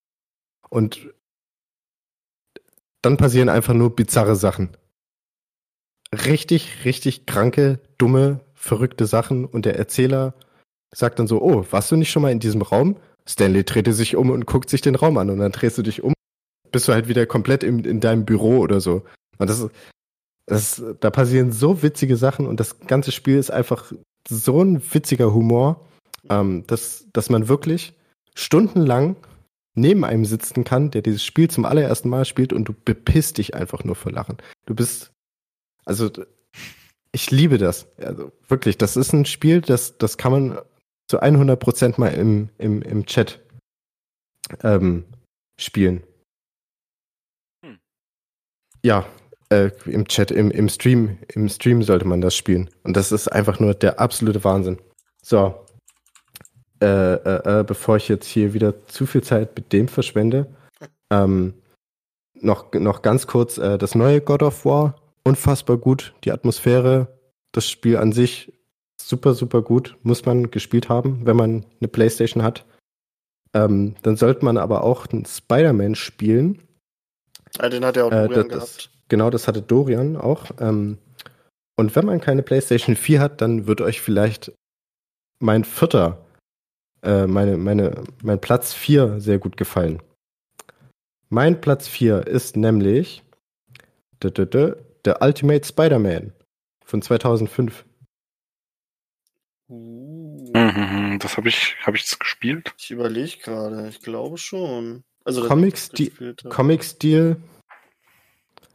Und 0.69 1.13
dann 3.01 3.17
passieren 3.17 3.49
einfach 3.49 3.73
nur 3.73 3.95
bizarre 3.95 4.35
Sachen. 4.35 4.69
Richtig, 6.13 6.85
richtig 6.85 7.25
kranke, 7.25 7.79
dumme, 7.97 8.41
verrückte 8.53 9.05
Sachen 9.05 9.45
und 9.45 9.65
der 9.65 9.77
Erzähler 9.77 10.33
sagt 10.91 11.19
dann 11.19 11.27
so, 11.27 11.41
oh, 11.41 11.65
warst 11.71 11.91
du 11.91 11.95
nicht 11.95 12.11
schon 12.11 12.21
mal 12.21 12.31
in 12.31 12.39
diesem 12.39 12.61
Raum? 12.61 12.97
Stanley 13.27 13.63
drehte 13.63 13.93
sich 13.93 14.15
um 14.15 14.31
und 14.31 14.45
guckt 14.45 14.69
sich 14.69 14.81
den 14.81 14.95
Raum 14.95 15.17
an 15.17 15.29
und 15.29 15.37
dann 15.37 15.51
drehst 15.51 15.77
du 15.77 15.83
dich 15.83 16.03
um, 16.03 16.13
bist 16.71 16.87
du 16.87 16.93
halt 16.93 17.07
wieder 17.07 17.25
komplett 17.25 17.63
in, 17.63 17.85
in 17.85 17.99
deinem 17.99 18.25
Büro 18.25 18.57
oder 18.57 18.81
so. 18.81 19.03
Und 19.37 19.49
das 19.49 19.59
ist, 19.59 19.71
das, 20.47 20.83
da 20.99 21.11
passieren 21.11 21.51
so 21.51 21.83
witzige 21.83 22.17
Sachen 22.17 22.47
und 22.47 22.59
das 22.59 22.79
ganze 22.79 23.11
Spiel 23.11 23.37
ist 23.37 23.51
einfach 23.51 23.93
so 24.27 24.61
ein 24.63 24.81
witziger 24.93 25.31
Humor, 25.33 25.85
ähm, 26.29 26.65
dass, 26.67 27.07
dass 27.13 27.29
man 27.29 27.47
wirklich 27.47 27.93
stundenlang 28.35 29.15
neben 29.75 30.03
einem 30.03 30.25
sitzen 30.25 30.63
kann, 30.63 30.91
der 30.91 31.01
dieses 31.01 31.23
Spiel 31.23 31.49
zum 31.49 31.65
allerersten 31.65 32.09
Mal 32.09 32.25
spielt 32.25 32.53
und 32.53 32.65
du 32.65 32.73
bepisst 32.73 33.37
dich 33.37 33.55
einfach 33.55 33.83
nur 33.83 33.95
vor 33.95 34.11
Lachen. 34.11 34.37
Du 34.65 34.75
bist, 34.75 35.11
also 35.85 36.09
ich 37.11 37.31
liebe 37.31 37.57
das. 37.57 37.87
Also 37.97 38.31
wirklich, 38.47 38.77
das 38.77 38.97
ist 38.97 39.13
ein 39.13 39.25
Spiel, 39.25 39.61
das, 39.61 39.97
das 39.97 40.17
kann 40.17 40.31
man 40.31 40.59
zu 41.07 41.19
100 41.19 41.59
Prozent 41.59 41.97
mal 41.97 42.09
im, 42.09 42.49
im, 42.57 42.81
im 42.81 43.05
Chat 43.05 43.41
ähm, 44.63 45.05
spielen. 45.59 46.03
Hm. 47.63 47.79
Ja, 48.83 49.05
äh, 49.49 49.71
im 49.85 50.07
Chat, 50.07 50.31
im, 50.31 50.51
im 50.51 50.69
Stream, 50.69 51.17
im 51.33 51.49
Stream 51.49 51.83
sollte 51.83 52.05
man 52.05 52.21
das 52.21 52.35
spielen. 52.35 52.69
Und 52.83 52.95
das 52.95 53.11
ist 53.11 53.27
einfach 53.27 53.59
nur 53.59 53.73
der 53.73 53.99
absolute 53.99 54.43
Wahnsinn. 54.43 54.77
So. 55.23 55.65
Äh, 56.81 57.13
äh, 57.13 57.59
äh 57.59 57.63
bevor 57.63 57.97
ich 57.97 58.07
jetzt 58.07 58.27
hier 58.27 58.53
wieder 58.53 58.85
zu 58.87 59.05
viel 59.05 59.21
Zeit 59.21 59.55
mit 59.55 59.73
dem 59.73 59.87
verschwende, 59.87 60.47
ähm, 61.11 61.53
noch, 62.33 62.71
noch 62.73 63.01
ganz 63.01 63.27
kurz 63.27 63.57
äh, 63.57 63.77
das 63.77 63.95
neue 63.95 64.21
God 64.21 64.43
of 64.43 64.65
War. 64.65 64.95
Unfassbar 65.23 65.77
gut. 65.77 66.13
Die 66.23 66.31
Atmosphäre, 66.31 67.07
das 67.51 67.69
Spiel 67.69 67.97
an 67.97 68.11
sich 68.11 68.53
super, 69.01 69.33
super 69.33 69.61
gut. 69.61 69.97
Muss 70.03 70.25
man 70.25 70.51
gespielt 70.51 70.89
haben, 70.89 71.25
wenn 71.25 71.35
man 71.35 71.65
eine 71.79 71.87
Playstation 71.87 72.43
hat. 72.43 72.65
Ähm, 73.53 73.95
dann 74.03 74.15
sollte 74.15 74.45
man 74.45 74.57
aber 74.57 74.83
auch 74.83 75.07
einen 75.07 75.25
Spider-Man 75.25 75.95
spielen. 75.95 76.61
Ja, 77.57 77.69
den 77.69 77.83
hat 77.83 77.97
er 77.97 78.05
auch 78.05 78.11
äh, 78.11 78.27
das, 78.27 78.47
gehabt. 78.47 78.91
Genau, 79.07 79.29
das 79.29 79.47
hatte 79.47 79.61
Dorian 79.61 80.15
auch. 80.15 80.45
Ähm, 80.59 80.99
und 81.75 81.95
wenn 81.95 82.05
man 82.05 82.21
keine 82.21 82.43
PlayStation 82.43 82.95
4 82.95 83.19
hat, 83.19 83.41
dann 83.41 83.65
wird 83.65 83.81
euch 83.81 84.01
vielleicht 84.01 84.51
mein 85.39 85.63
vierter, 85.63 86.25
äh, 87.03 87.27
meine, 87.27 87.57
meine, 87.57 88.03
mein 88.23 88.39
Platz 88.39 88.73
4 88.73 89.19
sehr 89.19 89.39
gut 89.39 89.57
gefallen. 89.57 90.01
Mein 91.29 91.61
Platz 91.61 91.87
4 91.87 92.27
ist 92.27 92.57
nämlich 92.57 93.23
der 94.21 95.21
Ultimate 95.21 95.65
Spider-Man 95.65 96.33
von 96.83 97.01
2005. 97.01 97.85
Uh. 99.69 100.51
Mhm, 100.55 101.19
das 101.19 101.37
habe 101.37 101.49
ich, 101.49 101.75
habe 101.85 101.95
ich 101.95 102.03
das 102.03 102.17
gespielt? 102.17 102.73
Ich 102.79 102.89
überlege 102.89 103.37
gerade, 103.37 103.87
ich 103.89 104.01
glaube 104.01 104.37
schon. 104.37 105.03
Also 105.23 105.47
Comic-Stil, 105.47 106.35
Comic-Stil 106.49 107.37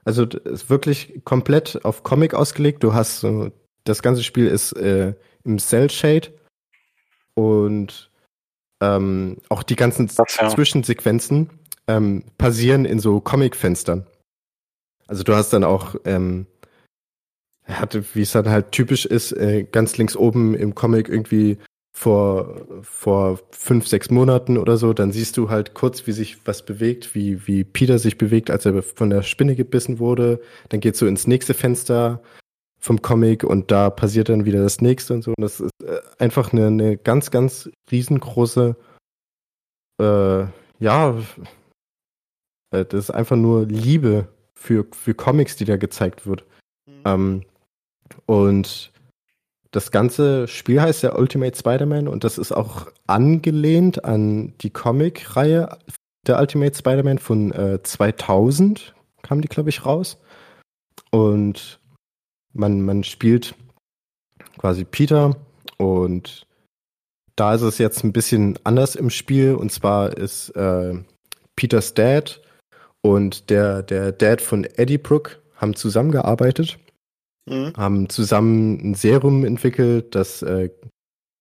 also 0.05 0.25
ist 0.25 0.69
wirklich 0.69 1.23
komplett 1.25 1.85
auf 1.85 2.03
Comic 2.03 2.35
ausgelegt. 2.35 2.83
Du 2.83 2.93
hast 2.93 3.21
so, 3.21 3.51
das 3.85 4.03
ganze 4.03 4.23
Spiel 4.23 4.47
ist 4.47 4.73
äh, 4.73 5.15
im 5.45 5.59
Cell 5.59 5.91
Shade 5.91 6.29
und 7.35 8.11
ähm, 8.81 9.39
auch 9.49 9.63
die 9.63 9.77
ganzen 9.77 10.09
das, 10.15 10.37
ja. 10.37 10.49
Zwischensequenzen 10.49 11.51
ähm, 11.87 12.25
passieren 12.39 12.85
in 12.85 12.99
so 12.99 13.21
Comic-Fenstern. 13.21 14.07
Also 15.07 15.23
du 15.23 15.35
hast 15.35 15.53
dann 15.53 15.65
auch, 15.65 15.97
ähm, 16.05 16.47
hatte, 17.67 18.05
wie 18.15 18.23
es 18.23 18.33
dann 18.33 18.49
halt 18.49 18.73
typisch 18.73 19.07
ist, 19.07 19.33
äh, 19.33 19.65
ganz 19.65 19.97
links 19.97 20.17
oben 20.17 20.55
im 20.55 20.75
Comic 20.75 21.09
irgendwie 21.09 21.59
vor, 21.97 22.83
vor 22.83 23.41
fünf, 23.51 23.87
sechs 23.87 24.11
Monaten 24.11 24.59
oder 24.59 24.77
so, 24.77 24.93
dann 24.93 25.13
siehst 25.13 25.37
du 25.37 25.49
halt 25.49 25.75
kurz, 25.75 26.07
wie 26.07 26.13
sich 26.13 26.45
was 26.47 26.65
bewegt, 26.65 27.15
wie, 27.15 27.47
wie 27.47 27.63
Peter 27.63 27.99
sich 27.99 28.19
bewegt, 28.19 28.51
als 28.51 28.67
er 28.67 28.83
von 28.83 29.11
der 29.11 29.23
Spinne 29.23 29.55
gebissen 29.55 29.99
wurde. 30.01 30.41
Dann 30.71 30.81
geht's 30.81 30.99
so 30.99 31.07
ins 31.07 31.27
nächste 31.27 31.55
Fenster 31.55 32.21
vom 32.85 33.01
Comic 33.01 33.45
und 33.45 33.71
da 33.71 33.89
passiert 33.89 34.29
dann 34.29 34.45
wieder 34.45 34.63
das 34.63 34.83
nächste 34.83 35.15
und 35.15 35.23
so. 35.23 35.31
Und 35.31 35.41
das 35.41 35.59
ist 35.59 35.71
äh, 35.83 36.01
einfach 36.19 36.53
eine, 36.53 36.67
eine 36.67 36.99
ganz, 36.99 37.31
ganz 37.31 37.71
riesengroße, 37.91 38.77
äh, 40.03 40.45
ja, 40.81 41.19
äh, 42.71 42.85
das 42.85 43.05
ist 43.05 43.11
einfach 43.11 43.37
nur 43.37 43.65
Liebe 43.65 44.29
für, 44.55 44.87
für 44.93 45.15
Comics, 45.15 45.57
die 45.57 45.65
da 45.65 45.79
gezeigt 45.79 46.27
wird. 46.27 46.45
Mhm. 46.87 47.03
Ähm, 47.07 47.43
und 48.27 48.93
das 49.71 49.91
ganze 49.91 50.47
Spiel 50.47 50.83
heißt 50.83 51.03
ja 51.05 51.17
Ultimate 51.17 51.57
Spider-Man 51.57 52.07
und 52.07 52.23
das 52.23 52.37
ist 52.37 52.53
auch 52.53 52.89
angelehnt 53.07 54.05
an 54.05 54.53
die 54.59 54.71
Comic-Reihe 54.71 55.79
der 56.27 56.39
Ultimate 56.39 56.77
Spider-Man 56.77 57.19
von 57.19 57.51
äh, 57.53 57.83
2000, 57.83 58.95
kam 59.23 59.41
die, 59.41 59.49
glaube 59.49 59.71
ich, 59.71 59.87
raus. 59.87 60.19
Und 61.11 61.81
man, 62.55 62.83
man 62.83 63.05
spielt 63.05 63.55
quasi 64.59 64.85
Peter 64.85 65.37
und 65.79 66.47
da 67.37 67.55
ist 67.55 67.63
es 67.63 67.79
jetzt 67.79 68.05
ein 68.05 68.13
bisschen 68.13 68.59
anders 68.65 68.97
im 68.97 69.11
Spiel 69.11 69.55
und 69.55 69.73
zwar 69.73 70.17
ist 70.17 70.51
äh, 70.51 70.95
Peters 71.57 71.95
Dad 71.95 72.41
und 73.03 73.51
der, 73.51 73.83
der 73.83 74.13
Dad 74.13 74.41
von 74.41 74.65
Eddie 74.65 74.99
Brook 74.99 75.41
haben 75.57 75.75
zusammengearbeitet 75.75 76.79
mhm. 77.47 77.73
haben 77.77 78.09
zusammen 78.09 78.81
ein 78.81 78.95
Serum 78.95 79.45
entwickelt, 79.45 80.15
das 80.15 80.43
äh, 80.43 80.71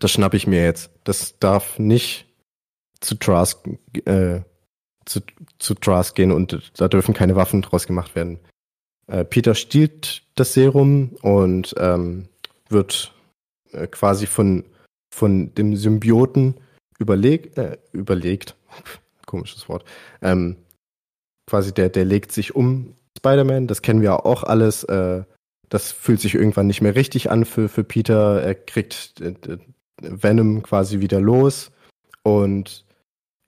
das 0.00 0.10
schnappe 0.10 0.36
ich 0.36 0.48
mir 0.48 0.64
jetzt. 0.64 0.90
Das 1.04 1.38
darf 1.38 1.78
nicht 1.78 2.26
zu 3.00 3.14
Trask, 3.14 3.60
äh, 4.06 4.40
zu, 5.04 5.20
zu 5.60 5.74
Trask 5.74 6.16
gehen 6.16 6.32
und 6.32 6.72
da 6.76 6.88
dürfen 6.88 7.14
keine 7.14 7.36
Waffen 7.36 7.62
draus 7.62 7.86
gemacht 7.86 8.16
werden. 8.16 8.40
Äh, 9.06 9.24
Peter 9.24 9.54
stiehlt 9.54 10.24
das 10.34 10.52
Serum 10.52 11.10
und 11.22 11.76
ähm, 11.78 12.28
wird 12.68 13.14
äh, 13.70 13.86
quasi 13.86 14.26
von, 14.26 14.64
von 15.10 15.54
dem 15.54 15.76
Symbioten 15.76 16.54
überleg, 16.98 17.56
äh, 17.56 17.78
überlegt, 17.92 18.56
komisches 19.26 19.68
Wort, 19.68 19.84
ähm, 20.22 20.56
quasi 21.46 21.72
der, 21.72 21.88
der 21.88 22.04
legt 22.04 22.32
sich 22.32 22.54
um 22.54 22.94
Spider-Man, 23.18 23.66
das 23.66 23.82
kennen 23.82 24.02
wir 24.02 24.24
auch 24.26 24.42
alles, 24.42 24.84
äh, 24.84 25.24
das 25.68 25.92
fühlt 25.92 26.20
sich 26.20 26.34
irgendwann 26.34 26.66
nicht 26.66 26.80
mehr 26.80 26.94
richtig 26.94 27.30
an 27.30 27.44
für, 27.44 27.68
für 27.68 27.84
Peter. 27.84 28.40
Er 28.42 28.54
kriegt 28.54 29.20
äh, 29.20 29.34
Venom 30.00 30.62
quasi 30.62 31.00
wieder 31.00 31.20
los. 31.20 31.72
Und 32.22 32.84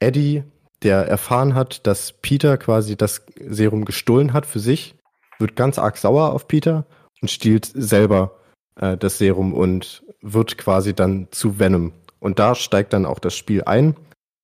Eddie, 0.00 0.42
der 0.82 1.06
erfahren 1.06 1.54
hat, 1.54 1.86
dass 1.86 2.12
Peter 2.12 2.56
quasi 2.56 2.96
das 2.96 3.24
Serum 3.40 3.84
gestohlen 3.84 4.32
hat 4.32 4.46
für 4.46 4.60
sich, 4.60 4.94
wird 5.38 5.56
ganz 5.56 5.78
arg 5.78 5.96
sauer 5.96 6.32
auf 6.32 6.48
Peter 6.48 6.86
und 7.20 7.30
stiehlt 7.30 7.66
selber 7.66 8.36
äh, 8.78 8.96
das 8.96 9.18
Serum 9.18 9.54
und 9.54 10.04
wird 10.20 10.58
quasi 10.58 10.94
dann 10.94 11.28
zu 11.30 11.58
Venom. 11.58 11.92
Und 12.20 12.38
da 12.38 12.54
steigt 12.54 12.92
dann 12.92 13.06
auch 13.06 13.18
das 13.18 13.36
Spiel 13.36 13.62
ein, 13.64 13.96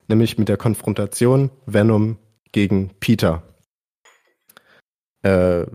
nämlich 0.08 0.38
mit 0.38 0.48
der 0.48 0.56
Konfrontation 0.56 1.50
Venom 1.66 2.18
gegen 2.52 2.90
Peter. 3.00 3.42
Äh, 5.22 5.66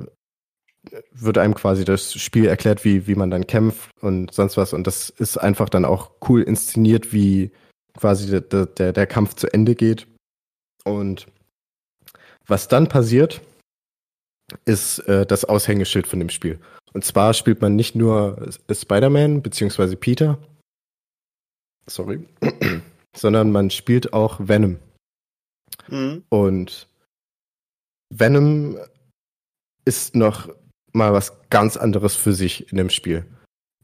wird 1.12 1.38
einem 1.38 1.56
quasi 1.56 1.84
das 1.84 2.14
Spiel 2.14 2.46
erklärt, 2.46 2.86
wie, 2.86 3.06
wie 3.06 3.16
man 3.16 3.30
dann 3.30 3.46
kämpft 3.46 3.92
und 4.02 4.34
sonst 4.34 4.58
was. 4.58 4.74
Und 4.74 4.88
das 4.88 5.10
ist 5.10 5.38
einfach 5.38 5.70
dann 5.70 5.86
auch 5.86 6.12
cool 6.28 6.42
inszeniert, 6.42 7.12
wie, 7.12 7.52
quasi 7.98 8.42
der, 8.42 8.66
der, 8.66 8.94
der 8.94 9.08
Kampf 9.08 9.36
zu 9.36 9.52
Ende 9.52 9.76
geht. 9.76 10.08
Und 10.86 11.28
was 12.48 12.68
dann 12.68 12.88
passiert, 12.88 13.42
ist 14.66 15.00
äh, 15.00 15.26
das 15.26 15.46
Aushängeschild 15.46 16.08
von 16.08 16.20
dem 16.20 16.30
Spiel. 16.30 16.60
Und 16.94 17.06
zwar 17.06 17.34
spielt 17.34 17.62
man 17.62 17.76
nicht 17.76 17.96
nur 17.96 18.50
Spider-Man 18.72 19.42
beziehungsweise 19.42 19.96
Peter, 19.96 20.40
sorry, 21.88 22.28
sondern 23.16 23.52
man 23.52 23.70
spielt 23.70 24.14
auch 24.14 24.40
Venom. 24.40 24.80
Mhm. 25.88 26.24
Und 26.30 26.88
Venom 28.10 28.78
ist 29.86 30.16
noch 30.16 30.50
mal 30.94 31.14
was 31.14 31.34
ganz 31.50 31.78
anderes 31.78 32.16
für 32.16 32.34
sich 32.34 32.72
in 32.72 32.78
dem 32.78 32.90
Spiel. 32.90 33.26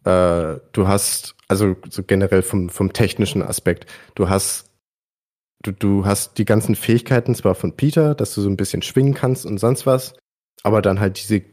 Äh, 0.04 0.60
du 0.72 0.88
hast, 0.88 1.36
also 1.48 1.76
so 1.90 2.04
generell 2.04 2.42
vom, 2.42 2.70
vom 2.70 2.94
technischen 2.94 3.42
Aspekt, 3.42 3.86
du 4.16 4.30
hast 4.30 4.72
du, 5.66 5.72
du 5.72 6.06
hast 6.06 6.38
die 6.38 6.46
ganzen 6.46 6.76
Fähigkeiten 6.76 7.36
zwar 7.36 7.56
von 7.56 7.76
Peter, 7.76 8.16
dass 8.16 8.34
du 8.36 8.42
so 8.42 8.50
ein 8.50 8.58
bisschen 8.58 8.82
schwingen 8.82 9.14
kannst 9.14 9.46
und 9.46 9.58
sonst 9.58 9.86
was, 9.86 10.14
aber 10.64 10.82
dann 10.82 11.00
halt 11.00 11.18
diese 11.20 11.44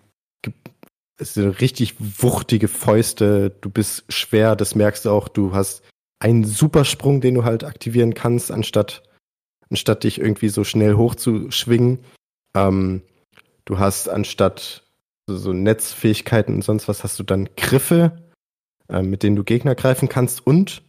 diese 1.22 1.60
richtig 1.60 1.94
wuchtige 1.98 2.68
Fäuste, 2.68 3.50
du 3.60 3.70
bist 3.70 4.04
schwer, 4.08 4.56
das 4.56 4.74
merkst 4.74 5.04
du 5.04 5.10
auch, 5.10 5.28
du 5.28 5.54
hast 5.54 5.82
einen 6.18 6.44
Supersprung, 6.44 7.20
den 7.20 7.34
du 7.34 7.44
halt 7.44 7.64
aktivieren 7.64 8.14
kannst, 8.14 8.50
anstatt, 8.50 9.02
anstatt 9.70 10.04
dich 10.04 10.20
irgendwie 10.20 10.48
so 10.48 10.64
schnell 10.64 10.94
hochzuschwingen. 10.94 11.98
Ähm, 12.54 13.02
du 13.64 13.78
hast 13.78 14.08
anstatt 14.08 14.82
so 15.26 15.52
Netzfähigkeiten 15.52 16.54
und 16.54 16.62
sonst 16.62 16.88
was, 16.88 17.04
hast 17.04 17.18
du 17.18 17.22
dann 17.22 17.48
Griffe, 17.56 18.12
äh, 18.88 19.02
mit 19.02 19.22
denen 19.22 19.36
du 19.36 19.44
Gegner 19.44 19.74
greifen 19.74 20.08
kannst 20.08 20.46
und 20.46 20.82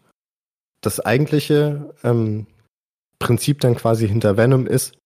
das 0.82 1.00
eigentliche 1.00 1.94
ähm, 2.04 2.48
Prinzip 3.20 3.62
dann 3.62 3.76
quasi 3.76 4.08
hinter 4.08 4.38
Venom 4.38 4.68
ist, 4.68 4.98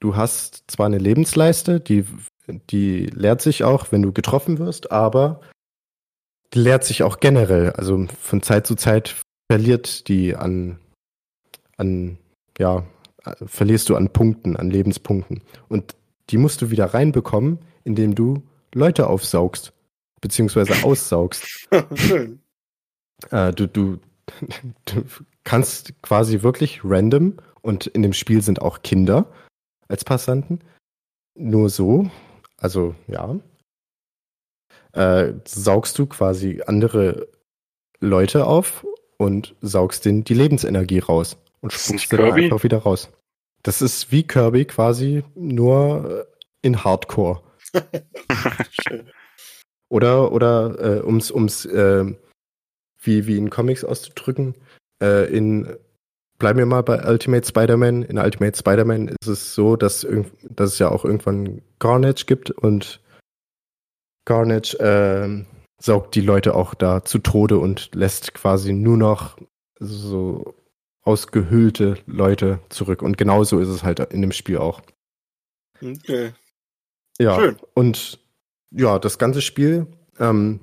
du 0.00 0.16
hast 0.16 0.64
zwar 0.66 0.86
eine 0.86 0.98
Lebensleiste, 0.98 1.78
die, 1.78 2.06
die 2.70 3.06
leert 3.06 3.42
sich 3.42 3.64
auch, 3.64 3.92
wenn 3.92 4.02
du 4.02 4.12
getroffen 4.12 4.58
wirst, 4.58 4.90
aber 4.90 5.40
die 6.52 6.60
leert 6.60 6.84
sich 6.84 7.02
auch 7.02 7.20
generell. 7.20 7.70
Also 7.72 8.06
von 8.20 8.42
Zeit 8.42 8.66
zu 8.66 8.74
Zeit 8.74 9.16
verliert 9.50 10.08
die 10.08 10.36
an, 10.36 10.78
an, 11.76 12.18
ja, 12.58 12.84
verlierst 13.44 13.88
du 13.88 13.96
an 13.96 14.12
Punkten, 14.12 14.56
an 14.56 14.70
Lebenspunkten. 14.70 15.42
Und 15.68 15.94
die 16.30 16.38
musst 16.38 16.62
du 16.62 16.70
wieder 16.70 16.86
reinbekommen, 16.86 17.58
indem 17.84 18.14
du 18.14 18.42
Leute 18.74 19.08
aufsaugst, 19.08 19.72
beziehungsweise 20.20 20.84
aussaugst. 20.84 21.68
Schön. 21.94 22.40
Äh, 23.30 23.52
du, 23.52 23.66
du, 23.66 23.98
du 24.86 25.04
kannst 25.44 26.00
quasi 26.02 26.42
wirklich 26.42 26.80
random 26.84 27.34
und 27.62 27.86
in 27.86 28.02
dem 28.02 28.12
Spiel 28.12 28.42
sind 28.42 28.62
auch 28.62 28.82
Kinder 28.82 29.26
als 29.88 30.04
Passanten. 30.04 30.60
Nur 31.34 31.68
so, 31.68 32.10
also 32.60 32.94
ja, 33.08 33.38
äh, 34.92 35.32
saugst 35.44 35.98
du 35.98 36.06
quasi 36.06 36.62
andere 36.66 37.28
Leute 37.98 38.46
auf 38.46 38.86
und 39.18 39.54
saugst 39.60 40.04
denen 40.04 40.24
die 40.24 40.34
Lebensenergie 40.34 41.00
raus 41.00 41.36
und 41.60 41.72
spuckst 41.72 42.08
sie 42.10 42.16
dann 42.16 42.32
einfach 42.32 42.62
wieder 42.62 42.78
raus. 42.78 43.10
Das 43.62 43.82
ist 43.82 44.10
wie 44.12 44.22
Kirby 44.22 44.64
quasi 44.64 45.24
nur 45.34 46.26
in 46.62 46.82
Hardcore. 46.84 47.42
oder 49.88 50.32
oder 50.32 50.78
äh, 50.78 51.04
ums 51.04 51.30
ums 51.30 51.66
äh, 51.66 52.04
wie 53.02 53.26
wie 53.26 53.36
in 53.36 53.50
Comics 53.50 53.84
auszudrücken, 53.84 54.54
äh, 55.02 55.30
in 55.34 55.76
bleiben 56.40 56.58
wir 56.58 56.66
mal 56.66 56.82
bei 56.82 57.08
Ultimate 57.08 57.46
Spider-Man. 57.46 58.02
In 58.02 58.18
Ultimate 58.18 58.58
Spider-Man 58.58 59.08
ist 59.20 59.28
es 59.28 59.54
so, 59.54 59.76
dass, 59.76 60.04
dass 60.42 60.72
es 60.72 60.78
ja 60.80 60.88
auch 60.88 61.04
irgendwann 61.04 61.62
Carnage 61.78 62.24
gibt 62.26 62.50
und 62.50 63.00
Carnage 64.24 64.74
äh, 64.80 65.44
saugt 65.80 66.16
die 66.16 66.20
Leute 66.20 66.56
auch 66.56 66.74
da 66.74 67.04
zu 67.04 67.18
Tode 67.20 67.58
und 67.58 67.94
lässt 67.94 68.34
quasi 68.34 68.72
nur 68.72 68.96
noch 68.96 69.38
so 69.78 70.54
ausgehöhlte 71.02 71.98
Leute 72.06 72.60
zurück. 72.68 73.02
Und 73.02 73.16
genauso 73.16 73.60
ist 73.60 73.68
es 73.68 73.84
halt 73.84 74.00
in 74.12 74.22
dem 74.22 74.32
Spiel 74.32 74.58
auch. 74.58 74.82
Okay. 75.82 76.32
Ja, 77.18 77.38
Schön. 77.38 77.56
und 77.74 78.18
ja, 78.70 78.98
das 78.98 79.18
ganze 79.18 79.42
Spiel 79.42 79.86
ähm, 80.18 80.60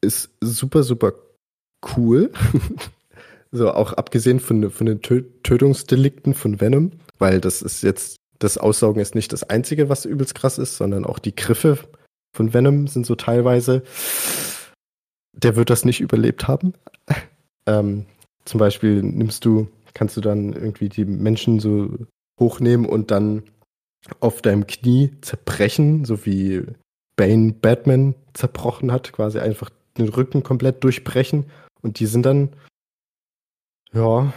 ist 0.00 0.30
super, 0.40 0.82
super 0.82 1.12
cool. 1.96 2.32
So, 3.52 3.70
auch 3.72 3.92
abgesehen 3.92 4.40
von, 4.40 4.70
von 4.70 4.86
den 4.86 5.02
Tö 5.02 5.22
Tötungsdelikten 5.42 6.34
von 6.34 6.60
Venom, 6.60 6.92
weil 7.18 7.40
das 7.40 7.62
ist 7.62 7.82
jetzt, 7.82 8.16
das 8.38 8.58
Aussaugen 8.58 9.00
ist 9.00 9.14
nicht 9.14 9.32
das 9.32 9.44
Einzige, 9.44 9.88
was 9.88 10.04
übelst 10.04 10.34
krass 10.34 10.58
ist, 10.58 10.76
sondern 10.76 11.04
auch 11.04 11.18
die 11.18 11.34
Griffe 11.34 11.78
von 12.34 12.52
Venom 12.52 12.86
sind 12.86 13.06
so 13.06 13.14
teilweise, 13.14 13.82
der 15.32 15.56
wird 15.56 15.70
das 15.70 15.84
nicht 15.84 16.00
überlebt 16.00 16.48
haben. 16.48 16.74
ähm, 17.66 18.06
zum 18.44 18.58
Beispiel 18.58 19.02
nimmst 19.02 19.44
du, 19.44 19.68
kannst 19.94 20.16
du 20.16 20.20
dann 20.20 20.52
irgendwie 20.52 20.88
die 20.88 21.04
Menschen 21.04 21.60
so 21.60 21.90
hochnehmen 22.38 22.86
und 22.86 23.10
dann 23.10 23.44
auf 24.20 24.42
deinem 24.42 24.66
Knie 24.66 25.12
zerbrechen, 25.20 26.04
so 26.04 26.26
wie 26.26 26.62
Bane 27.16 27.54
Batman 27.54 28.14
zerbrochen 28.34 28.92
hat, 28.92 29.12
quasi 29.12 29.38
einfach 29.38 29.70
den 29.98 30.08
Rücken 30.08 30.42
komplett 30.42 30.84
durchbrechen. 30.84 31.46
Und 31.80 31.98
die 31.98 32.06
sind 32.06 32.26
dann 32.26 32.50
ja, 33.96 34.32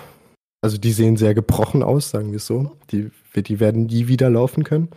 also 0.61 0.77
die 0.77 0.91
sehen 0.91 1.17
sehr 1.17 1.33
gebrochen 1.33 1.83
aus, 1.83 2.09
sagen 2.09 2.31
wir 2.31 2.37
es 2.37 2.47
so. 2.47 2.77
Die, 2.91 3.11
die 3.35 3.59
werden 3.59 3.85
nie 3.85 4.07
wieder 4.07 4.29
laufen 4.29 4.63
können. 4.63 4.89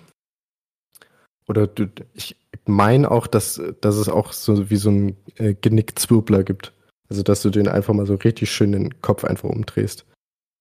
Oder 1.49 1.67
du, 1.67 1.89
ich 2.15 2.37
meine 2.67 3.11
auch, 3.11 3.27
dass, 3.27 3.61
dass 3.81 3.97
es 3.97 4.09
auch 4.09 4.33
so 4.33 4.71
wie 4.71 4.77
so 4.77 4.91
ein 4.91 5.17
äh, 5.37 5.55
Genickzwirbler 5.55 6.45
gibt. 6.45 6.73
Also 7.09 7.23
dass 7.23 7.43
du 7.43 7.51
den 7.51 7.69
einfach 7.69 7.93
mal 7.93 8.07
so 8.07 8.15
richtig 8.15 8.51
schön 8.51 8.73
den 8.73 9.03
Kopf 9.03 9.25
einfach 9.25 9.49
umdrehst. 9.49 10.07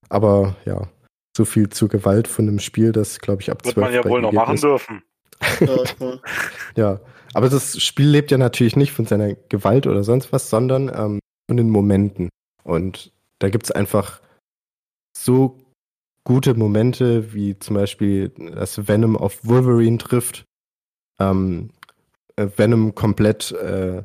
Aber 0.09 0.55
ja, 0.65 0.89
so 1.37 1.45
viel 1.45 1.69
zur 1.69 1.87
Gewalt 1.87 2.27
von 2.27 2.47
einem 2.47 2.59
Spiel, 2.59 2.91
das 2.91 3.19
glaube 3.19 3.41
ich 3.41 3.51
ab 3.51 3.63
Wird 3.63 3.75
12 3.75 3.85
man 3.85 3.93
ja 3.93 4.03
wohl 4.03 4.21
noch 4.21 4.33
machen 4.33 4.55
ist. 4.55 4.63
dürfen. 4.63 5.01
ja, 6.75 6.99
aber 7.33 7.49
das 7.49 7.81
Spiel 7.81 8.09
lebt 8.09 8.31
ja 8.31 8.37
natürlich 8.37 8.75
nicht 8.75 8.91
von 8.91 9.05
seiner 9.05 9.33
Gewalt 9.49 9.87
oder 9.87 10.03
sonst 10.03 10.33
was, 10.33 10.49
sondern 10.49 10.89
ähm, 10.89 11.19
von 11.49 11.57
den 11.57 11.69
Momenten. 11.69 12.29
Und 12.63 13.10
da 13.41 13.49
gibt 13.49 13.65
es 13.65 13.71
einfach 13.71 14.21
so 15.17 15.57
gute 16.23 16.53
Momente, 16.53 17.33
wie 17.33 17.57
zum 17.57 17.75
Beispiel, 17.75 18.29
dass 18.29 18.87
Venom 18.87 19.17
auf 19.17 19.45
Wolverine 19.45 19.97
trifft. 19.97 20.45
Ähm, 21.19 21.71
äh, 22.35 22.47
Venom 22.55 22.93
komplett, 22.95 23.51
äh, 23.51 24.03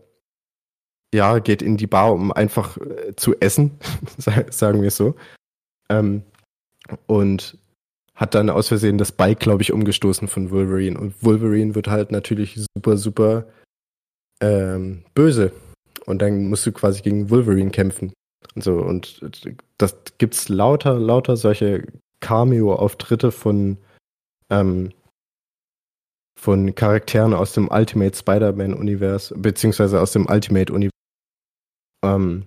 ja, 1.15 1.39
geht 1.39 1.63
in 1.63 1.77
die 1.77 1.87
Bar, 1.87 2.13
um 2.13 2.33
einfach 2.33 2.77
äh, 2.79 3.15
zu 3.17 3.39
essen, 3.41 3.79
sagen 4.19 4.81
wir 4.81 4.89
es 4.89 4.97
so. 4.97 5.15
Ähm, 5.91 6.23
und 7.07 7.59
hat 8.15 8.35
dann 8.35 8.49
aus 8.49 8.69
Versehen 8.69 8.97
das 8.97 9.13
Bike, 9.13 9.41
glaube 9.41 9.63
ich, 9.63 9.73
umgestoßen 9.73 10.29
von 10.29 10.51
Wolverine. 10.51 10.99
Und 10.99 11.23
Wolverine 11.23 11.75
wird 11.75 11.89
halt 11.89 12.11
natürlich 12.11 12.59
super, 12.75 12.97
super 12.97 13.47
ähm, 14.41 15.05
böse. 15.15 15.53
Und 16.07 16.23
dann 16.23 16.49
musst 16.49 16.65
du 16.65 16.73
quasi 16.73 17.03
gegen 17.03 17.29
Wolverine 17.29 17.71
kämpfen. 17.71 18.15
So, 18.57 18.75
und 18.79 19.21
das 19.79 19.97
gibt's 20.19 20.49
lauter, 20.49 20.99
lauter 20.99 21.37
solche 21.37 21.87
Cameo-Auftritte 22.21 23.31
von, 23.31 23.77
ähm, 24.51 24.93
von 26.39 26.75
Charakteren 26.75 27.35
aus 27.35 27.53
dem 27.53 27.69
Ultimate 27.71 28.17
Spider-Man-Universum, 28.17 29.43
beziehungsweise 29.43 30.01
aus 30.01 30.13
dem 30.13 30.27
Ultimate-Universum. 30.27 30.91
Ähm, 32.05 32.45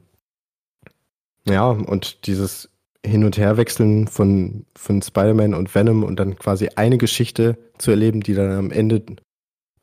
ja, 1.47 1.69
und 1.69 2.25
dieses 2.27 2.69
Hin- 3.05 3.23
und 3.23 3.37
Herwechseln 3.37 4.07
von, 4.07 4.65
von 4.75 5.01
Spider-Man 5.01 5.53
und 5.53 5.73
Venom 5.73 6.03
und 6.03 6.19
dann 6.19 6.37
quasi 6.37 6.69
eine 6.75 6.97
Geschichte 6.97 7.57
zu 7.77 7.91
erleben, 7.91 8.21
die 8.21 8.33
dann 8.33 8.51
am 8.51 8.71
Ende 8.71 9.03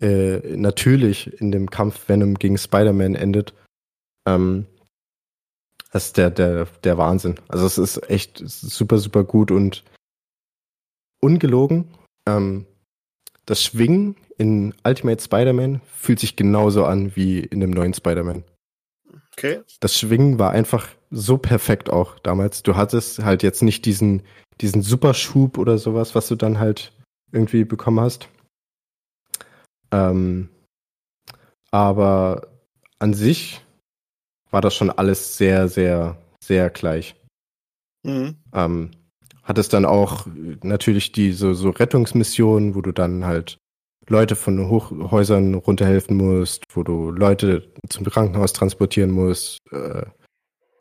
äh, 0.01 0.57
natürlich 0.57 1.41
in 1.41 1.53
dem 1.53 1.71
Kampf 1.71 2.09
Venom 2.09 2.35
gegen 2.35 2.59
Spider-Man 2.59 3.15
endet. 3.15 3.55
Ähm, 4.29 4.67
das 5.97 6.09
ist 6.09 6.19
der, 6.19 6.29
der, 6.29 6.67
der 6.85 6.99
Wahnsinn. 6.99 7.37
Also 7.49 7.65
es 7.65 7.79
ist 7.79 8.11
echt 8.11 8.43
super, 8.45 8.99
super 8.99 9.25
gut 9.25 9.51
und 9.51 9.83
ungelogen. 11.23 11.87
Ähm, 12.29 12.67
das 13.47 13.63
Schwingen 13.63 14.15
in 14.37 14.75
Ultimate 14.85 15.23
Spider-Man 15.23 15.81
fühlt 15.87 16.21
sich 16.21 16.37
genauso 16.37 16.85
an 16.85 17.17
wie 17.17 17.41
in 17.41 17.61
dem 17.61 17.71
neuen 17.71 17.95
Spider-Man. 17.95 18.45
Okay. 19.33 19.63
Das 19.81 19.99
Schwingen 19.99 20.39
war 20.39 20.51
einfach 20.51 20.87
so 21.11 21.39
perfekt 21.39 21.89
auch 21.89 22.19
damals. 22.19 22.63
Du 22.63 22.77
hattest 22.77 23.21
halt 23.21 23.43
jetzt 23.43 23.63
nicht 23.63 23.87
diesen, 23.87 24.23
diesen 24.61 24.83
Superschub 24.83 25.57
oder 25.57 25.79
sowas, 25.79 26.15
was 26.15 26.29
du 26.29 26.35
dann 26.37 26.59
halt 26.59 26.93
irgendwie 27.33 27.65
bekommen 27.65 28.01
hast. 28.01 28.29
Ähm, 29.91 30.51
aber 31.71 32.49
an 32.99 33.15
sich 33.15 33.63
war 34.57 34.63
das 34.63 34.75
schon 34.75 34.89
alles 34.89 35.37
sehr, 35.37 35.69
sehr, 35.69 36.17
sehr 36.43 36.71
gleich. 36.71 37.15
Mhm. 38.05 38.37
Ähm, 38.55 38.91
hattest 39.43 39.75
dann 39.75 39.85
auch 39.85 40.27
natürlich 40.63 41.13
die 41.13 41.33
so, 41.33 41.53
so 41.53 41.69
Rettungsmissionen, 41.69 42.75
wo 42.75 42.81
du 42.81 42.91
dann 42.91 43.27
halt 43.27 43.59
Leute 44.09 44.35
von 44.35 44.71
Hochhäusern 44.71 45.53
runterhelfen 45.57 46.17
musst, 46.17 46.65
wo 46.73 46.83
du 46.83 47.11
Leute 47.11 47.71
zum 47.91 48.07
Krankenhaus 48.07 48.55
transportieren 48.55 49.11
musst, 49.11 49.59
äh, 49.73 50.07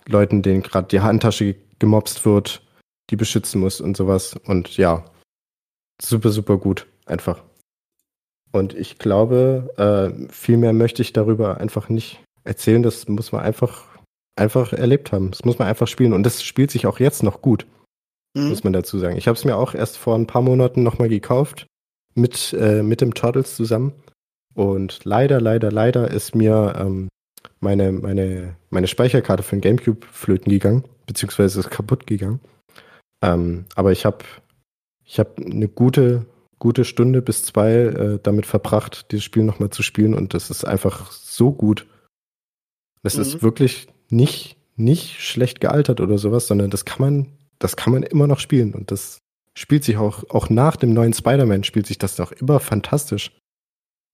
Leuten, 0.07 0.41
denen 0.41 0.63
gerade 0.63 0.87
die 0.87 1.01
Handtasche 1.01 1.57
gemobst 1.77 2.25
wird, 2.25 2.65
die 3.09 3.17
beschützen 3.17 3.59
musst 3.59 3.81
und 3.81 3.97
sowas. 3.97 4.37
Und 4.45 4.77
ja, 4.77 5.03
super, 6.01 6.29
super 6.29 6.57
gut, 6.59 6.87
einfach. 7.07 7.43
Und 8.53 8.73
ich 8.73 8.99
glaube, 8.99 9.69
äh, 9.75 10.31
viel 10.31 10.55
mehr 10.55 10.71
möchte 10.71 11.01
ich 11.01 11.11
darüber 11.11 11.57
einfach 11.57 11.89
nicht 11.89 12.21
erzählen. 12.45 12.83
Das 12.83 13.07
muss 13.07 13.31
man 13.31 13.41
einfach, 13.41 13.83
einfach 14.35 14.73
erlebt 14.73 15.11
haben. 15.11 15.31
Das 15.31 15.43
muss 15.43 15.59
man 15.59 15.67
einfach 15.67 15.87
spielen. 15.87 16.13
Und 16.13 16.23
das 16.23 16.43
spielt 16.43 16.71
sich 16.71 16.87
auch 16.87 16.99
jetzt 16.99 17.23
noch 17.23 17.41
gut, 17.41 17.67
mhm. 18.33 18.49
muss 18.49 18.63
man 18.63 18.73
dazu 18.73 18.97
sagen. 18.99 19.17
Ich 19.17 19.27
habe 19.27 19.37
es 19.37 19.45
mir 19.45 19.57
auch 19.57 19.73
erst 19.73 19.97
vor 19.97 20.15
ein 20.15 20.27
paar 20.27 20.41
Monaten 20.41 20.83
nochmal 20.83 21.09
gekauft 21.09 21.67
mit, 22.13 22.53
äh, 22.53 22.81
mit 22.81 23.01
dem 23.01 23.13
Turtles 23.13 23.55
zusammen. 23.55 23.93
Und 24.53 25.03
leider, 25.03 25.41
leider, 25.41 25.71
leider 25.71 26.09
ist 26.09 26.33
mir 26.33 26.75
ähm, 26.77 27.09
meine, 27.59 27.91
meine, 27.91 28.55
meine 28.69 28.87
Speicherkarte 28.87 29.43
für 29.43 29.55
den 29.55 29.61
Gamecube 29.61 30.05
flöten 30.11 30.49
gegangen, 30.49 30.85
beziehungsweise 31.05 31.59
ist 31.59 31.69
kaputt 31.69 32.07
gegangen. 32.07 32.39
Ähm, 33.21 33.65
aber 33.75 33.91
ich 33.91 34.05
habe 34.05 34.19
ich 35.03 35.19
hab 35.19 35.37
eine 35.39 35.67
gute, 35.67 36.25
gute 36.59 36.85
Stunde 36.85 37.21
bis 37.21 37.43
zwei 37.43 37.71
äh, 37.71 38.19
damit 38.21 38.45
verbracht, 38.45 39.11
dieses 39.11 39.23
Spiel 39.23 39.43
nochmal 39.43 39.69
zu 39.69 39.83
spielen 39.83 40.13
und 40.13 40.33
das 40.33 40.49
ist 40.49 40.65
einfach 40.65 41.11
so 41.11 41.51
gut. 41.51 41.85
Das 43.05 43.15
mhm. 43.15 43.21
ist 43.21 43.43
wirklich 43.43 43.87
nicht, 44.09 44.57
nicht 44.75 45.21
schlecht 45.21 45.61
gealtert 45.61 46.01
oder 46.01 46.17
sowas, 46.17 46.47
sondern 46.47 46.71
das 46.71 46.85
kann 46.85 47.01
man, 47.01 47.37
das 47.59 47.75
kann 47.75 47.93
man 47.93 48.01
immer 48.01 48.25
noch 48.25 48.39
spielen 48.39 48.73
und 48.73 48.89
das 48.89 49.19
spielt 49.53 49.83
sich 49.83 49.97
auch, 49.97 50.27
auch 50.31 50.49
nach 50.49 50.75
dem 50.75 50.91
neuen 50.91 51.13
Spider-Man 51.13 51.63
spielt 51.63 51.85
sich 51.85 51.99
das 51.99 52.17
noch 52.17 52.31
immer 52.31 52.59
fantastisch. 52.59 53.31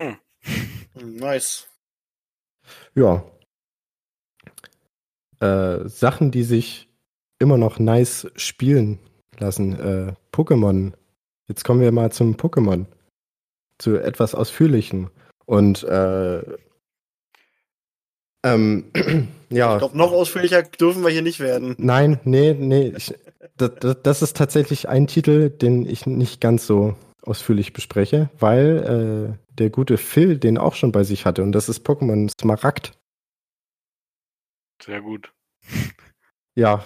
Hm. 0.01 0.17
Nice. 1.17 1.69
Ja. 2.93 3.23
Äh, 5.39 5.87
Sachen, 5.87 6.31
die 6.31 6.43
sich 6.43 6.89
immer 7.39 7.57
noch 7.57 7.79
nice 7.79 8.29
spielen 8.35 8.99
lassen. 9.39 9.79
Äh, 9.79 10.13
Pokémon. 10.33 10.91
Jetzt 11.47 11.63
kommen 11.63 11.79
wir 11.79 11.93
mal 11.93 12.11
zum 12.11 12.35
Pokémon. 12.35 12.87
Zu 13.77 13.95
etwas 13.95 14.35
ausführlichen. 14.35 15.09
Und 15.45 15.83
äh, 15.83 16.43
ähm, 18.43 18.85
ja. 19.49 19.73
Ich 19.73 19.79
glaube, 19.79 19.97
noch 19.97 20.11
ausführlicher 20.11 20.63
dürfen 20.63 21.03
wir 21.03 21.09
hier 21.09 21.21
nicht 21.21 21.39
werden. 21.39 21.75
Nein, 21.77 22.19
nee, 22.23 22.53
nee. 22.53 22.93
Ich, 22.95 23.13
das, 23.57 23.97
das, 24.01 24.21
ist 24.21 24.37
tatsächlich 24.37 24.89
ein 24.89 25.07
Titel, 25.07 25.49
den 25.49 25.85
ich 25.85 26.05
nicht 26.05 26.41
ganz 26.41 26.65
so 26.65 26.95
ausführlich 27.21 27.73
bespreche, 27.73 28.29
weil 28.39 29.37
äh, 29.37 29.53
der 29.55 29.69
gute 29.69 29.97
Phil 29.97 30.37
den 30.37 30.57
auch 30.57 30.73
schon 30.73 30.91
bei 30.91 31.03
sich 31.03 31.25
hatte 31.25 31.43
und 31.43 31.51
das 31.51 31.69
ist 31.69 31.85
Pokémon 31.85 32.31
Smaragd. 32.39 32.93
Sehr 34.83 35.01
gut. 35.01 35.31
Ja, 36.55 36.83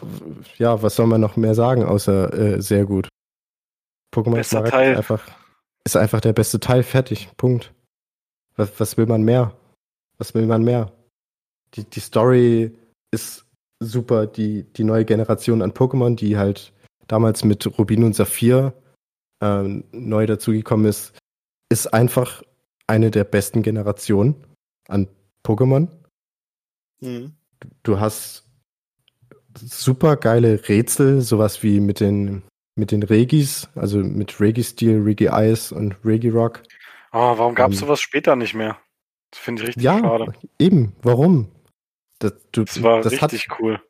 ja, 0.58 0.82
was 0.82 0.96
soll 0.96 1.08
man 1.08 1.22
noch 1.22 1.38
mehr 1.38 1.56
sagen, 1.56 1.86
außer 1.86 2.34
äh, 2.34 2.62
sehr 2.62 2.86
gut. 2.86 3.08
Pokémon 4.14 4.44
Smaragd 4.44 4.74
Ist, 4.74 4.98
einfach, 4.98 5.28
ist 5.86 5.98
einfach 5.98 6.22
der 6.22 6.34
beste 6.34 6.60
Teil, 6.60 6.84
fertig, 6.84 7.30
Punkt. 7.38 7.74
Was, 8.58 8.80
was 8.80 8.98
will 8.98 9.06
man 9.06 9.24
mehr? 9.24 9.56
Was 10.18 10.34
will 10.34 10.46
man 10.46 10.64
mehr? 10.64 10.92
Die, 11.76 11.84
die 11.84 12.00
Story 12.00 12.72
ist 13.12 13.46
super 13.80 14.28
die, 14.28 14.64
die 14.64 14.84
neue 14.84 15.06
Generation 15.06 15.62
an 15.62 15.74
Pokémon, 15.74 16.16
die 16.16 16.38
halt 16.38 16.74
damals 17.08 17.44
mit 17.44 17.66
Rubin 17.78 18.04
und 18.04 18.16
Saphir 18.16 18.74
ähm, 19.42 19.84
neu 19.92 20.26
dazugekommen 20.26 20.88
ist, 20.88 21.18
ist 21.70 21.94
einfach 21.94 22.42
eine 22.88 23.12
der 23.12 23.24
besten 23.24 23.62
Generationen 23.62 24.36
an 24.88 25.08
Pokémon. 25.44 25.88
Mhm. 27.02 27.34
Du 27.84 28.00
hast 28.00 28.48
super 29.56 30.18
geile 30.18 30.68
Rätsel, 30.68 31.22
sowas 31.22 31.64
wie 31.64 31.80
mit 31.80 32.00
den 32.00 32.44
mit 32.78 32.92
den 32.92 33.04
Regis, 33.04 33.70
also 33.76 34.00
mit 34.00 34.40
Regi-Steel, 34.42 35.02
Regi-Ice 35.02 35.74
und 35.74 35.96
Regi-Rock. 36.04 36.62
Oh, 37.14 37.38
warum 37.38 37.56
gab 37.56 37.72
es 37.72 37.78
ähm, 37.78 37.88
sowas 37.88 38.02
später 38.02 38.36
nicht 38.36 38.54
mehr? 38.54 38.78
Das 39.32 39.40
finde 39.40 39.62
ich 39.62 39.68
richtig 39.70 39.84
ja, 39.84 39.98
schade. 40.00 40.34
Eben, 40.60 40.94
warum? 41.02 41.50
Das, 42.20 42.34
du, 42.52 42.64
das 42.64 42.82
war 42.82 43.02
das 43.02 43.14
richtig 43.14 43.50
hat, 43.50 43.60
cool. 43.60 43.82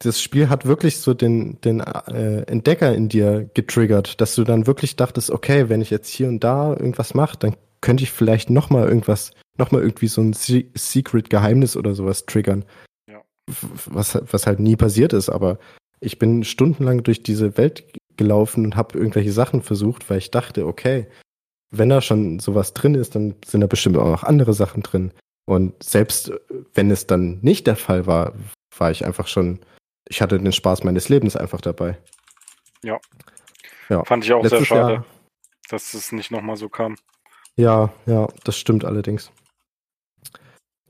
Das 0.00 0.22
Spiel 0.22 0.48
hat 0.48 0.64
wirklich 0.64 0.98
so 0.98 1.12
den, 1.12 1.60
den 1.60 1.80
äh, 1.80 2.42
Entdecker 2.42 2.94
in 2.94 3.08
dir 3.08 3.50
getriggert, 3.54 4.20
dass 4.20 4.36
du 4.36 4.44
dann 4.44 4.66
wirklich 4.66 4.94
dachtest, 4.94 5.30
okay, 5.30 5.68
wenn 5.68 5.80
ich 5.80 5.90
jetzt 5.90 6.08
hier 6.08 6.28
und 6.28 6.44
da 6.44 6.70
irgendwas 6.70 7.14
mache, 7.14 7.36
dann 7.36 7.56
könnte 7.80 8.04
ich 8.04 8.12
vielleicht 8.12 8.50
noch 8.50 8.70
mal 8.70 8.86
irgendwas, 8.86 9.32
noch 9.56 9.72
mal 9.72 9.82
irgendwie 9.82 10.08
so 10.08 10.20
ein 10.20 10.32
Se 10.32 10.64
Secret-Geheimnis 10.74 11.76
oder 11.76 11.94
sowas 11.94 12.26
triggern. 12.26 12.64
Ja. 13.08 13.22
Was, 13.86 14.20
was 14.30 14.46
halt 14.46 14.60
nie 14.60 14.76
passiert 14.76 15.12
ist, 15.12 15.30
aber 15.30 15.58
ich 16.00 16.18
bin 16.18 16.44
stundenlang 16.44 17.02
durch 17.02 17.24
diese 17.24 17.56
Welt 17.56 17.84
gelaufen 18.16 18.64
und 18.64 18.76
habe 18.76 18.98
irgendwelche 18.98 19.32
Sachen 19.32 19.62
versucht, 19.62 20.08
weil 20.10 20.18
ich 20.18 20.30
dachte, 20.30 20.66
okay, 20.66 21.08
wenn 21.70 21.88
da 21.88 22.00
schon 22.00 22.38
sowas 22.38 22.72
drin 22.72 22.94
ist, 22.94 23.14
dann 23.14 23.34
sind 23.44 23.60
da 23.60 23.66
bestimmt 23.66 23.96
auch 23.96 24.08
noch 24.08 24.24
andere 24.24 24.54
Sachen 24.54 24.82
drin. 24.82 25.12
Und 25.48 25.82
selbst 25.82 26.30
wenn 26.74 26.90
es 26.90 27.06
dann 27.06 27.38
nicht 27.40 27.66
der 27.66 27.76
Fall 27.76 28.06
war, 28.06 28.34
war 28.76 28.90
ich 28.90 29.06
einfach 29.06 29.26
schon, 29.26 29.60
ich 30.06 30.20
hatte 30.20 30.38
den 30.38 30.52
Spaß 30.52 30.84
meines 30.84 31.08
Lebens 31.08 31.36
einfach 31.36 31.62
dabei. 31.62 31.96
Ja. 32.84 33.00
ja. 33.88 34.04
Fand 34.04 34.26
ich 34.26 34.32
auch 34.34 34.42
Letztes 34.42 34.58
sehr 34.58 34.66
schade, 34.66 34.92
Jahr, 34.92 35.06
dass 35.70 35.94
es 35.94 36.12
nicht 36.12 36.30
nochmal 36.30 36.58
so 36.58 36.68
kam. 36.68 36.96
Ja, 37.56 37.94
ja, 38.04 38.28
das 38.44 38.58
stimmt 38.58 38.84
allerdings. 38.84 39.32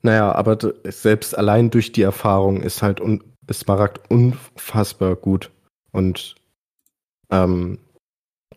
Naja, 0.02 0.32
aber 0.32 0.58
selbst 0.86 1.38
allein 1.38 1.70
durch 1.70 1.92
die 1.92 2.02
Erfahrung 2.02 2.60
ist 2.60 2.82
halt 2.82 3.00
un 3.00 3.22
ist 3.46 3.60
Smaragd 3.60 4.10
unfassbar 4.10 5.14
gut. 5.14 5.52
Und 5.92 6.34
ähm, 7.30 7.78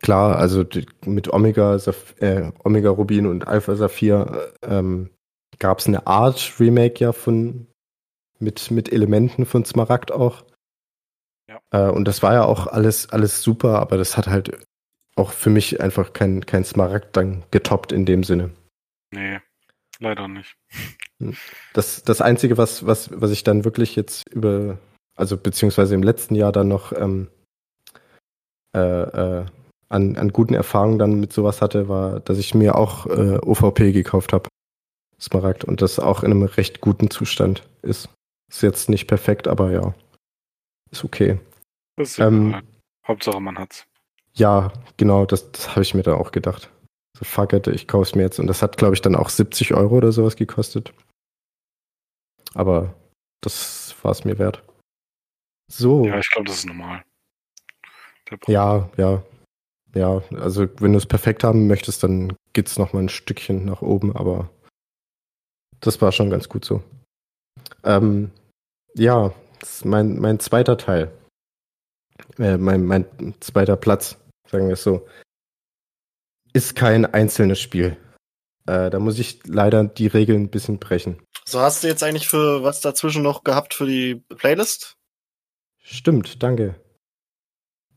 klar, 0.01 0.35
also 0.37 0.63
die, 0.63 0.87
mit 1.05 1.31
Omega, 1.31 1.75
äh, 2.17 2.51
Omega 2.63 2.89
Rubin 2.89 3.27
und 3.27 3.47
Alpha 3.47 3.75
Saphir 3.75 4.51
ähm, 4.63 5.11
gab 5.61 5.79
es 5.79 5.87
eine 5.87 6.07
Art 6.07 6.59
Remake 6.59 6.99
ja 6.99 7.13
von 7.13 7.67
mit, 8.39 8.71
mit 8.71 8.91
Elementen 8.91 9.45
von 9.45 9.63
Smaragd 9.63 10.11
auch. 10.11 10.43
Ja. 11.47 11.61
Äh, 11.69 11.91
und 11.91 12.05
das 12.05 12.23
war 12.23 12.33
ja 12.33 12.43
auch 12.43 12.67
alles, 12.67 13.09
alles 13.09 13.43
super, 13.43 13.79
aber 13.79 13.97
das 13.97 14.17
hat 14.17 14.27
halt 14.27 14.65
auch 15.15 15.31
für 15.31 15.51
mich 15.51 15.79
einfach 15.79 16.13
kein, 16.13 16.45
kein 16.45 16.65
Smaragd 16.65 17.15
dann 17.15 17.43
getoppt 17.51 17.91
in 17.91 18.05
dem 18.05 18.23
Sinne. 18.23 18.51
Nee, 19.11 19.39
leider 19.99 20.27
nicht. 20.27 20.55
Hm. 21.19 21.37
Das, 21.73 22.03
das 22.03 22.21
Einzige, 22.21 22.57
was, 22.57 22.85
was, 22.87 23.09
was 23.21 23.29
ich 23.29 23.43
dann 23.43 23.63
wirklich 23.63 23.95
jetzt 23.95 24.27
über, 24.29 24.79
also 25.15 25.37
beziehungsweise 25.37 25.93
im 25.93 26.01
letzten 26.01 26.33
Jahr 26.33 26.51
dann 26.51 26.69
noch 26.69 26.91
ähm, 26.93 27.29
äh, 28.75 28.79
äh, 28.79 29.45
an, 29.89 30.17
an 30.17 30.29
guten 30.29 30.55
Erfahrungen 30.55 30.97
dann 30.97 31.19
mit 31.19 31.33
sowas 31.33 31.61
hatte, 31.61 31.87
war, 31.87 32.21
dass 32.21 32.39
ich 32.39 32.55
mir 32.55 32.75
auch 32.75 33.05
äh, 33.05 33.37
OVP 33.37 33.91
gekauft 33.91 34.33
habe. 34.33 34.49
Smaragd 35.21 35.63
und 35.63 35.81
das 35.81 35.99
auch 35.99 36.23
in 36.23 36.31
einem 36.31 36.43
recht 36.43 36.81
guten 36.81 37.09
Zustand 37.11 37.63
ist. 37.81 38.09
Ist 38.49 38.63
jetzt 38.63 38.89
nicht 38.89 39.07
perfekt, 39.07 39.47
aber 39.47 39.71
ja, 39.71 39.93
ist 40.91 41.03
okay. 41.05 41.39
Ist 41.97 42.19
ähm, 42.19 42.61
Hauptsache 43.07 43.39
man 43.39 43.57
hat's. 43.57 43.85
Ja, 44.33 44.71
genau, 44.97 45.25
das, 45.25 45.51
das 45.51 45.69
habe 45.71 45.81
ich 45.81 45.93
mir 45.93 46.03
da 46.03 46.15
auch 46.15 46.31
gedacht. 46.31 46.69
So 47.17 47.25
fuck 47.25 47.53
it, 47.53 47.67
ich 47.67 47.87
kaufe 47.87 48.03
es 48.03 48.15
mir 48.15 48.23
jetzt. 48.23 48.39
Und 48.39 48.47
das 48.47 48.61
hat, 48.61 48.77
glaube 48.77 48.95
ich, 48.95 49.01
dann 49.01 49.15
auch 49.15 49.29
70 49.29 49.73
Euro 49.73 49.97
oder 49.97 50.11
sowas 50.11 50.35
gekostet. 50.35 50.93
Aber 52.53 52.93
das 53.41 53.95
war 54.01 54.11
es 54.11 54.25
mir 54.25 54.39
wert. 54.39 54.63
So. 55.71 56.05
Ja, 56.05 56.19
ich 56.19 56.29
glaube, 56.31 56.47
das 56.47 56.59
ist 56.59 56.65
normal. 56.65 57.03
Ja, 58.47 58.89
ja. 58.97 59.23
Ja, 59.93 60.21
also 60.35 60.67
wenn 60.79 60.93
du 60.93 60.97
es 60.97 61.05
perfekt 61.05 61.43
haben 61.43 61.67
möchtest, 61.67 62.03
dann 62.03 62.37
geht's 62.53 62.77
noch 62.77 62.93
mal 62.93 63.01
ein 63.01 63.09
Stückchen 63.09 63.65
nach 63.65 63.81
oben, 63.81 64.15
aber 64.15 64.49
das 65.81 66.01
war 66.01 66.11
schon 66.11 66.29
ganz 66.29 66.47
gut 66.47 66.63
so. 66.63 66.81
Ähm, 67.83 68.31
ja, 68.95 69.33
das 69.59 69.77
ist 69.77 69.85
mein, 69.85 70.19
mein 70.19 70.39
zweiter 70.39 70.77
Teil. 70.77 71.11
Äh, 72.37 72.57
mein, 72.57 72.85
mein 72.85 73.05
zweiter 73.39 73.75
Platz, 73.75 74.17
sagen 74.49 74.67
wir 74.67 74.73
es 74.73 74.83
so. 74.83 75.07
Ist 76.53 76.75
kein 76.75 77.05
einzelnes 77.05 77.59
Spiel. 77.59 77.97
Äh, 78.67 78.89
da 78.89 78.99
muss 78.99 79.19
ich 79.19 79.39
leider 79.45 79.83
die 79.83 80.07
Regeln 80.07 80.43
ein 80.43 80.49
bisschen 80.49 80.79
brechen. 80.79 81.21
So 81.45 81.59
hast 81.59 81.83
du 81.83 81.87
jetzt 81.87 82.03
eigentlich 82.03 82.27
für 82.27 82.63
was 82.63 82.81
dazwischen 82.81 83.23
noch 83.23 83.43
gehabt 83.43 83.73
für 83.73 83.85
die 83.85 84.15
Playlist? 84.15 84.97
Stimmt, 85.79 86.43
danke. 86.43 86.75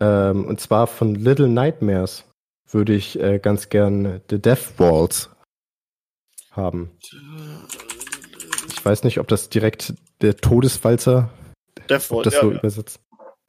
Ähm, 0.00 0.46
und 0.46 0.60
zwar 0.60 0.86
von 0.86 1.14
Little 1.14 1.48
Nightmares 1.48 2.24
würde 2.70 2.94
ich 2.94 3.20
äh, 3.20 3.38
ganz 3.38 3.68
gern 3.68 4.22
The 4.30 4.40
Death 4.40 4.78
Walls 4.78 5.30
haben. 6.56 6.90
Ich 8.68 8.84
weiß 8.84 9.04
nicht, 9.04 9.18
ob 9.18 9.28
das 9.28 9.48
direkt 9.48 9.94
der 10.20 10.36
Todeswalzer 10.36 11.30
Deathwall, 11.88 12.22
das 12.22 12.34
ja, 12.34 12.40
so 12.40 12.52
ja. 12.52 12.58
übersetzt. 12.58 13.00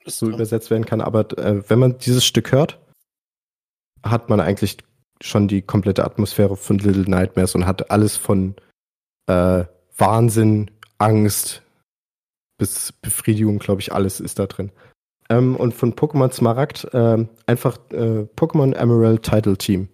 so 0.06 0.30
übersetzt 0.30 0.69
werden 0.69 0.86
kann. 0.86 1.02
Aber 1.02 1.38
äh, 1.38 1.68
wenn 1.69 1.80
man 1.80 1.98
dieses 1.98 2.26
Stück 2.26 2.52
hört, 2.52 2.80
hat 4.03 4.30
man 4.30 4.40
eigentlich 4.40 4.77
schon 5.22 5.48
die 5.48 5.61
komplette 5.61 6.03
Atmosphäre 6.03 6.56
von 6.56 6.77
Little 6.77 7.10
Nightmares 7.10 7.56
und 7.56 7.65
hat 7.65 7.90
alles 7.90 8.18
von 8.18 8.56
äh, 9.27 9.64
Wahnsinn, 9.98 10.72
Angst 10.98 11.61
bis 12.57 12.91
Befriedigung, 12.91 13.60
glaube 13.60 13.82
ich, 13.82 13.94
alles 13.94 14.19
ist 14.19 14.40
da 14.40 14.45
drin. 14.45 14.72
Ähm, 15.30 15.56
und 15.56 15.73
von 15.73 15.95
Pokémon 15.95 16.32
Smaragd 16.32 16.86
äh, 16.94 17.26
einfach 17.45 17.77
äh, 17.91 18.27
Pokémon 18.36 18.73
Emerald 18.76 19.23
Title 19.23 19.57
Team 19.57 19.90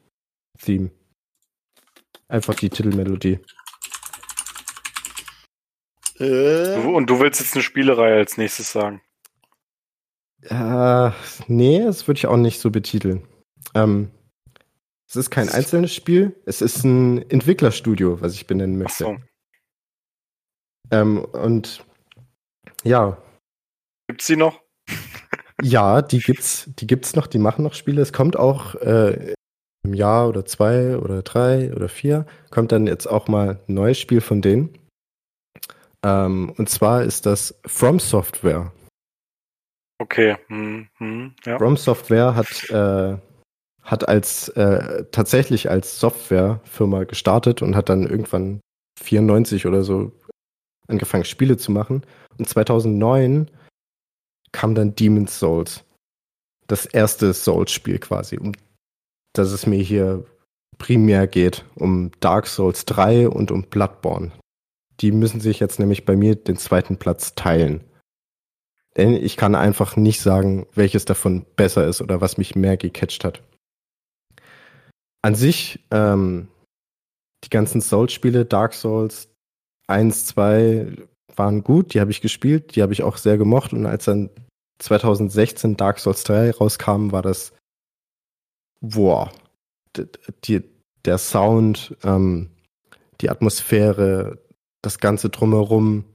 Theme. 0.60 0.92
Einfach 2.32 2.56
die 2.56 2.70
Titelmelodie. 2.70 3.40
Äh. 6.18 6.78
Und 6.78 7.10
du 7.10 7.20
willst 7.20 7.42
jetzt 7.42 7.56
eine 7.56 7.62
Spielereihe 7.62 8.16
als 8.16 8.38
nächstes 8.38 8.72
sagen? 8.72 9.02
Äh, 10.44 11.12
nee, 11.48 11.84
das 11.84 12.08
würde 12.08 12.20
ich 12.20 12.28
auch 12.28 12.38
nicht 12.38 12.62
so 12.62 12.72
betiteln. 12.72 13.28
Ähm, 13.76 14.12
es 15.10 15.18
ist 15.18 15.30
kein 15.30 15.50
einzelnes 15.50 15.94
Spiel, 15.94 16.42
es 16.46 16.62
ist 16.62 16.86
ein 16.86 17.30
Entwicklerstudio, 17.30 18.22
was 18.22 18.34
ich 18.34 18.48
benennen 18.48 18.78
möchte. 18.78 19.08
Ach 19.08 19.18
so. 20.90 20.98
Ähm, 20.98 21.26
und 21.26 21.86
ja. 22.86 23.22
Gibt's 24.08 24.28
die 24.28 24.38
noch? 24.38 24.62
ja, 25.62 26.02
die 26.02 26.20
gibt's, 26.20 26.70
die 26.80 26.88
gibt's 26.88 27.14
noch, 27.14 27.28
die 27.28 27.40
machen 27.40 27.64
noch 27.64 27.74
Spiele. 27.74 28.02
Es 28.02 28.14
kommt 28.14 28.38
auch 28.38 28.76
äh, 28.76 29.34
im 29.84 29.94
Jahr 29.94 30.30
oder 30.30 30.46
zwei 30.46 30.98
oder 30.98 31.22
drei 31.22 31.74
oder 31.74 31.90
vier, 31.90 32.26
kommt 32.50 32.72
dann 32.72 32.88
jetzt 32.88 33.08
auch 33.08 33.28
mal 33.28 33.60
ein 33.68 33.74
neues 33.74 34.00
Spiel 34.00 34.22
von 34.22 34.42
denen. 34.42 34.78
Ähm, 36.04 36.54
und 36.58 36.70
zwar 36.70 37.04
ist 37.04 37.26
das 37.26 37.60
From 37.66 38.00
Software. 38.00 38.72
Okay. 40.00 40.38
Hm, 40.48 40.88
hm, 40.98 41.34
ja. 41.46 41.58
From 41.58 41.78
Software 41.78 42.36
hat, 42.36 42.70
äh, 42.70 43.18
hat 43.84 44.08
als 44.08 44.50
äh, 44.50 45.06
tatsächlich 45.12 45.70
als 45.70 46.00
Softwarefirma 46.00 47.04
gestartet 47.04 47.62
und 47.62 47.76
hat 47.76 47.90
dann 47.90 48.08
irgendwann 48.08 48.62
94 49.00 49.66
oder 49.68 49.84
so 49.84 50.12
angefangen, 50.88 51.26
Spiele 51.26 51.58
zu 51.58 51.72
machen. 51.72 52.04
Und 52.38 52.50
2009 52.50 53.50
kam 54.52 54.76
dann 54.76 54.96
Demon's 54.96 55.40
Souls. 55.40 55.84
Das 56.68 56.86
erste 56.86 57.34
Souls-Spiel 57.34 58.00
quasi, 58.00 58.38
um 58.38 58.54
das 59.34 59.52
es 59.52 59.66
mir 59.66 59.82
hier 59.82 60.26
primär 60.78 61.28
geht, 61.28 61.66
um 61.76 62.12
Dark 62.20 62.48
Souls 62.48 62.86
3 62.86 63.30
und 63.30 63.52
um 63.52 63.64
Bloodborne. 63.64 64.32
Die 65.00 65.12
müssen 65.12 65.40
sich 65.40 65.60
jetzt 65.60 65.80
nämlich 65.80 66.06
bei 66.06 66.16
mir 66.16 66.36
den 66.36 66.58
zweiten 66.58 66.98
Platz 66.98 67.36
teilen. 67.36 67.84
Denn 68.98 69.14
ich 69.14 69.38
kann 69.38 69.56
einfach 69.56 69.96
nicht 69.96 70.22
sagen, 70.22 70.68
welches 70.74 71.06
davon 71.06 71.46
besser 71.56 71.88
ist 71.88 72.02
oder 72.02 72.20
was 72.20 72.38
mich 72.38 72.56
mehr 72.56 72.78
gecatcht 72.78 73.24
hat. 73.24 73.42
An 75.22 75.36
sich, 75.36 75.86
ähm, 75.92 76.48
die 77.44 77.50
ganzen 77.50 77.82
Souls-Spiele, 77.82 78.46
Dark 78.46 78.74
Souls 78.74 79.30
1, 79.88 80.26
2 80.26 80.96
waren 81.36 81.64
gut, 81.64 81.94
die 81.94 82.02
habe 82.02 82.12
ich 82.12 82.22
gespielt, 82.22 82.76
die 82.76 82.82
habe 82.82 82.94
ich 82.94 83.04
auch 83.04 83.18
sehr 83.18 83.38
gemocht 83.38 83.72
und 83.72 83.86
als 83.86 84.06
dann 84.06 84.30
2016 84.80 85.78
Dark 85.78 86.00
Souls 86.00 86.24
3 86.24 86.52
rauskam, 86.52 87.12
war 87.12 87.22
das 87.22 87.54
boah, 88.82 89.32
die, 90.46 90.64
der 91.06 91.18
Sound, 91.18 91.96
ähm, 92.04 92.50
die 93.22 93.30
Atmosphäre, 93.30 94.40
das 94.82 95.00
Ganze 95.00 95.30
drumherum, 95.30 96.06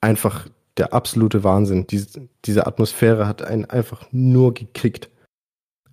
einfach 0.00 0.46
der 0.76 0.92
absolute 0.92 1.42
Wahnsinn. 1.44 1.86
Diese, 1.86 2.28
diese 2.44 2.66
Atmosphäre 2.66 3.26
hat 3.26 3.42
einen 3.42 3.64
einfach 3.64 4.06
nur 4.12 4.54
gekickt. 4.54 5.10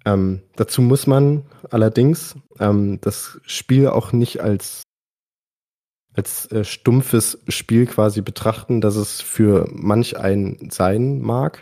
Ähm, 0.06 0.42
dazu 0.56 0.82
muss 0.82 1.08
man 1.08 1.44
allerdings 1.70 2.36
ähm, 2.60 3.00
das 3.02 3.40
Spiel 3.46 3.88
auch 3.88 4.14
nicht 4.14 4.42
als 4.42 4.84
als 6.18 6.52
äh, 6.52 6.64
stumpfes 6.64 7.38
Spiel 7.48 7.86
quasi 7.86 8.22
betrachten, 8.22 8.82
dass 8.82 8.96
es 8.96 9.22
für 9.22 9.68
manch 9.72 10.18
einen 10.18 10.72
sein 10.72 11.22
mag. 11.22 11.62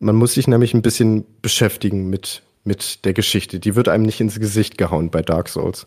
Man 0.00 0.16
muss 0.16 0.34
sich 0.34 0.48
nämlich 0.48 0.74
ein 0.74 0.82
bisschen 0.82 1.24
beschäftigen 1.40 2.10
mit 2.10 2.42
mit 2.64 3.04
der 3.04 3.12
Geschichte. 3.12 3.60
Die 3.60 3.76
wird 3.76 3.88
einem 3.88 4.04
nicht 4.04 4.20
ins 4.20 4.40
Gesicht 4.40 4.78
gehauen 4.78 5.10
bei 5.10 5.22
Dark 5.22 5.48
Souls. 5.48 5.86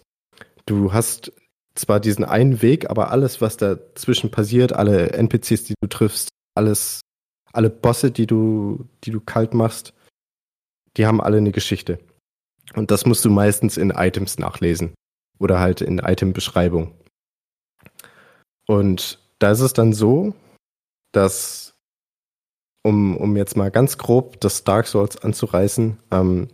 Du 0.65 0.93
hast 0.93 1.31
zwar 1.75 1.99
diesen 1.99 2.23
einen 2.23 2.61
Weg, 2.61 2.89
aber 2.89 3.11
alles, 3.11 3.41
was 3.41 3.57
dazwischen 3.57 4.31
passiert, 4.31 4.73
alle 4.73 5.11
NPCs, 5.11 5.63
die 5.63 5.75
du 5.79 5.87
triffst, 5.87 6.29
alles, 6.55 7.01
alle 7.53 7.69
Bosse, 7.69 8.11
die 8.11 8.27
du, 8.27 8.87
die 9.03 9.11
du 9.11 9.19
kalt 9.19 9.53
machst, 9.53 9.93
die 10.97 11.05
haben 11.05 11.21
alle 11.21 11.37
eine 11.37 11.51
Geschichte. 11.51 11.99
Und 12.75 12.91
das 12.91 13.05
musst 13.05 13.23
du 13.25 13.29
meistens 13.29 13.77
in 13.77 13.91
Items 13.91 14.37
nachlesen. 14.39 14.93
Oder 15.39 15.59
halt 15.59 15.81
in 15.81 15.99
Item-Beschreibung. 15.99 16.95
Und 18.67 19.19
da 19.39 19.51
ist 19.51 19.61
es 19.61 19.73
dann 19.73 19.93
so, 19.93 20.33
dass, 21.11 21.75
um, 22.83 23.15
um 23.15 23.37
jetzt 23.37 23.55
mal 23.55 23.69
ganz 23.69 23.97
grob 23.97 24.41
das 24.41 24.63
Dark 24.63 24.87
Souls 24.87 25.15
anzureißen, 25.17 25.97
ähm, 26.11 26.47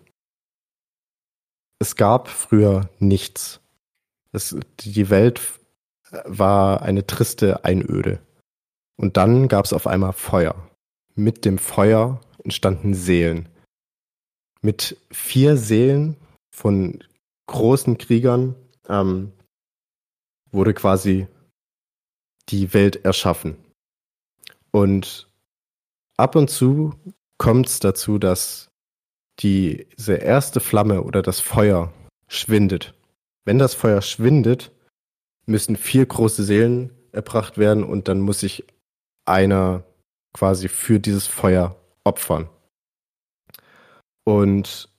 es 1.80 1.96
gab 1.96 2.28
früher 2.28 2.90
nichts. 3.00 3.60
Es, 4.32 4.56
die 4.80 5.10
Welt 5.10 5.42
war 6.26 6.82
eine 6.82 7.06
triste 7.06 7.66
Einöde. 7.66 8.20
Und 8.96 9.18
dann 9.18 9.48
gab 9.48 9.66
es 9.66 9.74
auf 9.74 9.88
einmal 9.88 10.14
Feuer. 10.14 10.56
Mit 11.16 11.46
dem 11.46 11.58
Feuer 11.58 12.22
entstanden 12.44 12.94
Seelen. 12.94 13.50
Mit 14.62 14.98
vier 15.12 15.58
Seelen 15.58 16.16
von 16.52 17.04
großen 17.48 17.98
Kriegern 17.98 18.56
ähm, 18.88 19.32
wurde 20.52 20.74
quasi 20.74 21.28
die 22.50 22.74
Welt 22.74 23.04
erschaffen. 23.04 23.58
Und 24.72 25.28
ab 26.18 26.36
und 26.36 26.50
zu 26.50 26.94
kommt 27.38 27.68
es 27.68 27.80
dazu, 27.80 28.18
dass 28.20 28.70
diese 29.40 30.14
erste 30.16 30.60
Flamme 30.60 31.04
oder 31.04 31.22
das 31.22 31.40
Feuer 31.40 31.92
schwindet. 32.28 32.94
Wenn 33.46 33.60
das 33.60 33.74
Feuer 33.74 34.02
schwindet, 34.02 34.72
müssen 35.46 35.76
vier 35.76 36.06
große 36.06 36.44
Seelen 36.44 36.92
erbracht 37.12 37.58
werden 37.58 37.84
und 37.84 38.08
dann 38.08 38.22
muss 38.22 38.40
sich 38.40 38.66
einer 39.26 39.84
quasi 40.34 40.68
für 40.68 41.00
dieses 41.00 41.28
Feuer 41.28 41.76
opfern. 42.04 42.50
Und 44.26 44.90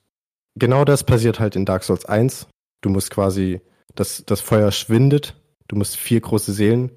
genau 0.55 0.85
das 0.85 1.03
passiert 1.03 1.39
halt 1.39 1.55
in 1.55 1.65
Dark 1.65 1.83
Souls 1.83 2.05
1. 2.05 2.47
Du 2.81 2.89
musst 2.89 3.11
quasi, 3.11 3.61
das, 3.95 4.23
das 4.25 4.41
Feuer 4.41 4.71
schwindet, 4.71 5.35
du 5.67 5.75
musst 5.75 5.97
vier 5.97 6.21
große 6.21 6.53
Seelen 6.53 6.91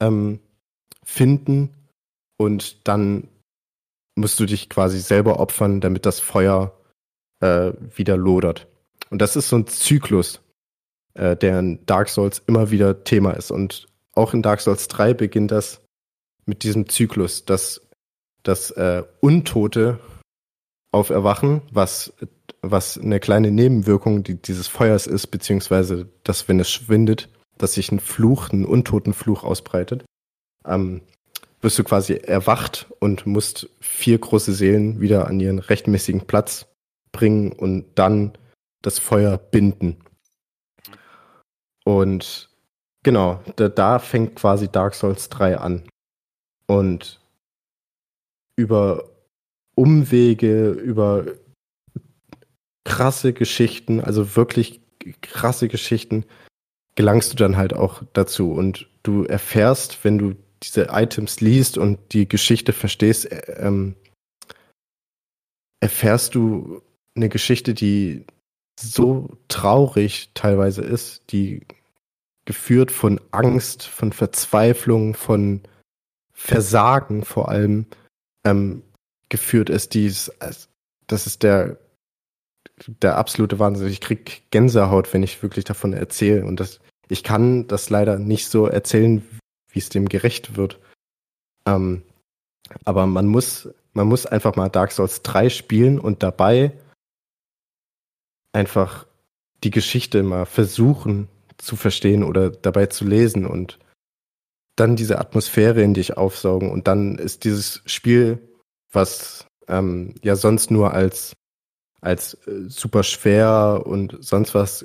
ähm, 0.00 0.40
finden 1.04 1.72
und 2.36 2.86
dann 2.88 3.28
musst 4.16 4.38
du 4.40 4.46
dich 4.46 4.68
quasi 4.68 5.00
selber 5.00 5.40
opfern, 5.40 5.80
damit 5.80 6.06
das 6.06 6.20
Feuer 6.20 6.78
äh, 7.40 7.72
wieder 7.94 8.16
lodert. 8.16 8.68
Und 9.10 9.20
das 9.20 9.36
ist 9.36 9.48
so 9.48 9.56
ein 9.56 9.66
Zyklus, 9.66 10.40
äh, 11.14 11.36
der 11.36 11.58
in 11.58 11.84
Dark 11.86 12.08
Souls 12.08 12.42
immer 12.46 12.70
wieder 12.70 13.04
Thema 13.04 13.32
ist. 13.32 13.50
Und 13.50 13.86
auch 14.12 14.34
in 14.34 14.42
Dark 14.42 14.60
Souls 14.60 14.88
3 14.88 15.14
beginnt 15.14 15.50
das 15.50 15.80
mit 16.46 16.62
diesem 16.62 16.88
Zyklus, 16.88 17.44
dass 17.44 17.80
das 18.42 18.70
äh, 18.72 19.02
Untote 19.20 19.98
auferwachen, 20.92 21.62
was, 21.72 22.12
was 22.62 22.98
eine 22.98 23.18
kleine 23.18 23.50
Nebenwirkung 23.50 24.22
die, 24.22 24.40
dieses 24.40 24.68
Feuers 24.68 25.06
ist, 25.06 25.28
beziehungsweise 25.28 26.08
dass, 26.22 26.48
wenn 26.48 26.60
es 26.60 26.70
schwindet, 26.70 27.28
dass 27.58 27.74
sich 27.74 27.90
ein 27.90 28.00
Fluch, 28.00 28.50
ein 28.50 28.64
Untotenfluch 28.64 29.42
ausbreitet. 29.42 30.04
Ähm, 30.64 31.02
wirst 31.64 31.78
du 31.78 31.84
quasi 31.84 32.14
erwacht 32.14 32.86
und 33.00 33.26
musst 33.26 33.68
vier 33.80 34.18
große 34.18 34.52
Seelen 34.52 35.00
wieder 35.00 35.26
an 35.26 35.40
ihren 35.40 35.58
rechtmäßigen 35.58 36.26
Platz 36.26 36.66
bringen 37.10 37.52
und 37.52 37.86
dann 37.94 38.36
das 38.82 38.98
Feuer 38.98 39.38
binden. 39.38 39.96
Und 41.84 42.50
genau, 43.02 43.42
da, 43.56 43.68
da 43.68 43.98
fängt 43.98 44.36
quasi 44.36 44.68
Dark 44.68 44.94
Souls 44.94 45.30
3 45.30 45.58
an. 45.58 45.82
Und 46.66 47.20
über 48.56 49.10
Umwege, 49.74 50.70
über 50.70 51.24
krasse 52.84 53.32
Geschichten, 53.32 54.00
also 54.00 54.36
wirklich 54.36 54.80
krasse 55.22 55.68
Geschichten, 55.68 56.24
gelangst 56.94 57.32
du 57.32 57.36
dann 57.36 57.56
halt 57.56 57.74
auch 57.74 58.02
dazu. 58.12 58.52
Und 58.52 58.86
du 59.02 59.24
erfährst, 59.24 60.04
wenn 60.04 60.18
du 60.18 60.34
diese 60.66 60.88
Items 60.90 61.40
liest 61.40 61.78
und 61.78 61.98
die 62.12 62.28
Geschichte 62.28 62.72
verstehst, 62.72 63.30
äh, 63.30 63.54
ähm, 63.58 63.96
erfährst 65.80 66.34
du 66.34 66.82
eine 67.16 67.28
Geschichte, 67.28 67.74
die 67.74 68.24
so 68.80 69.36
traurig 69.48 70.30
teilweise 70.34 70.82
ist, 70.82 71.30
die 71.30 71.66
geführt 72.44 72.90
von 72.90 73.20
Angst, 73.30 73.84
von 73.84 74.12
Verzweiflung, 74.12 75.14
von 75.14 75.62
Versagen 76.32 77.24
vor 77.24 77.48
allem 77.48 77.86
ähm, 78.44 78.82
geführt 79.28 79.70
ist, 79.70 79.94
die 79.94 80.06
ist, 80.06 80.32
das 81.06 81.26
ist 81.26 81.42
der, 81.42 81.78
der 82.86 83.16
absolute 83.16 83.58
Wahnsinn. 83.58 83.88
Ich 83.88 84.00
krieg 84.00 84.42
Gänsehaut, 84.50 85.12
wenn 85.14 85.22
ich 85.22 85.42
wirklich 85.42 85.64
davon 85.64 85.92
erzähle. 85.92 86.44
Und 86.44 86.60
das, 86.60 86.80
ich 87.08 87.22
kann 87.22 87.66
das 87.66 87.88
leider 87.88 88.18
nicht 88.18 88.48
so 88.48 88.66
erzählen, 88.66 89.22
wie 89.74 89.80
es 89.80 89.88
dem 89.88 90.08
gerecht 90.08 90.56
wird. 90.56 90.78
Ähm, 91.66 92.02
aber 92.84 93.06
man 93.06 93.26
muss, 93.26 93.68
man 93.92 94.06
muss 94.06 94.24
einfach 94.24 94.56
mal 94.56 94.68
Dark 94.68 94.92
Souls 94.92 95.22
3 95.22 95.50
spielen 95.50 95.98
und 95.98 96.22
dabei 96.22 96.72
einfach 98.52 99.06
die 99.62 99.70
Geschichte 99.70 100.22
mal 100.22 100.46
versuchen 100.46 101.28
zu 101.58 101.76
verstehen 101.76 102.22
oder 102.22 102.50
dabei 102.50 102.86
zu 102.86 103.04
lesen 103.04 103.46
und 103.46 103.78
dann 104.76 104.96
diese 104.96 105.18
Atmosphäre 105.18 105.82
in 105.82 105.94
dich 105.94 106.16
aufsaugen 106.16 106.70
und 106.70 106.88
dann 106.88 107.18
ist 107.18 107.44
dieses 107.44 107.82
Spiel, 107.86 108.38
was 108.92 109.46
ähm, 109.68 110.14
ja 110.22 110.36
sonst 110.36 110.70
nur 110.70 110.92
als 110.92 111.34
als 112.00 112.34
äh, 112.46 112.68
super 112.68 113.02
schwer 113.02 113.82
und 113.86 114.18
sonst 114.20 114.54
was 114.54 114.84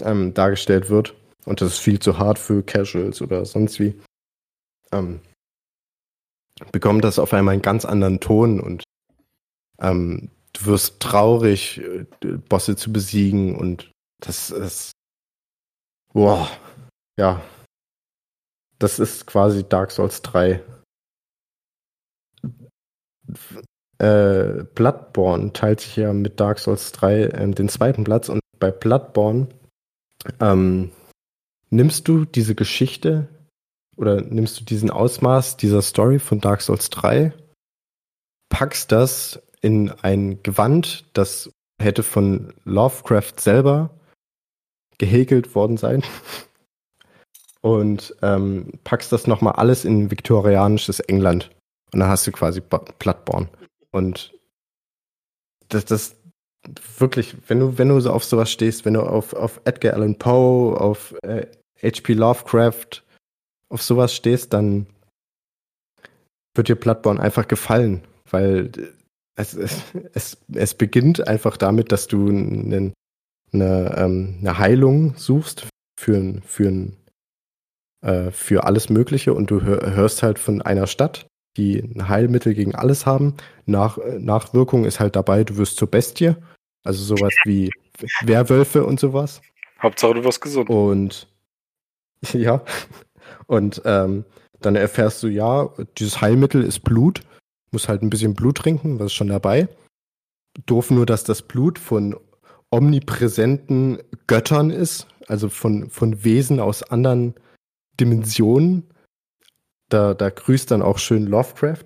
ähm, 0.00 0.32
dargestellt 0.32 0.88
wird 0.88 1.14
und 1.44 1.60
das 1.60 1.74
ist 1.74 1.78
viel 1.78 1.98
zu 1.98 2.18
hart 2.18 2.38
für 2.38 2.62
Casuals 2.62 3.20
oder 3.22 3.44
sonst 3.44 3.80
wie, 3.80 4.00
ähm, 4.92 5.20
bekommt 6.72 7.04
das 7.04 7.18
auf 7.18 7.32
einmal 7.32 7.54
einen 7.54 7.62
ganz 7.62 7.84
anderen 7.84 8.20
Ton 8.20 8.60
und 8.60 8.84
ähm, 9.80 10.30
du 10.52 10.66
wirst 10.66 11.00
traurig, 11.00 11.80
äh, 11.80 12.06
Bosse 12.48 12.76
zu 12.76 12.92
besiegen 12.92 13.56
und 13.56 13.90
das 14.20 14.50
ist, 14.50 14.92
boah, 16.12 16.48
ja, 17.18 17.42
das 18.78 18.98
ist 18.98 19.26
quasi 19.26 19.68
Dark 19.68 19.90
Souls 19.90 20.22
3. 20.22 20.62
Äh, 23.98 24.64
Bloodborne 24.74 25.52
teilt 25.52 25.80
sich 25.80 25.96
ja 25.96 26.12
mit 26.12 26.40
Dark 26.40 26.58
Souls 26.58 26.92
3 26.92 27.22
äh, 27.22 27.50
den 27.50 27.68
zweiten 27.68 28.04
Platz 28.04 28.28
und 28.28 28.40
bei 28.58 28.70
Bloodborne 28.70 29.48
ähm, 30.40 30.90
nimmst 31.74 32.08
du 32.08 32.24
diese 32.24 32.54
Geschichte 32.54 33.28
oder 33.96 34.20
nimmst 34.20 34.60
du 34.60 34.64
diesen 34.64 34.90
Ausmaß 34.90 35.56
dieser 35.56 35.82
Story 35.82 36.18
von 36.18 36.40
Dark 36.40 36.62
Souls 36.62 36.90
3, 36.90 37.32
packst 38.48 38.92
das 38.92 39.42
in 39.60 39.90
ein 39.90 40.42
Gewand, 40.42 41.04
das 41.12 41.50
hätte 41.80 42.02
von 42.02 42.52
Lovecraft 42.64 43.34
selber 43.38 43.90
gehäkelt 44.98 45.54
worden 45.54 45.76
sein 45.76 46.02
und 47.60 48.14
ähm, 48.22 48.72
packst 48.84 49.12
das 49.12 49.26
nochmal 49.26 49.54
alles 49.54 49.84
in 49.84 50.10
viktorianisches 50.10 51.00
England 51.00 51.50
und 51.92 52.00
dann 52.00 52.08
hast 52.08 52.26
du 52.26 52.32
quasi 52.32 52.60
Bloodborne. 52.60 53.48
Und 53.90 54.34
das, 55.68 55.84
das 55.84 56.16
wirklich, 56.98 57.36
wenn 57.48 57.60
du, 57.60 57.78
wenn 57.78 57.88
du 57.88 58.00
so 58.00 58.12
auf 58.12 58.24
sowas 58.24 58.50
stehst, 58.50 58.84
wenn 58.84 58.94
du 58.94 59.02
auf, 59.02 59.32
auf 59.34 59.60
Edgar 59.64 59.94
Allan 59.94 60.18
Poe, 60.18 60.80
auf 60.80 61.14
äh, 61.22 61.46
H.P. 61.84 62.14
Lovecraft, 62.14 63.02
auf 63.68 63.82
sowas 63.82 64.14
stehst, 64.14 64.52
dann 64.52 64.86
wird 66.54 66.68
dir 66.68 66.76
Bloodborne 66.76 67.20
einfach 67.20 67.48
gefallen, 67.48 68.02
weil 68.30 68.70
es, 69.36 69.54
es, 70.12 70.36
es 70.52 70.74
beginnt 70.74 71.26
einfach 71.26 71.56
damit, 71.56 71.90
dass 71.90 72.06
du 72.06 72.28
einen, 72.28 72.92
eine, 73.52 73.94
ähm, 73.96 74.36
eine 74.40 74.58
Heilung 74.58 75.16
suchst 75.16 75.66
für, 75.98 76.40
für, 76.44 76.88
äh, 78.02 78.30
für 78.30 78.64
alles 78.64 78.88
Mögliche 78.88 79.34
und 79.34 79.50
du 79.50 79.62
hörst 79.62 80.22
halt 80.22 80.38
von 80.38 80.62
einer 80.62 80.86
Stadt, 80.86 81.26
die 81.56 81.78
ein 81.78 82.08
Heilmittel 82.08 82.54
gegen 82.54 82.74
alles 82.74 83.06
haben. 83.06 83.34
Nach, 83.66 83.98
Nachwirkung 84.18 84.84
ist 84.84 85.00
halt 85.00 85.16
dabei, 85.16 85.44
du 85.44 85.56
wirst 85.56 85.76
zur 85.76 85.90
Bestie. 85.90 86.34
Also 86.84 87.02
sowas 87.02 87.34
wie 87.44 87.70
Werwölfe 88.22 88.84
und 88.84 89.00
sowas. 89.00 89.40
Hauptsache 89.82 90.14
du 90.14 90.24
wirst 90.24 90.40
gesund. 90.40 90.70
Und 90.70 91.28
ja. 92.32 92.62
Und 93.46 93.82
ähm, 93.84 94.24
dann 94.60 94.76
erfährst 94.76 95.22
du, 95.22 95.28
ja, 95.28 95.68
dieses 95.98 96.20
Heilmittel 96.20 96.62
ist 96.62 96.80
Blut. 96.80 97.20
Muss 97.70 97.88
halt 97.88 98.02
ein 98.02 98.10
bisschen 98.10 98.34
Blut 98.34 98.58
trinken, 98.58 98.98
was 98.98 99.06
ist 99.06 99.14
schon 99.14 99.28
dabei. 99.28 99.68
Doof 100.66 100.90
nur, 100.90 101.06
dass 101.06 101.24
das 101.24 101.42
Blut 101.42 101.78
von 101.78 102.16
omnipräsenten 102.70 103.98
Göttern 104.26 104.70
ist, 104.70 105.06
also 105.28 105.48
von, 105.48 105.90
von 105.90 106.24
Wesen 106.24 106.60
aus 106.60 106.82
anderen 106.82 107.34
Dimensionen. 108.00 108.84
Da, 109.90 110.14
da 110.14 110.30
grüßt 110.30 110.70
dann 110.70 110.82
auch 110.82 110.98
schön 110.98 111.26
Lovecraft, 111.26 111.84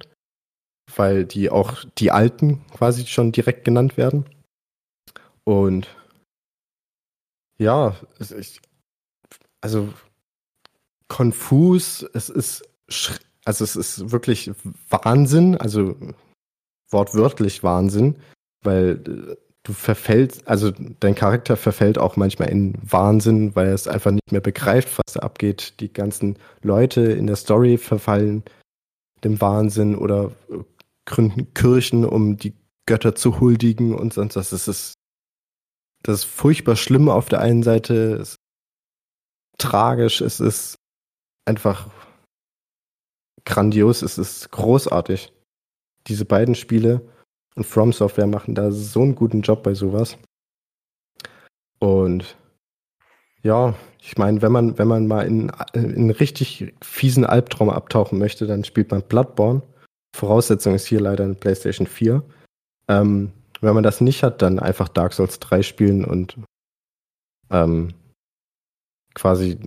weil 0.95 1.25
die 1.25 1.51
auch 1.51 1.85
die 1.99 2.11
Alten 2.11 2.65
quasi 2.71 3.07
schon 3.07 3.33
direkt 3.33 3.65
genannt 3.65 3.97
werden. 3.97 4.25
Und 5.45 5.89
ja, 7.59 7.97
ich, 8.19 8.61
also 9.61 9.93
konfus, 11.09 12.07
es 12.13 12.29
ist, 12.29 12.63
also 13.45 13.65
es 13.65 13.77
ist 13.77 14.11
wirklich 14.11 14.51
Wahnsinn, 14.91 15.57
also 15.57 15.97
wortwörtlich 16.91 17.63
Wahnsinn, 17.63 18.17
weil 18.63 19.01
äh, 19.07 19.37
du 19.63 19.73
verfällst, 19.73 20.47
also 20.49 20.73
dein 21.01 21.15
Charakter 21.15 21.57
verfällt 21.57 21.99
auch 21.99 22.17
manchmal 22.17 22.51
in 22.51 22.75
Wahnsinn, 22.83 23.55
weil 23.55 23.69
er 23.69 23.75
es 23.75 23.89
einfach 23.89 24.11
nicht 24.11 24.33
mehr 24.33 24.41
begreift, 24.41 24.99
was 24.99 25.15
da 25.15 25.21
abgeht. 25.21 25.81
Die 25.81 25.93
ganzen 25.93 26.39
Leute 26.63 27.03
in 27.03 27.27
der 27.27 27.37
Story 27.37 27.77
verfallen 27.77 28.45
dem 29.25 29.41
Wahnsinn 29.41 29.97
oder 29.97 30.33
äh, 30.51 30.59
gründen 31.05 31.53
Kirchen, 31.55 32.05
um 32.05 32.37
die 32.37 32.55
Götter 32.87 33.15
zu 33.15 33.41
huldigen 33.41 33.95
und 33.95 34.15
sonst 34.15 34.37
was. 34.37 34.51
Das 34.51 34.69
ist, 34.69 34.95
das 36.03 36.21
ist 36.21 36.25
furchtbar 36.25 36.77
schlimm 36.77 37.09
auf 37.09 37.29
der 37.29 37.41
einen 37.41 37.63
Seite, 37.63 38.15
es 38.15 38.31
ist 38.31 38.37
tragisch, 39.59 40.21
es 40.21 40.41
ist 40.41 40.77
einfach 41.49 41.89
grandios, 43.45 44.03
es 44.03 44.19
ist 44.19 44.51
großartig. 44.51 45.33
Diese 46.07 46.25
beiden 46.25 46.55
Spiele 46.55 47.01
und 47.57 47.65
From 47.65 47.93
Software 47.93 48.27
machen 48.27 48.55
da 48.55 48.71
so 48.71 49.03
einen 49.03 49.15
guten 49.15 49.41
Job 49.41 49.63
bei 49.63 49.75
sowas. 49.75 50.17
Und 51.81 52.37
ja, 53.43 53.75
ich 54.01 54.17
meine, 54.19 54.43
wenn 54.43 54.53
man, 54.53 54.79
wenn 54.79 54.89
man 54.89 55.07
mal 55.07 55.27
in, 55.27 55.51
in 55.73 55.95
einen 55.95 56.11
richtig 56.11 56.75
fiesen 56.83 57.25
Albtraum 57.25 57.71
abtauchen 57.71 58.19
möchte, 58.19 58.47
dann 58.47 58.65
spielt 58.65 58.91
man 58.91 59.03
Bloodborne. 59.03 59.63
Voraussetzung 60.15 60.75
ist 60.75 60.87
hier 60.87 61.01
leider 61.01 61.25
eine 61.25 61.35
PlayStation 61.35 61.87
4. 61.87 62.23
Ähm, 62.89 63.33
wenn 63.61 63.75
man 63.75 63.85
das 63.85 64.01
nicht 64.01 64.23
hat, 64.23 64.43
dann 64.43 64.59
einfach 64.59 64.89
Dark 64.89 65.13
Souls 65.13 65.39
3 65.41 65.63
spielen 65.63 66.05
und 66.05 66.37
ähm, 67.51 67.95
quasi 69.15 69.59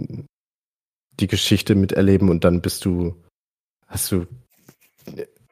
die 1.19 1.27
Geschichte 1.27 1.75
miterleben 1.75 2.29
und 2.29 2.43
dann 2.43 2.61
bist 2.61 2.85
du, 2.85 3.15
hast 3.87 4.11
du, 4.11 4.25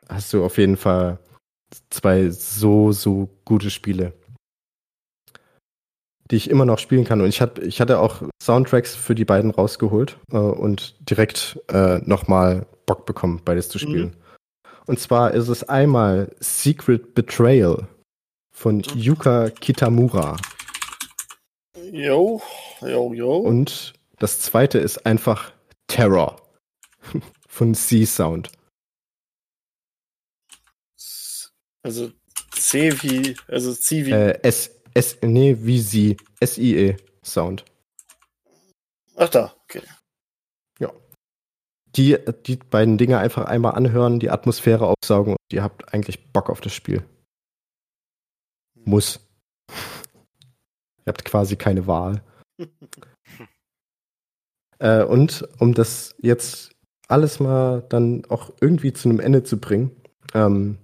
hast 0.08 0.34
du 0.34 0.44
auf 0.44 0.58
jeden 0.58 0.78
Fall 0.78 1.20
zwei 1.90 2.30
so, 2.30 2.92
so 2.92 3.30
gute 3.46 3.70
Spiele, 3.70 4.14
die 6.32 6.36
ich 6.36 6.50
immer 6.50 6.66
noch 6.66 6.80
spielen 6.80 7.06
kann. 7.06 7.22
Und 7.22 7.28
ich, 7.28 7.42
hat, 7.42 7.60
ich 7.60 7.82
hatte 7.82 8.00
auch 8.00 8.24
Soundtracks 8.42 8.96
für 8.96 9.16
die 9.16 9.26
beiden 9.26 9.52
rausgeholt 9.52 10.18
äh, 10.32 10.38
und 10.38 10.96
direkt 11.10 11.60
äh, 11.68 12.00
nochmal 12.00 12.66
Bock 12.86 13.06
bekommen, 13.06 13.42
beides 13.44 13.70
zu 13.70 13.78
mhm. 13.78 13.82
spielen. 13.82 14.08
Mhm. 14.08 14.14
Und 14.88 15.00
zwar 15.00 15.34
ist 15.34 15.50
es 15.50 15.68
einmal 15.70 16.32
Secret 16.40 17.14
Betrayal 17.14 17.88
von 18.52 18.78
mhm. 18.78 18.84
Yuka 18.96 19.50
Kitamura. 19.52 20.38
Jo, 21.92 22.42
jo, 22.82 23.14
jo. 23.14 23.38
Und 23.38 23.94
das 24.20 24.40
zweite 24.40 24.78
ist 24.78 25.06
einfach 25.06 25.54
Terror 25.88 26.42
von 27.48 27.74
Sea 27.74 28.06
Sound. 28.06 28.52
Also 31.82 32.12
C 32.52 32.92
wie, 33.02 33.36
also 33.48 33.74
C 33.74 34.06
wie. 34.06 34.12
Äh, 34.12 34.40
S, 34.44 34.82
S, 34.94 35.18
nee, 35.22 35.58
wie 35.60 35.80
sie. 35.80 36.18
S-I-E 36.42 36.98
Sound. 37.24 37.66
Ach 39.16 39.30
da, 39.30 39.54
okay. 39.64 39.82
Ja. 40.80 40.92
Die, 41.96 42.18
die 42.46 42.58
beiden 42.58 42.98
Dinge 42.98 43.18
einfach 43.18 43.46
einmal 43.46 43.76
anhören, 43.76 44.20
die 44.20 44.30
Atmosphäre 44.30 44.88
aufsaugen 44.88 45.34
und 45.34 45.54
ihr 45.54 45.64
habt 45.64 45.94
eigentlich 45.94 46.32
Bock 46.32 46.50
auf 46.50 46.62
das 46.62 46.74
Spiel. 46.74 47.04
Muss. 48.76 49.20
ihr 49.70 51.08
habt 51.08 51.26
quasi 51.26 51.56
keine 51.56 51.88
Wahl. 51.88 52.22
Äh, 54.80 55.04
und 55.04 55.48
um 55.60 55.74
das 55.74 56.16
jetzt 56.20 56.72
alles 57.08 57.40
mal 57.40 57.84
dann 57.90 58.24
auch 58.30 58.52
irgendwie 58.62 58.94
zu 58.94 59.10
einem 59.10 59.20
Ende 59.20 59.44
zu 59.44 59.60
bringen, 59.60 59.92
ähm, 60.34 60.78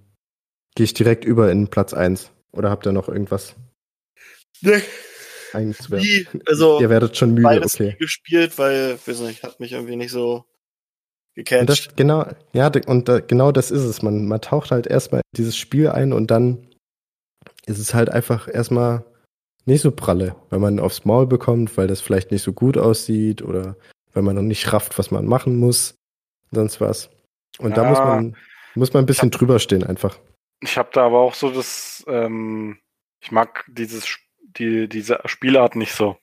gehe 0.74 0.84
ich 0.84 0.94
direkt 0.94 1.24
über 1.24 1.50
in 1.50 1.68
Platz 1.68 1.94
1. 1.94 2.30
Oder 2.52 2.70
habt 2.70 2.86
ihr 2.86 2.92
noch 2.92 3.08
irgendwas? 3.08 3.54
Nee. 4.60 4.82
Wie, 5.54 6.26
also, 6.46 6.80
ihr 6.80 6.90
werdet 6.90 7.16
schon 7.16 7.32
müde, 7.32 7.62
okay. 7.64 7.96
gespielt, 7.98 8.58
weil, 8.58 8.98
weiß 9.06 9.20
nicht, 9.20 9.42
hat 9.42 9.58
mich 9.58 9.72
irgendwie 9.72 9.96
nicht 9.96 10.10
so 10.10 10.44
gecatcht. 11.34 11.96
genau, 11.96 12.26
ja, 12.52 12.70
und 12.86 13.08
da, 13.08 13.20
genau 13.20 13.52
das 13.52 13.70
ist 13.70 13.84
es. 13.84 14.02
Man, 14.02 14.26
man 14.26 14.40
taucht 14.42 14.70
halt 14.70 14.86
erstmal 14.86 15.20
in 15.20 15.36
dieses 15.36 15.56
Spiel 15.56 15.88
ein 15.88 16.12
und 16.12 16.30
dann 16.30 16.68
ist 17.64 17.78
es 17.78 17.94
halt 17.94 18.10
einfach 18.10 18.52
erstmal 18.52 19.04
nicht 19.66 19.82
so 19.82 19.90
pralle, 19.90 20.36
wenn 20.50 20.60
man 20.60 20.78
aufs 20.80 21.04
Maul 21.04 21.26
bekommt, 21.26 21.76
weil 21.76 21.86
das 21.88 22.00
vielleicht 22.00 22.30
nicht 22.30 22.42
so 22.42 22.52
gut 22.52 22.78
aussieht 22.78 23.42
oder 23.42 23.76
weil 24.12 24.22
man 24.22 24.36
noch 24.36 24.42
nicht 24.42 24.72
rafft, 24.72 24.98
was 24.98 25.10
man 25.10 25.26
machen 25.26 25.58
muss, 25.58 25.96
sonst 26.52 26.80
was. 26.80 27.10
Und 27.58 27.76
da 27.76 27.82
Ja. 27.82 27.88
muss 27.90 27.98
man, 27.98 28.36
muss 28.74 28.92
man 28.92 29.02
ein 29.02 29.06
bisschen 29.06 29.30
drüber 29.30 29.58
stehen 29.58 29.84
einfach. 29.84 30.18
Ich 30.60 30.78
habe 30.78 30.90
da 30.92 31.04
aber 31.06 31.18
auch 31.18 31.34
so 31.34 31.50
das, 31.50 32.04
ähm, 32.08 32.78
ich 33.20 33.30
mag 33.30 33.64
dieses, 33.68 34.18
die, 34.40 34.88
diese 34.88 35.20
Spielart 35.26 35.76
nicht 35.76 35.92
so. 35.94 36.16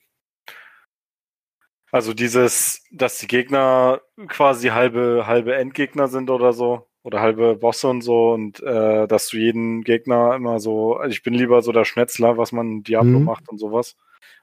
Also 1.92 2.12
dieses, 2.12 2.82
dass 2.90 3.18
die 3.18 3.28
Gegner 3.28 4.00
quasi 4.26 4.68
halbe, 4.68 5.24
halbe 5.26 5.54
Endgegner 5.54 6.08
sind 6.08 6.30
oder 6.30 6.52
so. 6.52 6.88
Oder 7.04 7.20
halbe 7.20 7.56
Bosse 7.56 7.88
und 7.88 8.00
so. 8.02 8.32
Und 8.32 8.60
äh, 8.62 9.06
dass 9.06 9.28
du 9.28 9.36
jeden 9.36 9.84
Gegner 9.84 10.34
immer 10.34 10.58
so, 10.58 10.96
also 10.96 11.12
ich 11.12 11.22
bin 11.22 11.34
lieber 11.34 11.62
so 11.62 11.70
der 11.70 11.84
Schnetzler, 11.84 12.38
was 12.38 12.50
man 12.52 12.82
Diablo 12.82 13.20
Mhm. 13.20 13.24
macht 13.26 13.48
und 13.48 13.58
sowas. 13.58 13.96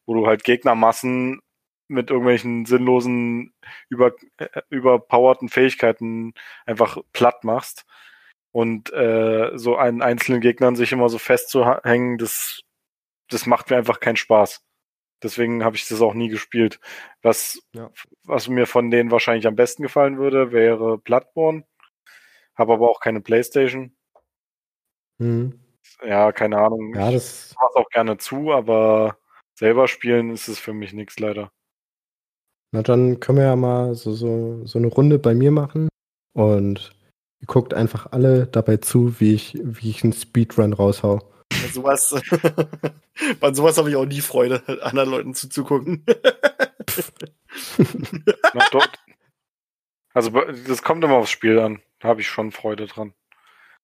Wo 0.05 0.13
du 0.13 0.27
halt 0.27 0.43
Gegnermassen 0.43 1.41
mit 1.87 2.09
irgendwelchen 2.09 2.65
sinnlosen, 2.65 3.53
über, 3.89 4.13
äh, 4.37 4.47
überpowerten 4.69 5.49
Fähigkeiten 5.49 6.33
einfach 6.65 6.97
platt 7.13 7.43
machst. 7.43 7.85
Und 8.53 8.91
äh, 8.93 9.51
so 9.57 9.75
einen 9.77 10.01
einzelnen 10.01 10.41
Gegnern 10.41 10.75
sich 10.75 10.91
immer 10.91 11.09
so 11.09 11.17
festzuhängen, 11.17 12.17
das, 12.17 12.61
das 13.29 13.45
macht 13.45 13.69
mir 13.69 13.77
einfach 13.77 13.99
keinen 13.99 14.17
Spaß. 14.17 14.61
Deswegen 15.23 15.63
habe 15.63 15.75
ich 15.75 15.87
das 15.87 16.01
auch 16.01 16.13
nie 16.13 16.29
gespielt. 16.29 16.79
Was, 17.21 17.61
Ja. 17.73 17.91
was 18.23 18.47
mir 18.49 18.67
von 18.67 18.91
denen 18.91 19.11
wahrscheinlich 19.11 19.47
am 19.47 19.55
besten 19.55 19.83
gefallen 19.83 20.17
würde, 20.17 20.51
wäre 20.51 20.97
Bloodborne. 20.97 21.63
Habe 22.61 22.73
aber 22.73 22.91
auch 22.91 22.99
keine 22.99 23.21
Playstation. 23.21 23.91
Mhm. 25.17 25.59
Ja, 26.05 26.31
keine 26.31 26.59
Ahnung. 26.59 26.93
Ja, 26.93 27.07
ich 27.07 27.15
das, 27.15 27.55
mach's 27.59 27.75
auch 27.75 27.89
gerne 27.89 28.17
zu, 28.17 28.51
aber 28.51 29.17
selber 29.57 29.87
spielen 29.87 30.29
ist 30.29 30.47
es 30.47 30.59
für 30.59 30.71
mich 30.71 30.93
nichts 30.93 31.17
leider. 31.17 31.51
na 32.71 32.83
dann 32.83 33.19
können 33.19 33.39
wir 33.39 33.45
ja 33.45 33.55
mal 33.55 33.95
so, 33.95 34.13
so, 34.13 34.63
so 34.67 34.77
eine 34.77 34.89
Runde 34.89 35.17
bei 35.17 35.33
mir 35.33 35.49
machen 35.49 35.89
und 36.33 36.93
ihr 37.39 37.47
guckt 37.47 37.73
einfach 37.73 38.11
alle 38.11 38.45
dabei 38.45 38.77
zu, 38.77 39.19
wie 39.19 39.33
ich, 39.33 39.57
wie 39.63 39.89
ich 39.89 40.03
einen 40.03 40.13
Speedrun 40.13 40.73
raushau. 40.73 41.19
Bei 41.49 41.67
sowas, 41.67 42.13
bei 43.39 43.53
sowas 43.55 43.75
habe 43.79 43.89
ich 43.89 43.95
auch 43.95 44.05
nie 44.05 44.21
Freude, 44.21 44.61
anderen 44.83 45.09
Leuten 45.09 45.33
zuzugucken. 45.33 46.05
Na, 48.53 48.65
dort. 48.71 48.99
Also 50.13 50.29
das 50.67 50.83
kommt 50.83 51.03
immer 51.03 51.15
aufs 51.15 51.31
Spiel 51.31 51.57
an. 51.57 51.81
Da 52.01 52.09
habe 52.09 52.21
ich 52.21 52.27
schon 52.27 52.51
Freude 52.51 52.87
dran. 52.87 53.13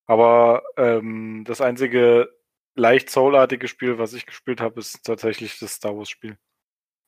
Aber 0.07 0.63
ähm, 0.75 1.43
das 1.45 1.61
einzige 1.61 2.29
leicht 2.75 3.09
soulartige 3.09 3.67
Spiel, 3.67 3.97
was 3.97 4.13
ich 4.13 4.25
gespielt 4.25 4.59
habe, 4.59 4.79
ist 4.79 5.03
tatsächlich 5.05 5.59
das 5.59 5.73
Star 5.73 5.95
Wars 5.95 6.09
Spiel. 6.09 6.37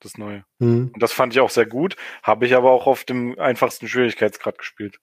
Das 0.02 0.18
neue. 0.18 0.46
Hm. 0.60 0.92
Und 0.94 1.04
das 1.04 1.12
fand 1.12 1.34
ich 1.34 1.42
auch 1.42 1.50
sehr 1.50 1.66
gut. 1.66 1.96
Habe 2.24 2.46
ich 2.46 2.56
aber 2.56 2.72
auch 2.72 2.88
auf 2.88 3.04
dem 3.04 3.38
einfachsten 3.38 3.88
Schwierigkeitsgrad 3.88 4.58
gespielt. 4.58 5.00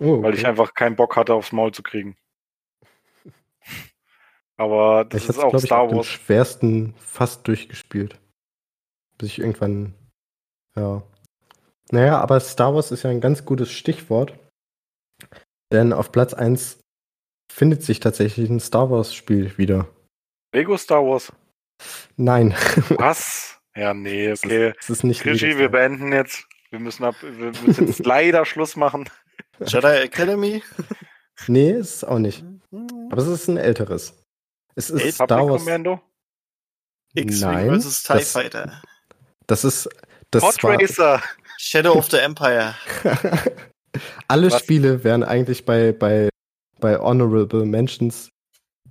Oh, 0.00 0.22
Weil 0.22 0.34
ich 0.34 0.40
okay. 0.40 0.48
einfach 0.48 0.74
keinen 0.74 0.96
Bock 0.96 1.16
hatte, 1.16 1.34
aufs 1.34 1.52
Maul 1.52 1.72
zu 1.72 1.82
kriegen. 1.82 2.16
Aber 4.56 5.04
das 5.04 5.24
ich 5.24 5.28
ist 5.28 5.38
auch 5.38 5.50
glaube 5.50 5.58
ich, 5.58 5.64
Star 5.64 5.80
auf 5.80 5.90
dem 5.90 5.98
Wars. 5.98 6.06
schwersten 6.06 6.94
fast 6.96 7.46
durchgespielt. 7.46 8.18
Bis 9.18 9.28
ich 9.28 9.38
irgendwann, 9.38 9.94
ja. 10.74 11.02
Naja, 11.90 12.18
aber 12.18 12.40
Star 12.40 12.74
Wars 12.74 12.90
ist 12.90 13.04
ja 13.04 13.10
ein 13.10 13.20
ganz 13.20 13.44
gutes 13.44 13.70
Stichwort. 13.70 14.36
Denn 15.72 15.92
auf 15.92 16.12
Platz 16.12 16.34
1 16.34 16.78
findet 17.52 17.82
sich 17.82 18.00
tatsächlich 18.00 18.48
ein 18.50 18.60
Star 18.60 18.90
Wars-Spiel 18.90 19.56
wieder. 19.58 19.88
Lego 20.54 20.76
Star 20.76 21.02
Wars. 21.04 21.32
Nein, 22.16 22.54
Was? 22.90 23.58
Ja, 23.76 23.92
nee, 23.94 24.26
es 24.30 24.44
okay. 24.44 24.70
ist, 24.70 24.76
es 24.80 24.90
ist 24.90 25.04
nicht 25.04 25.22
Krischi, 25.22 25.46
Lego 25.46 25.58
wir 25.58 25.68
Star 25.68 25.72
Wars. 25.80 25.88
beenden 25.98 26.12
jetzt. 26.12 26.46
Wir 26.70 26.78
müssen 26.80 27.04
ab, 27.04 27.14
wir 27.22 27.52
müssen 27.62 27.86
jetzt 27.86 27.98
leider 28.06 28.44
Schluss 28.44 28.76
machen. 28.76 29.08
Jedi 29.64 29.86
Academy? 30.04 30.62
Nee, 31.48 31.72
es 31.72 31.96
ist 31.96 32.04
auch 32.04 32.18
nicht. 32.18 32.42
Aber 32.72 33.20
es 33.20 33.28
ist 33.28 33.46
ein 33.48 33.58
älteres. 33.58 34.14
Es 34.74 34.88
ist 34.88 35.02
Älter 35.02 35.12
Star 35.12 35.26
Public 35.26 35.50
Wars. 35.50 35.64
Commando? 35.64 36.00
X-Wing 37.14 37.40
Nein, 37.52 37.78
vs. 37.82 38.02
TIE 38.04 38.12
das- 38.14 38.32
Fighter. 38.32 38.82
Das 39.46 39.62
ist. 39.62 39.86
Das 40.30 40.42
Pod 40.42 40.64
war, 40.64 40.80
Racer. 40.80 41.22
Shadow 41.58 41.92
of 41.92 42.10
the 42.10 42.16
Empire. 42.16 42.74
Alle 44.28 44.50
Was? 44.50 44.60
Spiele 44.60 45.04
wären 45.04 45.22
eigentlich 45.22 45.64
bei, 45.64 45.92
bei, 45.92 46.28
bei 46.80 46.98
Honorable 46.98 47.64
Mentions 47.64 48.30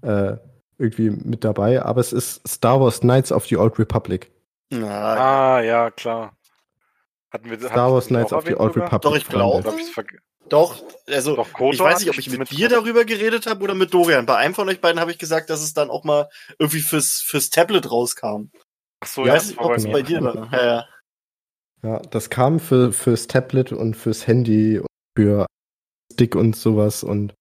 äh, 0.02 0.38
irgendwie 0.78 1.10
mit 1.10 1.44
dabei, 1.44 1.82
aber 1.82 2.02
es 2.02 2.14
ist 2.14 2.48
Star 2.48 2.80
Wars 2.82 3.00
Knights 3.00 3.32
of 3.32 3.46
the 3.48 3.58
Old 3.58 3.80
Republic. 3.80 4.32
Na, 4.70 5.58
Ah, 5.58 5.62
ja, 5.62 5.92
klar. 5.92 6.36
Hatten 7.32 7.50
wir, 7.50 7.60
Star 7.60 7.92
Wars 7.92 8.08
Knights 8.08 8.34
of 8.34 8.46
the 8.46 8.56
Old 8.56 8.76
Republic. 8.76 9.02
Doch, 9.02 9.16
ich 9.16 9.28
glaube. 9.28 9.74
Doch, 10.48 10.84
also 11.08 11.36
Doch, 11.36 11.48
ich 11.72 11.80
weiß 11.80 12.00
nicht, 12.00 12.10
ob 12.10 12.18
ich 12.20 12.30
mit 12.30 12.40
mit 12.40 12.52
dir 12.52 12.70
darüber 12.70 13.04
geredet 13.04 13.48
habe 13.48 13.64
oder 13.64 13.74
mit 13.74 13.94
Dorian. 13.94 14.28
Bei 14.28 14.36
einem 14.36 14.54
von 14.54 14.70
euch 14.70 14.80
beiden 14.80 15.00
habe 15.00 15.12
ich 15.12 15.18
gesagt, 15.18 15.50
dass 15.50 15.62
es 15.62 15.74
dann 15.74 15.90
auch 15.90 16.04
mal 16.04 16.30
irgendwie 16.60 16.82
fürs, 16.82 17.22
fürs 17.22 17.50
Tablet 17.50 17.90
rauskam. 17.90 18.52
Ach 19.00 19.08
so, 19.08 19.22
Ich 19.22 19.28
ja, 19.28 19.34
weiß 19.34 19.42
das 19.42 19.50
nicht, 19.50 19.60
ob 19.60 19.76
es 19.76 19.92
bei 19.92 20.02
dir 20.04 20.22
war. 20.24 20.50
Ja, 20.52 20.66
ja. 20.66 20.86
Ja, 21.84 22.00
das 22.00 22.30
kam 22.30 22.60
für, 22.60 22.92
fürs 22.94 23.28
Tablet 23.28 23.72
und 23.72 23.96
fürs 23.96 24.26
Handy 24.28 24.80
und 24.80 24.88
für 25.16 25.46
Stick 26.14 26.36
und 26.36 26.56
sowas 26.56 27.04
und 27.04 27.34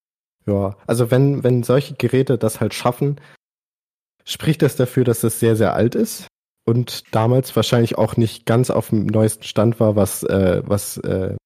ja, 0.47 0.77
also 0.87 1.11
wenn, 1.11 1.43
wenn 1.43 1.63
solche 1.63 1.95
Geräte 1.95 2.37
das 2.39 2.61
halt 2.61 2.75
schaffen, 2.75 3.21
spricht 4.25 4.63
das 4.63 4.77
dafür, 4.77 5.05
dass 5.05 5.21
das 5.21 5.41
sehr, 5.41 5.57
sehr 5.57 5.75
alt 5.75 5.95
ist 5.95 6.27
und 6.67 7.03
damals 7.15 7.55
wahrscheinlich 7.57 7.97
auch 7.99 8.17
nicht 8.17 8.47
ganz 8.47 8.71
auf 8.71 8.91
dem 8.91 9.07
neuesten 9.07 9.45
Stand 9.45 9.81
war, 9.81 9.97
was, 9.97 10.23
äh, 10.23 10.63
was 10.65 10.99
äh, 10.99 11.37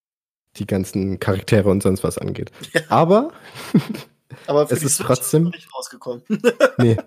die 0.56 0.66
ganzen 0.66 1.20
Charaktere 1.20 1.68
und 1.70 1.82
sonst 1.82 2.02
was 2.02 2.18
angeht. 2.18 2.50
Aber, 2.88 3.32
Aber 4.46 4.66
für 4.66 4.74
Es 4.74 4.82
ist 4.82 4.98
trotzdem- 5.00 5.44
noch 5.44 5.52
nicht 5.52 5.72
rausgekommen. 5.74 6.22
nee, 6.78 6.96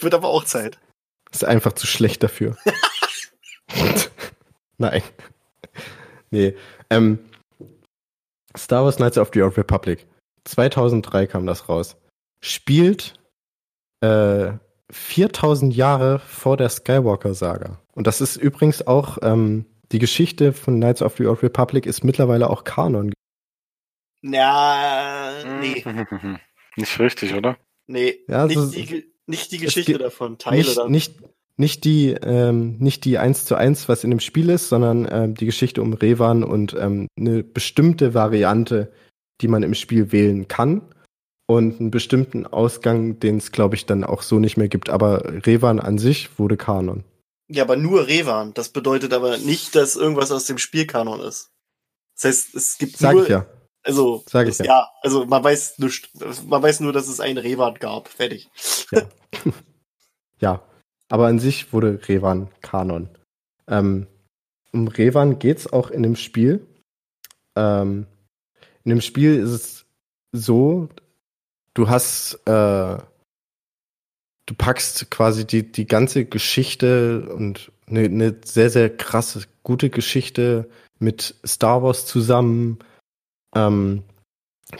Wird 0.00 0.14
aber 0.14 0.28
auch 0.28 0.44
Zeit. 0.44 0.78
ist 1.32 1.44
einfach 1.44 1.72
zu 1.74 1.86
schlecht 1.86 2.22
dafür. 2.22 2.56
Nein. 4.78 5.02
Nee. 6.30 6.54
Ähm, 6.90 7.18
Star 8.56 8.84
Wars 8.84 8.96
Knights 8.96 9.18
of 9.18 9.30
the 9.34 9.42
Old 9.42 9.56
Republic. 9.56 10.06
2003 10.44 11.26
kam 11.26 11.46
das 11.46 11.68
raus. 11.68 11.96
Spielt 12.42 13.14
äh, 14.00 14.52
4000 14.90 15.74
Jahre 15.74 16.18
vor 16.18 16.56
der 16.56 16.68
Skywalker-Saga. 16.68 17.80
Und 17.92 18.06
das 18.06 18.20
ist 18.20 18.36
übrigens 18.36 18.86
auch, 18.86 19.18
ähm, 19.22 19.66
die 19.92 19.98
Geschichte 19.98 20.52
von 20.52 20.76
Knights 20.76 21.02
of 21.02 21.16
the 21.16 21.26
Old 21.26 21.42
Republic 21.42 21.84
ist 21.86 22.04
mittlerweile 22.04 22.48
auch 22.50 22.64
Kanon. 22.64 23.12
Na, 24.22 25.44
nee, 25.60 25.82
Mhm. 25.84 26.38
Nicht 26.76 26.98
richtig, 27.00 27.34
oder? 27.34 27.58
nee. 27.86 28.20
Ja, 28.28 28.46
nicht, 28.46 28.56
so- 28.58 28.70
die, 28.70 29.12
nicht 29.26 29.50
die 29.52 29.56
es 29.56 29.62
Geschichte 29.62 29.98
davon. 29.98 30.38
Teile 30.38 30.58
Nicht, 30.58 30.76
dann. 30.78 30.90
nicht, 30.90 31.14
nicht 31.60 31.84
die, 31.84 32.12
ähm, 32.22 32.78
nicht 32.78 33.04
die 33.04 33.18
1 33.18 33.44
zu 33.44 33.54
1, 33.54 33.86
was 33.88 34.02
in 34.02 34.10
dem 34.10 34.20
Spiel 34.20 34.48
ist, 34.48 34.70
sondern 34.70 35.06
ähm, 35.10 35.34
die 35.34 35.44
Geschichte 35.44 35.82
um 35.82 35.92
Revan 35.92 36.42
und 36.42 36.74
ähm, 36.74 37.06
eine 37.18 37.44
bestimmte 37.44 38.14
Variante, 38.14 38.90
die 39.42 39.48
man 39.48 39.62
im 39.62 39.74
Spiel 39.74 40.10
wählen 40.10 40.48
kann. 40.48 40.80
Und 41.46 41.78
einen 41.78 41.90
bestimmten 41.90 42.46
Ausgang, 42.46 43.18
den 43.18 43.36
es, 43.36 43.52
glaube 43.52 43.74
ich, 43.74 43.84
dann 43.84 44.04
auch 44.04 44.22
so 44.22 44.38
nicht 44.38 44.56
mehr 44.56 44.68
gibt. 44.68 44.88
Aber 44.88 45.22
Revan 45.46 45.80
an 45.80 45.98
sich 45.98 46.38
wurde 46.38 46.56
Kanon. 46.56 47.04
Ja, 47.48 47.64
aber 47.64 47.76
nur 47.76 48.06
Revan. 48.06 48.54
Das 48.54 48.70
bedeutet 48.70 49.12
aber 49.12 49.36
nicht, 49.36 49.74
dass 49.74 49.96
irgendwas 49.96 50.30
aus 50.30 50.46
dem 50.46 50.58
Spielkanon 50.58 51.20
ist. 51.20 51.50
Das 52.14 52.24
heißt, 52.24 52.54
es 52.54 52.78
gibt 52.78 52.96
Sag 52.96 53.14
nur, 53.14 53.24
ich 53.24 53.28
ja. 53.28 53.46
also, 53.82 54.24
Sag 54.28 54.48
ich 54.48 54.56
das, 54.56 54.66
ja. 54.66 54.88
also 55.02 55.26
man 55.26 55.42
weiß 55.44 55.78
nicht, 55.78 56.08
man 56.46 56.62
weiß 56.62 56.80
nur, 56.80 56.92
dass 56.92 57.08
es 57.08 57.20
einen 57.20 57.38
Revan 57.38 57.74
gab. 57.74 58.08
Fertig. 58.08 58.48
Ja. 60.40 60.62
Aber 61.10 61.26
an 61.26 61.38
sich 61.38 61.72
wurde 61.72 62.00
Revan 62.08 62.48
Kanon. 62.62 63.08
Ähm, 63.68 64.06
um 64.72 64.88
Revan 64.88 65.38
geht's 65.38 65.70
auch 65.70 65.90
in 65.90 66.02
dem 66.02 66.16
Spiel. 66.16 66.66
Ähm, 67.56 68.06
in 68.84 68.90
dem 68.90 69.00
Spiel 69.00 69.34
ist 69.34 69.50
es 69.50 69.86
so, 70.32 70.88
du 71.74 71.88
hast, 71.88 72.34
äh, 72.46 72.98
du 74.46 74.54
packst 74.56 75.10
quasi 75.10 75.46
die, 75.46 75.70
die 75.70 75.86
ganze 75.86 76.24
Geschichte 76.24 77.28
und 77.34 77.72
eine, 77.88 78.04
eine 78.04 78.36
sehr, 78.44 78.70
sehr 78.70 78.96
krasse, 78.96 79.44
gute 79.64 79.90
Geschichte 79.90 80.70
mit 81.00 81.34
Star 81.44 81.82
Wars 81.82 82.06
zusammen, 82.06 82.78
ähm, 83.54 84.04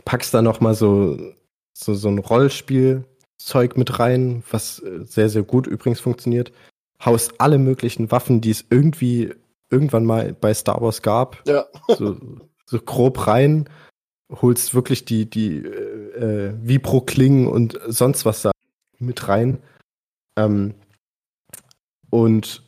packst 0.05 0.33
da 0.33 0.43
noch 0.43 0.61
mal 0.61 0.75
so, 0.75 1.19
so, 1.77 1.95
so 1.95 2.09
ein 2.09 2.21
Rollspielzeug 3.41 3.77
mit 3.77 3.99
rein, 3.99 4.43
was 4.51 4.81
äh, 4.81 5.05
sehr, 5.05 5.29
sehr 5.29 5.43
gut 5.43 5.67
übrigens 5.67 6.01
funktioniert, 6.01 6.53
haust 7.05 7.41
alle 7.41 7.59
möglichen 7.59 8.11
Waffen, 8.11 8.41
die 8.41 8.51
es 8.51 8.65
irgendwie 8.71 9.35
irgendwann 9.71 10.05
mal 10.05 10.33
bei 10.33 10.53
Star 10.55 10.81
Wars 10.81 11.03
gab. 11.03 11.47
Ja. 11.47 11.67
So, 11.97 12.17
so 12.67 12.81
grob 12.81 13.27
rein, 13.27 13.69
holst 14.31 14.75
wirklich 14.75 15.05
die, 15.05 15.29
die 15.29 15.57
äh, 15.57 16.49
äh, 16.49 16.55
Vibro-Klingen 16.63 17.49
und 17.49 17.79
sonst 17.87 18.25
was 18.25 18.43
da 18.43 18.53
mit 18.99 19.29
rein. 19.29 19.59
Ähm, 20.39 20.75
und 22.11 22.63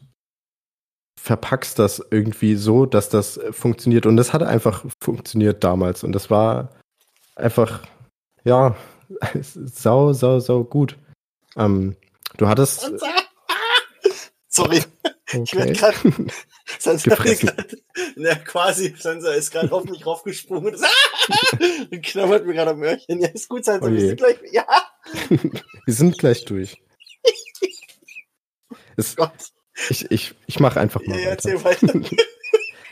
verpackst 1.21 1.79
das 1.79 2.05
irgendwie 2.11 2.57
so, 2.57 2.85
dass 2.85 3.09
das 3.09 3.39
funktioniert. 3.53 4.07
Und 4.07 4.17
das 4.17 4.33
hat 4.33 4.43
einfach 4.43 4.85
funktioniert 5.01 5.63
damals. 5.63 6.03
Und 6.03 6.13
das 6.13 6.31
war 6.31 6.71
einfach, 7.37 7.83
ja, 8.45 8.75
sau, 9.43 10.13
sau, 10.13 10.41
sau 10.41 10.65
gut. 10.65 10.97
Ähm, 11.57 11.97
du 12.37 12.49
hattest. 12.49 12.91
Sorry. 14.49 14.83
Okay. 15.35 15.43
Ich 15.45 15.55
werde 15.55 15.73
gerade. 15.73 15.97
Sansa 16.79 17.11
Gefressen. 17.11 17.49
ist 17.49 17.57
grad- 17.57 17.77
Ja, 18.17 18.35
quasi. 18.37 18.95
Sansa 18.99 19.33
ist 19.33 19.51
gerade 19.51 19.73
auf 19.73 19.85
mich 19.85 20.05
raufgesprungen 20.05 20.75
und, 20.75 20.85
und 21.91 22.03
knabbert 22.05 22.47
mir 22.47 22.55
gerade 22.55 22.73
am 22.73 22.83
Öhrchen. 22.83 23.21
Ja, 23.21 23.29
ist 23.29 23.49
gut, 23.49 23.65
Sansa. 23.65 23.87
Oh 23.89 23.93
wir 23.93 24.01
sind 24.01 24.17
gleich. 24.19 24.39
Ja, 24.51 24.67
Wir 25.87 25.95
sind 25.95 26.19
gleich 26.19 26.45
durch. 26.45 26.77
Es, 28.97 29.17
Gott. 29.17 29.33
ich 29.89 30.11
ich, 30.11 30.35
ich 30.47 30.61
mache 30.61 30.79
einfach 30.81 31.01
mal 31.07 31.19
ja, 31.19 31.31
weiter. 31.31 31.65
weiter. 31.65 32.01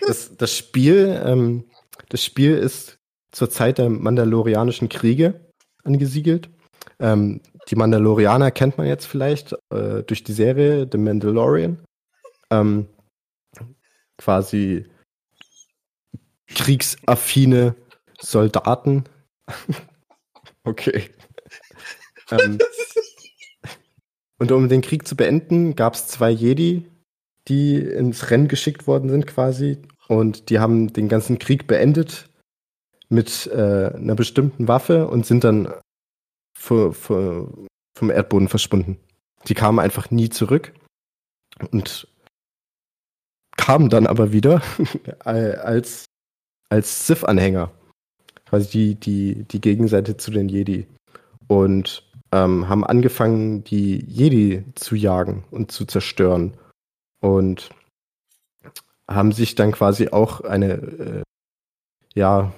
Das, 0.06 0.34
das 0.36 0.56
Spiel, 0.56 1.20
ähm, 1.24 1.70
das 2.08 2.24
Spiel 2.24 2.56
ist 2.56 2.98
zur 3.32 3.50
Zeit 3.50 3.78
der 3.78 3.90
Mandalorianischen 3.90 4.88
Kriege 4.88 5.49
angesiedelt. 5.84 6.50
Ähm, 6.98 7.40
die 7.68 7.76
Mandalorianer 7.76 8.50
kennt 8.50 8.78
man 8.78 8.86
jetzt 8.86 9.06
vielleicht 9.06 9.54
äh, 9.72 10.02
durch 10.02 10.24
die 10.24 10.32
Serie 10.32 10.88
The 10.90 10.98
Mandalorian. 10.98 11.78
Ähm, 12.50 12.86
quasi 14.18 14.86
kriegsaffine 16.48 17.74
Soldaten. 18.20 19.04
okay. 20.64 21.10
ähm, 22.30 22.58
und 24.38 24.52
um 24.52 24.68
den 24.68 24.80
Krieg 24.80 25.06
zu 25.06 25.16
beenden, 25.16 25.76
gab 25.76 25.94
es 25.94 26.06
zwei 26.06 26.30
Jedi, 26.30 26.90
die 27.48 27.76
ins 27.78 28.30
Rennen 28.30 28.48
geschickt 28.48 28.86
worden 28.86 29.10
sind 29.10 29.26
quasi. 29.26 29.78
Und 30.08 30.50
die 30.50 30.58
haben 30.58 30.92
den 30.92 31.08
ganzen 31.08 31.38
Krieg 31.38 31.66
beendet 31.66 32.29
mit 33.10 33.46
äh, 33.48 33.92
einer 33.94 34.14
bestimmten 34.14 34.68
Waffe 34.68 35.08
und 35.08 35.26
sind 35.26 35.44
dann 35.44 35.72
fu- 36.56 36.92
fu- 36.92 37.66
vom 37.98 38.10
Erdboden 38.10 38.48
verschwunden. 38.48 38.98
Die 39.46 39.54
kamen 39.54 39.78
einfach 39.78 40.10
nie 40.10 40.28
zurück 40.28 40.72
und 41.72 42.06
kamen 43.56 43.90
dann 43.90 44.06
aber 44.06 44.32
wieder 44.32 44.62
als, 45.20 46.06
als 46.68 47.06
Sith-Anhänger. 47.06 47.70
Quasi 48.46 48.68
die, 48.68 48.94
die, 48.94 49.44
die 49.44 49.60
Gegenseite 49.60 50.16
zu 50.16 50.30
den 50.30 50.48
Jedi. 50.48 50.86
Und 51.48 52.08
ähm, 52.32 52.68
haben 52.68 52.84
angefangen, 52.84 53.64
die 53.64 54.04
Jedi 54.04 54.64
zu 54.76 54.94
jagen 54.94 55.44
und 55.50 55.72
zu 55.72 55.84
zerstören. 55.84 56.56
Und 57.20 57.70
haben 59.08 59.32
sich 59.32 59.56
dann 59.56 59.72
quasi 59.72 60.08
auch 60.08 60.40
eine 60.42 60.72
äh, 60.74 61.22
ja, 62.14 62.52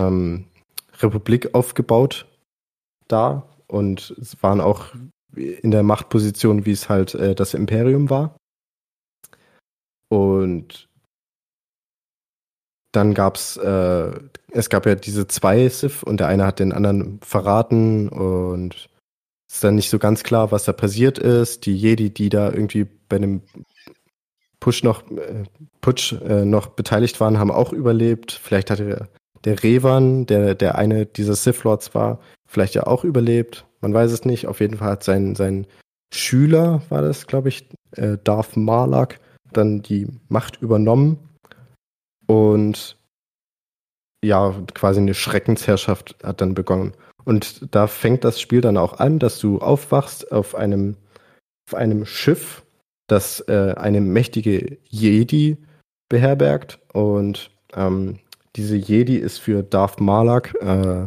ähm, 0.00 0.44
Republik 1.00 1.54
aufgebaut 1.54 2.26
da 3.08 3.48
und 3.66 4.14
es 4.20 4.42
waren 4.42 4.60
auch 4.60 4.86
in 5.34 5.70
der 5.70 5.82
Machtposition, 5.82 6.66
wie 6.66 6.72
es 6.72 6.88
halt 6.88 7.14
äh, 7.14 7.34
das 7.34 7.54
Imperium 7.54 8.10
war. 8.10 8.36
Und 10.08 10.88
dann 12.92 13.14
gab's, 13.14 13.56
äh, 13.56 14.12
es 14.50 14.68
gab 14.68 14.86
ja 14.86 14.96
diese 14.96 15.28
zwei 15.28 15.68
Sith 15.68 16.02
und 16.02 16.18
der 16.18 16.26
eine 16.26 16.44
hat 16.44 16.58
den 16.58 16.72
anderen 16.72 17.20
verraten 17.22 18.08
und 18.08 18.90
es 19.48 19.56
ist 19.56 19.64
dann 19.64 19.76
nicht 19.76 19.90
so 19.90 19.98
ganz 19.98 20.24
klar, 20.24 20.50
was 20.50 20.64
da 20.64 20.72
passiert 20.72 21.18
ist. 21.18 21.66
Die 21.66 21.76
Jedi, 21.76 22.10
die 22.10 22.28
da 22.28 22.50
irgendwie 22.50 22.86
bei 23.08 23.18
dem 23.18 23.42
Push 24.58 24.82
noch, 24.82 25.08
äh, 25.10 25.44
Putsch 25.80 26.12
äh, 26.12 26.44
noch 26.44 26.68
beteiligt 26.68 27.20
waren, 27.20 27.38
haben 27.38 27.50
auch 27.50 27.72
überlebt. 27.72 28.32
Vielleicht 28.32 28.70
hatte 28.70 29.08
der, 29.44 29.62
Revan, 29.62 30.26
der, 30.26 30.54
der 30.54 30.76
eine 30.76 31.06
dieser 31.06 31.34
Sith 31.34 31.64
Lords 31.64 31.94
war, 31.94 32.20
vielleicht 32.46 32.74
ja 32.74 32.86
auch 32.86 33.04
überlebt. 33.04 33.66
Man 33.80 33.94
weiß 33.94 34.12
es 34.12 34.24
nicht. 34.24 34.46
Auf 34.46 34.60
jeden 34.60 34.76
Fall 34.76 34.90
hat 34.90 35.04
sein, 35.04 35.34
sein 35.34 35.66
Schüler, 36.12 36.82
war 36.88 37.02
das, 37.02 37.26
glaube 37.26 37.48
ich, 37.48 37.68
äh, 37.92 38.18
Darth 38.22 38.56
Malak, 38.56 39.20
dann 39.52 39.82
die 39.82 40.08
Macht 40.28 40.60
übernommen 40.60 41.18
und 42.26 42.96
ja, 44.24 44.54
quasi 44.74 45.00
eine 45.00 45.14
Schreckensherrschaft 45.14 46.16
hat 46.22 46.40
dann 46.40 46.54
begonnen. 46.54 46.92
Und 47.24 47.74
da 47.74 47.86
fängt 47.86 48.24
das 48.24 48.40
Spiel 48.40 48.60
dann 48.60 48.76
auch 48.76 48.98
an, 48.98 49.18
dass 49.18 49.38
du 49.38 49.58
aufwachst 49.58 50.30
auf 50.30 50.54
einem, 50.54 50.96
auf 51.68 51.74
einem 51.74 52.06
Schiff, 52.06 52.62
das 53.08 53.40
äh, 53.48 53.74
eine 53.76 54.00
mächtige 54.00 54.78
Jedi 54.84 55.56
beherbergt. 56.08 56.78
Und 56.92 57.50
ähm, 57.74 58.18
diese 58.56 58.76
Jedi 58.76 59.16
ist 59.16 59.38
für 59.38 59.62
Darth 59.62 60.00
Malak 60.00 60.54
äh, 60.60 61.06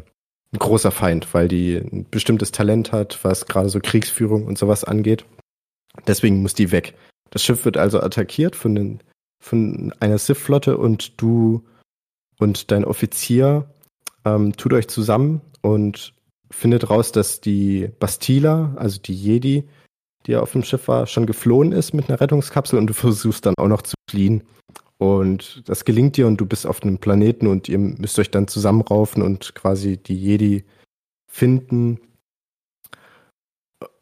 ein 0.53 0.59
großer 0.59 0.91
Feind, 0.91 1.33
weil 1.33 1.47
die 1.47 1.75
ein 1.75 2.05
bestimmtes 2.09 2.51
Talent 2.51 2.91
hat, 2.91 3.19
was 3.23 3.45
gerade 3.45 3.69
so 3.69 3.79
Kriegsführung 3.79 4.45
und 4.45 4.57
sowas 4.57 4.83
angeht. 4.83 5.25
Deswegen 6.07 6.41
muss 6.41 6.53
die 6.53 6.71
weg. 6.71 6.95
Das 7.31 7.43
Schiff 7.43 7.65
wird 7.65 7.77
also 7.77 7.99
attackiert 7.99 8.55
von, 8.55 8.75
den, 8.75 8.99
von 9.39 9.93
einer 9.99 10.17
Sith-Flotte 10.17 10.77
und 10.77 11.19
du 11.21 11.63
und 12.39 12.71
dein 12.71 12.85
Offizier 12.85 13.69
ähm, 14.25 14.55
tut 14.55 14.73
euch 14.73 14.87
zusammen 14.87 15.41
und 15.61 16.13
findet 16.51 16.89
raus, 16.89 17.11
dass 17.11 17.41
die 17.41 17.89
Bastila, 17.99 18.73
also 18.75 18.99
die 18.99 19.15
Jedi, 19.15 19.67
die 20.25 20.35
auf 20.35 20.51
dem 20.51 20.63
Schiff 20.63 20.87
war, 20.87 21.07
schon 21.07 21.25
geflohen 21.25 21.71
ist 21.71 21.93
mit 21.93 22.09
einer 22.09 22.21
Rettungskapsel 22.21 22.77
und 22.77 22.87
du 22.87 22.93
versuchst 22.93 23.45
dann 23.45 23.55
auch 23.57 23.67
noch 23.67 23.81
zu 23.81 23.95
fliehen. 24.09 24.43
Und 25.03 25.67
das 25.67 25.83
gelingt 25.83 26.15
dir 26.15 26.27
und 26.27 26.37
du 26.37 26.45
bist 26.45 26.65
auf 26.65 26.81
einem 26.81 26.97
Planeten 26.97 27.47
und 27.47 27.67
ihr 27.67 27.77
müsst 27.77 28.17
euch 28.19 28.31
dann 28.31 28.47
zusammenraufen 28.47 29.21
und 29.21 29.53
quasi 29.53 29.97
die 29.97 30.15
Jedi 30.15 30.63
finden, 31.29 31.99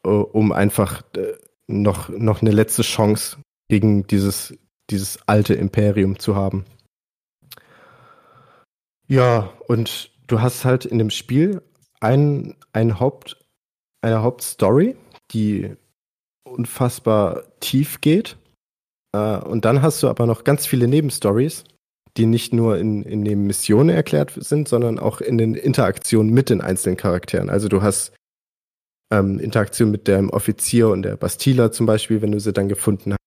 äh, 0.06 0.10
um 0.10 0.52
einfach 0.52 1.02
äh, 1.18 1.34
noch, 1.66 2.10
noch 2.10 2.44
eine 2.44 2.52
letzte 2.52 2.84
Chance 2.84 3.38
gegen 3.68 4.06
dieses, 4.06 4.56
dieses 4.92 5.18
alte 5.28 5.56
Imperium 5.56 6.20
zu 6.20 6.36
haben. 6.36 6.66
Ja, 9.08 9.52
und 9.68 10.12
du 10.28 10.40
hast 10.40 10.66
halt 10.66 10.86
in 10.86 11.00
dem 11.00 11.10
Spiel 11.10 11.64
ein, 12.00 12.56
ein 12.74 13.00
Haupt, 13.00 13.44
eine 14.04 14.22
Hauptstory, 14.22 14.96
die 15.32 15.76
unfassbar 16.44 17.42
tief 17.60 18.02
geht. 18.02 18.38
Äh, 19.16 19.38
und 19.38 19.66
dann 19.66 19.82
hast 19.82 20.02
du 20.04 20.08
aber 20.08 20.26
noch 20.26 20.44
ganz 20.44 20.66
viele 20.66 20.88
Nebenstories, 20.88 21.64
die 22.18 22.26
nicht 22.26 22.54
nur 22.54 22.78
in, 22.78 23.04
in 23.04 23.24
den 23.24 23.46
Missionen 23.46 23.90
erklärt 23.90 24.32
sind, 24.36 24.68
sondern 24.68 25.00
auch 25.00 25.22
in 25.22 25.38
den 25.38 25.56
Interaktionen 25.56 26.34
mit 26.34 26.50
den 26.50 26.62
einzelnen 26.62 26.98
Charakteren. 26.98 27.50
Also 27.50 27.70
du 27.70 27.82
hast 27.82 28.14
ähm, 29.12 29.40
Interaktion 29.40 29.92
mit 29.92 30.08
dem 30.08 30.30
Offizier 30.30 30.90
und 30.90 31.04
der 31.04 31.18
Bastila 31.18 31.72
zum 31.72 31.86
Beispiel, 31.86 32.22
wenn 32.22 32.32
du 32.32 32.40
sie 32.40 32.54
dann 32.54 32.70
gefunden 32.70 33.14
hast. 33.14 33.18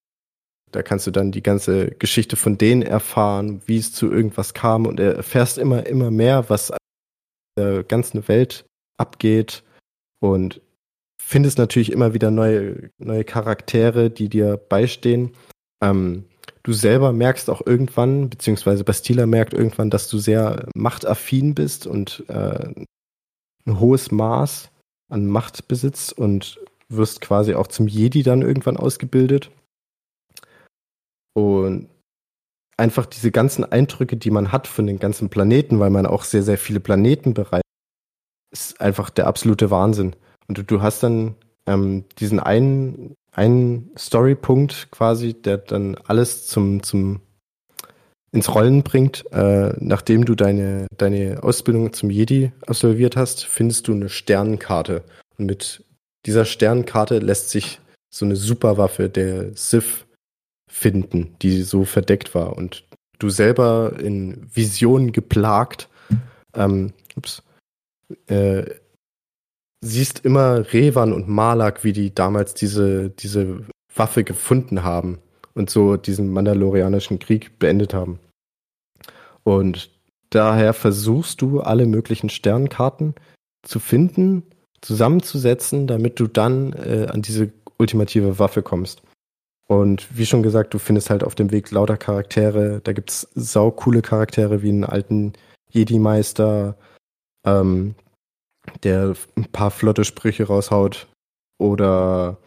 Da 0.72 0.82
kannst 0.82 1.06
du 1.06 1.12
dann 1.12 1.30
die 1.30 1.42
ganze 1.42 1.92
Geschichte 1.92 2.36
von 2.36 2.58
denen 2.58 2.82
erfahren, 2.82 3.62
wie 3.66 3.78
es 3.78 3.92
zu 3.92 4.10
irgendwas 4.10 4.54
kam 4.54 4.86
und 4.86 4.98
erfährst 4.98 5.56
immer, 5.56 5.86
immer 5.86 6.10
mehr, 6.10 6.50
was 6.50 6.70
in 6.70 6.76
der 7.56 7.84
ganzen 7.84 8.26
Welt 8.26 8.64
abgeht 8.98 9.62
und 10.20 10.60
findest 11.22 11.58
natürlich 11.58 11.92
immer 11.92 12.12
wieder 12.12 12.30
neue, 12.30 12.90
neue 12.98 13.24
Charaktere, 13.24 14.10
die 14.10 14.28
dir 14.28 14.56
beistehen. 14.56 15.32
Ähm, 15.84 16.24
du 16.62 16.72
selber 16.72 17.12
merkst 17.12 17.50
auch 17.50 17.66
irgendwann, 17.66 18.30
beziehungsweise 18.30 18.84
Bastila 18.84 19.26
merkt 19.26 19.52
irgendwann, 19.52 19.90
dass 19.90 20.08
du 20.08 20.18
sehr 20.18 20.66
machtaffin 20.74 21.54
bist 21.54 21.86
und 21.86 22.24
äh, 22.28 22.72
ein 23.66 23.80
hohes 23.80 24.10
Maß 24.10 24.70
an 25.10 25.26
Macht 25.26 25.68
besitzt 25.68 26.12
und 26.12 26.58
wirst 26.88 27.20
quasi 27.20 27.54
auch 27.54 27.66
zum 27.66 27.86
Jedi 27.86 28.22
dann 28.22 28.42
irgendwann 28.42 28.76
ausgebildet. 28.76 29.50
Und 31.34 31.88
einfach 32.76 33.06
diese 33.06 33.30
ganzen 33.30 33.64
Eindrücke, 33.64 34.16
die 34.16 34.30
man 34.30 34.52
hat 34.52 34.66
von 34.66 34.86
den 34.86 34.98
ganzen 34.98 35.28
Planeten, 35.28 35.80
weil 35.80 35.90
man 35.90 36.06
auch 36.06 36.24
sehr, 36.24 36.42
sehr 36.42 36.58
viele 36.58 36.80
Planeten 36.80 37.34
bereist, 37.34 37.64
ist 38.52 38.80
einfach 38.80 39.10
der 39.10 39.26
absolute 39.26 39.70
Wahnsinn. 39.70 40.14
Und 40.46 40.58
du, 40.58 40.62
du 40.62 40.82
hast 40.82 41.02
dann 41.02 41.34
ähm, 41.66 42.04
diesen 42.18 42.40
einen, 42.40 43.14
einen 43.34 43.90
Storypunkt 43.98 44.88
quasi, 44.90 45.34
der 45.34 45.58
dann 45.58 45.96
alles 46.06 46.46
zum, 46.46 46.82
zum 46.82 47.20
ins 48.32 48.52
Rollen 48.52 48.82
bringt. 48.82 49.24
Äh, 49.32 49.74
nachdem 49.78 50.24
du 50.24 50.34
deine, 50.34 50.86
deine 50.96 51.42
Ausbildung 51.42 51.92
zum 51.92 52.10
Jedi 52.10 52.52
absolviert 52.66 53.16
hast, 53.16 53.44
findest 53.44 53.86
du 53.88 53.92
eine 53.92 54.08
Sternenkarte. 54.08 55.04
Und 55.38 55.46
mit 55.46 55.84
dieser 56.26 56.44
Sternenkarte 56.44 57.18
lässt 57.18 57.50
sich 57.50 57.80
so 58.12 58.24
eine 58.24 58.36
Superwaffe 58.36 59.08
der 59.08 59.56
Sith 59.56 60.06
finden, 60.68 61.36
die 61.42 61.62
so 61.62 61.84
verdeckt 61.84 62.34
war. 62.34 62.56
Und 62.56 62.84
du 63.18 63.30
selber 63.30 63.94
in 64.00 64.48
Visionen 64.52 65.12
geplagt, 65.12 65.88
ähm, 66.54 66.92
ups, 67.16 67.42
äh, 68.26 68.64
siehst 69.84 70.24
immer 70.24 70.72
Revan 70.72 71.12
und 71.12 71.28
Malak, 71.28 71.84
wie 71.84 71.92
die 71.92 72.14
damals 72.14 72.54
diese, 72.54 73.10
diese 73.10 73.60
Waffe 73.94 74.24
gefunden 74.24 74.82
haben 74.82 75.18
und 75.54 75.70
so 75.70 75.96
diesen 75.96 76.32
Mandalorianischen 76.32 77.18
Krieg 77.18 77.58
beendet 77.58 77.94
haben. 77.94 78.18
Und 79.42 79.90
daher 80.30 80.72
versuchst 80.72 81.42
du 81.42 81.60
alle 81.60 81.86
möglichen 81.86 82.30
Sternkarten 82.30 83.14
zu 83.62 83.78
finden, 83.78 84.42
zusammenzusetzen, 84.80 85.86
damit 85.86 86.18
du 86.18 86.26
dann 86.26 86.72
äh, 86.72 87.06
an 87.10 87.22
diese 87.22 87.52
ultimative 87.78 88.38
Waffe 88.38 88.62
kommst. 88.62 89.02
Und 89.66 90.16
wie 90.16 90.26
schon 90.26 90.42
gesagt, 90.42 90.74
du 90.74 90.78
findest 90.78 91.10
halt 91.10 91.24
auf 91.24 91.34
dem 91.34 91.50
Weg 91.50 91.70
lauter 91.70 91.96
Charaktere. 91.96 92.80
Da 92.84 92.92
gibt's 92.92 93.28
saukoole 93.34 94.02
Charaktere 94.02 94.62
wie 94.62 94.68
einen 94.68 94.84
alten 94.84 95.32
Jedi-Meister, 95.70 96.76
ähm, 97.46 97.94
der 98.82 99.14
ein 99.36 99.46
paar 99.46 99.70
flotte 99.70 100.04
Sprüche 100.04 100.46
raushaut. 100.46 101.06
Oder 101.58 102.38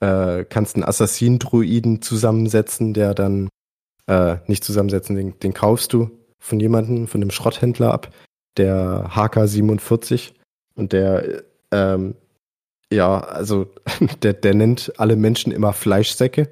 äh, 0.00 0.44
kannst 0.44 0.76
einen 0.76 0.84
Assassin-Druiden 0.84 2.02
zusammensetzen, 2.02 2.94
der 2.94 3.14
dann 3.14 3.48
äh, 4.06 4.36
nicht 4.46 4.64
zusammensetzen, 4.64 5.16
den, 5.16 5.38
den 5.40 5.54
kaufst 5.54 5.92
du 5.92 6.10
von 6.38 6.60
jemandem, 6.60 7.06
von 7.06 7.20
einem 7.20 7.30
Schrotthändler 7.30 7.92
ab, 7.92 8.12
der 8.56 9.10
HK47 9.14 10.32
und 10.74 10.92
der 10.92 11.42
ähm, 11.72 12.14
ja, 12.92 13.20
also 13.20 13.66
der, 14.22 14.32
der 14.32 14.54
nennt 14.54 14.92
alle 14.96 15.16
Menschen 15.16 15.52
immer 15.52 15.72
Fleischsäcke. 15.72 16.48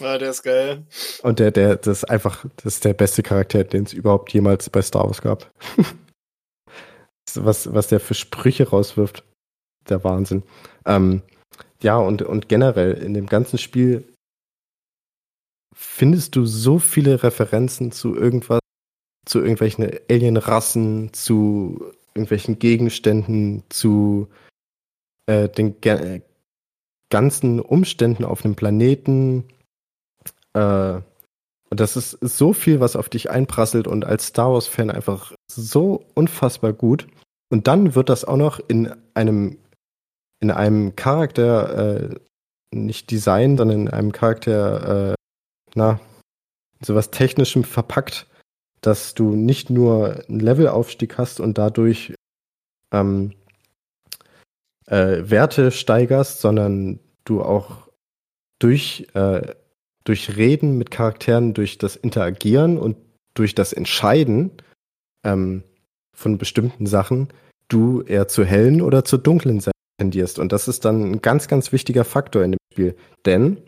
Ah, 0.00 0.18
der 0.18 0.30
ist 0.30 0.42
geil. 0.42 0.84
Und 1.22 1.38
der, 1.38 1.50
der, 1.50 1.76
das 1.76 1.98
ist 1.98 2.04
einfach, 2.04 2.44
das 2.56 2.74
ist 2.74 2.84
der 2.84 2.92
beste 2.92 3.22
Charakter, 3.22 3.64
den 3.64 3.84
es 3.84 3.94
überhaupt 3.94 4.32
jemals 4.32 4.68
bei 4.68 4.82
Star 4.82 5.04
Wars 5.04 5.22
gab. 5.22 5.50
was, 7.34 7.72
was 7.72 7.88
der 7.88 8.00
für 8.00 8.14
Sprüche 8.14 8.68
rauswirft. 8.68 9.24
Der 9.88 10.02
Wahnsinn. 10.02 10.42
Ähm, 10.84 11.22
ja, 11.82 11.96
und, 11.98 12.22
und 12.22 12.48
generell 12.48 12.92
in 12.92 13.14
dem 13.14 13.26
ganzen 13.26 13.58
Spiel 13.58 14.04
findest 15.74 16.36
du 16.36 16.46
so 16.46 16.78
viele 16.78 17.22
Referenzen 17.22 17.92
zu 17.92 18.16
irgendwas, 18.16 18.60
zu 19.26 19.40
irgendwelchen 19.40 19.88
Alien-Rassen, 20.10 21.12
zu 21.12 21.92
irgendwelchen 22.14 22.58
Gegenständen, 22.58 23.62
zu 23.68 24.28
äh, 25.26 25.48
den 25.48 25.80
ge 25.80 26.22
ganzen 27.08 27.60
Umständen 27.60 28.24
auf 28.24 28.42
dem 28.42 28.56
Planeten. 28.56 29.44
Äh, 30.54 31.00
und 31.70 31.80
das 31.80 31.96
ist 31.96 32.18
so 32.20 32.52
viel, 32.52 32.80
was 32.80 32.96
auf 32.96 33.08
dich 33.08 33.30
einprasselt 33.30 33.86
und 33.86 34.04
als 34.04 34.26
Star 34.26 34.52
Wars-Fan 34.52 34.90
einfach 34.90 35.32
so 35.50 36.04
unfassbar 36.14 36.72
gut. 36.72 37.06
Und 37.48 37.66
dann 37.68 37.94
wird 37.94 38.08
das 38.08 38.24
auch 38.24 38.36
noch 38.36 38.60
in 38.68 38.92
einem, 39.14 39.58
in 40.40 40.50
einem 40.50 40.96
Charakter, 40.96 42.00
äh, 42.00 42.14
nicht 42.72 43.10
Design, 43.10 43.56
sondern 43.56 43.82
in 43.82 43.88
einem 43.88 44.12
Charakter, 44.12 45.12
äh, 45.12 45.14
na, 45.74 46.00
sowas 46.80 47.10
Technischem 47.10 47.64
verpackt, 47.64 48.26
dass 48.80 49.14
du 49.14 49.34
nicht 49.34 49.70
nur 49.70 50.24
einen 50.28 50.40
Levelaufstieg 50.40 51.18
hast 51.18 51.40
und 51.40 51.58
dadurch 51.58 52.14
ähm, 52.92 53.32
äh, 54.86 55.30
Werte 55.30 55.70
steigerst, 55.70 56.40
sondern 56.40 57.00
du 57.24 57.42
auch 57.42 57.88
durch, 58.58 59.08
äh, 59.14 59.54
durch 60.04 60.36
Reden 60.36 60.78
mit 60.78 60.90
Charakteren, 60.90 61.54
durch 61.54 61.78
das 61.78 61.96
Interagieren 61.96 62.78
und 62.78 62.96
durch 63.34 63.54
das 63.54 63.72
Entscheiden 63.72 64.52
ähm, 65.24 65.62
von 66.16 66.38
bestimmten 66.38 66.86
Sachen, 66.86 67.28
du 67.68 68.02
eher 68.02 68.28
zur 68.28 68.44
hellen 68.44 68.80
oder 68.80 69.04
zur 69.04 69.18
dunklen 69.18 69.60
Seite 69.60 69.76
tendierst. 69.98 70.38
Und 70.38 70.52
das 70.52 70.68
ist 70.68 70.84
dann 70.84 71.12
ein 71.12 71.22
ganz, 71.22 71.48
ganz 71.48 71.72
wichtiger 71.72 72.04
Faktor 72.04 72.42
in 72.42 72.52
dem 72.52 72.58
Spiel. 72.72 72.96
Denn 73.24 73.58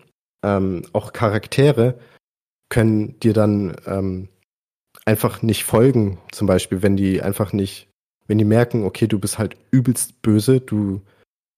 ähm, 0.44 0.82
auch 0.92 1.12
Charaktere 1.12 1.98
können 2.68 3.18
dir 3.20 3.32
dann 3.32 3.76
ähm, 3.86 4.28
einfach 5.04 5.42
nicht 5.42 5.64
folgen, 5.64 6.18
zum 6.32 6.46
Beispiel, 6.46 6.82
wenn 6.82 6.96
die 6.96 7.22
einfach 7.22 7.52
nicht 7.52 7.88
wenn 8.28 8.38
die 8.38 8.44
merken, 8.44 8.84
okay, 8.84 9.08
du 9.08 9.18
bist 9.18 9.38
halt 9.38 9.56
übelst 9.72 10.22
böse, 10.22 10.60
du, 10.60 11.00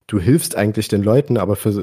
du 0.07 0.19
hilfst 0.19 0.57
eigentlich 0.57 0.89
den 0.89 1.03
Leuten, 1.03 1.37
aber 1.37 1.57
vers 1.57 1.77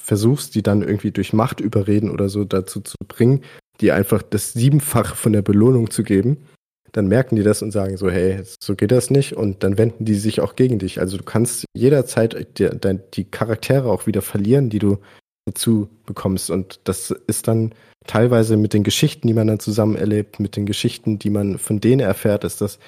versuchst 0.00 0.54
die 0.54 0.62
dann 0.62 0.82
irgendwie 0.82 1.12
durch 1.12 1.32
Macht 1.32 1.60
überreden 1.60 2.10
oder 2.10 2.28
so 2.28 2.44
dazu 2.44 2.82
zu 2.82 2.96
bringen, 3.08 3.42
die 3.80 3.90
einfach 3.90 4.22
das 4.22 4.52
Siebenfache 4.52 5.16
von 5.16 5.32
der 5.32 5.40
Belohnung 5.40 5.90
zu 5.90 6.02
geben, 6.02 6.46
dann 6.94 7.08
merken 7.08 7.36
die 7.36 7.42
das 7.42 7.60
und 7.60 7.72
sagen 7.72 7.96
so, 7.96 8.08
hey, 8.08 8.42
so 8.60 8.76
geht 8.76 8.92
das 8.92 9.10
nicht. 9.10 9.34
Und 9.34 9.64
dann 9.64 9.78
wenden 9.78 10.04
die 10.04 10.14
sich 10.14 10.40
auch 10.40 10.54
gegen 10.54 10.78
dich. 10.78 11.00
Also 11.00 11.16
du 11.16 11.24
kannst 11.24 11.64
jederzeit 11.74 12.58
die, 12.58 12.70
die 13.14 13.24
Charaktere 13.24 13.90
auch 13.90 14.06
wieder 14.06 14.22
verlieren, 14.22 14.70
die 14.70 14.78
du 14.78 14.98
dazu 15.44 15.88
bekommst. 16.06 16.50
Und 16.50 16.80
das 16.84 17.10
ist 17.10 17.48
dann 17.48 17.74
teilweise 18.06 18.56
mit 18.56 18.74
den 18.74 18.84
Geschichten, 18.84 19.26
die 19.26 19.34
man 19.34 19.48
dann 19.48 19.58
zusammen 19.58 19.96
erlebt, 19.96 20.38
mit 20.38 20.56
den 20.56 20.66
Geschichten, 20.66 21.18
die 21.18 21.30
man 21.30 21.58
von 21.58 21.80
denen 21.80 22.00
erfährt, 22.00 22.44
ist 22.44 22.60
das 22.60 22.78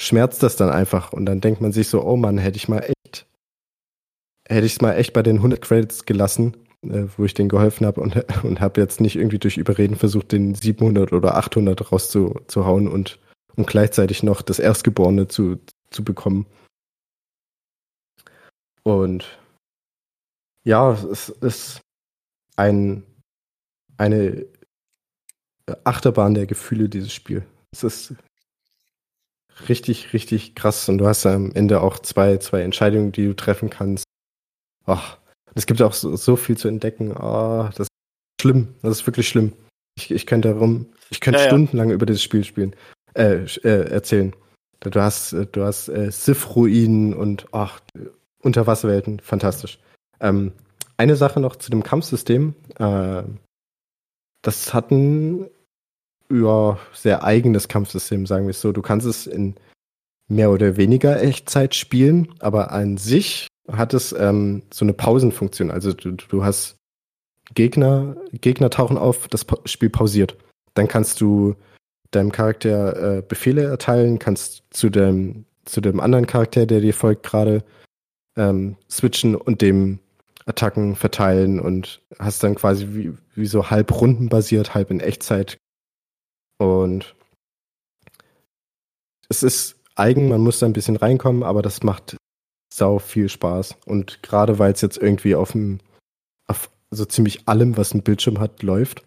schmerzt 0.00 0.42
das 0.42 0.56
dann 0.56 0.70
einfach. 0.70 1.12
Und 1.12 1.26
dann 1.26 1.40
denkt 1.40 1.60
man 1.60 1.72
sich 1.72 1.88
so, 1.88 2.02
oh 2.02 2.16
Mann, 2.16 2.38
hätte 2.38 2.56
ich 2.56 2.68
mal 2.68 2.78
echt, 2.78 3.26
hätte 4.48 4.66
ich 4.66 4.72
es 4.72 4.80
mal 4.80 4.94
echt 4.94 5.12
bei 5.12 5.22
den 5.22 5.36
100 5.36 5.60
Credits 5.60 6.06
gelassen, 6.06 6.56
äh, 6.82 7.06
wo 7.16 7.24
ich 7.24 7.34
denen 7.34 7.48
geholfen 7.48 7.86
habe 7.86 8.00
und, 8.00 8.16
und 8.44 8.60
habe 8.60 8.80
jetzt 8.80 9.00
nicht 9.00 9.16
irgendwie 9.16 9.38
durch 9.38 9.56
Überreden 9.56 9.96
versucht, 9.96 10.32
den 10.32 10.54
700 10.54 11.12
oder 11.12 11.36
800 11.36 11.92
rauszuhauen 11.92 12.88
und, 12.88 13.18
und 13.56 13.66
gleichzeitig 13.66 14.22
noch 14.22 14.42
das 14.42 14.58
Erstgeborene 14.58 15.28
zu, 15.28 15.58
zu 15.90 16.04
bekommen. 16.04 16.46
Und 18.82 19.38
ja, 20.64 20.92
es 20.92 21.28
ist 21.28 21.80
ein, 22.56 23.02
eine 23.96 24.46
Achterbahn 25.84 26.34
der 26.34 26.46
Gefühle, 26.46 26.88
dieses 26.88 27.12
Spiel. 27.12 27.44
Es 27.72 27.84
ist 27.84 28.14
richtig, 29.68 30.12
richtig 30.12 30.54
krass. 30.54 30.88
Und 30.88 30.98
du 30.98 31.06
hast 31.06 31.26
am 31.26 31.52
Ende 31.52 31.80
auch 31.80 31.98
zwei, 31.98 32.38
zwei 32.38 32.62
Entscheidungen, 32.62 33.12
die 33.12 33.26
du 33.26 33.34
treffen 33.34 33.70
kannst. 33.70 34.04
Ach, 34.86 35.18
es 35.54 35.66
gibt 35.66 35.82
auch 35.82 35.92
so, 35.92 36.16
so 36.16 36.36
viel 36.36 36.56
zu 36.56 36.68
entdecken. 36.68 37.12
Oh, 37.12 37.68
das 37.76 37.80
ist 37.80 37.90
schlimm. 38.40 38.74
Das 38.82 38.92
ist 38.92 39.06
wirklich 39.06 39.28
schlimm. 39.28 39.52
Ich, 39.96 40.10
ich 40.10 40.26
könnte 40.26 40.48
darum, 40.48 40.86
ich 41.10 41.20
könnte 41.20 41.40
ja, 41.40 41.46
stundenlang 41.46 41.88
ja. 41.88 41.94
über 41.94 42.06
dieses 42.06 42.22
Spiel 42.22 42.44
spielen, 42.44 42.74
äh, 43.14 43.44
äh, 43.62 43.90
erzählen. 43.90 44.34
Du 44.80 45.00
hast, 45.00 45.32
du 45.52 45.64
hast 45.64 45.88
äh, 45.88 46.10
Sith-Ruinen 46.10 47.12
und 47.12 47.46
ach, 47.52 47.80
Unterwasserwelten, 48.42 49.20
fantastisch. 49.20 49.78
Ähm, 50.20 50.52
eine 50.96 51.16
Sache 51.16 51.40
noch 51.40 51.56
zu 51.56 51.70
dem 51.70 51.82
Kampfsystem. 51.82 52.54
Äh, 52.78 53.22
das 54.42 54.72
hatten 54.72 55.46
ja, 56.30 56.78
sehr 56.94 57.24
eigenes 57.24 57.68
Kampfsystem, 57.68 58.26
sagen 58.26 58.46
wir 58.46 58.50
es 58.50 58.60
so. 58.60 58.72
Du 58.72 58.82
kannst 58.82 59.06
es 59.06 59.26
in 59.26 59.56
mehr 60.28 60.50
oder 60.50 60.76
weniger 60.76 61.20
Echtzeit 61.20 61.74
spielen, 61.74 62.34
aber 62.38 62.72
an 62.72 62.96
sich 62.96 63.48
hat 63.72 63.94
es 63.94 64.12
ähm, 64.12 64.62
so 64.72 64.84
eine 64.84 64.92
Pausenfunktion. 64.92 65.70
Also 65.70 65.92
du, 65.92 66.12
du 66.12 66.44
hast 66.44 66.76
Gegner, 67.54 68.16
Gegner 68.32 68.70
tauchen 68.70 68.98
auf, 68.98 69.28
das 69.28 69.46
Spiel 69.64 69.90
pausiert. 69.90 70.36
Dann 70.74 70.88
kannst 70.88 71.20
du 71.20 71.56
deinem 72.10 72.32
Charakter 72.32 73.18
äh, 73.18 73.22
Befehle 73.22 73.64
erteilen, 73.64 74.18
kannst 74.18 74.64
zu 74.70 74.90
dem, 74.90 75.44
zu 75.64 75.80
dem 75.80 76.00
anderen 76.00 76.26
Charakter, 76.26 76.66
der 76.66 76.80
dir 76.80 76.94
folgt, 76.94 77.24
gerade 77.24 77.64
ähm, 78.36 78.76
switchen 78.88 79.34
und 79.34 79.62
dem 79.62 79.98
Attacken 80.46 80.96
verteilen 80.96 81.60
und 81.60 82.00
hast 82.18 82.42
dann 82.42 82.54
quasi 82.54 82.88
wie, 82.90 83.12
wie 83.34 83.46
so 83.46 83.70
halb 83.70 84.00
rundenbasiert, 84.00 84.74
halb 84.74 84.90
in 84.90 85.00
Echtzeit 85.00 85.58
und 86.58 87.14
es 89.28 89.42
ist 89.42 89.76
eigen, 89.94 90.28
man 90.28 90.40
muss 90.40 90.58
da 90.58 90.66
ein 90.66 90.72
bisschen 90.72 90.96
reinkommen, 90.96 91.42
aber 91.42 91.62
das 91.62 91.82
macht 91.82 92.16
sau 92.80 92.98
viel 92.98 93.28
Spaß. 93.28 93.76
Und 93.84 94.22
gerade 94.22 94.58
weil 94.58 94.72
es 94.72 94.80
jetzt 94.80 94.96
irgendwie 94.96 95.34
auf 95.34 95.52
dem, 95.52 95.80
auf 96.48 96.70
so 96.90 97.04
ziemlich 97.04 97.46
allem, 97.46 97.76
was 97.76 97.94
ein 97.94 98.02
Bildschirm 98.02 98.40
hat, 98.40 98.62
läuft, 98.62 99.04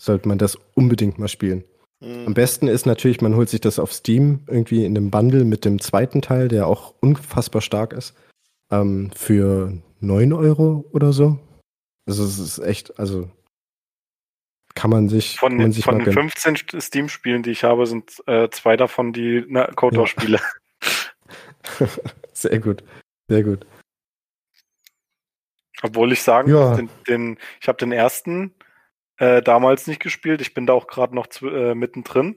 sollte 0.00 0.26
man 0.26 0.38
das 0.38 0.58
unbedingt 0.74 1.18
mal 1.18 1.28
spielen. 1.28 1.64
Mhm. 2.00 2.26
Am 2.28 2.34
besten 2.34 2.66
ist 2.66 2.86
natürlich, 2.86 3.20
man 3.20 3.36
holt 3.36 3.50
sich 3.50 3.60
das 3.60 3.78
auf 3.78 3.92
Steam 3.92 4.40
irgendwie 4.48 4.86
in 4.86 4.96
einem 4.96 5.10
Bundle 5.10 5.44
mit 5.44 5.66
dem 5.66 5.80
zweiten 5.80 6.22
Teil, 6.22 6.48
der 6.48 6.66
auch 6.66 6.94
unfassbar 7.00 7.60
stark 7.60 7.92
ist, 7.92 8.14
ähm, 8.72 9.10
für 9.14 9.72
9 10.00 10.32
Euro 10.32 10.86
oder 10.92 11.12
so. 11.12 11.38
Also 12.06 12.24
es 12.24 12.38
ist 12.38 12.58
echt, 12.58 12.98
also 12.98 13.30
kann 14.74 14.90
man 14.90 15.10
sich, 15.10 15.38
von, 15.38 15.58
man 15.58 15.72
sich 15.72 15.84
von 15.84 15.98
den 15.98 16.12
15 16.12 16.80
Steam-Spielen, 16.80 17.42
die 17.42 17.50
ich 17.50 17.64
habe, 17.64 17.86
sind 17.86 18.22
äh, 18.26 18.48
zwei 18.48 18.78
davon 18.78 19.12
die 19.12 19.46
Kotor-Spiele. 19.76 20.40
Ja. 21.78 21.88
Sehr 22.34 22.58
gut. 22.58 22.84
Sehr 23.28 23.42
gut. 23.42 23.66
Obwohl 25.82 26.12
ich 26.12 26.22
sagen 26.22 26.50
ja. 26.50 26.76
den, 26.76 26.88
den, 27.08 27.38
ich 27.60 27.68
habe 27.68 27.78
den 27.78 27.92
ersten 27.92 28.54
äh, 29.18 29.42
damals 29.42 29.86
nicht 29.86 30.00
gespielt. 30.00 30.40
Ich 30.40 30.54
bin 30.54 30.66
da 30.66 30.72
auch 30.72 30.86
gerade 30.86 31.14
noch 31.14 31.28
äh, 31.42 31.74
mittendrin. 31.74 32.36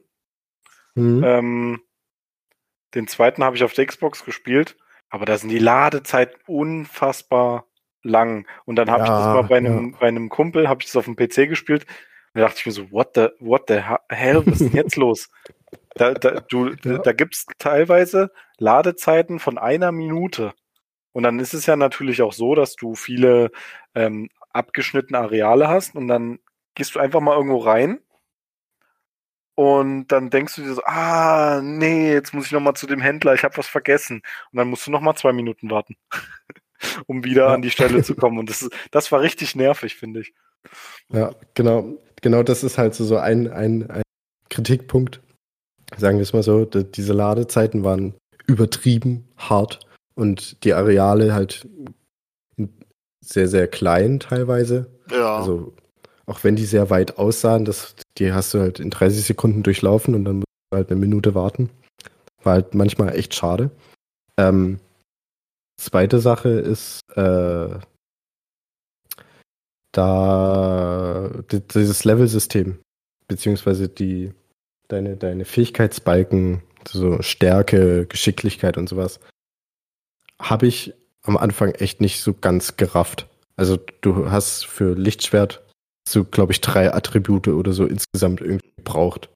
Mhm. 0.96 1.24
Ähm, 1.24 1.82
den 2.94 3.08
zweiten 3.08 3.44
habe 3.44 3.56
ich 3.56 3.64
auf 3.64 3.74
der 3.74 3.86
Xbox 3.86 4.26
gespielt, 4.26 4.78
aber 5.10 5.26
da 5.26 5.38
sind 5.38 5.50
die 5.50 5.60
Ladezeiten 5.60 6.40
unfassbar 6.48 7.68
lang. 8.04 8.48
Und 8.66 8.78
dann 8.78 8.90
habe 8.90 9.04
ich 9.04 9.10
das 9.10 9.26
Ja, 9.26 9.34
mal 9.34 9.44
bei 9.44 9.58
einem, 9.58 9.92
bei 10.00 10.08
einem 10.08 10.30
Kumpel, 10.30 10.68
habe 10.70 10.82
ich 10.82 10.88
das 10.88 10.96
auf 10.96 11.06
dem 11.06 11.16
PC 11.16 11.50
gespielt. 11.50 11.86
Da 12.34 12.42
dachte 12.42 12.60
ich 12.60 12.66
mir 12.66 12.72
so, 12.72 12.92
what 12.92 13.12
the, 13.16 13.30
what 13.40 13.64
the 13.68 13.82
hell, 14.10 14.46
was 14.46 14.62
ist 14.62 14.74
denn 14.74 14.76
jetzt 14.76 14.96
los? 14.98 15.30
Da, 15.98 16.14
da, 16.14 16.40
du, 16.42 16.70
Ja. 16.84 16.98
da 17.00 17.14
gibt's 17.14 17.46
teilweise 17.60 18.32
Ladezeiten 18.58 19.40
von 19.40 19.58
einer 19.58 19.92
Minute. 19.92 20.54
Und 21.12 21.24
dann 21.24 21.40
ist 21.40 21.54
es 21.54 21.66
ja 21.66 21.76
natürlich 21.76 22.22
auch 22.22 22.34
so, 22.34 22.56
dass 22.56 22.76
du 22.76 22.96
viele 22.96 23.52
ähm, 23.96 24.30
abgeschnittene 24.52 25.18
Areale 25.20 25.68
hast 25.68 25.96
und 25.96 26.08
dann 26.08 26.40
gehst 26.76 26.96
du 26.96 27.00
einfach 27.00 27.22
mal 27.22 27.36
irgendwo 27.36 27.58
rein 27.58 28.00
und 29.56 30.08
dann 30.10 30.30
denkst 30.30 30.56
du 30.56 30.62
dir 30.62 30.74
so, 30.76 30.84
ah, 30.86 31.62
nee, 31.64 32.14
jetzt 32.14 32.34
muss 32.36 32.46
ich 32.46 32.52
noch 32.52 32.60
mal 32.60 32.76
zu 32.76 32.86
dem 32.86 33.02
Händler, 33.02 33.34
ich 33.34 33.44
habe 33.44 33.58
was 33.58 33.66
vergessen. 33.68 34.22
Und 34.52 34.58
dann 34.58 34.68
musst 34.70 34.86
du 34.86 34.92
noch 34.92 35.02
mal 35.02 35.16
zwei 35.16 35.34
Minuten 35.34 35.72
warten, 35.72 35.96
um 37.08 37.24
wieder 37.24 37.48
Ja. 37.48 37.54
an 37.56 37.64
die 37.64 37.72
Stelle 37.72 38.04
zu 38.04 38.16
kommen. 38.16 38.38
Und 38.38 38.50
das, 38.52 38.62
ist, 38.62 38.72
das 38.92 39.12
war 39.12 39.22
richtig 39.22 39.56
nervig, 39.56 39.96
finde 39.96 40.20
ich. 40.22 40.34
Ja, 41.10 41.34
genau, 41.56 41.98
genau 42.22 42.44
das 42.44 42.64
ist 42.64 42.78
halt 42.78 42.94
so, 42.94 43.04
so 43.04 43.18
ein, 43.18 43.48
ein, 43.52 43.90
ein 43.90 44.04
Kritikpunkt. 44.52 45.22
Sagen 45.96 46.18
wir 46.18 46.24
es 46.24 46.34
mal 46.34 46.44
so, 46.44 46.66
diese 46.66 47.14
Ladezeiten 47.14 47.84
waren 47.84 48.14
übertrieben 48.46 49.28
hart 49.38 49.80
und 50.16 50.64
die 50.64 50.74
Areale 50.74 51.34
halt 51.34 51.68
sehr, 53.24 53.48
sehr 53.48 53.68
klein 53.68 54.20
teilweise. 54.20 54.88
Ja. 55.12 55.38
Also 55.38 55.74
auch 56.26 56.44
wenn 56.44 56.56
die 56.58 56.66
sehr 56.66 56.90
weit 56.90 57.18
aussahen, 57.18 57.64
das, 57.66 57.96
die 58.18 58.34
hast 58.34 58.54
du 58.54 58.60
halt 58.60 58.80
in 58.80 58.90
30 58.90 59.26
Sekunden 59.26 59.64
durchlaufen 59.64 60.14
und 60.16 60.26
dann 60.26 60.36
musst 60.38 60.46
du 60.72 60.76
halt 60.78 60.92
eine 60.92 61.00
Minute 61.00 61.36
warten. 61.36 61.70
War 62.44 62.54
halt 62.54 62.76
manchmal 62.76 63.16
echt 63.16 63.34
schade. 63.34 63.72
Ähm, 64.38 64.80
zweite 65.80 66.20
Sache 66.20 66.50
ist, 66.50 67.00
äh, 67.16 67.80
da 69.94 71.30
di- 71.52 71.62
dieses 71.62 72.04
Level-System, 72.04 72.80
beziehungsweise 73.28 73.90
die 73.90 74.34
deine, 74.88 75.18
deine 75.18 75.46
Fähigkeitsbalken, 75.46 76.62
so 76.88 77.22
Stärke, 77.22 78.06
Geschicklichkeit 78.08 78.78
und 78.78 78.88
sowas, 78.90 79.20
habe 80.40 80.68
ich 80.68 80.94
am 81.24 81.38
Anfang 81.38 81.72
echt 81.72 82.00
nicht 82.02 82.22
so 82.22 82.34
ganz 82.34 82.78
gerafft. 82.78 83.28
Also 83.56 83.78
du 84.02 84.32
hast 84.32 84.66
für 84.66 84.94
Lichtschwert 84.94 85.66
so, 86.08 86.24
glaube 86.24 86.54
ich, 86.54 86.62
drei 86.62 86.94
Attribute 86.94 87.48
oder 87.50 87.74
so 87.74 87.86
insgesamt 87.86 88.40
irgendwie 88.40 88.72
gebraucht. 88.78 89.30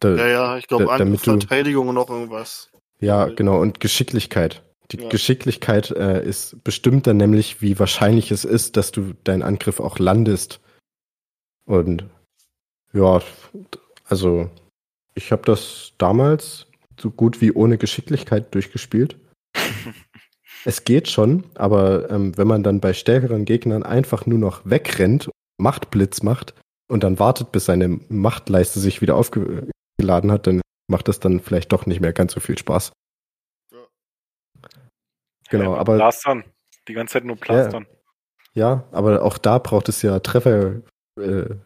Da, 0.00 0.14
ja, 0.14 0.26
ja, 0.28 0.58
ich 0.58 0.66
glaube, 0.66 0.84
da- 0.84 0.96
Angriff, 0.96 1.22
Verteidigung 1.22 1.88
und 1.88 1.94
noch 1.94 2.10
irgendwas. 2.10 2.70
Ja, 3.00 3.26
genau. 3.26 3.60
Und 3.60 3.80
Geschicklichkeit. 3.80 4.62
Die 4.90 4.98
Ja. 5.00 5.08
Geschicklichkeit 5.08 5.90
äh, 5.90 6.24
ist 6.24 6.62
bestimmt 6.64 7.06
dann 7.06 7.16
nämlich, 7.18 7.62
wie 7.62 7.78
wahrscheinlich 7.78 8.30
es 8.30 8.44
ist, 8.44 8.76
dass 8.76 8.90
du 8.90 9.14
deinen 9.24 9.42
Angriff 9.42 9.80
auch 9.80 9.98
landest. 9.98 10.60
Und 11.66 12.04
ja, 12.92 13.20
also 14.08 14.50
ich 15.14 15.32
habe 15.32 15.42
das 15.44 15.92
damals 15.98 16.66
so 16.98 17.10
gut 17.10 17.40
wie 17.40 17.52
ohne 17.52 17.78
Geschicklichkeit 17.78 18.54
durchgespielt. 18.54 19.16
es 20.64 20.84
geht 20.84 21.08
schon, 21.08 21.44
aber 21.54 22.10
ähm, 22.10 22.36
wenn 22.36 22.48
man 22.48 22.62
dann 22.62 22.80
bei 22.80 22.92
stärkeren 22.92 23.44
Gegnern 23.44 23.82
einfach 23.82 24.26
nur 24.26 24.38
noch 24.38 24.62
wegrennt, 24.64 25.30
Machtblitz 25.58 26.22
macht 26.22 26.54
und 26.88 27.02
dann 27.02 27.18
wartet, 27.18 27.52
bis 27.52 27.66
seine 27.66 28.00
Machtleiste 28.08 28.80
sich 28.80 29.00
wieder 29.00 29.16
aufgeladen 29.16 30.32
hat, 30.32 30.46
dann 30.46 30.60
macht 30.90 31.08
das 31.08 31.20
dann 31.20 31.40
vielleicht 31.40 31.72
doch 31.72 31.86
nicht 31.86 32.00
mehr 32.00 32.12
ganz 32.12 32.32
so 32.32 32.40
viel 32.40 32.58
Spaß. 32.58 32.92
Genau, 35.50 35.74
Ja, 35.74 35.80
aber 35.80 35.96
Plastern. 35.96 36.44
Die 36.88 36.94
ganze 36.94 37.14
Zeit 37.14 37.24
nur 37.24 37.36
Plastern. 37.36 37.86
ja, 38.54 38.84
aber 38.92 39.22
auch 39.22 39.38
da 39.38 39.58
braucht 39.58 39.88
es 39.88 40.02
ja 40.02 40.20
Treffer, 40.20 40.82
äh, 41.20 41.56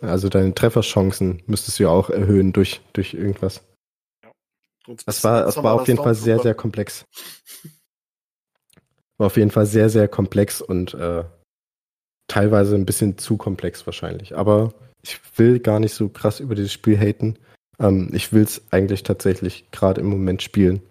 also 0.00 0.28
deine 0.28 0.54
Trefferchancen 0.54 1.42
müsstest 1.46 1.78
du 1.78 1.84
ja 1.84 1.88
auch 1.90 2.10
erhöhen 2.10 2.52
durch, 2.52 2.80
durch 2.92 3.14
irgendwas. 3.14 3.62
Es 4.86 5.04
bist 5.04 5.24
war, 5.24 5.44
ganz 5.44 5.56
war 5.56 5.74
auf 5.74 5.86
jeden 5.86 5.98
das 5.98 6.04
Fall 6.04 6.14
sehr, 6.14 6.38
sehr 6.40 6.54
komplex. 6.54 7.04
War 9.18 9.26
auf 9.26 9.36
jeden 9.36 9.50
Fall 9.50 9.66
sehr, 9.66 9.88
sehr 9.88 10.08
komplex 10.08 10.60
und 10.60 10.94
äh, 10.94 11.24
teilweise 12.26 12.74
ein 12.74 12.86
bisschen 12.86 13.18
zu 13.18 13.36
komplex 13.36 13.86
wahrscheinlich. 13.86 14.36
Aber 14.36 14.74
ich 15.02 15.20
will 15.36 15.60
gar 15.60 15.80
nicht 15.80 15.94
so 15.94 16.08
krass 16.08 16.40
über 16.40 16.54
dieses 16.54 16.72
Spiel 16.72 16.98
haten. 16.98 17.38
Ähm, 17.78 18.10
ich 18.12 18.32
will 18.32 18.42
es 18.42 18.62
eigentlich 18.72 19.02
tatsächlich 19.02 19.70
gerade 19.70 20.00
im 20.00 20.08
Moment 20.08 20.42
spielen. 20.42 20.82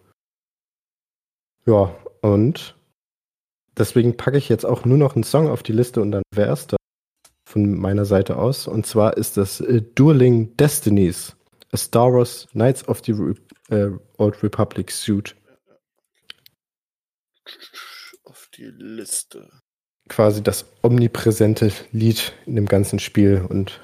Ja, 1.65 1.95
und 2.21 2.75
deswegen 3.77 4.17
packe 4.17 4.38
ich 4.38 4.49
jetzt 4.49 4.65
auch 4.65 4.85
nur 4.85 4.97
noch 4.97 5.15
einen 5.15 5.23
Song 5.23 5.49
auf 5.49 5.63
die 5.63 5.73
Liste 5.73 6.01
und 6.01 6.11
dann 6.11 6.23
wäre 6.33 6.53
es 6.53 6.67
da 6.67 6.77
von 7.52 7.78
meiner 7.78 8.06
Seite 8.06 8.38
aus. 8.38 8.68
Und 8.68 8.86
zwar 8.86 9.18
ist 9.18 9.38
das 9.38 9.60
äh, 9.60 9.82
Dueling 9.82 10.56
Destinies, 10.57 11.36
a 11.72 11.78
Star 11.78 12.14
Wars 12.14 12.48
Knights 12.52 12.88
of 12.88 13.02
the 13.06 13.11
Re 13.11 13.36
äh, 13.69 13.91
Old 14.18 14.41
Republic 14.41 14.91
Suit. 14.91 15.36
Auf 18.23 18.49
die 18.56 18.65
Liste. 18.65 19.49
Quasi 20.07 20.41
das 20.41 20.65
omnipräsente 20.82 21.72
Lied 21.91 22.34
in 22.45 22.56
dem 22.56 22.65
ganzen 22.65 22.99
Spiel. 22.99 23.45
Und 23.48 23.82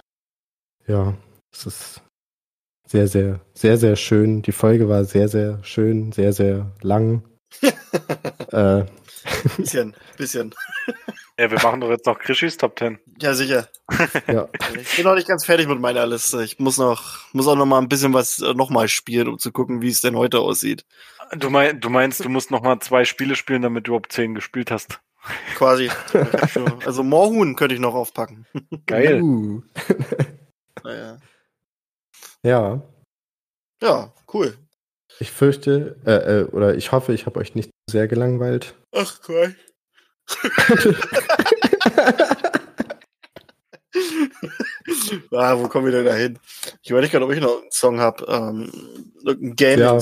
ja, 0.88 1.18
es 1.52 1.66
ist 1.66 2.02
sehr, 2.88 3.08
sehr, 3.08 3.42
sehr, 3.54 3.78
sehr 3.78 3.96
schön. 3.96 4.42
Die 4.42 4.52
Folge 4.52 4.88
war 4.88 5.04
sehr, 5.04 5.28
sehr 5.28 5.62
schön, 5.64 6.12
sehr, 6.12 6.32
sehr 6.32 6.72
lang. 6.82 7.24
äh, 8.52 8.86
bisschen, 9.58 9.96
bisschen. 10.18 10.54
Ja, 11.40 11.52
wir 11.52 11.62
machen 11.62 11.82
doch 11.82 11.90
jetzt 11.90 12.06
noch 12.08 12.18
Krishis 12.18 12.58
Top 12.58 12.80
10. 12.80 13.00
Ja, 13.22 13.34
sicher. 13.36 13.68
ja, 14.28 14.48
Ich 14.82 14.96
bin 14.96 15.06
noch 15.06 15.14
nicht 15.16 15.28
ganz 15.28 15.46
fertig 15.46 15.68
mit 15.68 15.80
meiner 15.80 16.06
Liste. 16.08 16.44
Ich 16.44 16.58
muss 16.60 16.78
noch, 16.78 17.20
muss 17.34 17.48
auch 17.48 17.56
noch 17.56 17.66
mal 17.66 17.78
ein 17.80 17.90
bisschen 17.90 18.14
was 18.14 18.40
äh, 18.40 18.54
noch 18.54 18.70
mal 18.72 18.88
spielen, 18.88 19.28
um 19.28 19.38
zu 19.38 19.52
gucken, 19.52 19.82
wie 19.82 19.90
es 19.90 20.02
denn 20.02 20.16
heute 20.16 20.40
aussieht. 20.40 20.84
Du, 21.38 21.50
mein, 21.50 21.80
du 21.80 21.90
meinst, 21.90 22.24
du 22.26 22.30
musst 22.30 22.50
noch 22.52 22.62
mal 22.64 22.80
zwei 22.80 23.06
Spiele 23.06 23.36
spielen, 23.36 23.62
damit 23.62 23.86
du 23.88 23.92
überhaupt 23.92 24.12
10 24.14 24.34
gespielt 24.34 24.72
hast. 24.72 25.00
Quasi. 25.56 25.92
Schon- 26.52 26.82
also 26.86 27.04
Moorhuhn 27.04 27.56
könnte 27.56 27.76
ich 27.76 27.82
noch 27.82 27.94
aufpacken. 27.96 28.46
Geil. 28.86 29.22
Uh. 29.22 29.62
Naja. 30.84 31.18
ja, 32.44 32.82
Ja, 33.82 34.14
cool. 34.34 34.58
ich 35.20 35.32
fürchte, 35.32 35.98
äh, 36.06 36.40
äh, 36.40 36.44
oder 36.46 36.76
ich 36.76 36.92
hoffe, 36.92 37.14
ich 37.14 37.26
habe 37.26 37.40
euch 37.40 37.56
nicht 37.56 37.70
sehr 37.90 38.08
gelangweilt. 38.08 38.76
Ach, 38.94 39.20
cool. 39.28 39.56
ah, 45.32 45.58
wo 45.58 45.68
kommen 45.68 45.86
wir 45.86 45.92
denn 45.94 46.06
da 46.06 46.14
hin? 46.14 46.38
Ich 46.82 46.90
überlege 46.90 47.12
gerade, 47.12 47.26
ob 47.26 47.32
ich 47.32 47.40
noch 47.40 47.62
einen 47.62 47.72
Song 47.72 48.00
habe. 48.00 48.26
Ähm, 48.28 48.70
irgendein 49.24 49.56
Game. 49.56 49.80
Ja. 49.80 50.00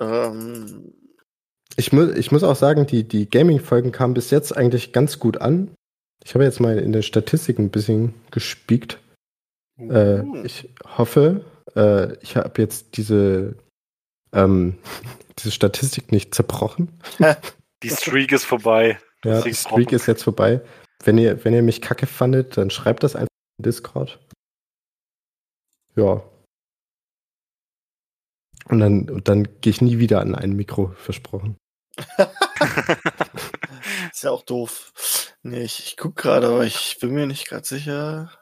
Ähm, 0.00 0.92
Ich, 1.76 1.92
mu 1.92 2.10
ich 2.10 2.32
muss 2.32 2.42
auch 2.44 2.56
sagen, 2.56 2.86
die, 2.86 3.04
die 3.04 3.28
Gaming-Folgen 3.28 3.92
kamen 3.92 4.14
bis 4.14 4.30
jetzt 4.30 4.56
eigentlich 4.56 4.92
ganz 4.92 5.18
gut 5.18 5.38
an. 5.38 5.74
Ich 6.24 6.34
habe 6.34 6.44
jetzt 6.44 6.60
mal 6.60 6.78
in 6.78 6.92
der 6.92 7.02
Statistik 7.02 7.58
ein 7.58 7.70
bisschen 7.70 8.14
gespiekt. 8.30 8.98
Äh, 9.78 10.20
uh, 10.20 10.44
ich 10.44 10.70
hoffe, 10.96 11.44
äh, 11.74 12.16
ich 12.22 12.36
habe 12.36 12.62
jetzt 12.62 12.96
diese, 12.96 13.56
ähm, 14.32 14.78
diese 15.38 15.50
Statistik 15.50 16.12
nicht 16.12 16.34
zerbrochen. 16.34 17.00
Die 17.82 17.90
Streak 17.90 18.32
ist 18.32 18.44
vorbei. 18.44 18.98
Ja, 19.24 19.42
die 19.42 19.54
Streak 19.54 19.92
ist 19.92 20.06
jetzt 20.06 20.22
vorbei. 20.22 20.62
Wenn 21.04 21.18
ihr, 21.18 21.44
wenn 21.44 21.52
ihr 21.52 21.62
mich 21.62 21.82
kacke 21.82 22.06
fandet, 22.06 22.56
dann 22.56 22.70
schreibt 22.70 23.02
das 23.02 23.16
einfach 23.16 23.28
in 23.58 23.64
Discord. 23.64 24.18
Ja. 25.94 26.22
Und 28.66 28.80
dann, 28.80 29.10
und 29.10 29.28
dann 29.28 29.44
gehe 29.60 29.70
ich 29.70 29.80
nie 29.80 29.98
wieder 29.98 30.20
an 30.20 30.34
ein 30.34 30.52
Mikro, 30.52 30.92
versprochen. 30.96 31.56
ist 34.12 34.22
ja 34.22 34.30
auch 34.30 34.42
doof. 34.42 35.34
Nee, 35.42 35.62
ich, 35.62 35.80
ich 35.80 35.96
guck 35.96 36.16
gerade, 36.16 36.48
aber 36.48 36.64
ich 36.64 36.98
bin 37.00 37.14
mir 37.14 37.26
nicht 37.26 37.48
gerade 37.48 37.66
sicher. 37.66 38.32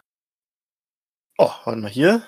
Oh, 1.38 1.50
warte 1.64 1.80
mal 1.80 1.90
hier. 1.90 2.24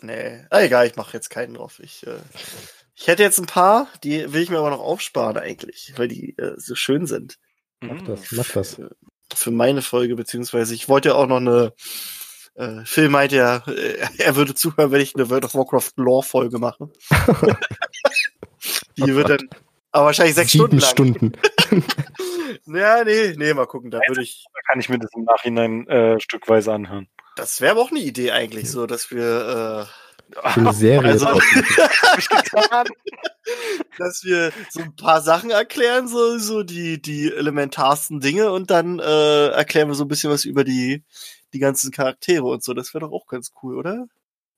Nee, 0.00 0.44
ah, 0.50 0.60
egal, 0.60 0.86
ich 0.86 0.96
mache 0.96 1.12
jetzt 1.14 1.30
keinen 1.30 1.54
drauf. 1.54 1.80
Ich, 1.80 2.06
äh, 2.06 2.18
ich 2.94 3.06
hätte 3.06 3.22
jetzt 3.22 3.38
ein 3.38 3.46
paar, 3.46 3.88
die 4.04 4.32
will 4.32 4.42
ich 4.42 4.50
mir 4.50 4.58
aber 4.58 4.70
noch 4.70 4.80
aufsparen 4.80 5.36
eigentlich, 5.38 5.92
weil 5.96 6.08
die 6.08 6.36
äh, 6.38 6.54
so 6.56 6.74
schön 6.74 7.06
sind. 7.06 7.38
Mach 7.80 8.00
Mhm. 8.00 8.04
das, 8.06 8.32
mach 8.32 8.48
das. 8.50 8.74
Für, 8.74 8.96
für 9.34 9.50
meine 9.50 9.82
Folge, 9.82 10.16
beziehungsweise 10.16 10.74
ich 10.74 10.88
wollte 10.88 11.10
ja 11.10 11.14
auch 11.14 11.26
noch 11.26 11.36
eine 11.38 11.72
äh, 12.54 12.84
Phil 12.84 13.08
meinte 13.10 13.36
ja, 13.36 13.56
äh, 13.66 13.98
er 14.18 14.36
würde 14.36 14.54
zuhören, 14.54 14.90
wenn 14.90 15.00
ich 15.02 15.14
eine 15.14 15.28
World 15.28 15.44
of 15.44 15.54
Warcraft 15.54 15.92
Lore-Folge 15.96 16.58
mache. 16.58 16.90
die 18.96 19.14
wird 19.14 19.28
dann 19.28 19.48
Aber 19.92 20.06
wahrscheinlich 20.06 20.34
sechs 20.34 20.52
Sieben 20.52 20.80
Stunden 20.80 21.32
lang. 21.32 21.32
Stunden. 21.70 21.84
Ja, 22.68 23.04
nee, 23.04 23.34
nee, 23.36 23.54
mal 23.54 23.66
gucken. 23.66 23.90
Da 23.90 24.00
würde 24.08 24.22
ich. 24.22 24.44
Da 24.52 24.60
kann 24.66 24.80
ich 24.80 24.88
mir 24.88 24.98
das 24.98 25.10
im 25.14 25.24
Nachhinein 25.24 25.86
äh, 25.88 26.18
stückweise 26.20 26.72
anhören. 26.72 27.06
Das 27.36 27.60
wäre 27.60 27.72
aber 27.72 27.82
auch 27.82 27.90
eine 27.90 28.00
Idee 28.00 28.32
eigentlich, 28.32 28.70
so 28.70 28.86
dass 28.86 29.10
wir, 29.10 29.86
So 30.32 30.40
eine 30.60 30.72
Serie 30.72 31.12
Also- 31.12 31.28
äh, 31.28 32.84
dass 33.98 34.24
wir 34.24 34.52
so 34.70 34.80
ein 34.80 34.96
paar 34.96 35.20
Sachen 35.20 35.50
erklären, 35.50 36.08
so, 36.08 36.38
so 36.38 36.62
die, 36.62 37.00
die 37.00 37.32
elementarsten 37.32 38.20
Dinge 38.20 38.50
und 38.50 38.70
dann 38.70 38.98
äh, 38.98 39.48
erklären 39.48 39.88
wir 39.88 39.94
so 39.94 40.04
ein 40.04 40.08
bisschen 40.08 40.30
was 40.30 40.44
über 40.44 40.64
die, 40.64 41.04
die 41.52 41.58
ganzen 41.58 41.92
Charaktere 41.92 42.44
und 42.44 42.62
so. 42.64 42.74
Das 42.74 42.92
wäre 42.92 43.04
doch 43.06 43.12
auch 43.12 43.26
ganz 43.26 43.52
cool, 43.62 43.76
oder? 43.78 44.06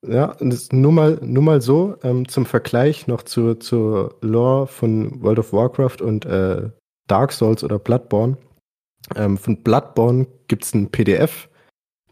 Ja, 0.06 0.32
und 0.32 0.50
das 0.50 0.70
nur 0.72 0.92
mal, 0.92 1.18
nur 1.22 1.42
mal 1.42 1.60
so 1.60 1.96
ähm, 2.02 2.28
zum 2.28 2.46
Vergleich 2.46 3.06
noch 3.08 3.22
zur, 3.22 3.58
zur 3.60 4.16
Lore 4.20 4.68
von 4.68 5.20
World 5.22 5.40
of 5.40 5.52
Warcraft 5.52 6.00
und 6.00 6.24
äh, 6.24 6.70
Dark 7.08 7.32
Souls 7.32 7.64
oder 7.64 7.78
Bloodborne. 7.78 8.38
Ähm, 9.16 9.36
von 9.38 9.62
Bloodborne 9.62 10.26
gibt's 10.46 10.72
ein 10.74 10.90
PDF, 10.90 11.48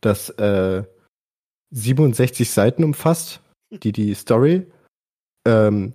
das 0.06 0.30
äh, 0.30 0.84
67 1.70 2.50
Seiten 2.50 2.84
umfasst, 2.84 3.40
die 3.70 3.92
die 3.92 4.14
Story 4.14 4.66
ähm, 5.46 5.94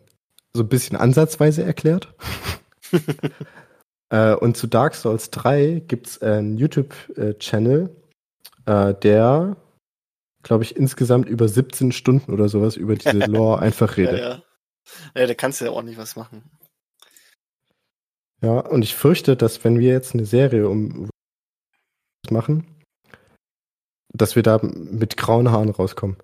so 0.53 0.63
ein 0.63 0.69
bisschen 0.69 0.97
ansatzweise 0.97 1.63
erklärt. 1.63 2.13
äh, 4.09 4.33
und 4.35 4.57
zu 4.57 4.67
Dark 4.67 4.95
Souls 4.95 5.31
3 5.31 5.83
gibt's 5.87 6.21
einen 6.21 6.57
YouTube-Channel, 6.57 7.95
äh, 8.65 8.93
der 8.95 9.57
glaube 10.43 10.63
ich, 10.63 10.75
insgesamt 10.75 11.29
über 11.29 11.47
17 11.47 11.91
Stunden 11.91 12.31
oder 12.31 12.49
sowas 12.49 12.75
über 12.75 12.95
diese 12.95 13.19
Lore 13.27 13.59
einfach 13.59 13.97
Ja, 13.97 14.09
redet. 14.09 14.19
ja. 14.19 14.43
Ja, 15.15 15.27
da 15.27 15.33
kannst 15.35 15.61
du 15.61 15.65
ja 15.65 15.81
nicht 15.83 15.97
was 15.97 16.15
machen. 16.15 16.43
Ja, 18.41 18.59
und 18.59 18.81
ich 18.81 18.95
fürchte, 18.95 19.37
dass 19.37 19.63
wenn 19.63 19.79
wir 19.79 19.89
jetzt 19.89 20.13
eine 20.15 20.25
Serie 20.25 20.67
um 20.67 21.09
machen, 22.29 22.80
dass 24.13 24.35
wir 24.35 24.43
da 24.43 24.59
mit 24.61 25.17
grauen 25.17 25.51
Haaren 25.51 25.69
rauskommen. 25.69 26.17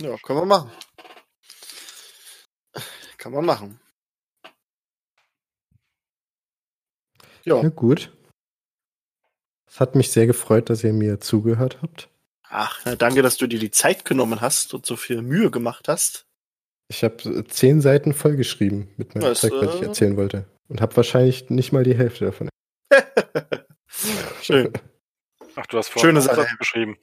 Ja, 0.00 0.16
können 0.18 0.40
wir 0.40 0.46
machen. 0.46 0.70
Kann 3.18 3.32
man 3.32 3.44
machen. 3.44 3.80
Ja. 7.44 7.62
Ja, 7.62 7.68
gut. 7.68 8.12
Es 9.70 9.78
hat 9.80 9.94
mich 9.94 10.10
sehr 10.10 10.26
gefreut, 10.26 10.70
dass 10.70 10.84
ihr 10.84 10.92
mir 10.92 11.20
zugehört 11.20 11.80
habt. 11.82 12.08
Ach, 12.48 12.82
danke, 12.96 13.22
dass 13.22 13.36
du 13.36 13.46
dir 13.46 13.60
die 13.60 13.70
Zeit 13.70 14.04
genommen 14.04 14.40
hast 14.40 14.74
und 14.74 14.84
so 14.84 14.96
viel 14.96 15.22
Mühe 15.22 15.50
gemacht 15.50 15.86
hast. 15.86 16.26
Ich 16.88 17.04
habe 17.04 17.44
zehn 17.46 17.80
Seiten 17.80 18.12
vollgeschrieben 18.12 18.88
mit 18.96 19.14
meinem 19.14 19.34
Zeug, 19.36 19.52
was 19.52 19.76
ich 19.76 19.82
äh, 19.82 19.86
erzählen 19.86 20.16
wollte. 20.16 20.46
Und 20.68 20.80
habe 20.80 20.96
wahrscheinlich 20.96 21.48
nicht 21.50 21.72
mal 21.72 21.84
die 21.84 21.96
Hälfte 21.96 22.24
davon. 22.24 22.48
Schön. 24.42 24.72
Ach, 25.56 25.66
du 25.66 25.78
hast 25.78 25.92
Schöne 25.92 26.18
einen 26.18 26.20
Sache. 26.22 26.40
Aufsatz 26.42 26.58
geschrieben. 26.58 26.98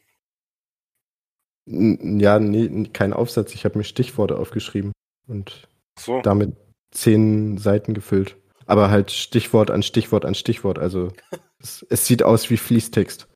Ja, 1.65 2.40
nee, 2.40 2.88
kein 2.94 3.14
Aufsatz. 3.14 3.53
Ich 3.53 3.65
habe 3.65 3.78
mir 3.78 3.84
Stichworte 3.84 4.38
aufgeschrieben 4.38 4.94
und 5.28 5.68
So. 5.99 6.22
damit 6.22 6.56
zehn 6.91 7.57
Seiten 7.57 7.94
gefüllt. 7.94 8.38
Aber 8.65 8.90
halt 8.90 9.11
Stichwort 9.11 9.69
an 9.72 9.84
Stichwort 9.84 10.26
an 10.26 10.36
Stichwort. 10.36 10.80
Also 10.80 11.11
es, 11.60 11.86
es 11.90 12.06
sieht 12.06 12.24
aus 12.24 12.49
wie 12.49 12.57
Fließtext. 12.57 13.28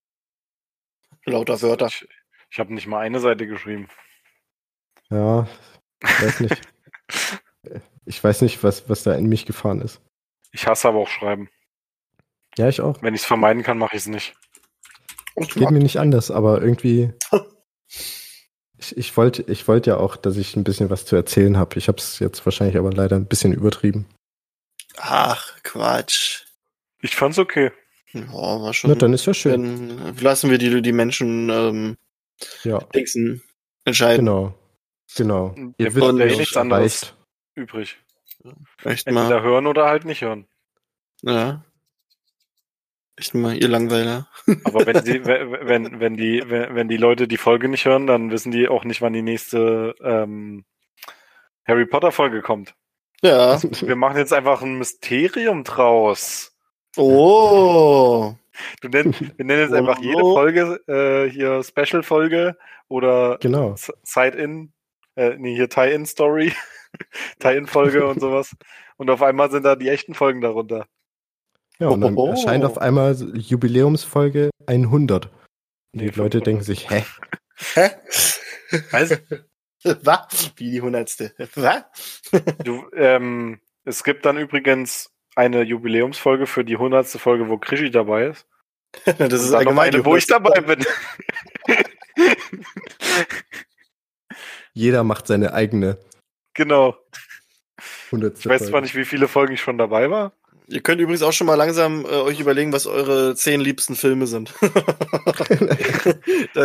Lauter 1.25 1.61
Wörter. 1.61 1.87
Ich, 1.87 2.07
ich 2.49 2.59
habe 2.59 2.73
nicht 2.73 2.87
mal 2.87 2.99
eine 2.99 3.19
Seite 3.19 3.47
geschrieben. 3.47 3.87
Ja, 5.09 5.47
ich 6.03 6.21
weiß 6.21 6.39
nicht. 6.41 6.61
Ich 8.05 8.21
weiß 8.21 8.41
nicht, 8.41 8.63
was, 8.63 8.89
was 8.89 9.03
da 9.03 9.13
in 9.13 9.27
mich 9.29 9.45
gefahren 9.45 9.79
ist. 9.79 10.01
Ich 10.51 10.65
hasse 10.65 10.87
aber 10.87 10.97
auch 10.97 11.07
Schreiben. 11.07 11.49
Ja, 12.57 12.67
ich 12.67 12.81
auch. 12.81 12.99
Wenn 13.03 13.13
ich 13.13 13.21
es 13.21 13.27
vermeiden 13.27 13.61
kann, 13.61 13.77
mache 13.77 13.95
ich 13.95 14.01
es 14.01 14.07
nicht. 14.07 14.33
Geht 15.35 15.71
mir 15.71 15.79
nicht 15.79 15.99
anders, 15.99 16.31
aber 16.31 16.61
irgendwie. 16.61 17.11
Ich, 18.77 18.97
ich 18.97 19.15
wollte 19.15 19.43
ich 19.43 19.67
wollt 19.67 19.85
ja 19.85 19.97
auch, 19.97 20.15
dass 20.15 20.37
ich 20.37 20.55
ein 20.55 20.63
bisschen 20.63 20.89
was 20.89 21.05
zu 21.05 21.15
erzählen 21.15 21.55
habe. 21.55 21.77
Ich 21.77 21.87
habe 21.87 21.99
es 21.99 22.17
jetzt 22.17 22.43
wahrscheinlich 22.47 22.77
aber 22.77 22.91
leider 22.91 23.15
ein 23.15 23.27
bisschen 23.27 23.53
übertrieben. 23.53 24.07
Ach, 24.97 25.61
Quatsch. 25.61 26.45
Ich 26.99 27.15
fand's 27.15 27.37
okay. 27.37 27.71
Ja, 28.11 28.23
war 28.31 28.73
schon. 28.73 28.89
Na, 28.89 28.95
dann 28.95 29.13
ist 29.13 29.27
ja 29.27 29.35
schön. 29.35 29.99
Dann 29.99 30.17
lassen 30.17 30.49
wir 30.49 30.57
die, 30.57 30.81
die 30.81 30.91
Menschen 30.93 31.49
ähm, 31.51 31.97
Ja, 32.63 32.79
Dingsen 32.95 33.43
entscheiden. 33.85 34.25
genau. 34.25 34.55
Genau. 35.15 35.53
Ihr 35.55 35.73
Ihr 35.77 35.95
wisst, 35.95 36.17
ja 36.17 36.25
eh 36.25 36.37
nichts 36.37 36.57
anderes 36.57 37.13
übrig. 37.53 37.97
Echt 38.83 39.05
mal. 39.11 39.21
Entweder 39.21 39.43
hören 39.43 39.67
oder 39.67 39.85
halt 39.85 40.05
nicht 40.05 40.21
hören. 40.21 40.47
Ja. 41.21 41.63
Echt 43.21 43.35
mal, 43.35 43.55
ihr 43.55 43.67
Langweiler. 43.67 44.27
Aber 44.63 44.83
wenn 44.87 45.05
sie, 45.05 45.23
wenn, 45.23 45.99
wenn, 45.99 46.17
die, 46.17 46.43
wenn, 46.47 46.87
die 46.87 46.97
Leute 46.97 47.27
die 47.27 47.37
Folge 47.37 47.69
nicht 47.69 47.85
hören, 47.85 48.07
dann 48.07 48.31
wissen 48.31 48.51
die 48.51 48.67
auch 48.67 48.83
nicht, 48.83 49.03
wann 49.03 49.13
die 49.13 49.21
nächste 49.21 49.93
ähm, 50.03 50.65
Harry 51.67 51.85
Potter 51.85 52.11
Folge 52.11 52.41
kommt. 52.41 52.73
Ja. 53.21 53.61
Wir 53.61 53.95
machen 53.95 54.17
jetzt 54.17 54.33
einfach 54.33 54.63
ein 54.63 54.79
Mysterium 54.79 55.63
draus. 55.63 56.57
Oh. 56.97 58.33
Du 58.81 58.87
nenn, 58.89 59.13
wir 59.37 59.45
nennen 59.45 59.61
jetzt 59.61 59.73
einfach 59.73 59.99
jede 60.01 60.23
Oh. 60.23 60.33
Folge 60.33 60.81
äh, 60.87 61.29
hier 61.29 61.61
Special 61.61 62.01
Folge 62.01 62.57
oder 62.87 63.37
Genau. 63.39 63.75
Side-In, 64.01 64.73
äh, 65.15 65.35
nee, 65.37 65.53
hier 65.53 65.69
Tie-In-Story, 65.69 66.53
Tie-In-Folge 67.39 68.03
und 68.07 68.19
sowas. 68.19 68.55
Und 68.97 69.11
auf 69.11 69.21
einmal 69.21 69.51
sind 69.51 69.61
da 69.63 69.75
die 69.75 69.89
echten 69.89 70.15
Folgen 70.15 70.41
darunter. 70.41 70.87
Ja, 71.81 71.87
und 71.89 72.01
dann 72.01 72.15
Oh. 72.15 72.29
erscheint 72.29 72.63
auf 72.63 72.77
einmal 72.77 73.15
Jubiläumsfolge 73.35 74.51
100. 74.67 75.25
Und 75.25 75.31
Nee, 75.93 76.11
die 76.11 76.19
Leute 76.19 76.37
500. 76.39 76.47
denken 76.47 76.63
sich, 76.63 76.89
hä? 76.89 77.03
Hä? 77.73 77.89
Weißt 78.91 79.21
Was? 80.03 80.53
Wie 80.57 80.71
die 80.71 80.81
hundertste. 80.81 81.33
Was? 81.55 81.83
du, 82.63 82.85
ähm, 82.95 83.59
es 83.83 84.03
gibt 84.03 84.25
dann 84.25 84.37
übrigens 84.37 85.09
eine 85.35 85.63
Jubiläumsfolge 85.63 86.45
für 86.45 86.63
die 86.63 86.77
hundertste 86.77 87.17
Folge, 87.19 87.49
wo 87.49 87.57
Krischi 87.57 87.89
dabei 87.89 88.27
ist. 88.27 88.45
Das 89.05 89.19
Und 89.19 89.33
ist 89.33 89.43
dann 89.45 89.51
noch 89.51 89.57
allgemein 89.59 89.93
eine, 89.93 90.05
wo 90.05 90.15
ich 90.15 90.27
dabei 90.27 90.61
bin. 90.61 90.85
Jeder 94.73 95.03
macht 95.03 95.27
seine 95.27 95.53
eigene 95.53 95.97
genau. 96.53 96.95
100. 98.11 98.39
Ich 98.39 98.45
weiß 98.45 98.67
zwar 98.67 98.81
nicht, 98.81 98.95
wie 98.95 99.05
viele 99.05 99.27
Folgen 99.27 99.53
ich 99.53 99.61
schon 99.61 99.77
dabei 99.77 100.09
war. 100.09 100.33
Ihr 100.71 100.81
könnt 100.81 101.01
übrigens 101.01 101.21
auch 101.21 101.33
schon 101.33 101.47
mal 101.47 101.55
langsam 101.55 102.05
äh, 102.05 102.09
euch 102.09 102.39
überlegen, 102.39 102.71
was 102.71 102.87
eure 102.87 103.35
zehn 103.35 103.59
liebsten 103.59 103.95
Filme 103.95 104.25
sind. 104.25 104.53
da 104.61 104.69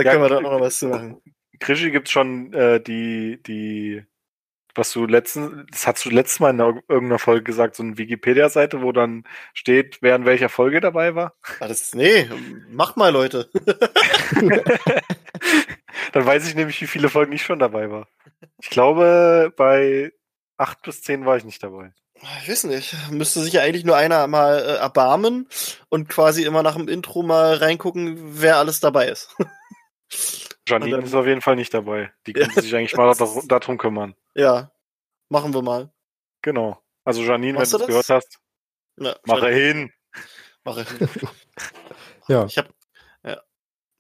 können 0.03 0.23
wir 0.23 0.28
doch 0.28 0.41
noch 0.41 0.53
mal 0.53 0.61
was 0.61 0.78
zu 0.78 0.89
machen. 0.89 1.20
Krischi 1.59 1.91
gibt's 1.91 2.12
schon 2.12 2.53
äh, 2.53 2.81
die, 2.81 3.43
die, 3.43 4.05
was 4.74 4.93
du 4.93 5.07
letzten, 5.07 5.66
das 5.73 5.87
hast 5.87 6.05
du 6.05 6.11
letztes 6.11 6.39
Mal 6.39 6.51
in 6.51 6.61
ir- 6.61 6.83
irgendeiner 6.89 7.19
Folge 7.19 7.43
gesagt, 7.43 7.74
so 7.74 7.83
eine 7.83 7.99
Wikipedia-Seite, 7.99 8.83
wo 8.83 8.93
dann 8.93 9.24
steht, 9.55 9.99
wer 10.03 10.15
in 10.15 10.24
welcher 10.24 10.51
Folge 10.51 10.81
dabei 10.81 11.15
war. 11.15 11.35
Ah, 11.59 11.66
das, 11.66 11.95
nee, 11.95 12.28
macht 12.70 12.97
mal, 12.97 13.12
Leute. 13.12 13.51
dann 16.12 16.27
weiß 16.27 16.49
ich 16.49 16.55
nämlich, 16.55 16.81
wie 16.81 16.87
viele 16.87 17.09
Folgen 17.09 17.33
ich 17.33 17.43
schon 17.43 17.59
dabei 17.59 17.91
war. 17.91 18.09
Ich 18.61 18.70
glaube, 18.70 19.53
bei 19.57 20.12
acht 20.59 20.83
bis 20.83 21.03
zehn 21.03 21.27
war 21.27 21.37
ich 21.37 21.45
nicht 21.45 21.62
dabei. 21.62 21.93
Ich 22.43 22.48
weiß 22.48 22.64
nicht. 22.64 22.94
Müsste 23.10 23.40
sich 23.40 23.52
ja 23.52 23.62
eigentlich 23.62 23.84
nur 23.84 23.97
einer 23.97 24.26
mal 24.26 24.59
äh, 24.59 24.76
erbarmen 24.76 25.48
und 25.88 26.09
quasi 26.09 26.44
immer 26.44 26.62
nach 26.62 26.74
dem 26.76 26.88
Intro 26.88 27.22
mal 27.22 27.55
reingucken, 27.55 28.40
wer 28.40 28.56
alles 28.56 28.80
dabei 28.80 29.09
ist. 29.09 29.34
Janine 30.68 30.98
ist 30.98 31.14
auf 31.14 31.26
jeden 31.26 31.43
Fall 31.43 31.56
nicht 31.56 31.72
dabei. 31.74 32.12
Die 32.26 32.32
könnte 32.32 32.60
sich 32.60 32.74
eigentlich 32.74 32.97
mal 32.97 33.12
dar 33.14 33.43
darum 33.47 33.78
kümmern. 33.78 34.14
ja, 34.34 34.72
machen 35.28 35.52
wir 35.55 35.62
mal. 35.62 35.93
Genau. 36.43 36.82
Also 37.05 37.22
Janine, 37.22 37.55
wenn 37.55 37.60
Machst 37.60 37.72
du 37.74 37.78
du 37.78 37.84
es 37.84 37.88
gehört 37.88 38.09
hast, 38.09 38.38
Ja, 38.98 39.16
mache 39.24 39.48
hin. 39.51 39.93
Mache. 40.64 40.84
Ja, 42.28 42.44
Ich 42.47 42.59
hab. 42.59 42.68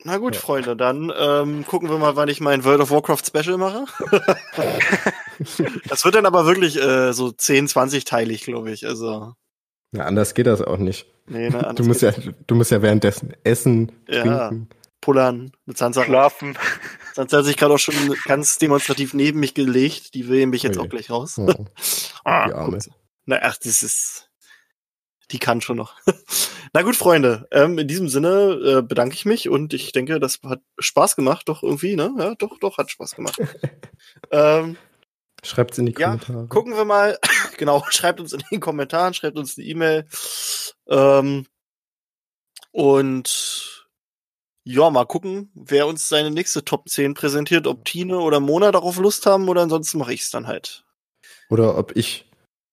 Na 0.04 0.18
gut, 0.18 0.34
Ja. 0.34 0.40
Freunde, 0.40 0.76
dann 0.76 1.12
ähm, 1.16 1.64
gucken 1.66 1.88
wir 1.88 1.98
mal, 1.98 2.16
wann 2.16 2.28
ich 2.28 2.40
mein 2.40 2.64
World 2.64 2.80
of 2.80 2.90
Warcraft 2.90 3.22
Special 3.26 3.56
mache. 3.56 3.84
das 5.88 6.04
wird 6.04 6.14
dann 6.14 6.26
aber 6.26 6.46
wirklich 6.46 6.76
äh, 6.80 7.12
so 7.12 7.30
10, 7.32 7.68
20 7.68 8.04
teilig, 8.04 8.42
glaube 8.44 8.70
ich. 8.70 8.86
Also, 8.86 9.34
ja, 9.92 10.04
anders 10.04 10.34
geht 10.34 10.46
das 10.46 10.60
auch 10.62 10.78
nicht. 10.78 11.06
nee, 11.26 11.48
ne, 11.50 11.58
Du 11.58 11.66
anders 11.66 11.86
musst 11.86 12.02
ja, 12.02 12.12
du 12.46 12.54
musst 12.54 12.70
ja 12.70 12.82
währenddessen 12.82 13.32
essen, 13.44 13.92
Ja. 14.08 14.22
trinken. 14.48 14.68
pullern. 15.00 15.52
Mit 15.64 15.78
Sansa. 15.78 16.04
Schlafen. 16.04 16.58
Sansa 17.14 17.38
hat 17.38 17.44
sich 17.44 17.56
gerade 17.56 17.74
auch 17.74 17.78
schon 17.78 17.94
ganz 18.26 18.58
demonstrativ 18.58 19.14
neben 19.14 19.40
mich 19.40 19.54
gelegt. 19.54 20.14
Die 20.14 20.28
will 20.28 20.46
mich 20.46 20.62
jetzt 20.62 20.76
Ui. 20.78 20.84
auch 20.84 20.88
gleich 20.88 21.10
raus. 21.10 21.38
Oh, 21.38 21.46
Ah, 22.24 22.46
die 22.48 22.54
Arme. 22.54 22.78
Na, 23.24 23.38
ach, 23.42 23.56
das 23.56 23.82
ist. 23.82 24.25
Die 25.32 25.38
kann 25.38 25.60
schon 25.60 25.76
noch. 25.76 25.94
Na 26.72 26.82
gut, 26.82 26.94
Freunde. 26.96 27.48
Ähm, 27.50 27.78
in 27.78 27.88
diesem 27.88 28.08
Sinne 28.08 28.78
äh, 28.78 28.82
bedanke 28.82 29.14
ich 29.14 29.24
mich 29.24 29.48
und 29.48 29.74
ich 29.74 29.92
denke, 29.92 30.20
das 30.20 30.40
hat 30.44 30.60
Spaß 30.78 31.16
gemacht, 31.16 31.48
doch 31.48 31.62
irgendwie, 31.62 31.96
ne? 31.96 32.14
Ja, 32.18 32.34
doch, 32.36 32.58
doch, 32.58 32.78
hat 32.78 32.90
Spaß 32.90 33.16
gemacht. 33.16 33.36
ähm, 34.30 34.76
Schreibt's 35.42 35.78
in 35.78 35.86
die 35.86 35.94
Ja, 35.98 36.16
Kommentare. 36.16 36.46
gucken 36.48 36.76
wir 36.76 36.84
mal, 36.84 37.18
genau, 37.58 37.84
schreibt 37.90 38.20
uns 38.20 38.32
in 38.32 38.42
den 38.50 38.60
Kommentaren, 38.60 39.14
schreibt 39.14 39.36
uns 39.36 39.56
eine 39.56 39.66
E-Mail. 39.66 40.06
Ähm, 40.88 41.46
und 42.72 43.88
ja, 44.64 44.90
mal 44.90 45.06
gucken, 45.06 45.50
wer 45.54 45.86
uns 45.86 46.08
seine 46.08 46.30
nächste 46.30 46.64
Top 46.64 46.88
10 46.88 47.14
präsentiert, 47.14 47.66
ob 47.66 47.84
Tine 47.84 48.18
oder 48.18 48.40
Mona 48.40 48.72
darauf 48.72 48.98
Lust 48.98 49.24
haben 49.26 49.48
oder 49.48 49.62
ansonsten 49.62 49.98
mache 49.98 50.12
ich 50.12 50.22
es 50.22 50.30
dann 50.30 50.46
halt. 50.46 50.84
Oder 51.48 51.78
ob 51.78 51.96
ich 51.96 52.25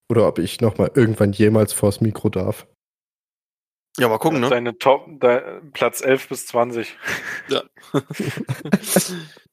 oder 0.09 0.27
ob 0.27 0.39
ich 0.39 0.61
noch 0.61 0.77
mal 0.77 0.91
irgendwann 0.93 1.31
jemals 1.31 1.73
vors 1.73 2.01
Mikro 2.01 2.29
darf. 2.29 2.67
Ja, 3.97 4.07
mal 4.07 4.17
gucken, 4.17 4.39
ne? 4.39 4.49
Deine 4.49 4.77
Top, 4.77 5.05
de, 5.19 5.61
Platz 5.71 6.01
11 6.01 6.29
bis 6.29 6.47
20. 6.47 6.97
Ja. 7.49 7.63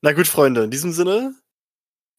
Na 0.01 0.13
gut, 0.13 0.27
Freunde, 0.27 0.65
in 0.65 0.71
diesem 0.71 0.93
Sinne 0.93 1.35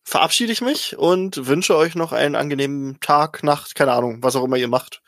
verabschiede 0.03 0.51
ich 0.51 0.61
mich 0.61 0.97
und 0.97 1.47
wünsche 1.47 1.75
euch 1.75 1.95
noch 1.95 2.11
einen 2.11 2.35
angenehmen 2.35 2.99
Tag, 2.99 3.43
Nacht, 3.43 3.75
keine 3.75 3.93
Ahnung, 3.93 4.21
was 4.21 4.35
auch 4.35 4.43
immer 4.43 4.57
ihr 4.57 4.67
macht. 4.67 5.01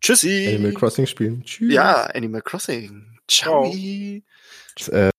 Tschüssi. 0.00 0.48
Animal 0.48 0.72
Crossing 0.72 1.06
spielen. 1.06 1.44
Tschüss. 1.44 1.72
Ja, 1.72 2.06
Animal 2.06 2.42
Crossing. 2.42 3.18
Ciao. 3.28 3.72
Ciao. 4.76 4.94
Äh, 4.94 5.10